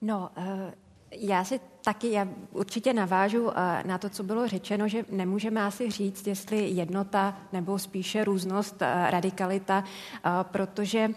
No, 0.00 0.30
eh, 0.36 0.74
já 1.10 1.44
si 1.44 1.60
taky, 1.82 2.12
já 2.12 2.28
určitě 2.52 2.92
navážu 2.92 3.50
eh, 3.50 3.82
na 3.86 3.98
to, 3.98 4.08
co 4.08 4.22
bylo 4.22 4.48
řečeno, 4.48 4.88
že 4.88 5.04
nemůžeme 5.10 5.62
asi 5.62 5.90
říct, 5.90 6.26
jestli 6.26 6.68
jednota 6.68 7.36
nebo 7.52 7.78
spíše 7.78 8.24
různost, 8.24 8.82
eh, 8.82 9.10
radikalita, 9.10 9.84
protože 10.42 11.10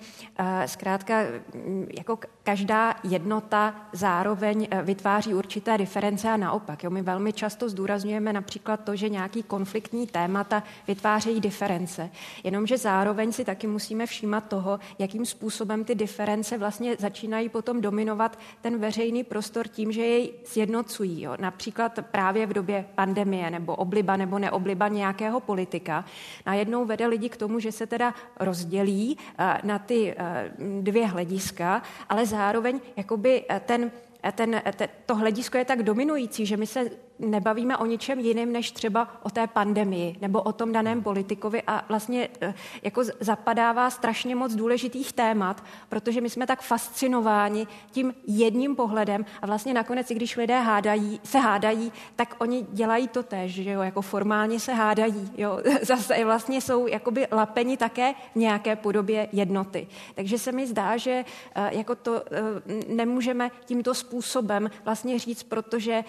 zkrátka 0.65 1.21
mm, 1.53 1.87
jako 1.97 2.19
každá 2.43 2.95
jednota 3.03 3.75
zároveň 3.93 4.67
vytváří 4.83 5.33
určité 5.33 5.77
diference 5.77 6.29
a 6.29 6.37
naopak. 6.37 6.83
Jo, 6.83 6.89
my 6.89 7.01
velmi 7.01 7.33
často 7.33 7.69
zdůrazňujeme 7.69 8.33
například 8.33 8.83
to, 8.83 8.95
že 8.95 9.09
nějaký 9.09 9.43
konfliktní 9.43 10.07
témata 10.07 10.63
vytvářejí 10.87 11.41
diference, 11.41 12.09
jenomže 12.43 12.77
zároveň 12.77 13.31
si 13.31 13.45
taky 13.45 13.67
musíme 13.67 14.05
všímat 14.05 14.47
toho, 14.47 14.79
jakým 14.99 15.25
způsobem 15.25 15.83
ty 15.83 15.95
diference 15.95 16.57
vlastně 16.57 16.95
začínají 16.99 17.49
potom 17.49 17.81
dominovat 17.81 18.39
ten 18.61 18.79
veřejný 18.79 19.23
prostor 19.23 19.67
tím, 19.67 19.91
že 19.91 20.01
jej 20.01 20.33
sjednocují. 20.55 21.21
Jo. 21.21 21.35
Například 21.39 21.99
právě 22.11 22.45
v 22.47 22.53
době 22.53 22.85
pandemie 22.95 23.49
nebo 23.49 23.75
obliba 23.75 24.15
nebo 24.15 24.39
neobliba 24.39 24.87
nějakého 24.87 25.39
politika 25.39 26.05
najednou 26.45 26.85
vede 26.85 27.07
lidi 27.07 27.29
k 27.29 27.37
tomu, 27.37 27.59
že 27.59 27.71
se 27.71 27.87
teda 27.87 28.13
rozdělí 28.39 29.17
uh, 29.17 29.45
na 29.63 29.79
ty 29.79 30.15
uh, 30.15 30.83
dvě 30.83 31.07
hlediska, 31.07 31.81
ale 32.09 32.25
zároveň 32.25 32.79
jakoby 32.95 33.43
eh, 33.49 33.59
ten, 33.65 33.91
ten, 34.31 34.61
to 35.05 35.15
hledisko 35.15 35.57
je 35.57 35.65
tak 35.65 35.83
dominující, 35.83 36.45
že 36.45 36.57
my 36.57 36.67
se 36.67 36.89
nebavíme 37.19 37.77
o 37.77 37.85
ničem 37.85 38.19
jiném, 38.19 38.51
než 38.51 38.71
třeba 38.71 39.07
o 39.23 39.29
té 39.29 39.47
pandemii 39.47 40.15
nebo 40.21 40.41
o 40.41 40.53
tom 40.53 40.71
daném 40.71 41.03
politikovi 41.03 41.63
a 41.67 41.85
vlastně 41.89 42.29
eh, 42.41 42.53
jako 42.83 43.03
zapadává 43.19 43.89
strašně 43.89 44.35
moc 44.35 44.55
důležitých 44.55 45.13
témat, 45.13 45.63
protože 45.89 46.21
my 46.21 46.29
jsme 46.29 46.47
tak 46.47 46.61
fascinováni 46.61 47.67
tím 47.91 48.13
jedním 48.27 48.75
pohledem 48.75 49.25
a 49.41 49.45
vlastně 49.47 49.73
nakonec, 49.73 50.11
i 50.11 50.15
když 50.15 50.37
lidé 50.37 50.59
hádají, 50.59 51.19
se 51.23 51.39
hádají, 51.39 51.91
tak 52.15 52.35
oni 52.39 52.65
dělají 52.71 53.07
to 53.07 53.23
tež, 53.23 53.53
že 53.53 53.71
jo, 53.71 53.81
jako 53.81 54.01
formálně 54.01 54.59
se 54.59 54.73
hádají, 54.73 55.31
jo, 55.37 55.59
zase 55.81 56.25
vlastně 56.25 56.61
jsou 56.61 56.87
jakoby 56.87 57.27
lapeni 57.31 57.77
také 57.77 58.13
v 58.13 58.35
nějaké 58.35 58.75
podobě 58.75 59.27
jednoty. 59.31 59.87
Takže 60.15 60.37
se 60.37 60.51
mi 60.51 60.67
zdá, 60.67 60.97
že 60.97 61.25
eh, 61.55 61.77
jako 61.77 61.95
to 61.95 62.21
eh, 62.31 62.41
nemůžeme 62.87 63.51
tímto 63.65 63.93
způsobem 63.93 64.69
vlastně 64.85 65.19
říct, 65.19 65.43
protože 65.43 66.03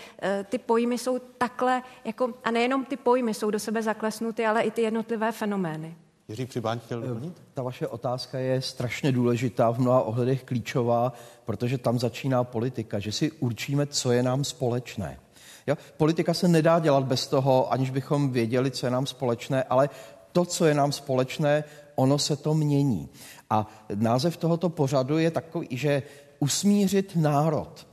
ty 0.49 0.59
pojmy 0.59 0.96
pojmy 0.97 0.99
jsou 0.99 1.19
takhle, 1.39 1.83
jako, 2.05 2.35
a 2.45 2.51
nejenom 2.51 2.85
ty 2.85 2.97
pojmy 2.97 3.35
jsou 3.35 3.51
do 3.51 3.59
sebe 3.59 3.83
zaklesnuty, 3.83 4.47
ale 4.47 4.63
i 4.63 4.71
ty 4.71 4.83
jednotlivé 4.83 5.33
fenomény. 5.33 5.97
Jiří 6.29 6.47
Přibáň 6.47 6.79
chtěl 6.79 7.05
eh, 7.05 7.09
doplnit? 7.09 7.43
Ta 7.55 7.63
vaše 7.63 7.87
otázka 7.87 8.39
je 8.39 8.63
strašně 8.63 9.13
důležitá, 9.13 9.71
v 9.71 9.79
mnoha 9.79 10.03
ohledech 10.03 10.45
klíčová, 10.45 11.13
protože 11.45 11.79
tam 11.79 11.99
začíná 11.99 12.45
politika, 12.45 12.99
že 12.99 13.13
si 13.13 13.33
určíme, 13.33 13.87
co 13.87 14.13
je 14.13 14.23
nám 14.23 14.45
společné. 14.45 15.19
Jo? 15.67 15.77
Politika 15.97 16.35
se 16.35 16.49
nedá 16.49 16.79
dělat 16.79 17.05
bez 17.05 17.27
toho, 17.27 17.73
aniž 17.73 17.91
bychom 17.91 18.31
věděli, 18.31 18.71
co 18.71 18.87
je 18.87 18.91
nám 18.91 19.07
společné, 19.07 19.63
ale 19.63 19.89
to, 20.33 20.45
co 20.45 20.65
je 20.65 20.75
nám 20.75 20.93
společné, 20.93 21.65
ono 21.95 22.19
se 22.19 22.37
to 22.37 22.55
mění. 22.55 23.09
A 23.51 23.67
název 23.95 24.37
tohoto 24.37 24.69
pořadu 24.69 25.19
je 25.19 25.31
takový, 25.31 25.69
že 25.71 26.03
usmířit 26.41 27.17
národ. 27.17 27.87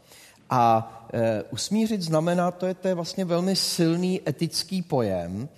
A 0.49 1.02
usmířit 1.51 2.01
znamená, 2.01 2.51
to 2.51 2.65
je, 2.65 2.73
to 2.73 2.87
je 2.87 2.93
vlastně 2.93 3.25
velmi 3.25 3.55
silný 3.55 4.21
etický 4.27 4.81
pojem, 4.81 5.49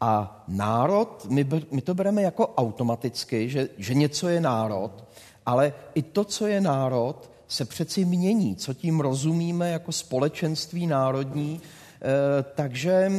a 0.00 0.44
národ, 0.48 1.26
my, 1.28 1.46
my 1.70 1.80
to 1.80 1.94
bereme 1.94 2.22
jako 2.22 2.46
automaticky, 2.46 3.48
že, 3.48 3.68
že 3.78 3.94
něco 3.94 4.28
je 4.28 4.40
národ, 4.40 5.04
ale 5.46 5.72
i 5.94 6.02
to, 6.02 6.24
co 6.24 6.46
je 6.46 6.60
národ, 6.60 7.30
se 7.48 7.64
přeci 7.64 8.04
mění, 8.04 8.56
co 8.56 8.74
tím 8.74 9.00
rozumíme 9.00 9.70
jako 9.70 9.92
společenství 9.92 10.86
národní, 10.86 11.60
e, 11.60 12.42
takže 12.42 13.12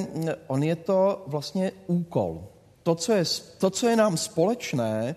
on 0.47 0.63
je 0.63 0.75
to 0.75 1.23
vlastně 1.27 1.71
úkol. 1.87 2.43
To 2.83 2.95
co, 2.95 3.13
je, 3.13 3.23
to, 3.57 3.69
co 3.69 3.87
je 3.87 3.95
nám 3.95 4.17
společné, 4.17 5.15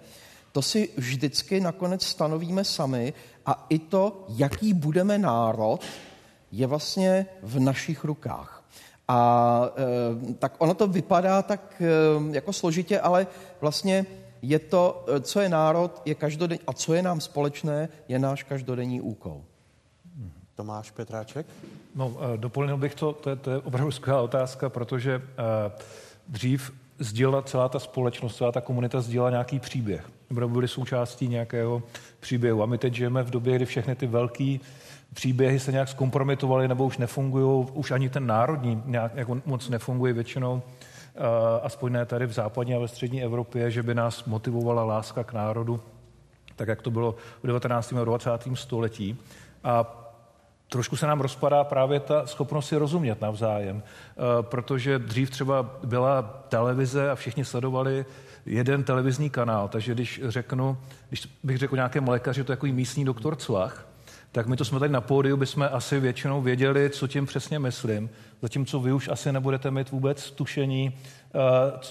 to 0.52 0.62
si 0.62 0.88
vždycky 0.96 1.60
nakonec 1.60 2.04
stanovíme 2.04 2.64
sami 2.64 3.12
a 3.46 3.66
i 3.68 3.78
to, 3.78 4.24
jaký 4.28 4.74
budeme 4.74 5.18
národ, 5.18 5.80
je 6.54 6.66
vlastně 6.66 7.26
v 7.42 7.60
našich 7.60 8.04
rukách. 8.04 8.64
A 9.08 9.60
e, 9.76 10.34
tak 10.34 10.54
ono 10.58 10.74
to 10.74 10.86
vypadá 10.86 11.42
tak 11.42 11.82
e, 11.82 11.86
jako 12.34 12.52
složitě, 12.52 13.00
ale 13.00 13.26
vlastně 13.60 14.06
je 14.42 14.58
to, 14.58 15.04
eh, 15.08 15.20
co 15.20 15.40
je 15.40 15.48
národ, 15.48 16.02
je 16.04 16.14
každodenní, 16.14 16.60
a 16.66 16.72
co 16.72 16.94
je 16.94 17.02
nám 17.02 17.20
společné, 17.20 17.88
je 18.08 18.18
náš 18.18 18.42
každodenní 18.42 19.00
úkol. 19.00 19.42
Tomáš 20.54 20.90
Petráček? 20.90 21.46
No, 21.94 22.16
doplnil 22.36 22.76
bych 22.76 22.94
to, 22.94 23.12
to 23.12 23.30
je, 23.30 23.36
to 23.36 23.50
je 23.50 23.58
opravdu 23.58 23.90
skvělá 23.90 24.22
otázka, 24.22 24.68
protože 24.68 25.22
dřív 26.28 26.72
sdílela 26.98 27.42
celá 27.42 27.68
ta 27.68 27.78
společnost, 27.78 28.36
celá 28.36 28.52
ta 28.52 28.60
komunita 28.60 29.00
sdílela 29.00 29.30
nějaký 29.30 29.58
příběh. 29.58 30.10
Nebo 30.30 30.48
byli 30.48 30.68
součástí 30.68 31.28
nějakého 31.28 31.82
příběhu. 32.20 32.62
A 32.62 32.66
my 32.66 32.78
teď 32.78 32.94
žijeme 32.94 33.22
v 33.22 33.30
době, 33.30 33.56
kdy 33.56 33.66
všechny 33.66 33.94
ty 33.94 34.06
velké 34.06 34.58
příběhy 35.14 35.60
se 35.60 35.72
nějak 35.72 35.88
zkompromitovaly 35.88 36.68
nebo 36.68 36.84
už 36.84 36.98
nefungují, 36.98 37.66
už 37.72 37.90
ani 37.90 38.08
ten 38.08 38.26
národní 38.26 38.82
nějak 38.84 39.12
jako 39.14 39.40
moc 39.46 39.68
nefunguje 39.68 40.12
většinou, 40.12 40.54
uh, 40.54 41.22
aspoň 41.62 41.92
ne 41.92 42.06
tady 42.06 42.26
v 42.26 42.32
západní 42.32 42.74
a 42.74 42.78
ve 42.78 42.88
střední 42.88 43.22
Evropě, 43.22 43.70
že 43.70 43.82
by 43.82 43.94
nás 43.94 44.24
motivovala 44.24 44.84
láska 44.84 45.24
k 45.24 45.32
národu, 45.32 45.80
tak 46.56 46.68
jak 46.68 46.82
to 46.82 46.90
bylo 46.90 47.14
v 47.42 47.46
19. 47.46 47.92
a 47.92 48.04
20. 48.04 48.30
století. 48.54 49.18
A 49.64 50.00
trošku 50.68 50.96
se 50.96 51.06
nám 51.06 51.20
rozpadá 51.20 51.64
právě 51.64 52.00
ta 52.00 52.26
schopnost 52.26 52.68
si 52.68 52.76
rozumět 52.76 53.20
navzájem, 53.20 53.76
uh, 53.76 53.82
protože 54.42 54.98
dřív 54.98 55.30
třeba 55.30 55.62
byla 55.84 56.22
televize 56.48 57.10
a 57.10 57.14
všichni 57.14 57.44
sledovali 57.44 58.06
jeden 58.46 58.84
televizní 58.84 59.30
kanál, 59.30 59.68
takže 59.68 59.94
když 59.94 60.20
řeknu, 60.24 60.78
když 61.08 61.28
bych 61.42 61.58
řekl 61.58 61.76
nějakému 61.76 62.10
lékaři, 62.10 62.44
to 62.44 62.52
je 62.52 62.54
jako 62.54 62.66
místní 62.66 63.04
doktor 63.04 63.36
Cvach, 63.36 63.86
tak 64.34 64.46
my 64.46 64.56
to 64.56 64.64
jsme 64.64 64.78
tady 64.78 64.92
na 64.92 65.00
pódiu, 65.00 65.36
bychom 65.36 65.68
asi 65.72 66.00
většinou 66.00 66.42
věděli, 66.42 66.90
co 66.90 67.06
tím 67.06 67.26
přesně 67.26 67.58
myslím, 67.58 68.10
zatímco 68.42 68.80
vy 68.80 68.92
už 68.92 69.08
asi 69.08 69.32
nebudete 69.32 69.70
mít 69.70 69.90
vůbec 69.90 70.30
tušení, 70.30 70.92
eh, 71.34 71.38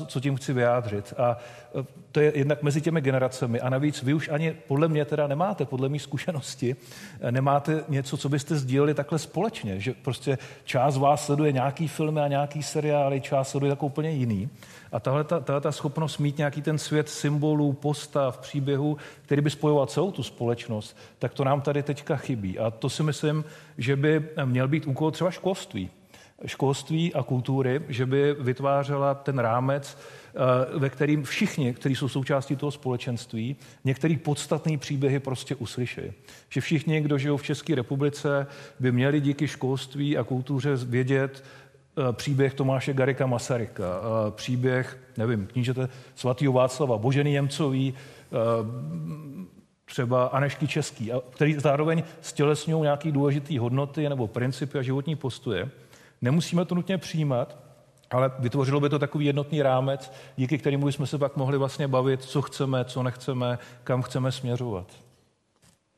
co, 0.07 0.19
tím 0.19 0.35
chci 0.35 0.53
vyjádřit. 0.53 1.13
A 1.17 1.37
eh, 1.79 1.85
to 2.11 2.19
je 2.19 2.37
jednak 2.37 2.63
mezi 2.63 2.81
těmi 2.81 3.01
generacemi. 3.01 3.59
A 3.59 3.69
navíc 3.69 4.03
vy 4.03 4.13
už 4.13 4.29
ani, 4.29 4.55
podle 4.67 4.87
mě 4.87 5.05
teda 5.05 5.27
nemáte, 5.27 5.65
podle 5.65 5.89
mých 5.89 6.01
zkušenosti, 6.01 6.75
eh, 7.21 7.31
nemáte 7.31 7.83
něco, 7.89 8.17
co 8.17 8.29
byste 8.29 8.55
sdíleli 8.55 8.93
takhle 8.93 9.19
společně, 9.19 9.79
že 9.79 9.93
prostě 9.93 10.37
část 10.63 10.97
vás 10.97 11.25
sleduje 11.25 11.51
nějaký 11.51 11.87
filmy 11.87 12.21
a 12.21 12.27
nějaký 12.27 12.63
seriály, 12.63 13.21
část 13.21 13.49
sleduje 13.49 13.69
jako 13.69 13.85
úplně 13.85 14.11
jiný. 14.11 14.49
A 14.93 14.99
tahle 14.99 15.23
ta, 15.23 15.39
tahle 15.39 15.61
ta 15.61 15.71
schopnost 15.71 16.17
mít 16.17 16.37
nějaký 16.37 16.61
ten 16.61 16.77
svět 16.77 17.09
symbolů, 17.09 17.73
postav, 17.73 18.37
příběhů, 18.37 18.97
který 19.21 19.41
by 19.41 19.49
spojoval 19.49 19.85
celou 19.85 20.11
tu 20.11 20.23
společnost, 20.23 20.97
tak 21.19 21.33
to 21.33 21.43
nám 21.43 21.61
tady 21.61 21.83
teďka 21.83 22.15
chybí. 22.15 22.59
A 22.59 22.71
to 22.71 22.89
si 22.89 23.03
myslím, 23.03 23.45
že 23.77 23.95
by 23.95 24.29
měl 24.45 24.67
být 24.67 24.87
úkol 24.87 25.11
třeba 25.11 25.31
školství. 25.31 25.89
Školství 26.45 27.13
a 27.13 27.23
kultury, 27.23 27.81
že 27.89 28.05
by 28.05 28.35
vytvářela 28.39 29.13
ten 29.13 29.39
rámec, 29.39 29.97
eh, 29.97 30.79
ve 30.79 30.89
kterým 30.89 31.23
všichni, 31.23 31.73
kteří 31.73 31.95
jsou 31.95 32.07
součástí 32.07 32.55
toho 32.55 32.71
společenství, 32.71 33.55
některý 33.83 34.17
podstatný 34.17 34.77
příběhy 34.77 35.19
prostě 35.19 35.55
uslyší. 35.55 36.01
Že 36.49 36.61
všichni, 36.61 37.01
kdo 37.01 37.17
žijou 37.17 37.37
v 37.37 37.43
České 37.43 37.75
republice, 37.75 38.47
by 38.79 38.91
měli 38.91 39.21
díky 39.21 39.47
školství 39.47 40.17
a 40.17 40.23
kultuře 40.23 40.75
vědět, 40.75 41.43
příběh 42.11 42.53
Tomáše 42.53 42.93
Garika 42.93 43.25
Masaryka, 43.25 43.83
eh, 43.83 44.31
příběh, 44.31 44.97
nevím, 45.17 45.47
knížete 45.47 45.89
svatýho 46.15 46.53
Václava, 46.53 46.97
Božený 46.97 47.33
Jemcový, 47.33 47.93
eh, 47.93 48.35
třeba 49.85 50.25
Anešky 50.25 50.67
Český, 50.67 51.11
který 51.29 51.53
zároveň 51.59 52.03
stělesňují 52.21 52.81
nějaké 52.81 53.11
důležité 53.11 53.59
hodnoty 53.59 54.09
nebo 54.09 54.27
principy 54.27 54.79
a 54.79 54.81
životní 54.81 55.15
postoje. 55.15 55.69
Nemusíme 56.21 56.65
to 56.65 56.75
nutně 56.75 56.97
přijímat, 56.97 57.57
ale 58.11 58.31
vytvořilo 58.39 58.79
by 58.79 58.89
to 58.89 58.99
takový 58.99 59.25
jednotný 59.25 59.61
rámec, 59.61 60.11
díky 60.35 60.57
kterému 60.57 60.85
bychom 60.85 61.07
se 61.07 61.17
pak 61.17 61.35
mohli 61.35 61.57
vlastně 61.57 61.87
bavit, 61.87 62.23
co 62.23 62.41
chceme, 62.41 62.85
co 62.85 63.03
nechceme, 63.03 63.59
kam 63.83 64.01
chceme 64.01 64.31
směřovat. 64.31 64.87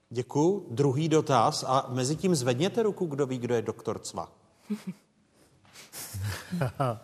Děkuji. 0.10 0.68
Druhý 0.72 1.10
dotaz 1.10 1.66
a 1.68 1.86
mezi 1.90 2.16
tím 2.16 2.36
zvedněte 2.36 2.84
ruku, 2.84 3.06
kdo 3.06 3.28
ví, 3.28 3.38
kdo 3.38 3.56
je 3.56 3.62
doktor 3.62 4.00
Cva. 4.00 4.32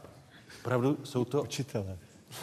Opravdu 0.62 0.98
jsou 1.04 1.26
to... 1.26 1.44
Učitelé. 1.44 1.98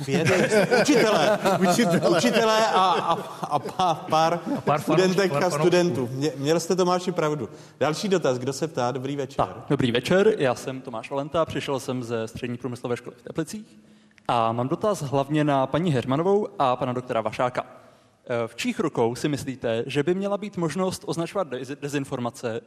Vědec, 0.06 0.52
učitelé, 0.82 1.38
učitelé, 1.70 2.09
učitelé 2.09 2.66
a, 2.66 2.80
a, 2.80 3.12
a 3.46 3.59
pár, 3.59 3.96
pár, 3.96 4.40
pár 4.64 4.80
studentek 4.80 5.32
a 5.32 5.50
studentů. 5.50 6.10
Měl 6.36 6.60
jste 6.60 6.76
Tomáši 6.76 7.12
pravdu. 7.12 7.48
Další 7.80 8.09
dotaz, 8.09 8.38
kdo 8.38 8.52
se 8.52 8.68
ptá? 8.68 8.92
Dobrý 8.92 9.16
večer. 9.16 9.36
Tak, 9.36 9.56
dobrý 9.68 9.92
večer, 9.92 10.34
já 10.38 10.55
jsem 10.55 10.80
Tomáš 10.80 11.10
Valenta, 11.10 11.44
přišel 11.44 11.80
jsem 11.80 12.02
ze 12.02 12.28
střední 12.28 12.56
průmyslové 12.56 12.96
školy 12.96 13.16
v 13.18 13.22
Teplicích 13.22 13.78
a 14.28 14.52
mám 14.52 14.68
dotaz 14.68 15.02
hlavně 15.02 15.44
na 15.44 15.66
paní 15.66 15.92
Hermanovou 15.92 16.48
a 16.59 16.76
pana 16.76 16.92
doktora 16.92 17.20
Vašáka. 17.20 17.66
V 18.46 18.55
čích 18.55 18.80
rukou 18.80 19.14
si 19.14 19.28
myslíte, 19.28 19.84
že 19.86 20.02
by 20.02 20.14
měla 20.14 20.38
být 20.38 20.56
možnost 20.56 21.02
označovat 21.06 21.48
dezinformace 21.80 22.60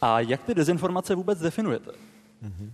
a 0.00 0.20
jak 0.20 0.42
ty 0.42 0.54
dezinformace 0.54 1.14
vůbec 1.14 1.38
definujete? 1.38 1.90
Mm-hmm. 1.90 2.72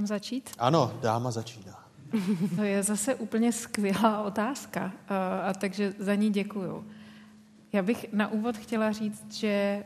Mám 0.00 0.06
začít? 0.06 0.50
Ano, 0.58 0.92
dáma 1.02 1.30
začíná. 1.30 1.84
To 2.56 2.62
je 2.62 2.82
zase 2.82 3.14
úplně 3.14 3.52
skvělá 3.52 4.22
otázka, 4.22 4.92
a, 5.08 5.40
a 5.40 5.54
takže 5.54 5.94
za 5.98 6.14
ní 6.14 6.30
děkuju. 6.30 6.86
Já 7.72 7.82
bych 7.82 8.12
na 8.12 8.28
úvod 8.28 8.56
chtěla 8.56 8.92
říct, 8.92 9.32
že 9.32 9.48
e, 9.48 9.84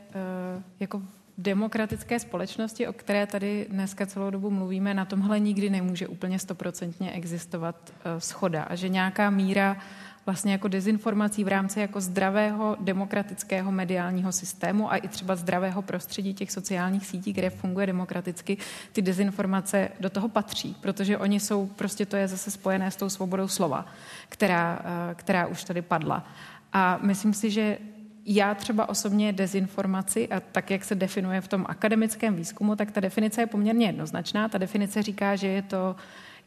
jako 0.79 0.99
v 0.99 1.03
demokratické 1.37 2.19
společnosti, 2.19 2.87
o 2.87 2.93
které 2.93 3.27
tady 3.27 3.67
dneska 3.69 4.05
celou 4.05 4.29
dobu 4.29 4.49
mluvíme, 4.51 4.93
na 4.93 5.05
tomhle 5.05 5.39
nikdy 5.39 5.69
nemůže 5.69 6.07
úplně 6.07 6.39
stoprocentně 6.39 7.11
existovat 7.11 7.93
e, 8.05 8.21
schoda 8.21 8.63
a 8.63 8.75
že 8.75 8.89
nějaká 8.89 9.29
míra 9.29 9.77
vlastně 10.25 10.51
jako 10.51 10.67
dezinformací 10.67 11.43
v 11.43 11.47
rámci 11.47 11.79
jako 11.79 12.01
zdravého 12.01 12.77
demokratického 12.79 13.71
mediálního 13.71 14.31
systému 14.31 14.91
a 14.91 14.97
i 14.97 15.07
třeba 15.07 15.35
zdravého 15.35 15.81
prostředí 15.81 16.33
těch 16.33 16.51
sociálních 16.51 17.05
sítí, 17.05 17.33
kde 17.33 17.49
funguje 17.49 17.87
demokraticky, 17.87 18.57
ty 18.91 19.01
dezinformace 19.01 19.89
do 19.99 20.09
toho 20.09 20.29
patří, 20.29 20.75
protože 20.81 21.17
oni 21.17 21.39
jsou, 21.39 21.65
prostě 21.65 22.05
to 22.05 22.15
je 22.15 22.27
zase 22.27 22.51
spojené 22.51 22.91
s 22.91 22.95
tou 22.95 23.09
svobodou 23.09 23.47
slova, 23.47 23.85
která, 24.29 24.79
eh, 25.11 25.15
která 25.15 25.47
už 25.47 25.63
tady 25.63 25.81
padla. 25.81 26.25
A 26.73 26.99
myslím 27.01 27.33
si, 27.33 27.51
že 27.51 27.77
já 28.25 28.55
třeba 28.55 28.89
osobně 28.89 29.33
dezinformaci 29.33 30.27
a 30.27 30.39
tak, 30.39 30.71
jak 30.71 30.83
se 30.83 30.95
definuje 30.95 31.41
v 31.41 31.47
tom 31.47 31.65
akademickém 31.69 32.35
výzkumu, 32.35 32.75
tak 32.75 32.91
ta 32.91 32.99
definice 32.99 33.41
je 33.41 33.47
poměrně 33.47 33.85
jednoznačná. 33.85 34.49
Ta 34.49 34.57
definice 34.57 35.03
říká, 35.03 35.35
že 35.35 35.47
je 35.47 35.61
to 35.61 35.95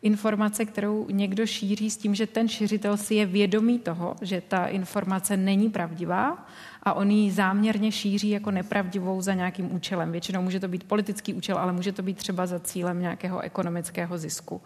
informace, 0.02 0.64
kterou 0.64 1.06
někdo 1.10 1.46
šíří 1.46 1.90
s 1.90 1.96
tím, 1.96 2.14
že 2.14 2.26
ten 2.26 2.48
šiřitel 2.48 2.96
si 2.96 3.14
je 3.14 3.26
vědomý 3.26 3.78
toho, 3.78 4.16
že 4.22 4.42
ta 4.48 4.66
informace 4.66 5.36
není 5.36 5.70
pravdivá 5.70 6.46
a 6.82 6.92
on 6.92 7.10
ji 7.10 7.30
záměrně 7.30 7.92
šíří 7.92 8.30
jako 8.30 8.50
nepravdivou 8.50 9.20
za 9.20 9.34
nějakým 9.34 9.74
účelem. 9.74 10.12
Většinou 10.12 10.42
může 10.42 10.60
to 10.60 10.68
být 10.68 10.84
politický 10.84 11.34
účel, 11.34 11.58
ale 11.58 11.72
může 11.72 11.92
to 11.92 12.02
být 12.02 12.16
třeba 12.16 12.46
za 12.46 12.60
cílem 12.60 13.00
nějakého 13.00 13.40
ekonomického 13.40 14.18
zisku. 14.18 14.60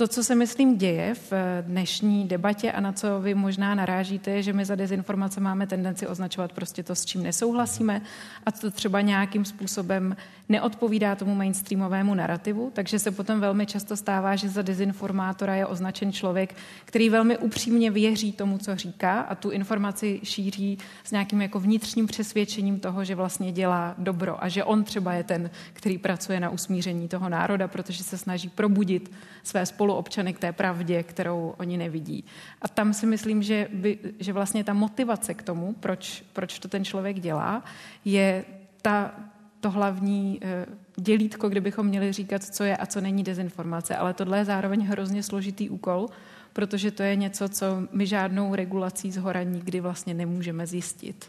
To, 0.00 0.08
co 0.08 0.24
se 0.24 0.34
myslím 0.34 0.78
děje 0.78 1.14
v 1.14 1.32
dnešní 1.62 2.28
debatě 2.28 2.72
a 2.72 2.80
na 2.80 2.92
co 2.92 3.20
vy 3.20 3.34
možná 3.34 3.74
narážíte, 3.74 4.30
je, 4.30 4.42
že 4.42 4.52
my 4.52 4.64
za 4.64 4.74
dezinformace 4.74 5.40
máme 5.40 5.66
tendenci 5.66 6.06
označovat 6.06 6.52
prostě 6.52 6.82
to, 6.82 6.94
s 6.94 7.04
čím 7.04 7.22
nesouhlasíme 7.22 8.02
a 8.46 8.52
to 8.52 8.70
třeba 8.70 9.00
nějakým 9.00 9.44
způsobem 9.44 10.16
neodpovídá 10.48 11.14
tomu 11.14 11.34
mainstreamovému 11.34 12.14
narrativu, 12.14 12.70
takže 12.74 12.98
se 12.98 13.10
potom 13.10 13.40
velmi 13.40 13.66
často 13.66 13.96
stává, 13.96 14.36
že 14.36 14.48
za 14.48 14.62
dezinformátora 14.62 15.54
je 15.54 15.66
označen 15.66 16.12
člověk, 16.12 16.54
který 16.84 17.10
velmi 17.10 17.38
upřímně 17.38 17.90
věří 17.90 18.32
tomu, 18.32 18.58
co 18.58 18.76
říká 18.76 19.20
a 19.20 19.34
tu 19.34 19.50
informaci 19.50 20.20
šíří 20.24 20.78
s 21.04 21.10
nějakým 21.10 21.42
jako 21.42 21.60
vnitřním 21.60 22.06
přesvědčením 22.06 22.80
toho, 22.80 23.04
že 23.04 23.14
vlastně 23.14 23.52
dělá 23.52 23.94
dobro 23.98 24.44
a 24.44 24.48
že 24.48 24.64
on 24.64 24.84
třeba 24.84 25.12
je 25.12 25.24
ten, 25.24 25.50
který 25.72 25.98
pracuje 25.98 26.40
na 26.40 26.50
usmíření 26.50 27.08
toho 27.08 27.28
národa, 27.28 27.68
protože 27.68 28.04
se 28.04 28.18
snaží 28.18 28.48
probudit 28.48 29.10
své 29.42 29.66
spolu 29.66 29.87
spoluobčany 29.88 30.32
k 30.32 30.38
té 30.38 30.52
pravdě, 30.52 31.02
kterou 31.02 31.54
oni 31.58 31.76
nevidí. 31.76 32.24
A 32.62 32.68
tam 32.68 32.92
si 32.92 33.06
myslím, 33.06 33.42
že, 33.42 33.68
by, 33.72 33.98
že 34.18 34.32
vlastně 34.32 34.64
ta 34.64 34.72
motivace 34.72 35.34
k 35.34 35.42
tomu, 35.42 35.72
proč, 35.80 36.24
proč 36.32 36.58
to 36.58 36.68
ten 36.68 36.84
člověk 36.84 37.20
dělá, 37.20 37.64
je 38.04 38.44
ta, 38.82 39.14
to 39.60 39.70
hlavní 39.70 40.40
eh, 40.42 40.66
dělítko, 40.96 41.48
kdybychom 41.48 41.86
měli 41.86 42.12
říkat, 42.12 42.44
co 42.44 42.64
je 42.64 42.76
a 42.76 42.86
co 42.86 43.00
není 43.00 43.24
dezinformace. 43.24 43.96
Ale 43.96 44.14
tohle 44.14 44.38
je 44.38 44.44
zároveň 44.44 44.84
hrozně 44.84 45.22
složitý 45.22 45.70
úkol, 45.70 46.06
protože 46.52 46.90
to 46.90 47.02
je 47.02 47.16
něco, 47.16 47.48
co 47.48 47.66
my 47.92 48.06
žádnou 48.06 48.54
regulací 48.54 49.12
z 49.12 49.16
hora 49.16 49.42
nikdy 49.42 49.80
vlastně 49.80 50.14
nemůžeme 50.14 50.66
zjistit. 50.66 51.28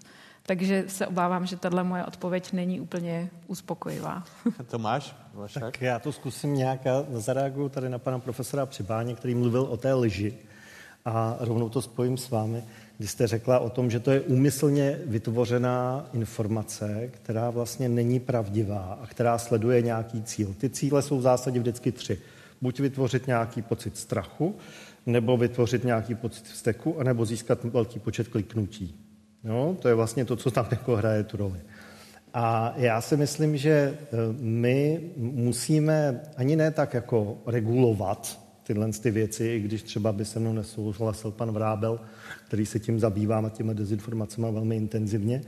Takže 0.50 0.84
se 0.88 1.08
obávám, 1.08 1.46
že 1.46 1.58
tahle 1.58 1.84
moje 1.84 2.06
odpověď 2.06 2.54
není 2.54 2.80
úplně 2.80 3.30
uspokojivá. 3.48 4.24
Tomáš? 4.68 5.16
Vašak? 5.34 5.64
Tak 5.64 5.82
já 5.82 6.00
to 6.00 6.12
zkusím 6.12 6.56
nějak, 6.56 6.86
já 6.86 7.06
zareaguju 7.14 7.70
tady 7.70 7.90
na 7.90 8.00
pana 8.00 8.20
profesora 8.20 8.66
Přibáně, 8.66 9.16
který 9.16 9.36
mluvil 9.36 9.62
o 9.62 9.78
té 9.78 9.94
lži 9.94 10.34
a 11.06 11.36
rovnou 11.40 11.70
to 11.70 11.82
spojím 11.82 12.18
s 12.18 12.30
vámi, 12.30 12.64
kdy 12.98 13.08
jste 13.08 13.28
řekla 13.28 13.60
o 13.60 13.70
tom, 13.70 13.92
že 13.92 14.00
to 14.00 14.12
je 14.12 14.22
úmyslně 14.22 15.00
vytvořená 15.06 16.06
informace, 16.14 17.10
která 17.12 17.50
vlastně 17.50 17.90
není 17.90 18.20
pravdivá 18.20 19.00
a 19.02 19.08
která 19.08 19.38
sleduje 19.38 19.82
nějaký 19.82 20.24
cíl. 20.24 20.56
Ty 20.58 20.70
cíle 20.70 21.02
jsou 21.02 21.18
v 21.18 21.22
zásadě 21.22 21.60
vždycky 21.60 21.92
tři. 21.92 22.20
Buď 22.62 22.80
vytvořit 22.80 23.28
nějaký 23.28 23.62
pocit 23.62 23.98
strachu, 23.98 24.56
nebo 25.06 25.38
vytvořit 25.38 25.84
nějaký 25.84 26.16
pocit 26.16 26.44
vzteku, 26.44 27.00
anebo 27.00 27.26
získat 27.26 27.64
velký 27.64 28.00
počet 28.00 28.28
kliknutí. 28.28 29.09
No, 29.44 29.78
to 29.82 29.88
je 29.88 29.94
vlastně 29.94 30.26
to, 30.26 30.36
co 30.36 30.52
tam 30.52 30.68
jako 30.72 30.96
hraje 30.96 31.24
tu 31.24 31.38
roli. 31.38 31.60
A 32.34 32.74
já 32.78 33.02
si 33.02 33.18
myslím, 33.18 33.58
že 33.58 33.72
e, 33.72 33.98
my 34.40 35.02
musíme 35.18 36.22
ani 36.38 36.56
ne 36.56 36.72
tak 36.72 36.94
jako 36.94 37.38
regulovat 37.46 38.40
tyhle 38.64 38.92
ty 38.92 39.12
věci, 39.12 39.46
i 39.46 39.60
když 39.60 39.84
třeba 39.84 40.12
by 40.12 40.26
se 40.26 40.40
mnou 40.40 40.54
nesouhlasil 40.54 41.32
pan 41.32 41.52
Vrábel, 41.52 42.00
který 42.48 42.66
se 42.66 42.80
tím 42.80 43.00
zabývá 43.00 43.38
a 43.40 43.50
těmi 43.50 43.76
dezinformacemi 43.76 44.48
velmi 44.52 44.76
intenzivně, 44.76 45.42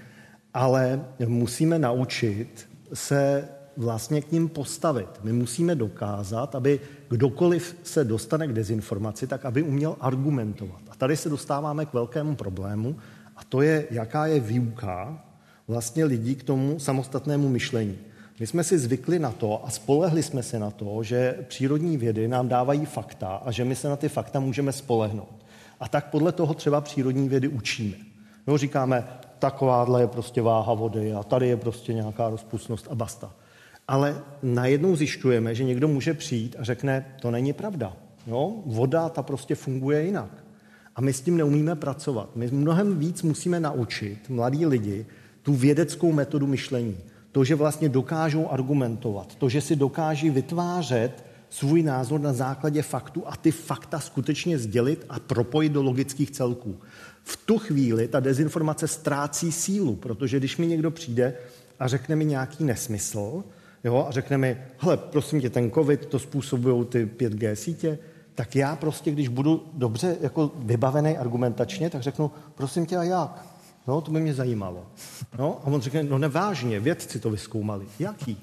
ale 0.54 1.06
musíme 1.28 1.80
naučit 1.80 2.70
se 2.94 3.48
vlastně 3.78 4.22
k 4.22 4.32
ním 4.32 4.50
postavit. 4.50 5.08
My 5.24 5.34
musíme 5.34 5.76
dokázat, 5.76 6.56
aby 6.56 6.80
kdokoliv 7.10 7.78
se 7.84 8.04
dostane 8.04 8.48
k 8.48 8.54
dezinformaci, 8.54 9.28
tak 9.28 9.46
aby 9.46 9.64
uměl 9.64 9.96
argumentovat. 10.00 10.82
A 10.90 10.96
tady 10.96 11.18
se 11.18 11.30
dostáváme 11.30 11.86
k 11.86 11.94
velkému 11.94 12.36
problému, 12.36 12.96
a 13.42 13.44
to 13.50 13.62
je, 13.62 13.88
jaká 13.92 14.26
je 14.26 14.40
výuka 14.40 15.24
vlastně 15.68 16.06
lidí 16.06 16.36
k 16.36 16.44
tomu 16.44 16.80
samostatnému 16.80 17.50
myšlení. 17.50 17.98
My 18.40 18.48
jsme 18.48 18.64
si 18.64 18.80
zvykli 18.80 19.20
na 19.20 19.32
to 19.32 19.66
a 19.66 19.70
spolehli 19.70 20.24
jsme 20.24 20.44
se 20.44 20.60
na 20.60 20.72
to, 20.72 21.04
že 21.04 21.36
přírodní 21.48 21.98
vědy 21.98 22.28
nám 22.28 22.48
dávají 22.48 22.86
fakta 22.86 23.28
a 23.28 23.52
že 23.52 23.66
my 23.66 23.76
se 23.76 23.90
na 23.90 23.96
ty 23.96 24.10
fakta 24.10 24.40
můžeme 24.40 24.72
spolehnout. 24.72 25.46
A 25.80 25.88
tak 25.88 26.10
podle 26.10 26.32
toho 26.32 26.54
třeba 26.54 26.82
přírodní 26.82 27.30
vědy 27.30 27.48
učíme. 27.48 27.96
No, 28.48 28.58
říkáme, 28.58 29.08
takováhle 29.40 30.02
je 30.02 30.08
prostě 30.08 30.42
váha 30.42 30.74
vody 30.74 31.14
a 31.14 31.24
tady 31.24 31.48
je 31.48 31.58
prostě 31.58 31.94
nějaká 31.94 32.30
rozpustnost 32.30 32.88
a 32.90 32.96
basta. 32.96 33.34
Ale 33.88 34.22
najednou 34.44 34.96
zjišťujeme, 34.96 35.56
že 35.56 35.64
někdo 35.64 35.88
může 35.88 36.14
přijít 36.14 36.56
a 36.60 36.64
řekne, 36.64 37.06
to 37.22 37.32
není 37.32 37.54
pravda. 37.54 37.94
Jo? 38.28 38.54
Voda 38.66 39.10
ta 39.10 39.24
prostě 39.24 39.56
funguje 39.56 40.06
jinak. 40.06 40.44
A 40.96 41.02
my 41.02 41.14
s 41.14 41.22
tím 41.22 41.38
neumíme 41.38 41.76
pracovat. 41.76 42.36
My 42.36 42.48
mnohem 42.52 43.00
víc 43.00 43.22
musíme 43.22 43.60
naučit 43.60 44.30
mladí 44.30 44.66
lidi 44.66 45.06
tu 45.42 45.54
vědeckou 45.54 46.12
metodu 46.12 46.48
myšlení. 46.48 46.98
To, 47.32 47.44
že 47.44 47.56
vlastně 47.56 47.90
dokážou 47.90 48.48
argumentovat, 48.50 49.36
to, 49.36 49.50
že 49.50 49.62
si 49.62 49.76
dokáží 49.76 50.30
vytvářet 50.30 51.26
svůj 51.50 51.84
názor 51.84 52.20
na 52.20 52.34
základě 52.34 52.82
faktu 52.82 53.24
a 53.26 53.38
ty 53.38 53.52
fakta 53.52 54.00
skutečně 54.00 54.60
sdělit 54.60 55.06
a 55.10 55.20
propojit 55.20 55.72
do 55.72 55.84
logických 55.84 56.32
celků. 56.32 56.80
V 57.24 57.38
tu 57.46 57.58
chvíli 57.58 58.08
ta 58.08 58.20
dezinformace 58.20 58.88
ztrácí 58.88 59.52
sílu, 59.52 59.96
protože 59.96 60.40
když 60.40 60.58
mi 60.58 60.68
někdo 60.68 60.92
přijde 60.92 61.34
a 61.80 61.88
řekne 61.88 62.16
mi 62.16 62.26
nějaký 62.26 62.64
nesmysl, 62.64 63.44
jo, 63.84 64.06
a 64.10 64.12
řekne 64.12 64.38
mi, 64.38 64.58
hele, 64.78 64.98
prosím 64.98 65.42
tě, 65.42 65.50
ten 65.50 65.72
covid, 65.72 66.06
to 66.06 66.20
způsobují 66.20 66.86
ty 66.86 67.06
5G 67.06 67.54
sítě, 67.54 68.00
tak 68.36 68.56
já 68.56 68.76
prostě, 68.76 69.12
když 69.12 69.28
budu 69.28 69.64
dobře 69.74 70.18
jako 70.22 70.52
vybavený 70.56 71.18
argumentačně, 71.18 71.90
tak 71.90 72.02
řeknu, 72.02 72.32
prosím 72.56 72.86
tě, 72.86 72.98
a 72.98 73.04
jak? 73.04 73.46
No, 73.88 74.02
to 74.02 74.12
by 74.12 74.22
mě 74.22 74.34
zajímalo. 74.34 74.86
No, 75.40 75.60
a 75.64 75.68
on 75.68 75.82
řekne, 75.82 76.04
no 76.04 76.18
nevážně, 76.18 76.80
vědci 76.80 77.20
to 77.20 77.30
vyskoumali. 77.30 77.86
Jaký? 78.00 78.38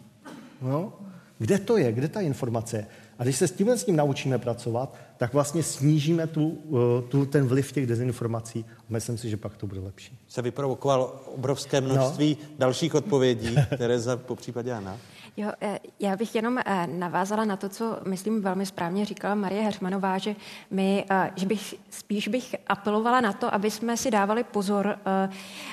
No, 0.63 0.93
kde 1.39 1.59
to 1.59 1.77
je? 1.77 1.93
Kde 1.93 2.09
ta 2.09 2.21
informace 2.21 2.77
je? 2.77 2.87
A 3.19 3.23
když 3.23 3.37
se 3.37 3.49
s 3.49 3.53
tímhle 3.53 3.79
s 3.79 3.85
tím 3.85 3.97
naučíme 3.97 4.39
pracovat, 4.39 4.97
tak 5.17 5.33
vlastně 5.33 5.63
snížíme 5.63 6.27
tu, 6.27 6.59
eh, 6.69 7.03
tu, 7.03 7.27
ten 7.27 7.47
vliv 7.47 7.73
těch 7.73 7.87
dezinformací 7.87 8.65
a 8.79 8.83
myslím 8.89 9.19
si, 9.19 9.31
že 9.31 9.37
pak 9.37 9.57
to 9.57 9.67
bude 9.67 9.81
lepší. 9.81 10.19
Se 10.29 10.43
vyprovokoval 10.43 11.21
obrovské 11.35 11.81
množství 11.81 12.37
no. 12.41 12.49
dalších 12.59 12.95
odpovědí, 12.95 13.57
které 13.75 13.99
za 13.99 14.17
po 14.17 14.37
případě 14.37 14.73
Anna. 14.73 14.97
Jo, 15.39 15.53
eh, 15.61 15.79
já 16.01 16.17
bych 16.17 16.35
jenom 16.35 16.59
eh, 16.59 16.87
navázala 16.87 17.45
na 17.45 17.57
to, 17.57 17.69
co 17.69 17.99
myslím 18.07 18.43
velmi 18.43 18.67
správně 18.67 19.05
říkala 19.05 19.35
Marie 19.35 19.63
Hermanová, 19.63 20.19
že, 20.19 20.37
my, 20.71 21.05
eh, 21.11 21.31
že 21.37 21.47
bych 21.47 21.75
spíš 21.91 22.29
bych 22.29 22.57
apelovala 22.67 23.21
na 23.21 23.33
to, 23.33 23.55
aby 23.55 23.71
jsme 23.71 23.97
si 23.97 24.11
dávali 24.11 24.45
pozor, 24.45 24.99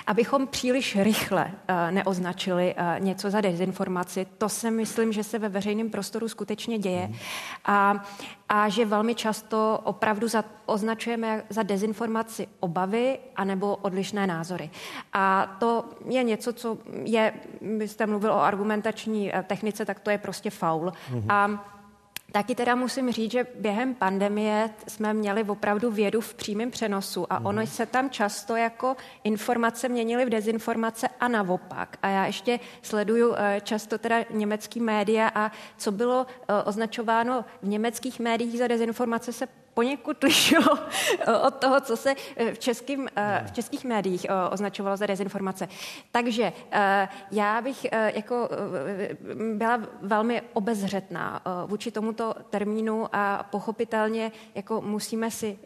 abychom 0.07 0.47
příliš 0.47 0.95
rychle 0.95 1.51
neoznačili 1.91 2.75
něco 2.99 3.31
za 3.31 3.41
dezinformaci. 3.41 4.27
To 4.37 4.49
si 4.49 4.71
myslím, 4.71 5.13
že 5.13 5.23
se 5.23 5.39
ve 5.39 5.49
veřejném 5.49 5.89
prostoru 5.89 6.27
skutečně 6.27 6.79
děje. 6.79 7.11
A 7.65 8.05
a 8.49 8.69
že 8.69 8.85
velmi 8.85 9.15
často 9.15 9.79
opravdu 9.83 10.27
za, 10.27 10.43
označujeme 10.65 11.43
za 11.49 11.63
dezinformaci 11.63 12.47
obavy 12.59 13.19
anebo 13.35 13.75
odlišné 13.75 14.27
názory. 14.27 14.69
A 15.13 15.55
to 15.59 15.85
je 16.09 16.23
něco, 16.23 16.53
co 16.53 16.77
je, 17.03 17.33
vy 17.77 17.87
jste 17.87 18.05
mluvil 18.05 18.33
o 18.33 18.41
argumentační 18.41 19.35
eh, 19.35 19.43
technice, 19.55 19.85
tak 19.85 19.99
to 19.99 20.09
je 20.09 20.17
prostě 20.17 20.49
faul. 20.49 20.91
Mm-hmm. 20.91 21.25
A 21.29 21.71
Taky 22.31 22.55
teda 22.55 22.75
musím 22.75 23.11
říct, 23.11 23.31
že 23.31 23.47
během 23.59 23.95
pandemie 23.95 24.69
jsme 24.87 25.13
měli 25.13 25.43
opravdu 25.43 25.91
vědu 25.91 26.21
v 26.21 26.33
přímém 26.33 26.71
přenosu 26.71 27.33
a 27.33 27.39
ono 27.39 27.61
mhm. 27.61 27.67
se 27.67 27.85
tam 27.85 28.09
často 28.09 28.55
jako 28.55 28.95
informace 29.23 29.89
měnily 29.89 30.25
v 30.25 30.29
dezinformace 30.29 31.07
a 31.19 31.27
naopak. 31.27 31.97
A 32.03 32.07
já 32.07 32.25
ještě 32.25 32.59
sleduju 32.81 33.33
eh, 33.37 33.61
často 33.63 33.97
teda 33.97 34.15
německý 34.29 34.79
média 34.79 35.31
a 35.35 35.51
co 35.77 35.91
bylo 35.91 36.25
eh, 36.29 36.63
označováno 36.63 37.45
v 37.61 37.67
německých 37.67 38.19
médiích 38.19 38.59
za 38.59 38.67
dezinformace 38.67 39.33
se 39.33 39.47
poněkud 39.75 40.23
lišilo 40.23 40.77
od 41.47 41.55
toho, 41.55 41.81
co 41.81 41.97
se 41.97 42.15
eh, 42.35 42.53
v, 42.53 42.59
českým, 42.59 43.09
eh, 43.15 43.43
v 43.47 43.51
českých 43.51 43.85
médiích 43.85 44.25
eh, 44.25 44.49
označovalo 44.49 44.97
za 44.97 45.05
dezinformace. 45.05 45.67
Takže 46.11 46.53
já 47.31 47.61
bych 47.61 47.85
jako 48.15 48.49
byla 49.53 49.81
velmi 50.01 50.41
obezřetná 50.53 51.41
vůči 51.65 51.91
tomuto 51.91 52.33
termínu 52.49 53.07
a 53.13 53.43
pochopitelně 53.51 54.31
jako 54.55 54.81
musíme 54.81 55.31
si 55.31 55.59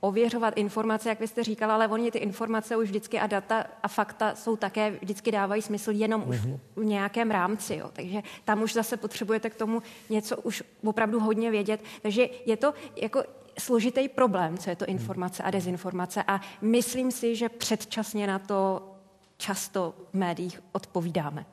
ověřovat 0.00 0.56
informace, 0.56 1.08
jak 1.08 1.20
vy 1.20 1.28
jste 1.28 1.44
říkala, 1.44 1.74
ale 1.74 1.88
oni 1.88 2.10
ty 2.10 2.18
informace 2.18 2.76
už 2.76 2.88
vždycky 2.88 3.20
a 3.20 3.26
data 3.26 3.64
a 3.82 3.88
fakta 3.88 4.34
jsou 4.34 4.56
také, 4.56 4.90
vždycky 4.90 5.32
dávají 5.32 5.62
smysl 5.62 5.90
jenom 5.90 6.24
už 6.28 6.40
mhm. 6.40 6.60
v 6.76 6.84
nějakém 6.84 7.30
rámci. 7.30 7.74
Jo. 7.76 7.90
Takže 7.92 8.22
tam 8.44 8.62
už 8.62 8.72
zase 8.72 8.96
potřebujete 8.96 9.50
k 9.50 9.54
tomu 9.54 9.82
něco 10.10 10.36
už 10.36 10.62
opravdu 10.84 11.20
hodně 11.20 11.50
vědět. 11.50 11.80
Takže 12.02 12.28
je 12.46 12.56
to 12.56 12.74
jako 12.96 13.22
složitý 13.60 14.08
problém, 14.08 14.58
co 14.58 14.70
je 14.70 14.76
to 14.76 14.86
informace 14.86 15.42
a 15.42 15.50
dezinformace 15.50 16.22
a 16.26 16.40
myslím 16.60 17.10
si, 17.10 17.36
že 17.36 17.48
předčasně 17.48 18.26
na 18.26 18.38
to 18.38 18.82
často 19.36 19.94
v 20.10 20.14
médiích 20.14 20.62
odpovídáme. 20.72 21.44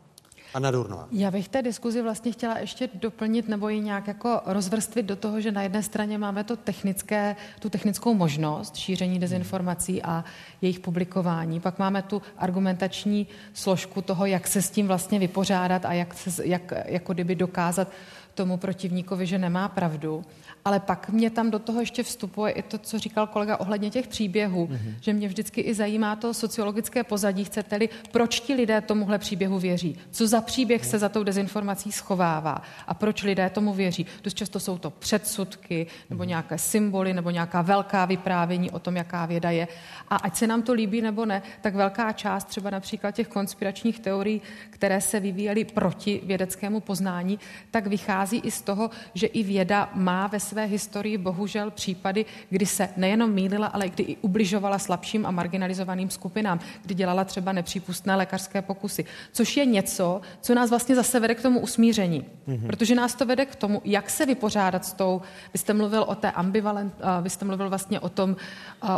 Anna 0.53 0.71
Durnová. 0.71 1.07
Já 1.11 1.31
bych 1.31 1.49
té 1.49 1.61
diskuzi 1.61 2.01
vlastně 2.01 2.31
chtěla 2.31 2.57
ještě 2.57 2.89
doplnit 2.93 3.47
nebo 3.47 3.69
ji 3.69 3.79
nějak 3.79 4.07
jako 4.07 4.41
rozvrstvit 4.45 5.05
do 5.05 5.15
toho, 5.15 5.41
že 5.41 5.51
na 5.51 5.61
jedné 5.61 5.83
straně 5.83 6.17
máme 6.17 6.43
to 6.43 6.55
technické, 6.55 7.35
tu 7.59 7.69
technickou 7.69 8.13
možnost 8.13 8.75
šíření 8.75 9.19
dezinformací 9.19 10.03
a 10.03 10.25
jejich 10.61 10.79
publikování. 10.79 11.59
Pak 11.59 11.79
máme 11.79 12.01
tu 12.01 12.21
argumentační 12.37 13.27
složku 13.53 14.01
toho, 14.01 14.25
jak 14.25 14.47
se 14.47 14.61
s 14.61 14.69
tím 14.69 14.87
vlastně 14.87 15.19
vypořádat 15.19 15.85
a 15.85 15.93
jak, 15.93 16.13
se, 16.13 16.47
jak 16.47 16.73
jako 16.85 17.13
kdyby 17.13 17.35
dokázat 17.35 17.87
tomu 18.33 18.57
protivníkovi, 18.57 19.25
že 19.25 19.37
nemá 19.37 19.67
pravdu. 19.69 20.25
Ale 20.65 20.79
pak 20.79 21.09
mě 21.09 21.29
tam 21.29 21.51
do 21.51 21.59
toho 21.59 21.79
ještě 21.79 22.03
vstupuje 22.03 22.51
i 22.51 22.61
to, 22.61 22.77
co 22.77 22.99
říkal 22.99 23.27
kolega 23.27 23.57
ohledně 23.57 23.89
těch 23.89 24.07
příběhů, 24.07 24.67
mm-hmm. 24.67 24.93
že 25.01 25.13
mě 25.13 25.27
vždycky 25.27 25.61
i 25.61 25.73
zajímá 25.73 26.15
to 26.15 26.33
sociologické 26.33 27.03
pozadí, 27.03 27.43
chcete-li, 27.43 27.89
proč 28.11 28.39
ti 28.39 28.53
lidé 28.53 28.81
tomuhle 28.81 29.17
příběhu 29.17 29.59
věří, 29.59 29.97
co 30.11 30.27
za 30.27 30.41
příběh 30.41 30.85
se 30.85 30.99
za 30.99 31.09
tou 31.09 31.23
dezinformací 31.23 31.91
schovává 31.91 32.61
a 32.87 32.93
proč 32.93 33.23
lidé 33.23 33.49
tomu 33.49 33.73
věří. 33.73 34.05
Dost 34.23 34.33
často 34.33 34.59
jsou 34.59 34.77
to 34.77 34.89
předsudky 34.89 35.87
nebo 36.09 36.23
mm-hmm. 36.23 36.27
nějaké 36.27 36.57
symboly 36.57 37.13
nebo 37.13 37.29
nějaká 37.29 37.61
velká 37.61 38.05
vyprávění 38.05 38.71
o 38.71 38.79
tom, 38.79 38.95
jaká 38.95 39.25
věda 39.25 39.51
je. 39.51 39.67
A 40.09 40.15
ať 40.15 40.35
se 40.35 40.47
nám 40.47 40.61
to 40.61 40.73
líbí 40.73 41.01
nebo 41.01 41.25
ne, 41.25 41.41
tak 41.61 41.75
velká 41.75 42.11
část 42.11 42.43
třeba 42.43 42.69
například 42.69 43.11
těch 43.11 43.27
konspiračních 43.27 43.99
teorií, 43.99 44.41
které 44.69 45.01
se 45.01 45.19
vyvíjely 45.19 45.65
proti 45.65 46.21
vědeckému 46.23 46.79
poznání, 46.79 47.39
tak 47.71 47.87
vychází 47.87 48.07
vychází 48.07 48.37
i 48.47 48.51
z 48.51 48.61
toho, 48.61 48.89
že 49.13 49.27
i 49.27 49.43
věda 49.43 49.89
má 49.93 50.27
ve 50.27 50.39
své 50.47 50.65
historii 50.65 51.17
bohužel 51.17 51.71
případy, 51.71 52.25
kdy 52.49 52.65
se 52.65 52.89
nejenom 52.97 53.31
mýlila, 53.31 53.67
ale 53.67 53.89
kdy 53.89 54.03
i 54.03 54.17
ubližovala 54.21 54.79
slabším 54.79 55.25
a 55.25 55.31
marginalizovaným 55.31 56.09
skupinám, 56.09 56.59
kdy 56.85 56.93
dělala 56.95 57.23
třeba 57.23 57.51
nepřípustné 57.51 58.15
lékařské 58.15 58.61
pokusy, 58.61 59.05
což 59.31 59.57
je 59.57 59.65
něco, 59.65 60.21
co 60.41 60.55
nás 60.55 60.69
vlastně 60.69 60.95
zase 60.95 61.19
vede 61.19 61.35
k 61.35 61.41
tomu 61.41 61.59
usmíření. 61.59 62.25
Mm-hmm. 62.47 62.67
Protože 62.67 62.95
nás 62.95 63.15
to 63.15 63.25
vede 63.25 63.45
k 63.45 63.55
tomu, 63.55 63.81
jak 63.85 64.09
se 64.09 64.25
vypořádat 64.25 64.85
s 64.85 64.93
tou, 64.93 65.21
vy 65.53 65.59
jste 65.59 65.73
mluvil 65.73 66.03
o 66.07 66.15
té 66.15 66.31
ambivalent, 66.31 66.93
vy 67.21 67.29
jste 67.29 67.45
mluvil 67.45 67.69
vlastně 67.69 67.99
o 67.99 68.09
tom, 68.09 68.35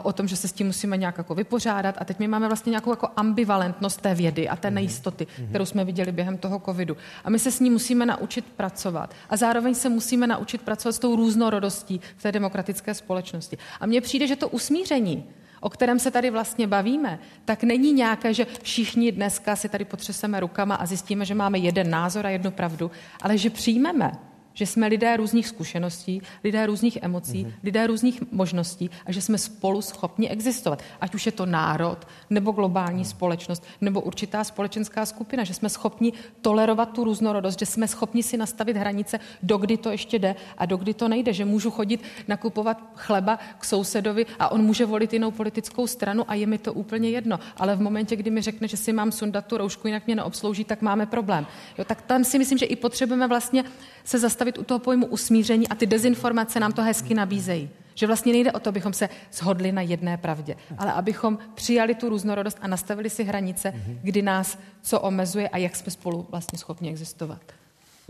o 0.04 0.14
tom, 0.14 0.28
že 0.28 0.36
se 0.36 0.48
s 0.48 0.54
tím 0.54 0.68
musíme 0.68 0.98
nějak 0.98 1.18
jako 1.18 1.36
vypořádat 1.36 1.96
a 2.00 2.06
teď 2.06 2.20
my 2.20 2.28
máme 2.28 2.48
vlastně 2.48 2.70
nějakou 2.70 2.92
jako 2.92 3.10
ambivalentnost 3.16 4.02
té 4.02 4.16
vědy 4.16 4.50
a 4.50 4.56
té 4.56 4.68
mhm. 4.68 4.76
nejistoty, 4.76 5.26
mm-hmm. 5.26 5.50
kterou 5.50 5.66
jsme 5.66 5.86
viděli 5.86 6.12
během 6.12 6.38
toho 6.38 6.62
covidu. 6.66 6.98
A 7.24 7.30
my 7.30 7.40
se 7.40 7.52
s 7.52 7.60
ní 7.60 7.70
musíme 7.70 8.06
naučit 8.06 8.46
pracovat. 8.46 9.14
A 9.30 9.38
zároveň 9.38 9.76
se 9.76 9.90
musíme 9.90 10.28
naučit 10.28 10.62
pracovat 10.62 10.94
s 10.94 11.00
tou 11.00 11.16
různorodostí 11.40 12.00
v 12.18 12.24
té 12.24 12.32
demokratické 12.32 12.94
společnosti. 12.94 13.58
A 13.80 13.86
mně 13.86 14.02
přijde, 14.02 14.28
že 14.28 14.36
to 14.36 14.50
usmíření, 14.50 15.24
o 15.62 15.70
kterém 15.70 16.00
se 16.00 16.12
tady 16.12 16.30
vlastně 16.30 16.68
bavíme, 16.68 17.20
tak 17.46 17.64
není 17.64 17.94
nějaké, 17.94 18.34
že 18.34 18.48
všichni 18.64 19.12
dneska 19.12 19.56
si 19.56 19.70
tady 19.70 19.86
potřeseme 19.86 20.40
rukama 20.40 20.76
a 20.76 20.86
zjistíme, 20.86 21.26
že 21.26 21.36
máme 21.36 21.58
jeden 21.58 21.90
názor 21.90 22.26
a 22.26 22.30
jednu 22.30 22.52
pravdu, 22.52 22.92
ale 23.22 23.38
že 23.38 23.50
přijmeme, 23.50 24.12
že 24.54 24.66
jsme 24.66 24.88
lidé 24.88 25.18
různých 25.18 25.48
zkušeností, 25.48 26.22
lidé 26.44 26.66
různých 26.66 26.98
emocí, 27.02 27.46
mm-hmm. 27.46 27.54
lidé 27.64 27.88
různých 27.88 28.32
možností 28.32 28.90
a 29.06 29.12
že 29.12 29.22
jsme 29.22 29.38
spolu 29.38 29.82
schopni 29.82 30.30
existovat. 30.30 30.84
Ať 31.02 31.16
už 31.16 31.26
je 31.26 31.32
to 31.32 31.46
národ, 31.46 32.08
nebo 32.30 32.52
globální 32.52 33.04
mm-hmm. 33.04 33.10
společnost, 33.10 33.64
nebo 33.82 34.02
určitá 34.02 34.44
společenská 34.44 35.06
skupina, 35.06 35.44
že 35.44 35.54
jsme 35.54 35.70
schopni 35.70 36.14
tolerovat 36.42 36.94
tu 36.94 37.04
různorodost, 37.04 37.60
že 37.60 37.66
jsme 37.66 37.88
schopni 37.88 38.24
si 38.24 38.38
nastavit 38.38 38.78
hranice, 38.78 39.20
dokdy 39.44 39.78
to 39.78 39.92
ještě 39.92 40.20
jde 40.20 40.36
a 40.58 40.66
dokdy 40.66 40.94
to 40.94 41.08
nejde, 41.08 41.34
že 41.34 41.46
můžu 41.46 41.72
chodit 41.72 42.04
nakupovat 42.28 42.78
chleba 42.96 43.40
k 43.60 43.66
sousedovi 43.66 44.26
a 44.40 44.52
on 44.52 44.62
může 44.62 44.86
volit 44.86 45.14
jinou 45.14 45.32
politickou 45.32 45.88
stranu 45.88 46.26
a 46.28 46.34
je 46.34 46.48
mi 46.48 46.58
to 46.58 46.74
úplně 46.74 47.10
jedno. 47.10 47.40
Ale 47.58 47.76
v 47.76 47.82
momentě, 47.82 48.16
kdy 48.16 48.30
mi 48.30 48.42
řekne, 48.42 48.68
že 48.68 48.78
si 48.78 48.94
mám 48.94 49.12
sundat 49.12 49.46
tu 49.46 49.58
roušku, 49.58 49.88
jinak 49.88 50.06
mě 50.06 50.16
neobslouží, 50.16 50.64
tak 50.64 50.82
máme 50.82 51.06
problém. 51.06 51.48
Jo, 51.78 51.86
tak 51.86 52.02
tam 52.02 52.24
si 52.24 52.40
myslím, 52.40 52.58
že 52.58 52.66
i 52.66 52.76
potřebujeme 52.76 53.28
vlastně 53.28 53.64
se 54.04 54.20
zastavit 54.20 54.39
u 54.58 54.64
toho 54.64 54.80
pojmu 54.80 55.06
usmíření 55.06 55.68
a 55.68 55.76
ty 55.76 55.86
dezinformace 55.86 56.60
nám 56.60 56.74
to 56.74 56.82
hezky 56.82 57.14
nabízejí. 57.14 57.70
Že 57.96 58.08
vlastně 58.08 58.34
nejde 58.34 58.52
o 58.52 58.60
to, 58.60 58.70
abychom 58.70 58.94
se 58.94 59.10
shodli 59.32 59.72
na 59.72 59.82
jedné 59.82 60.18
pravdě, 60.18 60.56
ale 60.78 60.94
abychom 60.94 61.38
přijali 61.56 61.96
tu 61.96 62.10
různorodost 62.10 62.58
a 62.62 62.68
nastavili 62.68 63.10
si 63.10 63.24
hranice, 63.24 63.74
kdy 64.04 64.22
nás 64.22 64.58
co 64.82 65.00
omezuje 65.00 65.50
a 65.50 65.58
jak 65.58 65.76
jsme 65.76 65.92
spolu 65.92 66.28
vlastně 66.30 66.60
schopni 66.60 66.90
existovat. 66.90 67.42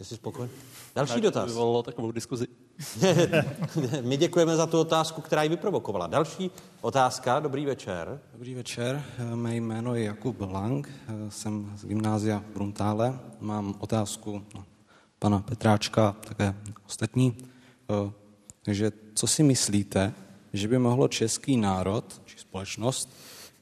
Jsi 0.01 0.15
spokojen? 0.15 0.49
Další 0.95 1.13
tak 1.13 1.21
dotaz. 1.21 1.47
Vyvolalo 1.47 1.83
takovou 1.83 2.11
diskuzi. 2.11 2.47
My 4.01 4.17
děkujeme 4.17 4.55
za 4.55 4.65
tu 4.65 4.79
otázku, 4.79 5.21
která 5.21 5.43
ji 5.43 5.49
vyprovokovala. 5.49 6.07
Další 6.07 6.51
otázka. 6.81 7.39
Dobrý 7.39 7.65
večer. 7.65 8.19
Dobrý 8.33 8.53
večer. 8.53 9.03
Mé 9.35 9.55
jméno 9.55 9.95
je 9.95 10.03
Jakub 10.03 10.41
Lang. 10.41 10.91
Jsem 11.29 11.71
z 11.75 11.85
gymnázia 11.85 12.43
Bruntále. 12.53 13.19
Mám 13.39 13.75
otázku 13.79 14.41
na 14.55 14.68
pana 15.19 15.39
Petráčka, 15.39 16.15
také 16.27 16.55
ostatní. 16.87 17.37
Eh, 17.37 18.11
takže 18.63 18.91
co 19.13 19.27
si 19.27 19.43
myslíte, 19.43 20.13
že 20.53 20.67
by 20.67 20.77
mohlo 20.79 21.07
český 21.07 21.57
národ 21.57 22.21
či 22.25 22.39
společnost, 22.39 23.09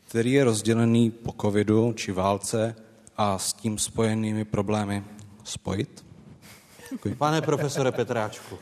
který 0.07 0.31
je 0.31 0.43
rozdělený 0.43 1.11
po 1.11 1.35
covidu 1.41 1.93
či 1.93 2.11
válce 2.11 2.75
a 3.17 3.37
s 3.37 3.53
tím 3.53 3.77
spojenými 3.77 4.45
problémy 4.45 5.03
spojit? 5.43 6.05
Děkuji. 6.91 7.15
Pane 7.15 7.41
profesore 7.41 7.91
Petráčku. 7.91 8.57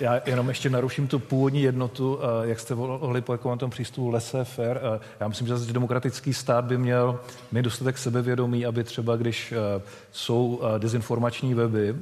Já 0.00 0.20
jenom 0.26 0.48
ještě 0.48 0.70
naruším 0.70 1.08
tu 1.08 1.18
původní 1.18 1.62
jednotu, 1.62 2.18
jak 2.42 2.60
jste 2.60 2.74
volili 2.74 3.20
po 3.20 3.32
jakém 3.32 3.58
tom 3.58 3.70
přístupu 3.70 4.10
laissez-faire. 4.10 4.80
Já 5.20 5.28
myslím, 5.28 5.46
že 5.46 5.72
demokratický 5.72 6.34
stát 6.34 6.64
by 6.64 6.78
měl 6.78 7.20
mít 7.52 7.62
dostatek 7.62 7.98
sebevědomí, 7.98 8.66
aby 8.66 8.84
třeba, 8.84 9.16
když 9.16 9.54
jsou 10.12 10.60
dezinformační 10.78 11.54
weby, 11.54 11.96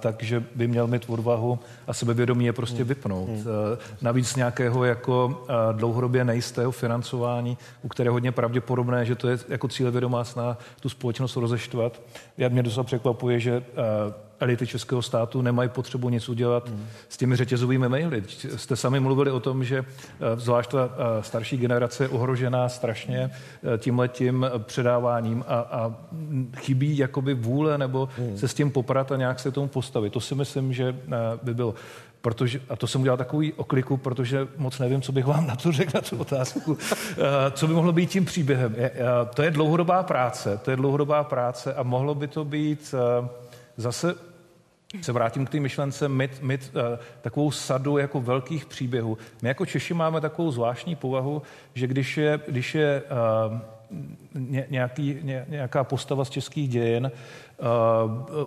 takže 0.00 0.44
by 0.54 0.68
měl 0.68 0.86
mít 0.86 1.04
odvahu 1.08 1.58
a 1.86 1.94
sebevědomí 1.94 2.44
je 2.44 2.52
prostě 2.52 2.78
hmm. 2.78 2.88
vypnout. 2.88 3.28
Hmm. 3.28 3.44
Navíc 4.02 4.36
nějakého 4.36 4.84
jako 4.84 5.44
dlouhodobě 5.72 6.24
nejistého 6.24 6.72
financování, 6.72 7.58
u 7.82 7.88
které 7.88 8.06
je 8.06 8.12
hodně 8.12 8.32
pravděpodobné, 8.32 9.04
že 9.04 9.14
to 9.14 9.28
je 9.28 9.38
jako 9.48 9.68
cílevědomá 9.68 10.24
snaha 10.24 10.58
tu 10.80 10.88
společnost 10.88 11.36
rozeštvat. 11.36 12.00
Já 12.38 12.48
mě 12.48 12.62
dosa 12.62 12.82
překvapuje, 12.82 13.40
že 13.40 13.62
elity 14.42 14.66
českého 14.66 15.02
státu 15.02 15.42
nemají 15.42 15.68
potřebu 15.68 16.08
nic 16.08 16.28
udělat 16.28 16.68
mm. 16.68 16.86
s 17.08 17.16
těmi 17.16 17.36
řetězovými 17.36 17.88
maily. 17.88 18.22
Jste 18.56 18.76
sami 18.76 19.00
mluvili 19.00 19.30
o 19.30 19.40
tom, 19.40 19.64
že 19.64 19.78
eh, 19.78 20.40
zvlášť 20.40 20.70
ta 20.70 20.90
eh, 20.90 21.22
starší 21.22 21.56
generace 21.56 22.04
je 22.04 22.08
ohrožená 22.08 22.68
strašně 22.68 23.30
eh, 23.30 23.78
tímhletím 23.78 24.46
předáváním 24.58 25.44
a, 25.48 25.54
a 25.54 25.94
chybí 26.56 26.98
jakoby 26.98 27.34
vůle 27.34 27.78
nebo 27.78 28.08
mm. 28.18 28.38
se 28.38 28.48
s 28.48 28.54
tím 28.54 28.70
poprat 28.70 29.12
a 29.12 29.16
nějak 29.16 29.40
se 29.40 29.50
tomu 29.50 29.68
postavit. 29.68 30.12
To 30.12 30.20
si 30.20 30.34
myslím, 30.34 30.72
že 30.72 30.96
by 31.42 31.54
bylo. 31.54 31.74
Protože, 32.20 32.60
a 32.68 32.76
to 32.76 32.86
jsem 32.86 33.00
udělal 33.00 33.16
takový 33.16 33.52
okliku, 33.52 33.96
protože 33.96 34.48
moc 34.56 34.78
nevím, 34.78 35.02
co 35.02 35.12
bych 35.12 35.26
vám 35.26 35.46
na 35.46 35.56
to 35.56 35.72
řekl, 35.72 35.90
na 35.94 36.00
tu 36.00 36.16
otázku. 36.16 36.78
co 37.50 37.66
by 37.66 37.74
mohlo 37.74 37.92
být 37.92 38.10
tím 38.10 38.24
příběhem? 38.24 38.76
To 39.34 39.42
je 39.42 39.50
dlouhodobá 39.50 40.02
práce, 40.02 40.60
to 40.62 40.70
je 40.70 40.76
dlouhodobá 40.76 41.24
práce 41.24 41.74
a 41.74 41.82
mohlo 41.82 42.14
by 42.14 42.28
to 42.28 42.44
být 42.44 42.94
zase 43.76 44.14
se 45.00 45.12
vrátím 45.12 45.46
k 45.46 45.50
té 45.50 45.60
myšlence 45.60 46.08
mít, 46.08 46.42
mít 46.42 46.72
uh, 46.74 46.98
takovou 47.20 47.50
sadu 47.50 47.98
jako 47.98 48.20
velkých 48.20 48.66
příběhů. 48.66 49.18
My 49.42 49.48
jako 49.48 49.66
Češi 49.66 49.94
máme 49.94 50.20
takovou 50.20 50.50
zvláštní 50.50 50.96
povahu, 50.96 51.42
že 51.74 51.86
když 51.86 52.16
je, 52.16 52.40
když 52.48 52.74
je 52.74 53.02
uh, 53.50 53.58
ně, 54.34 54.66
nějaký, 54.70 55.18
ně, 55.22 55.46
nějaká 55.48 55.84
postava 55.84 56.24
z 56.24 56.30
českých 56.30 56.68
dějin, 56.68 57.10
uh, 57.58 57.66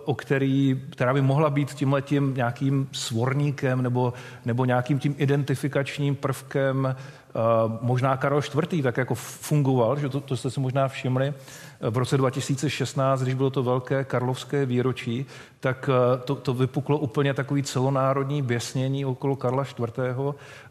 o 0.04 0.14
který, 0.14 0.82
která 0.90 1.14
by 1.14 1.22
mohla 1.22 1.50
být 1.50 1.74
tímhletím 1.74 2.34
nějakým 2.34 2.88
svorníkem 2.92 3.82
nebo, 3.82 4.12
nebo 4.44 4.64
nějakým 4.64 4.98
tím 4.98 5.14
identifikačním 5.18 6.14
prvkem, 6.14 6.96
uh, 7.34 7.72
možná 7.80 8.16
Karel 8.16 8.40
IV. 8.72 8.82
tak 8.82 8.96
jako 8.96 9.14
fungoval, 9.14 9.98
že 9.98 10.08
to, 10.08 10.20
to 10.20 10.36
jste 10.36 10.50
si 10.50 10.60
možná 10.60 10.88
všimli, 10.88 11.34
v 11.80 11.96
roce 11.96 12.16
2016, 12.16 13.22
když 13.22 13.34
bylo 13.34 13.50
to 13.50 13.62
velké 13.62 14.04
karlovské 14.04 14.66
výročí, 14.66 15.26
tak 15.60 15.90
eh, 15.92 16.18
to, 16.24 16.34
to 16.34 16.54
vypuklo 16.54 16.98
úplně 16.98 17.34
takový 17.34 17.62
celonárodní 17.62 18.42
běsnění 18.42 19.04
okolo 19.04 19.36
Karla 19.36 19.64
IV. 19.64 19.98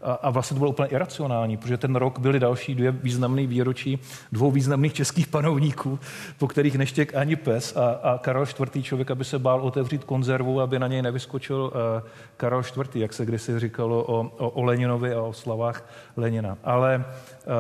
A, 0.02 0.14
a 0.14 0.30
vlastně 0.30 0.56
to 0.56 0.60
bylo 0.60 0.72
úplně 0.72 0.88
iracionální, 0.88 1.58
protože 1.58 1.78
ten 1.78 1.96
rok 1.96 2.20
byly 2.20 2.40
další 2.40 2.76
dvě 2.76 2.92
významné 2.92 3.48
výročí 3.48 4.00
dvou 4.32 4.52
významných 4.52 4.94
českých 4.94 5.28
panovníků, 5.28 6.00
po 6.38 6.48
kterých 6.48 6.76
neštěk 6.76 7.16
ani 7.16 7.36
pes. 7.36 7.76
A, 7.76 7.86
a 7.86 8.18
Karel 8.18 8.46
IV. 8.76 8.84
člověk, 8.84 9.12
aby 9.12 9.26
se 9.26 9.40
bál 9.40 9.62
otevřít 9.62 10.04
konzervu, 10.04 10.62
aby 10.62 10.80
na 10.80 10.88
něj 10.88 11.02
nevyskočil 11.02 11.72
uh, 11.74 12.10
Karel 12.38 12.60
IV., 12.60 12.96
jak 12.96 13.14
se 13.14 13.26
kdysi 13.26 13.60
říkalo 13.60 14.04
o, 14.04 14.32
o, 14.38 14.50
o 14.50 14.64
Leninovi 14.64 15.14
a 15.14 15.22
o 15.22 15.34
slavách 15.34 15.86
Lenina. 16.18 16.58
Ale 16.64 17.06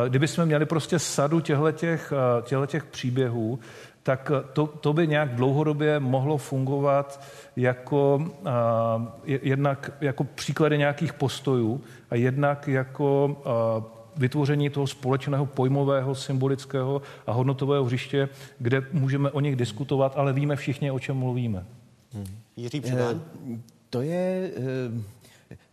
kdyby 0.09 0.27
jsme 0.27 0.45
měli 0.45 0.65
prostě 0.65 0.99
sadu 0.99 1.39
těchto 1.39 2.65
těch 2.65 2.83
příběhů, 2.85 3.59
tak 4.03 4.31
to, 4.53 4.67
to 4.67 4.93
by 4.93 5.07
nějak 5.07 5.35
dlouhodobě 5.35 5.99
mohlo 5.99 6.37
fungovat 6.37 7.21
jako 7.55 8.15
uh, 8.15 8.51
jednak 9.25 9.91
jako 10.01 10.23
příklady 10.23 10.77
nějakých 10.77 11.13
postojů 11.13 11.81
a 12.09 12.15
jednak 12.15 12.67
jako 12.67 13.25
uh, 13.25 13.83
vytvoření 14.17 14.69
toho 14.69 14.87
společného 14.87 15.45
pojmového, 15.45 16.15
symbolického 16.15 17.01
a 17.27 17.31
hodnotového 17.31 17.83
hřiště, 17.83 18.29
kde 18.59 18.83
můžeme 18.91 19.31
o 19.31 19.39
nich 19.39 19.55
diskutovat, 19.55 20.13
ale 20.15 20.33
víme 20.33 20.55
všichni, 20.55 20.91
o 20.91 20.99
čem 20.99 21.17
mluvíme. 21.17 21.65
Hmm. 22.13 22.25
Jiří 22.57 22.81
Předán? 22.81 23.21
To 23.89 24.01
je... 24.01 24.51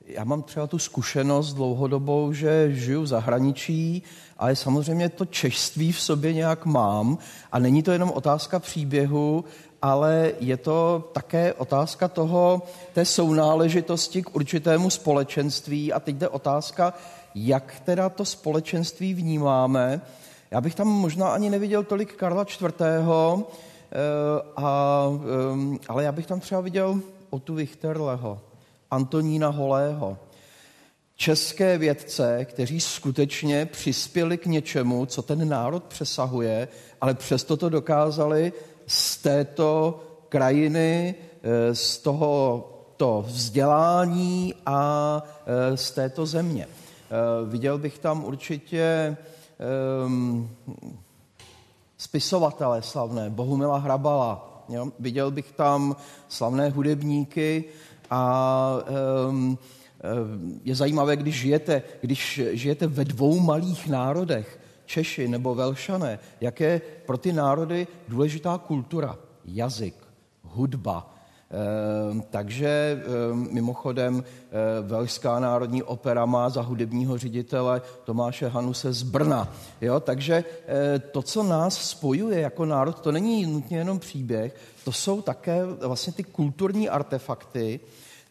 Já 0.06 0.24
mám 0.24 0.42
třeba 0.42 0.66
tu 0.66 0.78
zkušenost 0.78 1.54
dlouhodobou, 1.54 2.32
že 2.32 2.74
žiju 2.74 3.02
v 3.02 3.06
zahraničí 3.06 4.02
ale 4.42 4.56
samozřejmě 4.56 5.08
to 5.08 5.24
češství 5.24 5.92
v 5.92 6.00
sobě 6.00 6.32
nějak 6.32 6.66
mám 6.66 7.18
a 7.52 7.58
není 7.58 7.82
to 7.82 7.92
jenom 7.92 8.10
otázka 8.10 8.58
příběhu, 8.58 9.44
ale 9.82 10.32
je 10.40 10.56
to 10.56 11.10
také 11.12 11.52
otázka 11.52 12.08
toho, 12.08 12.62
té 12.92 13.04
sounáležitosti 13.04 14.22
k 14.22 14.34
určitému 14.34 14.90
společenství 14.90 15.92
a 15.92 16.00
teď 16.00 16.16
jde 16.16 16.28
otázka, 16.28 16.94
jak 17.34 17.80
teda 17.84 18.08
to 18.08 18.24
společenství 18.24 19.14
vnímáme. 19.14 20.00
Já 20.50 20.60
bych 20.60 20.74
tam 20.74 20.88
možná 20.88 21.28
ani 21.28 21.50
neviděl 21.50 21.84
tolik 21.84 22.16
Karla 22.16 22.42
IV., 22.42 22.64
eh, 22.80 23.98
a, 24.56 25.04
eh, 25.74 25.78
ale 25.88 26.04
já 26.04 26.12
bych 26.12 26.26
tam 26.26 26.40
třeba 26.40 26.60
viděl 26.60 27.00
Otu 27.30 27.54
Wichterleho, 27.54 28.40
Antonína 28.92 29.48
Holého, 29.48 30.18
české 31.16 31.78
vědce, 31.78 32.44
kteří 32.44 32.80
skutečně 32.80 33.66
přispěli 33.66 34.38
k 34.38 34.46
něčemu, 34.46 35.06
co 35.06 35.22
ten 35.22 35.48
národ 35.48 35.84
přesahuje, 35.84 36.68
ale 37.00 37.14
přesto 37.14 37.56
to 37.56 37.68
dokázali 37.68 38.52
z 38.86 39.16
této 39.16 40.00
krajiny, 40.28 41.14
eh, 41.42 41.74
z 41.74 41.98
toho 41.98 42.68
to 42.96 43.24
vzdělání 43.26 44.54
a 44.66 45.22
z 45.74 45.90
této 45.90 46.26
země. 46.26 46.68
Viděl 47.46 47.78
bych 47.78 47.98
tam 47.98 48.24
určitě 48.24 49.16
um, 50.06 50.50
spisovatele 51.98 52.82
slavné, 52.82 53.30
Bohumila 53.30 53.78
Hrabala. 53.78 54.64
Jo? 54.68 54.88
Viděl 54.98 55.30
bych 55.30 55.52
tam 55.52 55.96
slavné 56.28 56.70
hudebníky 56.70 57.64
a 58.14 58.78
um, 59.28 59.58
je 60.64 60.74
zajímavé, 60.74 61.16
když 61.16 61.40
žijete, 61.40 61.82
když 62.00 62.40
žijete 62.52 62.86
ve 62.86 63.04
dvou 63.04 63.40
malých 63.40 63.88
národech, 63.88 64.60
Češi 64.86 65.28
nebo 65.28 65.54
Velšané, 65.54 66.18
jaké 66.40 66.80
pro 67.06 67.18
ty 67.18 67.32
národy 67.32 67.86
důležitá 68.08 68.58
kultura, 68.58 69.18
jazyk, 69.44 69.94
hudba, 70.42 71.12
Ehm, 71.52 72.22
takže 72.30 73.02
mimochodem 73.50 74.24
ehm, 74.24 74.88
Velšská 74.88 75.40
národní 75.40 75.82
opera 75.82 76.26
má 76.26 76.50
za 76.50 76.62
hudebního 76.62 77.18
ředitele 77.18 77.82
Tomáše 78.04 78.48
Hanuse 78.48 78.92
z 78.92 79.02
Brna. 79.02 79.48
Jo? 79.80 80.00
Takže 80.00 80.44
to, 81.10 81.22
co 81.22 81.42
nás 81.42 81.88
spojuje 81.90 82.40
jako 82.40 82.64
národ, 82.64 83.00
to 83.00 83.12
není 83.12 83.46
nutně 83.46 83.78
jenom 83.78 83.98
příběh, 83.98 84.56
to 84.84 84.92
jsou 84.92 85.22
také 85.22 85.64
vlastně 85.64 86.12
ty 86.12 86.24
kulturní 86.24 86.88
artefakty. 86.88 87.80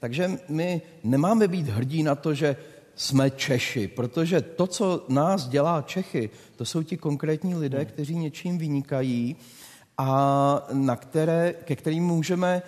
Takže 0.02 0.40
my 0.50 0.82
nemáme 1.04 1.48
být 1.48 1.68
hrdí 1.68 2.04
na 2.04 2.16
to, 2.16 2.34
že 2.34 2.56
jsme 2.96 3.30
Češi, 3.30 3.88
protože 3.88 4.42
to, 4.42 4.68
co 4.68 5.06
nás 5.10 5.48
dělá 5.48 5.82
Čechy, 5.82 6.30
to 6.56 6.66
jsou 6.66 6.84
ti 6.84 6.98
konkrétní 6.98 7.56
lidé, 7.56 7.78
hmm. 7.78 7.86
kteří 7.86 8.16
něčím 8.16 8.58
vynikají 8.58 9.36
a 9.98 10.68
na 10.74 10.96
které, 10.96 11.54
ke 11.54 11.76
kterým 11.76 12.04
můžeme 12.04 12.62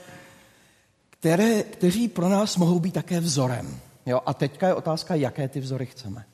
které, 1.09 1.63
kteří 1.63 2.07
pro 2.07 2.29
nás 2.29 2.57
mohou 2.57 2.79
být 2.79 2.93
také 2.93 3.19
vzorem. 3.19 3.79
Jo? 4.05 4.21
A 4.25 4.33
teďka 4.33 4.67
je 4.67 4.73
otázka, 4.73 5.15
jaké 5.15 5.47
ty 5.47 5.59
vzory 5.59 5.85
chceme. 5.85 6.25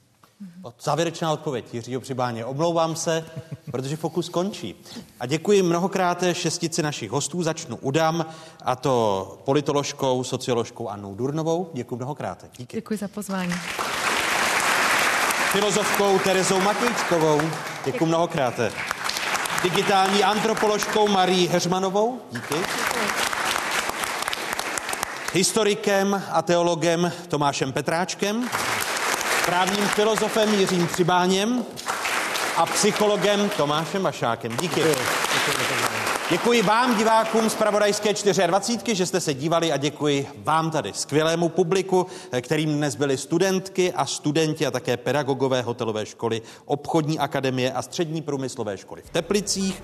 Závěrečná 0.81 1.31
odpověď 1.31 1.73
Jiřího 1.73 2.01
Přibáně. 2.01 2.45
Omlouvám 2.45 2.95
se, 2.95 3.25
protože 3.71 3.95
fokus 3.95 4.29
končí. 4.29 4.75
A 5.19 5.25
děkuji 5.25 5.61
mnohokrát 5.63 6.23
šestici 6.31 6.83
našich 6.83 7.11
hostů. 7.11 7.43
Začnu 7.43 7.77
udám, 7.77 8.25
a 8.61 8.75
to 8.75 9.37
politoložkou, 9.45 10.23
socioložkou 10.23 10.87
Annou 10.87 11.15
Durnovou. 11.15 11.69
Děkuji 11.73 11.95
mnohokrát. 11.95 12.45
Díky. 12.57 12.77
Děkuji 12.77 12.97
za 12.99 13.07
pozvání. 13.07 13.53
Filozofkou 15.51 16.19
Terezou 16.19 16.59
Matějčkovou. 16.59 17.41
Děkuji 17.85 18.05
mnohokrát. 18.05 18.53
Digitální 19.63 20.23
antropoložkou 20.23 21.07
Marí 21.07 21.47
Heřmanovou. 21.47 22.19
Díky. 22.31 22.55
Děkuji 22.55 23.29
historikem 25.33 26.23
a 26.31 26.41
teologem 26.41 27.11
Tomášem 27.27 27.73
Petráčkem, 27.73 28.49
právním 29.49 29.87
filozofem 29.87 30.53
Jiřím 30.53 30.87
Přibáněm 30.87 31.65
a 32.57 32.65
psychologem 32.65 33.49
Tomášem 33.57 34.03
Vašákem. 34.03 34.57
Díky. 34.57 34.83
Děkuji 36.29 36.61
vám, 36.61 36.97
divákům 36.97 37.49
z 37.49 37.55
Pravodajské 37.55 38.13
24, 38.47 38.95
že 38.95 39.05
jste 39.05 39.19
se 39.19 39.33
dívali 39.33 39.71
a 39.71 39.77
děkuji 39.77 40.27
vám 40.37 40.71
tady, 40.71 40.93
skvělému 40.93 41.49
publiku, 41.49 42.07
kterým 42.41 42.77
dnes 42.77 42.95
byli 42.95 43.17
studentky 43.17 43.93
a 43.93 44.05
studenti 44.05 44.65
a 44.65 44.71
také 44.71 44.97
pedagogové 44.97 45.61
hotelové 45.61 46.05
školy, 46.05 46.41
obchodní 46.65 47.19
akademie 47.19 47.71
a 47.71 47.81
střední 47.81 48.21
průmyslové 48.21 48.77
školy 48.77 49.01
v 49.01 49.09
Teplicích. 49.09 49.83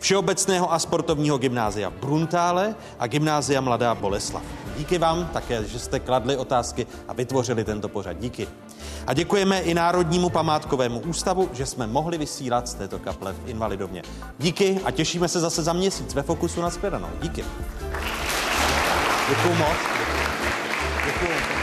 Všeobecného 0.00 0.72
a 0.72 0.78
sportovního 0.78 1.38
gymnázia 1.38 1.90
Bruntále 1.90 2.74
a 2.98 3.06
gymnázia 3.06 3.60
Mladá 3.60 3.94
Boleslav. 3.94 4.42
Díky 4.76 4.98
vám 4.98 5.26
také, 5.26 5.64
že 5.64 5.78
jste 5.78 6.00
kladli 6.00 6.36
otázky 6.36 6.86
a 7.08 7.12
vytvořili 7.12 7.64
tento 7.64 7.88
pořad. 7.88 8.16
Díky. 8.20 8.48
A 9.06 9.14
děkujeme 9.14 9.60
i 9.60 9.74
Národnímu 9.74 10.30
památkovému 10.30 11.00
ústavu, 11.00 11.50
že 11.52 11.66
jsme 11.66 11.86
mohli 11.86 12.18
vysílat 12.18 12.68
z 12.68 12.74
této 12.74 12.98
kaple 12.98 13.32
v 13.32 13.48
Invalidovně. 13.48 14.02
Díky 14.38 14.80
a 14.84 14.90
těšíme 14.90 15.28
se 15.28 15.40
zase 15.40 15.62
za 15.62 15.72
měsíc 15.72 16.14
ve 16.14 16.22
Fokusu 16.22 16.60
na 16.60 16.70
shledanou. 16.70 17.08
Díky. 17.22 17.44
Děkuji 19.28 19.54
moc. 19.54 19.76
Děkuji. 21.06 21.59